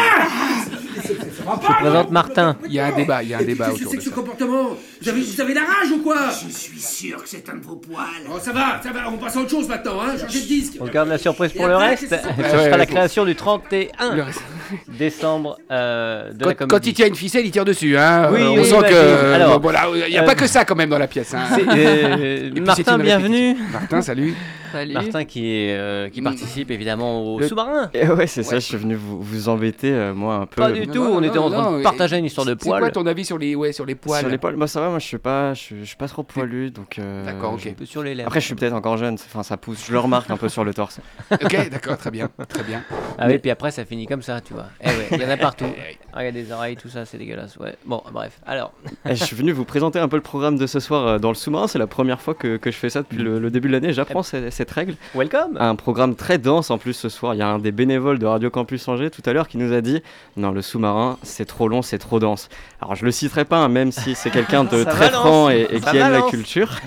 Va 1.46 1.56
pas 1.56 1.74
Présente 1.80 2.10
Martin. 2.10 2.56
Il 2.66 2.72
y 2.72 2.80
a 2.80 2.86
un 2.86 2.92
débat, 2.92 3.22
il 3.22 3.30
y 3.30 3.34
a 3.34 3.38
un 3.38 3.42
débat 3.42 3.70
autour 3.72 3.92
de 3.92 4.00
ce 4.00 4.08
ça. 4.10 4.14
comportement 4.14 4.76
vous 5.00 5.08
avez, 5.08 5.20
vous 5.20 5.40
avez 5.40 5.54
la 5.54 5.60
rage 5.62 5.90
ou 5.92 6.02
quoi 6.02 6.28
Je 6.30 6.52
suis 6.52 6.80
sûr 6.80 7.22
que 7.22 7.28
c'est 7.28 7.48
un 7.48 7.54
de 7.56 7.62
vos 7.64 7.76
poils. 7.76 8.04
Oh, 8.30 8.38
ça 8.42 8.52
va, 8.52 8.80
ça 8.82 8.90
va, 8.90 9.08
on 9.08 9.16
passe 9.16 9.36
à 9.36 9.40
autre 9.40 9.50
chose 9.50 9.68
maintenant, 9.68 10.00
hein. 10.00 10.16
Changez 10.20 10.40
de 10.40 10.44
disque. 10.46 10.72
On 10.80 10.86
garde 10.86 11.08
la 11.08 11.18
surprise 11.18 11.52
pour 11.52 11.64
Et 11.66 11.68
le 11.68 11.76
reste. 11.76 12.08
Ce 12.10 12.50
sera 12.50 12.76
la 12.76 12.86
création 12.86 13.24
du 13.24 13.34
31 13.36 14.14
Le 14.14 14.22
reste- 14.22 14.42
décembre 14.88 15.58
euh, 15.70 16.32
de 16.32 16.44
la 16.44 16.54
Quand, 16.54 16.66
comédie. 16.66 16.68
quand 16.68 16.86
il 16.90 16.94
tient 16.94 17.06
une 17.06 17.14
ficelle, 17.14 17.44
il 17.46 17.50
tire 17.50 17.64
dessus. 17.64 17.96
Hein. 17.96 18.28
Oui, 18.32 18.40
Euh, 18.40 18.48
on 18.50 18.56
oui, 18.58 18.64
sent 18.64 18.80
bah, 18.80 18.88
que. 18.88 18.94
oui. 18.94 19.34
Alors, 19.34 19.60
bon, 19.60 19.70
voilà, 19.70 19.86
il 20.06 20.10
n'y 20.10 20.18
a 20.18 20.22
euh, 20.22 20.26
pas 20.26 20.34
que 20.34 20.46
ça 20.46 20.64
quand 20.64 20.74
même 20.76 20.90
dans 20.90 20.98
la 20.98 21.06
pièce. 21.08 21.34
hein. 21.34 21.40
Euh, 21.76 22.50
puis, 22.54 22.60
Martin, 22.60 22.98
bienvenue. 22.98 23.56
Martin, 23.72 24.02
salut. 24.02 24.34
Salut. 24.70 24.92
Martin 24.92 25.24
qui, 25.24 25.46
est, 25.50 25.76
euh, 25.78 26.10
qui 26.10 26.20
participe 26.20 26.70
évidemment 26.70 27.22
au 27.22 27.38
Le- 27.40 27.48
sous-marin. 27.48 27.88
Et 27.94 28.06
ouais, 28.06 28.26
c'est 28.26 28.42
ça, 28.42 28.56
je 28.56 28.60
suis 28.60 28.76
venu 28.76 28.96
vous, 28.96 29.18
vous 29.22 29.48
embêter, 29.48 29.90
euh, 29.90 30.12
moi, 30.12 30.34
un 30.34 30.46
peu. 30.46 30.60
Pas 30.60 30.72
du 30.72 30.86
non, 30.86 30.92
tout, 30.92 31.04
non, 31.04 31.10
on 31.16 31.20
non, 31.22 31.26
était 31.26 31.38
en 31.38 31.50
train 31.50 31.70
non, 31.70 31.78
de 31.78 31.82
partager 31.82 32.18
une 32.18 32.26
histoire 32.26 32.46
de 32.46 32.54
C'est 32.60 32.68
quoi 32.68 32.78
poils. 32.78 32.92
ton 32.92 33.06
avis 33.06 33.24
sur 33.24 33.38
les, 33.38 33.54
ouais, 33.54 33.72
sur 33.72 33.86
les 33.86 33.94
poils? 33.94 34.20
Sur 34.20 34.28
les 34.28 34.36
poils, 34.36 34.56
moi 34.56 34.66
ça 34.66 34.80
va, 34.82 34.90
moi 34.90 34.98
je 34.98 35.06
suis 35.06 35.16
pas, 35.16 35.54
je, 35.54 35.60
suis- 35.84 35.96
pas 35.96 36.06
trop 36.06 36.22
poilu, 36.22 36.70
donc. 36.70 36.98
euh, 36.98 37.24
D'accord, 37.24 37.54
ok. 37.54 37.72
sur 37.84 38.02
les 38.02 38.14
lèvres. 38.14 38.28
Après, 38.28 38.40
je 38.40 38.44
suis 38.46 38.54
peut-être 38.54 38.74
encore 38.74 38.98
jeune, 38.98 39.14
enfin 39.14 39.42
ça 39.42 39.56
pousse, 39.56 39.86
je 39.86 39.92
le 39.92 40.00
remarque 40.00 40.28
un 40.30 40.36
peu 40.36 40.50
sur 40.50 40.64
le 40.64 40.74
torse. 40.74 41.00
Ok, 41.32 41.70
d'accord, 41.70 41.96
très 41.96 42.10
bien, 42.10 42.28
très 42.48 42.62
bien. 42.62 42.82
Ah 43.18 43.26
oui, 43.28 43.38
puis 43.38 43.50
après 43.50 43.70
ça 43.70 43.86
finit 43.86 44.06
comme 44.06 44.22
ça, 44.22 44.40
tu 44.42 44.52
Eh 44.82 44.88
ouais, 44.88 45.08
il 45.12 45.22
y 45.22 45.24
en 45.24 45.30
a 45.30 45.36
partout. 45.36 45.66
Ah, 46.14 46.22
il 46.22 46.24
y 46.24 46.28
a 46.28 46.32
des 46.32 46.50
oreilles, 46.50 46.74
tout 46.74 46.88
ça, 46.88 47.04
c'est 47.04 47.18
dégueulasse. 47.18 47.58
Ouais. 47.58 47.76
Bon, 47.84 48.02
bref. 48.12 48.40
Alors, 48.46 48.72
Et 49.08 49.14
je 49.14 49.22
suis 49.22 49.36
venu 49.36 49.52
vous 49.52 49.66
présenter 49.66 49.98
un 50.00 50.08
peu 50.08 50.16
le 50.16 50.22
programme 50.22 50.56
de 50.56 50.66
ce 50.66 50.80
soir 50.80 51.06
euh, 51.06 51.18
dans 51.18 51.28
le 51.28 51.34
sous-marin, 51.34 51.68
c'est 51.68 51.78
la 51.78 51.86
première 51.86 52.20
fois 52.20 52.34
que, 52.34 52.56
que 52.56 52.70
je 52.70 52.76
fais 52.76 52.88
ça 52.88 53.02
depuis 53.02 53.18
le, 53.18 53.38
le 53.38 53.50
début 53.50 53.68
de 53.68 53.74
l'année, 53.74 53.92
j'apprends 53.92 54.22
cette, 54.22 54.50
cette 54.52 54.70
règle. 54.70 54.96
welcome. 55.14 55.56
Un 55.60 55.76
programme 55.76 56.16
très 56.16 56.38
dense 56.38 56.70
en 56.70 56.78
plus 56.78 56.94
ce 56.94 57.08
soir, 57.08 57.34
il 57.34 57.38
y 57.38 57.42
a 57.42 57.46
un 57.46 57.58
des 57.58 57.72
bénévoles 57.72 58.18
de 58.18 58.26
Radio 58.26 58.50
Campus 58.50 58.88
Angers 58.88 59.10
tout 59.10 59.22
à 59.26 59.32
l'heure 59.32 59.46
qui 59.48 59.58
nous 59.58 59.72
a 59.72 59.80
dit 59.80 60.02
Non, 60.36 60.50
le 60.50 60.62
sous-marin 60.62 61.18
c'est 61.22 61.44
trop 61.44 61.68
long, 61.68 61.82
c'est 61.82 61.98
trop 61.98 62.18
dense. 62.18 62.48
Alors 62.80 62.96
je 62.96 63.04
le 63.04 63.12
citerai 63.12 63.44
pas, 63.44 63.58
hein, 63.58 63.68
même 63.68 63.92
si 63.92 64.14
c'est 64.14 64.30
quelqu'un 64.30 64.64
de 64.64 64.82
très 64.84 65.10
balance. 65.10 65.12
franc 65.12 65.50
et, 65.50 65.68
qui 65.68 65.96
aime 65.96 66.12
la 66.12 66.22
culture. 66.22 66.80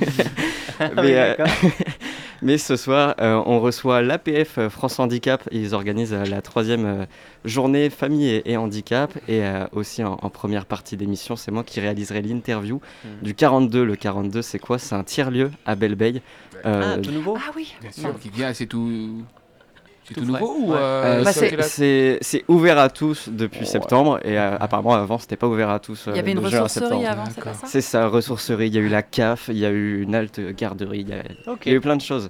Ah 0.79 0.89
oui, 0.97 1.13
mais, 2.41 2.57
ce 2.57 2.75
soir, 2.75 3.15
euh, 3.21 3.41
on 3.45 3.59
reçoit 3.59 4.01
l'APF 4.01 4.57
euh, 4.57 4.69
France 4.69 4.99
Handicap. 4.99 5.47
Ils 5.51 5.73
organisent 5.75 6.13
euh, 6.13 6.25
la 6.25 6.41
troisième 6.41 6.85
euh, 6.85 7.05
journée 7.45 7.89
famille 7.89 8.27
et, 8.27 8.51
et 8.51 8.57
handicap. 8.57 9.13
Et 9.27 9.43
euh, 9.43 9.65
aussi 9.73 10.03
en, 10.03 10.17
en 10.21 10.29
première 10.29 10.65
partie 10.65 10.97
d'émission, 10.97 11.35
c'est 11.35 11.51
moi 11.51 11.63
qui 11.63 11.79
réaliserai 11.79 12.21
l'interview 12.21 12.81
Hmm. 13.03 13.23
du 13.23 13.33
42. 13.35 13.83
Le 13.83 13.95
42, 13.95 14.41
c'est 14.41 14.59
quoi? 14.59 14.77
C'est 14.79 14.95
un 14.95 15.03
tiers-lieu 15.03 15.51
à 15.65 15.75
Belle-Beille. 15.75 16.21
Euh, 16.65 16.95
Ah, 16.95 16.97
tout 16.99 17.11
nouveau? 17.11 17.35
Ah 17.37 17.51
oui. 17.55 17.73
Bien 17.81 17.91
sûr, 17.91 18.17
qui 18.19 18.29
vient, 18.29 18.53
c'est 18.53 18.65
tout. 18.67 19.23
C'est 20.13 20.21
tout, 20.21 20.25
Tout 20.25 20.31
nouveau 20.33 20.37
frais. 20.45 20.55
ou 20.65 20.71
Ouais. 20.71 20.77
euh, 20.77 21.21
euh, 21.21 21.23
Bah, 21.23 22.21
c'est- 22.21 22.43
ouvert 22.47 22.77
à 22.77 22.89
tous 22.89 23.29
depuis 23.29 23.61
Ouais. 23.61 23.65
septembre. 23.65 24.19
Et 24.23 24.37
euh, 24.37 24.57
apparemment, 24.59 24.93
avant, 24.93 25.17
c'était 25.17 25.35
pas 25.37 25.47
ouvert 25.47 25.69
à 25.69 25.79
tous. 25.79 26.05
Il 26.07 26.15
y 26.15 26.19
avait 26.19 26.31
une 26.33 26.39
ressourcerie 26.39 27.05
avant, 27.05 27.23
c'est 27.33 27.43
pas 27.43 27.53
ça 27.53 27.67
C'est 27.67 27.81
ça, 27.81 28.07
ressourcerie. 28.07 28.67
Il 28.67 28.75
y 28.75 28.77
a 28.77 28.81
eu 28.81 28.89
la 28.89 29.03
CAF, 29.03 29.49
il 29.49 29.57
y 29.57 29.65
a 29.65 29.69
eu 29.69 30.01
une 30.01 30.15
halte 30.15 30.39
garderie, 30.55 30.99
il 31.01 31.09
y 31.09 31.13
a, 31.13 31.51
Ok. 31.51 31.61
il 31.65 31.71
y 31.71 31.75
a 31.75 31.77
eu 31.77 31.81
plein 31.81 31.95
de 31.95 32.01
choses. 32.01 32.29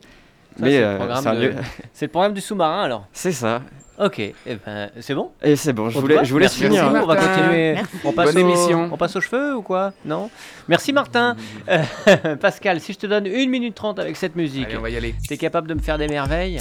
Ça, 0.58 0.66
Mais 0.66 0.72
c'est 0.74 0.80
le 0.82 0.86
euh, 0.86 0.98
programme 0.98 1.24
c'est 1.24 1.30
un 1.30 1.34
de- 1.36 1.40
lieu- 1.42 1.56
C'est 1.94 2.06
le 2.06 2.12
programme 2.12 2.34
du 2.34 2.42
sous-marin 2.42 2.84
alors. 2.84 3.08
c'est 3.14 3.32
ça. 3.32 3.62
Ok, 4.00 4.18
eh 4.20 4.34
ben, 4.66 4.90
c'est 5.00 5.14
bon. 5.14 5.30
Et 5.44 5.56
c'est 5.56 5.74
bon, 5.74 5.90
je 5.90 5.98
On 6.00 6.02
voulais, 6.02 6.26
je 6.26 6.32
vous 6.34 6.40
laisse 6.40 6.60
Merci, 6.60 6.76
finir. 6.76 6.92
merci, 6.92 7.06
On 7.06 7.08
va 7.08 7.16
continuer. 7.18 7.76
On 8.04 8.12
passe, 8.14 8.34
Bonne 8.34 8.44
au- 8.44 8.48
émission. 8.50 8.90
on 8.92 8.98
passe 8.98 9.16
aux 9.16 9.22
cheveux 9.22 9.56
ou 9.56 9.62
quoi? 9.62 9.94
Non? 10.06 10.30
Merci 10.68 10.92
Martin. 10.92 11.36
Euh, 11.70 11.84
Pascal, 12.42 12.80
si 12.80 12.94
je 12.94 12.98
te 12.98 13.06
donne 13.08 13.28
1 13.28 13.48
minute 13.48 13.76
30 13.76 14.00
avec 14.00 14.16
cette 14.18 14.36
musique, 14.36 14.66
Allez, 14.66 14.78
on 14.78 14.82
va 14.82 14.90
y 14.90 14.98
aller. 14.98 15.14
t'es 15.28 15.38
capable 15.38 15.68
de 15.68 15.76
me 15.76 15.80
faire 15.82 16.00
des 16.00 16.08
merveilles? 16.08 16.60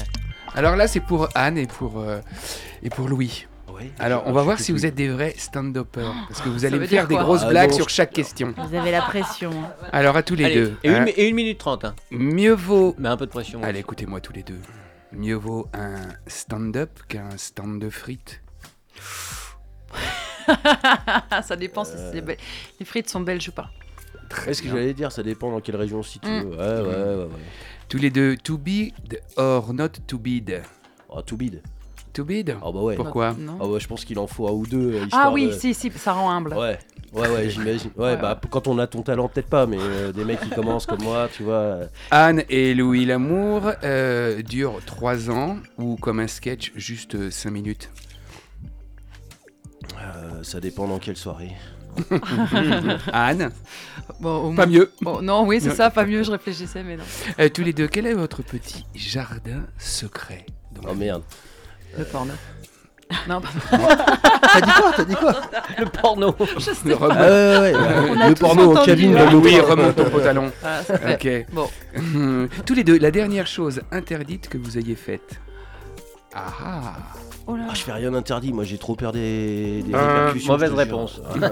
Alors 0.55 0.77
là, 0.77 0.87
c'est 0.89 1.01
pour 1.01 1.29
Anne 1.35 1.59
et 1.59 1.67
pour, 1.67 1.99
euh, 2.01 2.21
et 2.83 2.91
pour 2.91 3.09
Louis. 3.09 3.47
Alors, 3.99 4.25
on 4.27 4.33
va 4.33 4.43
voir 4.43 4.59
si 4.61 4.73
vous 4.73 4.85
êtes 4.85 4.95
des 4.95 5.09
vrais 5.09 5.33
stand-uppers. 5.39 6.13
Parce 6.29 6.43
que 6.43 6.51
vous 6.51 6.67
allez 6.67 6.79
me 6.79 6.85
faire 6.87 7.09
des 7.09 7.17
grosses 7.17 7.41
Ah, 7.45 7.49
blagues 7.49 7.71
sur 7.73 7.89
chaque 7.89 8.13
question. 8.13 8.53
Vous 8.69 8.75
avez 8.75 8.91
la 8.91 9.01
pression. 9.01 9.51
hein. 9.53 9.87
Alors, 9.91 10.17
à 10.19 10.23
tous 10.23 10.35
les 10.35 10.45
Allez, 10.45 10.55
deux. 10.57 10.77
Et, 10.83 10.89
une, 10.91 10.95
hein, 10.97 11.07
et 11.17 11.29
une 11.29 11.35
minute 11.35 11.57
30. 11.57 11.87
hein. 11.87 11.95
mieux 12.11 12.53
vaut. 12.53 12.95
Mais 12.99 13.09
un 13.09 13.17
peu 13.17 13.25
de 13.25 13.31
pression. 13.31 13.63
Allez, 13.63 13.79
écoutez-moi 13.79 14.21
tous 14.21 14.35
les 14.35 14.43
deux. 14.43 14.61
Mieux 15.13 15.35
vaut 15.37 15.67
un 15.73 15.97
stand-up 16.27 16.91
qu'un 17.09 17.31
stand 17.39 17.81
de 17.81 17.89
frites. 17.89 18.43
ça 21.43 21.57
dépend 21.57 21.85
si 21.85 21.93
c'est 22.13 22.25
les 22.79 22.85
frites 22.85 23.09
sont 23.09 23.21
belges 23.21 23.49
ou 23.49 23.53
pas. 23.53 23.71
Très 24.29 24.51
Est-ce 24.51 24.63
que 24.63 24.69
j'allais 24.69 24.95
dire, 24.95 25.11
ça 25.11 25.23
dépend 25.23 25.51
dans 25.51 25.61
quelle 25.61 25.77
région 25.77 26.03
si 26.03 26.19
tu 26.21 26.29
Mm. 26.29 26.41
veux. 26.43 26.51
Ouais, 26.51 26.57
ouais, 26.59 26.97
ouais. 26.97 27.25
ouais. 27.25 27.29
Tous 27.91 27.99
les 27.99 28.11
deux, 28.11 28.37
to 28.37 28.57
be 28.57 28.93
or 29.37 29.75
not 29.75 29.89
to 30.07 30.17
bid 30.17 30.63
Oh, 31.09 31.21
too 31.23 31.37
bid. 31.37 31.61
To 32.13 32.25
bid 32.25 32.57
Ah 32.63 32.71
bah 32.73 32.81
ouais. 32.81 32.95
Pourquoi 32.97 33.35
Non. 33.39 33.59
Ah 33.61 33.67
ouais, 33.67 33.81
je 33.81 33.87
pense 33.89 34.05
qu'il 34.05 34.19
en 34.19 34.27
faut 34.29 34.47
un 34.49 34.53
ou 34.53 34.67
deux. 34.67 34.95
euh, 34.95 35.07
Ah 35.13 35.31
oui, 35.33 35.47
de- 35.47 35.51
si, 35.53 35.75
si, 35.75 35.91
ça 35.91 36.13
rend 36.13 36.31
humble. 36.31 36.55
Ouais, 36.55 36.79
ouais, 37.13 37.29
ouais, 37.29 37.51
j'imagine. 37.51 37.91
Ouais, 37.97 38.15
Ouais, 38.15 38.17
bah 38.17 38.41
quand 38.49 38.69
on 38.69 38.79
a 38.79 38.87
ton 38.87 39.03
talent, 39.03 39.29
peut-être 39.29 39.49
pas, 39.49 39.67
mais 39.67 39.79
euh, 39.81 40.13
des 40.13 40.25
mecs 40.25 40.41
qui 40.41 40.51
commencent 40.51 40.87
comme 40.87 41.03
moi, 41.03 41.29
tu 41.33 41.43
vois. 41.43 41.81
Anne 42.13 42.45
et 42.49 42.75
Louis 42.75 43.05
Lamour 43.05 43.73
euh, 43.85 44.41
durent 44.43 44.81
3 44.87 45.29
ans 45.31 45.59
ou 45.79 45.97
comme 45.97 46.21
un 46.21 46.29
sketch, 46.29 46.73
juste 46.77 47.31
5 47.31 47.51
minutes 47.51 47.91
euh, 50.01 50.43
ça 50.43 50.61
dépend 50.61 50.87
dans 50.89 50.99
quelle 50.99 51.17
soirée. 51.17 51.53
Anne, 53.13 53.51
Bon, 54.21 54.37
au 54.51 54.55
pas 54.55 54.67
moins- 54.67 54.79
mieux. 54.79 54.93
Bon, 55.01 55.23
non, 55.23 55.47
oui, 55.47 55.61
c'est 55.61 55.71
ça, 55.75 55.91
pas 55.91 56.05
mieux, 56.05 56.23
je 56.23 56.31
réfléchissais, 56.33 56.83
mais 56.83 56.97
non. 56.97 57.05
Euh, 57.39 57.49
tous 57.49 57.63
les 57.63 57.73
deux, 57.73 57.87
quel 57.89 58.07
est 58.07 58.15
votre 58.15 58.43
petit 58.43 58.85
jardin 58.95 59.63
secret 59.79 60.45
la 60.83 60.91
Oh 60.91 60.95
merde. 60.95 61.23
Le 61.99 62.05
porno. 62.05 62.33
Non, 63.29 63.41
pas 63.41 63.49
T'as 64.53 64.61
dit 64.61 64.71
quoi 64.73 64.93
T'as 64.97 65.05
dit 65.05 65.15
quoi? 65.15 65.35
Le 65.79 65.85
porno. 65.87 66.35
Le 66.39 66.95
remonte- 66.95 67.17
Ah 67.19 67.61
ouais, 67.61 67.75
ouais. 67.75 68.29
Le 68.29 68.35
tous 68.35 68.41
porno 68.41 68.77
en 68.77 68.85
cabine. 68.85 69.15
dans 69.15 69.31
le 69.31 69.37
Oui, 69.39 69.59
remonte 69.61 69.97
ton 69.97 70.09
pantalon. 70.11 70.53
Ah. 70.65 70.81
Ok. 71.13 71.29
Bon. 71.53 71.69
Tous 72.65 72.75
les 72.75 72.85
deux, 72.85 72.99
la 72.99 73.11
dernière 73.11 73.47
chose 73.47 73.83
interdite 73.91 74.49
que 74.49 74.59
vous 74.59 74.79
ayez 74.79 74.95
faite 74.95 75.41
Ah 76.35 76.53
ah 76.65 76.93
Oh 77.53 77.57
là. 77.57 77.65
Ah, 77.69 77.73
je 77.75 77.81
fais 77.83 77.93
rien 77.93 78.11
d'interdit, 78.13 78.53
moi 78.53 78.65
j'ai 78.65 78.79
trop 78.79 78.95
peur 78.95 79.13
des, 79.13 79.83
des 79.83 79.93
Euh, 79.95 80.19
répercussions, 80.19 80.53
mauvaise 80.53 80.71
je 80.71 80.75
te 80.77 80.81
jure. 80.81 80.87
réponse. 80.99 81.21
Ah, 81.43 81.51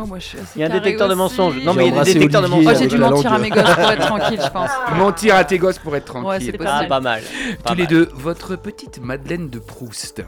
Ah, 0.00 0.04
moi, 0.06 0.18
je 0.18 0.24
suis 0.24 0.38
assez 0.38 0.50
Il 0.56 0.60
y 0.60 0.62
a 0.62 0.66
un 0.66 0.68
carré 0.70 0.80
détecteur 0.80 1.08
de 1.08 1.12
aussi. 1.12 1.18
mensonges. 1.22 1.54
Non, 1.64 1.72
J'ai 1.72 1.78
mais 1.78 1.84
il 1.84 1.86
y 1.86 1.88
a 1.88 1.90
des 1.90 1.92
embrassé 1.92 2.14
détecteurs 2.14 2.42
de 2.42 2.46
Olivier, 2.46 2.62
Moi, 2.64 2.72
mensonges. 2.72 2.82
j'ai 2.90 2.96
dû 2.96 3.00
la 3.00 3.10
mentir 3.10 3.30
à 3.32 3.38
langue. 3.38 3.42
mes 3.42 3.50
gosses 3.50 3.74
pour 3.74 3.90
être 3.90 4.06
tranquille, 4.06 4.40
je 4.44 4.50
pense. 4.50 4.70
Mentir 4.98 5.34
à 5.36 5.44
tes 5.44 5.58
gosses 5.58 5.78
pour 5.78 5.96
être 5.96 6.04
tranquille. 6.06 6.28
Ouais, 6.28 6.40
c'est 6.40 6.54
Ah, 6.66 6.72
possible. 6.72 6.88
pas 6.88 7.00
mal. 7.00 7.22
Pas 7.62 7.70
Tous 7.70 7.76
les 7.76 7.82
mal. 7.84 7.90
deux, 7.92 8.08
votre 8.14 8.56
petite 8.56 9.00
Madeleine 9.02 9.48
de 9.48 9.58
Proust. 9.58 10.22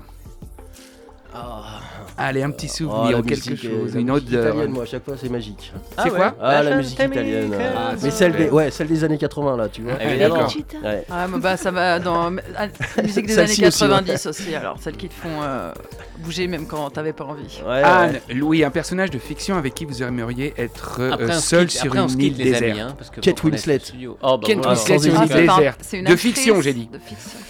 Allez, 2.17 2.45
un 2.45 2.51
petit 2.53 2.69
Oh, 2.71 2.77
souvenir 2.77 3.19
ou 3.19 3.23
quelque 3.23 3.51
musique, 3.51 3.69
chose, 3.69 3.95
une 3.97 4.09
odeur. 4.09 4.47
italienne, 4.47 4.71
moi 4.71 4.85
à 4.85 4.87
chaque 4.87 5.05
fois 5.05 5.15
c'est 5.21 5.29
magique. 5.29 5.73
C'est 6.01 6.11
quoi 6.11 6.33
Ah, 6.41 6.63
la 6.63 6.71
La 6.71 6.77
musique 6.77 6.95
italienne. 6.97 7.53
euh, 7.53 7.73
Ah, 7.77 7.93
mais 8.01 8.11
celle 8.13 8.33
des, 8.37 8.49
ouais, 8.51 8.71
celle 8.71 8.87
des 8.87 9.03
années 9.03 9.19
80 9.19 9.57
là, 9.57 9.69
tu 9.69 9.83
vois. 9.83 10.01
Évidemment. 10.01 10.35
D'accord. 10.37 10.51
Cheetah. 10.51 10.79
Ouais. 10.79 11.05
Ah, 11.11 11.27
mais 11.29 11.39
bah, 11.41 11.57
ça 11.57 11.73
va 11.73 11.99
dans 11.99 12.31
ah, 12.57 12.67
la 12.97 13.03
musique 13.03 13.27
des 13.27 13.37
années 13.37 13.49
Celle-ci 13.49 13.67
aussi, 13.67 13.83
ouais. 13.83 13.89
90 13.91 14.27
aussi, 14.27 14.55
alors 14.55 14.77
celles 14.79 14.97
qui 14.97 15.09
te 15.09 15.15
font 15.15 15.43
euh, 15.43 15.73
bouger 16.21 16.47
même 16.47 16.69
quand 16.69 16.89
t'avais 16.91 17.13
pas 17.13 17.25
envie. 17.25 17.61
Ouais, 17.67 17.83
Anne, 17.83 18.21
ouais. 18.29 18.35
Louis, 18.35 18.63
un 18.63 18.71
personnage 18.71 19.11
de 19.11 19.19
fiction 19.19 19.57
avec 19.57 19.75
qui 19.75 19.85
vous 19.85 20.01
aimeriez 20.05 20.55
être 20.57 20.99
euh, 21.01 21.11
Après, 21.15 21.33
seul 21.33 21.69
sur 21.69 21.87
après, 21.97 22.13
une 22.15 22.21
île 22.21 22.37
déserte. 22.37 22.79
hein, 22.79 22.95
Kate 23.23 23.43
Winslet. 23.43 23.75
le 23.75 23.81
studio. 23.81 24.19
Oh, 24.23 24.39
bah, 24.39 24.47
Kate. 24.47 24.65
Winslet, 24.65 24.99
sur 25.01 25.15
une 25.17 25.23
île 25.23 25.29
c'est 25.29 25.47
déserte. 25.47 26.11
De 26.13 26.15
fiction, 26.17 26.61
j'ai 26.61 26.75
dit. 26.75 26.87
De 26.93 26.99
fiction. 26.99 27.41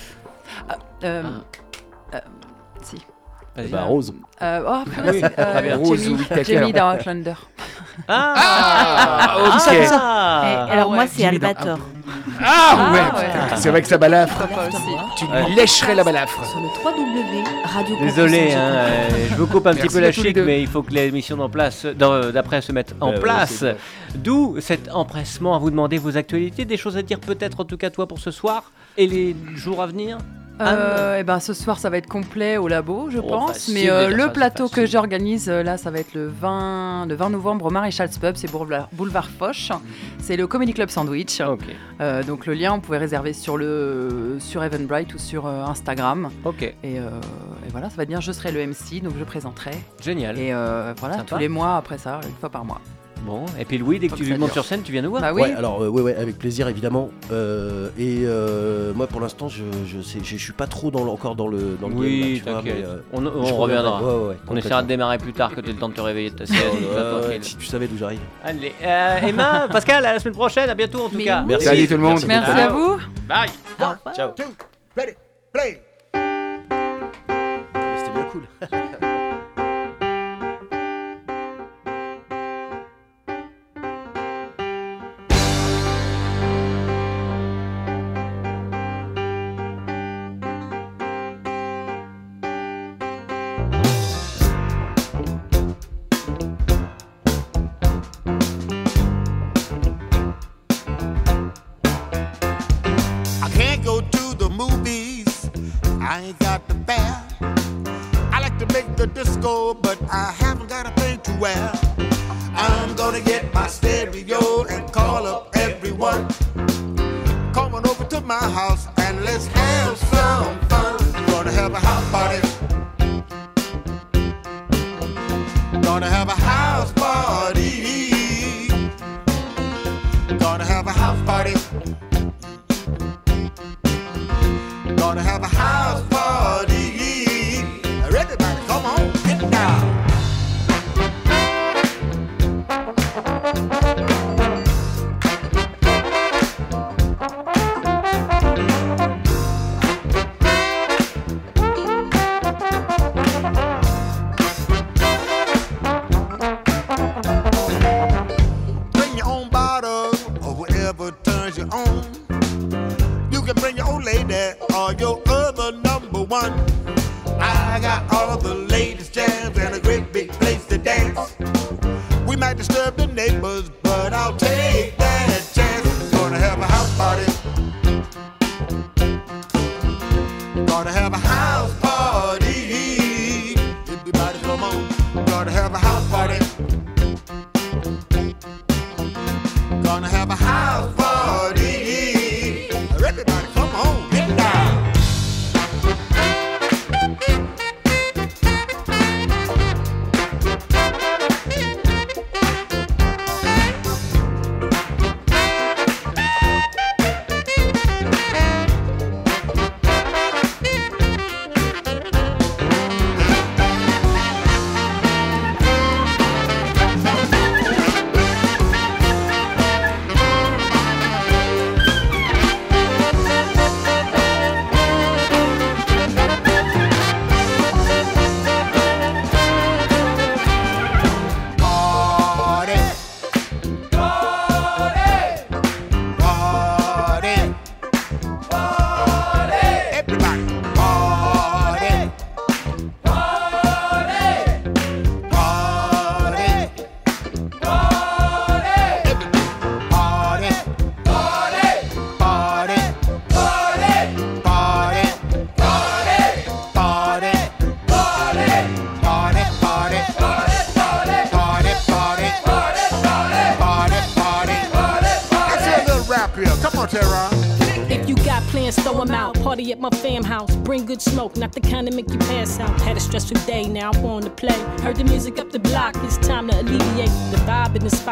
Vas-y. 3.57 3.69
Bah, 3.69 3.83
Rose. 3.85 4.13
Euh, 4.43 4.63
oh, 4.67 4.83
Oui, 5.07 5.19
c'est, 5.21 5.31
très 5.31 5.63
bien. 5.63 5.77
Rose 5.77 6.03
Jamie, 6.03 6.15
Whittaker. 6.17 6.45
Jamie 6.55 6.73
dans 6.73 6.95
Outlander. 6.97 7.35
Ah, 8.09 8.35
Ah, 8.37 9.37
ok. 9.47 9.89
Ah, 9.93 10.67
Et 10.69 10.73
alors 10.73 10.91
ouais. 10.91 10.97
moi 10.97 11.07
c'est 11.07 11.23
Jimmy 11.23 11.39
dans- 11.39 11.49
Albator. 11.49 11.79
Ah, 12.43 12.45
Ah, 12.45 12.93
ouais, 12.93 12.99
ouais. 13.21 13.43
putain, 13.45 13.57
c'est 13.57 13.69
vrai 13.71 13.81
que 13.83 13.87
ça 13.89 13.97
balafre. 13.99 14.37
Pourquoi 14.37 14.57
pas 14.57 14.69
aussi 14.69 14.77
Tu 15.17 15.25
Ouais. 15.27 15.55
lècherais 15.55 15.95
la 15.95 16.03
balafre. 16.03 16.45
Sur 16.45 16.59
le 16.61 16.67
3W 16.67 17.45
Radio 17.65 17.97
Désolé, 18.01 18.53
hein, 18.53 18.59
euh, 18.59 19.09
je 19.31 19.35
vous 19.37 19.47
coupe 19.47 19.67
un 19.69 19.75
petit 19.75 19.89
peu 19.89 20.01
la 20.01 20.13
tous 20.13 20.23
les 20.23 20.29
chic, 20.29 20.35
deux. 20.35 20.45
mais 20.45 20.61
il 20.61 20.67
faut 20.67 20.83
que 20.83 20.93
l'émission 20.93 21.37
d'en 21.37 21.49
place- 21.49 21.87
d'en- 21.87 22.31
d'après 22.31 22.61
se 22.61 22.73
mette 22.73 22.95
en 23.01 23.11
ouais, 23.11 23.21
place. 23.21 23.51
c'est 23.53 23.65
vrai. 23.73 23.77
D'où 24.17 24.57
cet 24.61 24.91
empressement 24.93 25.55
à 25.55 25.59
vous 25.59 25.71
demander 25.71 25.99
vos 25.99 26.17
actualités, 26.17 26.65
des 26.65 26.77
choses 26.77 26.97
à 26.97 27.03
dire 27.03 27.21
peut-être 27.21 27.61
en 27.61 27.65
tout 27.65 27.77
cas 27.77 27.91
toi 27.91 28.07
pour 28.09 28.19
ce 28.19 28.31
soir 28.33 28.65
et 28.97 29.07
les 29.07 29.37
jours 29.55 29.81
à 29.81 29.87
venir? 29.87 30.19
Euh, 30.61 31.19
et 31.19 31.25
ben 31.25 31.41
ce 31.41 31.53
soir 31.53 31.79
ça 31.81 31.91
va 31.91 31.97
être 31.99 32.07
complet 32.09 32.59
au 32.59 32.69
labo 32.69 33.09
je 33.11 33.19
Oh, 33.19 33.23
pense. 33.29 33.69
mais 33.71 33.91
euh, 33.91 34.09
le 34.09 34.33
plateau 34.33 34.69
que 34.69 34.87
j'organise 34.87 35.49
euh, 35.49 35.65
là 35.65 35.77
ça 35.79 35.91
va 35.91 35.99
être 35.99 36.15
le 36.15 36.29
20, 36.29 37.07
le 37.09 37.15
20 37.17 37.31
novembre 37.31 37.67
au 37.67 37.71
Maréchal's 37.71 38.17
Pub 38.19 38.37
c'est 38.37 38.49
boulevard, 38.53 39.29
Foch. 39.37 39.73
C'est 40.21 40.37
le 40.37 40.47
Comedy 40.47 40.73
Club 40.73 40.91
Sandwich. 40.91 41.41
Ok, 41.41 41.65
Euh, 42.01 42.23
donc 42.23 42.47
le 42.47 42.55
lien 42.55 42.73
on 42.73 42.79
pouvait 42.81 42.99
réserver 42.99 43.33
sur 43.33 43.57
le 43.57 44.37
sur 44.39 44.63
Eventbrite 44.63 45.13
ou 45.15 45.19
sur 45.19 45.47
Instagram. 45.47 46.31
Ok, 46.45 46.63
et, 46.63 46.77
et 46.85 47.01
voilà 47.73 47.91
ça 47.91 47.97
va 47.97 48.05
être 48.05 48.09
bien. 48.09 48.21
Je 48.21 48.31
serai 48.31 48.53
le 48.53 48.65
MC 48.65 49.03
donc 49.03 49.15
je 49.19 49.25
présenterai. 49.25 49.73
Génial. 50.01 50.39
et 50.39 50.53
voilà 51.01 51.17
Sympa. 51.17 51.25
tous 51.35 51.39
les 51.39 51.49
mois 51.49 51.77
après 51.77 51.99
ça 51.99 52.21
une 52.29 52.35
fois 52.37 52.49
par 52.51 52.65
mois 52.65 52.81
Bon, 53.27 53.47
et 53.59 53.65
puis 53.65 53.79
Louis, 53.79 53.99
dès 53.99 54.09
que 54.09 54.17
tu 54.17 54.37
montes 54.37 54.53
sur 54.53 54.65
scène, 54.65 54.83
tu 54.83 54.93
viens 54.93 55.01
nous 55.01 55.09
voir. 55.11 55.23
bah 55.23 55.33
oui 55.33 55.41
Ouais, 55.43 55.53
alors 55.55 55.83
euh, 55.83 55.89
ouais, 55.89 56.03
ouais, 56.03 56.15
avec 56.17 56.37
plaisir 56.39 56.69
évidemment. 56.69 57.09
Euh, 57.33 57.89
et 57.99 58.23
euh, 58.25 58.93
moi 58.95 59.07
pour 59.07 59.21
l'instant, 59.21 59.49
je, 59.49 59.63
je 59.87 60.03
sais, 60.03 60.19
je, 60.23 60.37
je 60.37 60.43
suis 60.43 60.53
pas 60.53 60.67
trop 60.67 60.91
dans 60.91 61.03
le- 61.05 61.11
encore 61.11 61.35
dans 61.35 61.49
le 61.49 61.77
dans 61.81 61.89
le 61.89 61.95
oui, 61.95 62.21
game, 62.21 62.29
là, 62.31 62.37
tu 62.37 62.43
vois, 62.43 62.53
t'inquiète. 62.55 62.77
mais, 62.81 62.85
euh, 62.85 62.99
on, 63.15 63.57
reviendra. 63.57 64.03
Ouais, 64.03 64.13
ouais, 64.13 64.29
ouais, 64.29 64.37
On 64.49 64.57
essaiera 64.57 64.83
de 64.83 64.89
démarrer 64.89 65.17
plus 65.19 65.33
tard 65.33 65.55
que 65.55 65.61
tu 65.63 65.71
aies 65.71 65.73
le 65.73 65.79
temps 65.79 65.89
de 65.89 65.95
te 65.95 66.01
réveiller 66.03 66.31
de 66.31 66.37
ta 66.37 66.47
sieste. 66.47 66.61
tranquille. 66.63 67.43
si 67.45 67.57
tu 67.57 67.67
savais 67.67 67.87
d'où 67.87 67.97
j'arrive. 67.97 68.21
Allez, 68.45 68.73
euh, 68.83 69.19
Emma, 69.27 69.69
Pascal, 69.73 70.05
à 70.05 70.13
la 70.13 70.19
semaine 70.19 70.35
prochaine, 70.35 70.69
à 70.69 70.75
bientôt 70.75 71.07
en 71.07 71.09
tout 71.09 71.17
Mais 71.17 71.25
cas. 71.25 71.41
oui. 71.41 71.47
Merci. 71.49 71.65
Salut 71.67 71.87
tout 71.87 71.95
le 71.95 72.01
monde. 72.01 72.21
merci 72.27 72.51
à 72.61 72.69
vous 72.69 72.99
Bye. 73.27 73.49
Ciao. 74.15 74.31
Ready, 74.97 75.13
play. 75.53 75.83
C'était 77.97 78.13
bien 78.13 78.25
cool. 78.31 78.43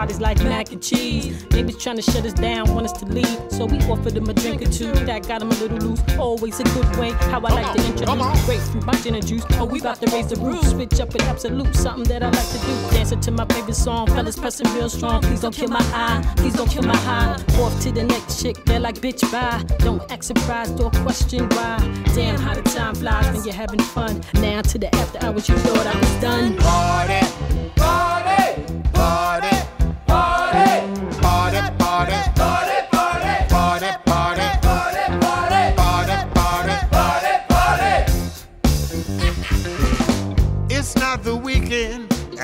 vibe 0.03 0.11
in 0.11 0.11
the 0.11 0.11
spot 0.11 0.11
is 0.11 0.21
like 0.21 0.39
mac 0.45 0.73
and 0.73 0.83
cheese. 0.83 1.45
Neighbors 1.51 1.79
trying 1.79 1.97
to 1.97 2.03
shut 2.03 2.25
us 2.25 2.33
down, 2.33 2.75
want 2.75 2.87
us 2.87 2.93
to 2.93 3.07
leave. 3.07 3.39
So 3.51 3.67
we 3.67 3.79
offered 3.91 4.15
them 4.15 4.29
a 4.29 4.35
drink 4.35 4.63
or 4.63 4.71
two. 4.71 4.93
That 4.93 5.27
got 5.27 5.41
them 5.41 5.51
a 5.51 5.55
little 5.55 5.79
loose. 5.79 6.01
Always 6.19 6.61
a 6.61 6.65
good 6.65 6.97
way, 6.97 7.13
how 7.31 7.41
I 7.41 7.53
like 7.53 7.77
to 7.77 7.87
introduce. 7.87 8.45
Grapefruit, 8.47 8.85
my 8.85 8.95
gin 8.95 9.15
and 9.15 9.27
juice. 9.27 9.45
Oh, 9.53 9.65
we 9.65 9.81
about 9.81 10.01
to 10.01 10.11
raise 10.13 10.29
the 10.29 10.37
roof. 10.37 10.65
Switch 10.65 11.01
up 11.01 11.13
with 11.13 11.23
absolute, 11.23 11.75
something 11.75 12.05
that 12.05 12.23
I 12.23 12.31
like 12.31 12.49
to 12.49 12.59
do. 12.59 12.97
Dancing 12.97 13.21
to 13.21 13.31
my 13.31 13.45
favorite 13.47 13.75
song. 13.75 14.07
Fellas 14.09 14.37
pressing 14.37 14.73
real 14.75 14.89
strong. 14.89 15.23
Please 15.23 15.41
don't 15.41 15.55
kill 15.55 15.69
my 15.69 15.85
eye. 15.95 16.23
Please 16.37 16.55
don't 16.55 16.71
kill 16.71 16.83
my 16.83 16.97
high. 16.97 17.37
Off 17.61 17.81
to 17.83 17.93
the 17.93 18.05
next 18.05 18.43
chick, 18.43 18.57
they're 18.65 18.81
like, 18.81 18.97
bitch, 18.97 19.23
bye. 19.31 19.63
Don't 19.79 20.03
act 20.11 20.25
surprised 20.25 20.81
or 20.81 20.91
question 20.91 21.49
why. 21.51 21.79
Damn, 22.15 22.39
how 22.39 22.55
the 22.55 22.63
time 22.63 22.95
flies 22.95 23.35
when 23.35 23.45
you're 23.45 23.55
having 23.55 23.81
fun. 23.81 24.21
Now 24.35 24.63
to 24.63 24.79
the 24.79 24.95
after 24.95 25.25
hours, 25.25 25.49
you 25.49 25.57
thought 25.57 25.87
I 25.87 25.99
was 25.99 26.21
done. 26.21 26.57
Party, 26.57 27.27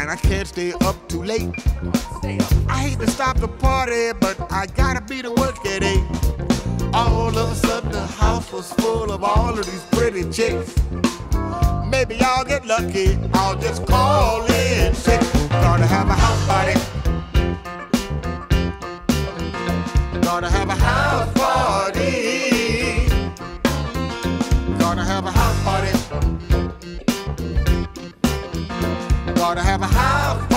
and 0.09 0.18
I 0.18 0.20
can't 0.28 0.48
stay 0.48 0.72
up 0.72 0.96
too 1.09 1.22
late. 1.22 1.50
I 2.68 2.78
hate 2.78 2.98
to 3.00 3.11
stop 3.11 3.36
the 3.36 3.48
party, 3.48 4.12
but 4.18 4.36
I 4.50 4.66
gotta 4.66 5.02
be 5.02 5.20
to 5.22 5.30
work 5.30 5.64
at 5.66 5.82
eight. 5.82 6.04
All 6.94 7.36
of 7.36 7.52
a 7.52 7.54
sudden, 7.54 7.92
the 7.92 8.06
house 8.06 8.50
was 8.50 8.72
full 8.74 9.12
of 9.12 9.22
all 9.22 9.59
of 9.59 9.66
these 9.66 9.84
pretty 9.92 10.24
chicks. 10.30 10.74
Maybe 11.86 12.18
I'll 12.20 12.44
get 12.44 12.64
lucky. 12.64 13.18
I'll 13.34 13.59
just 13.59 13.84
call 13.86 14.46
in 14.46 14.94
sick. 14.94 15.20
Gonna 15.50 15.86
have 15.86 16.09
a 16.09 16.18
house 16.24 16.46
party. 16.46 16.76
Gonna 20.22 20.50
have 20.50 20.68
a 20.68 20.74
house 20.74 21.38
ought 29.49 29.55
to 29.55 29.62
have 29.62 29.80
a 29.80 29.86
house. 29.86 30.47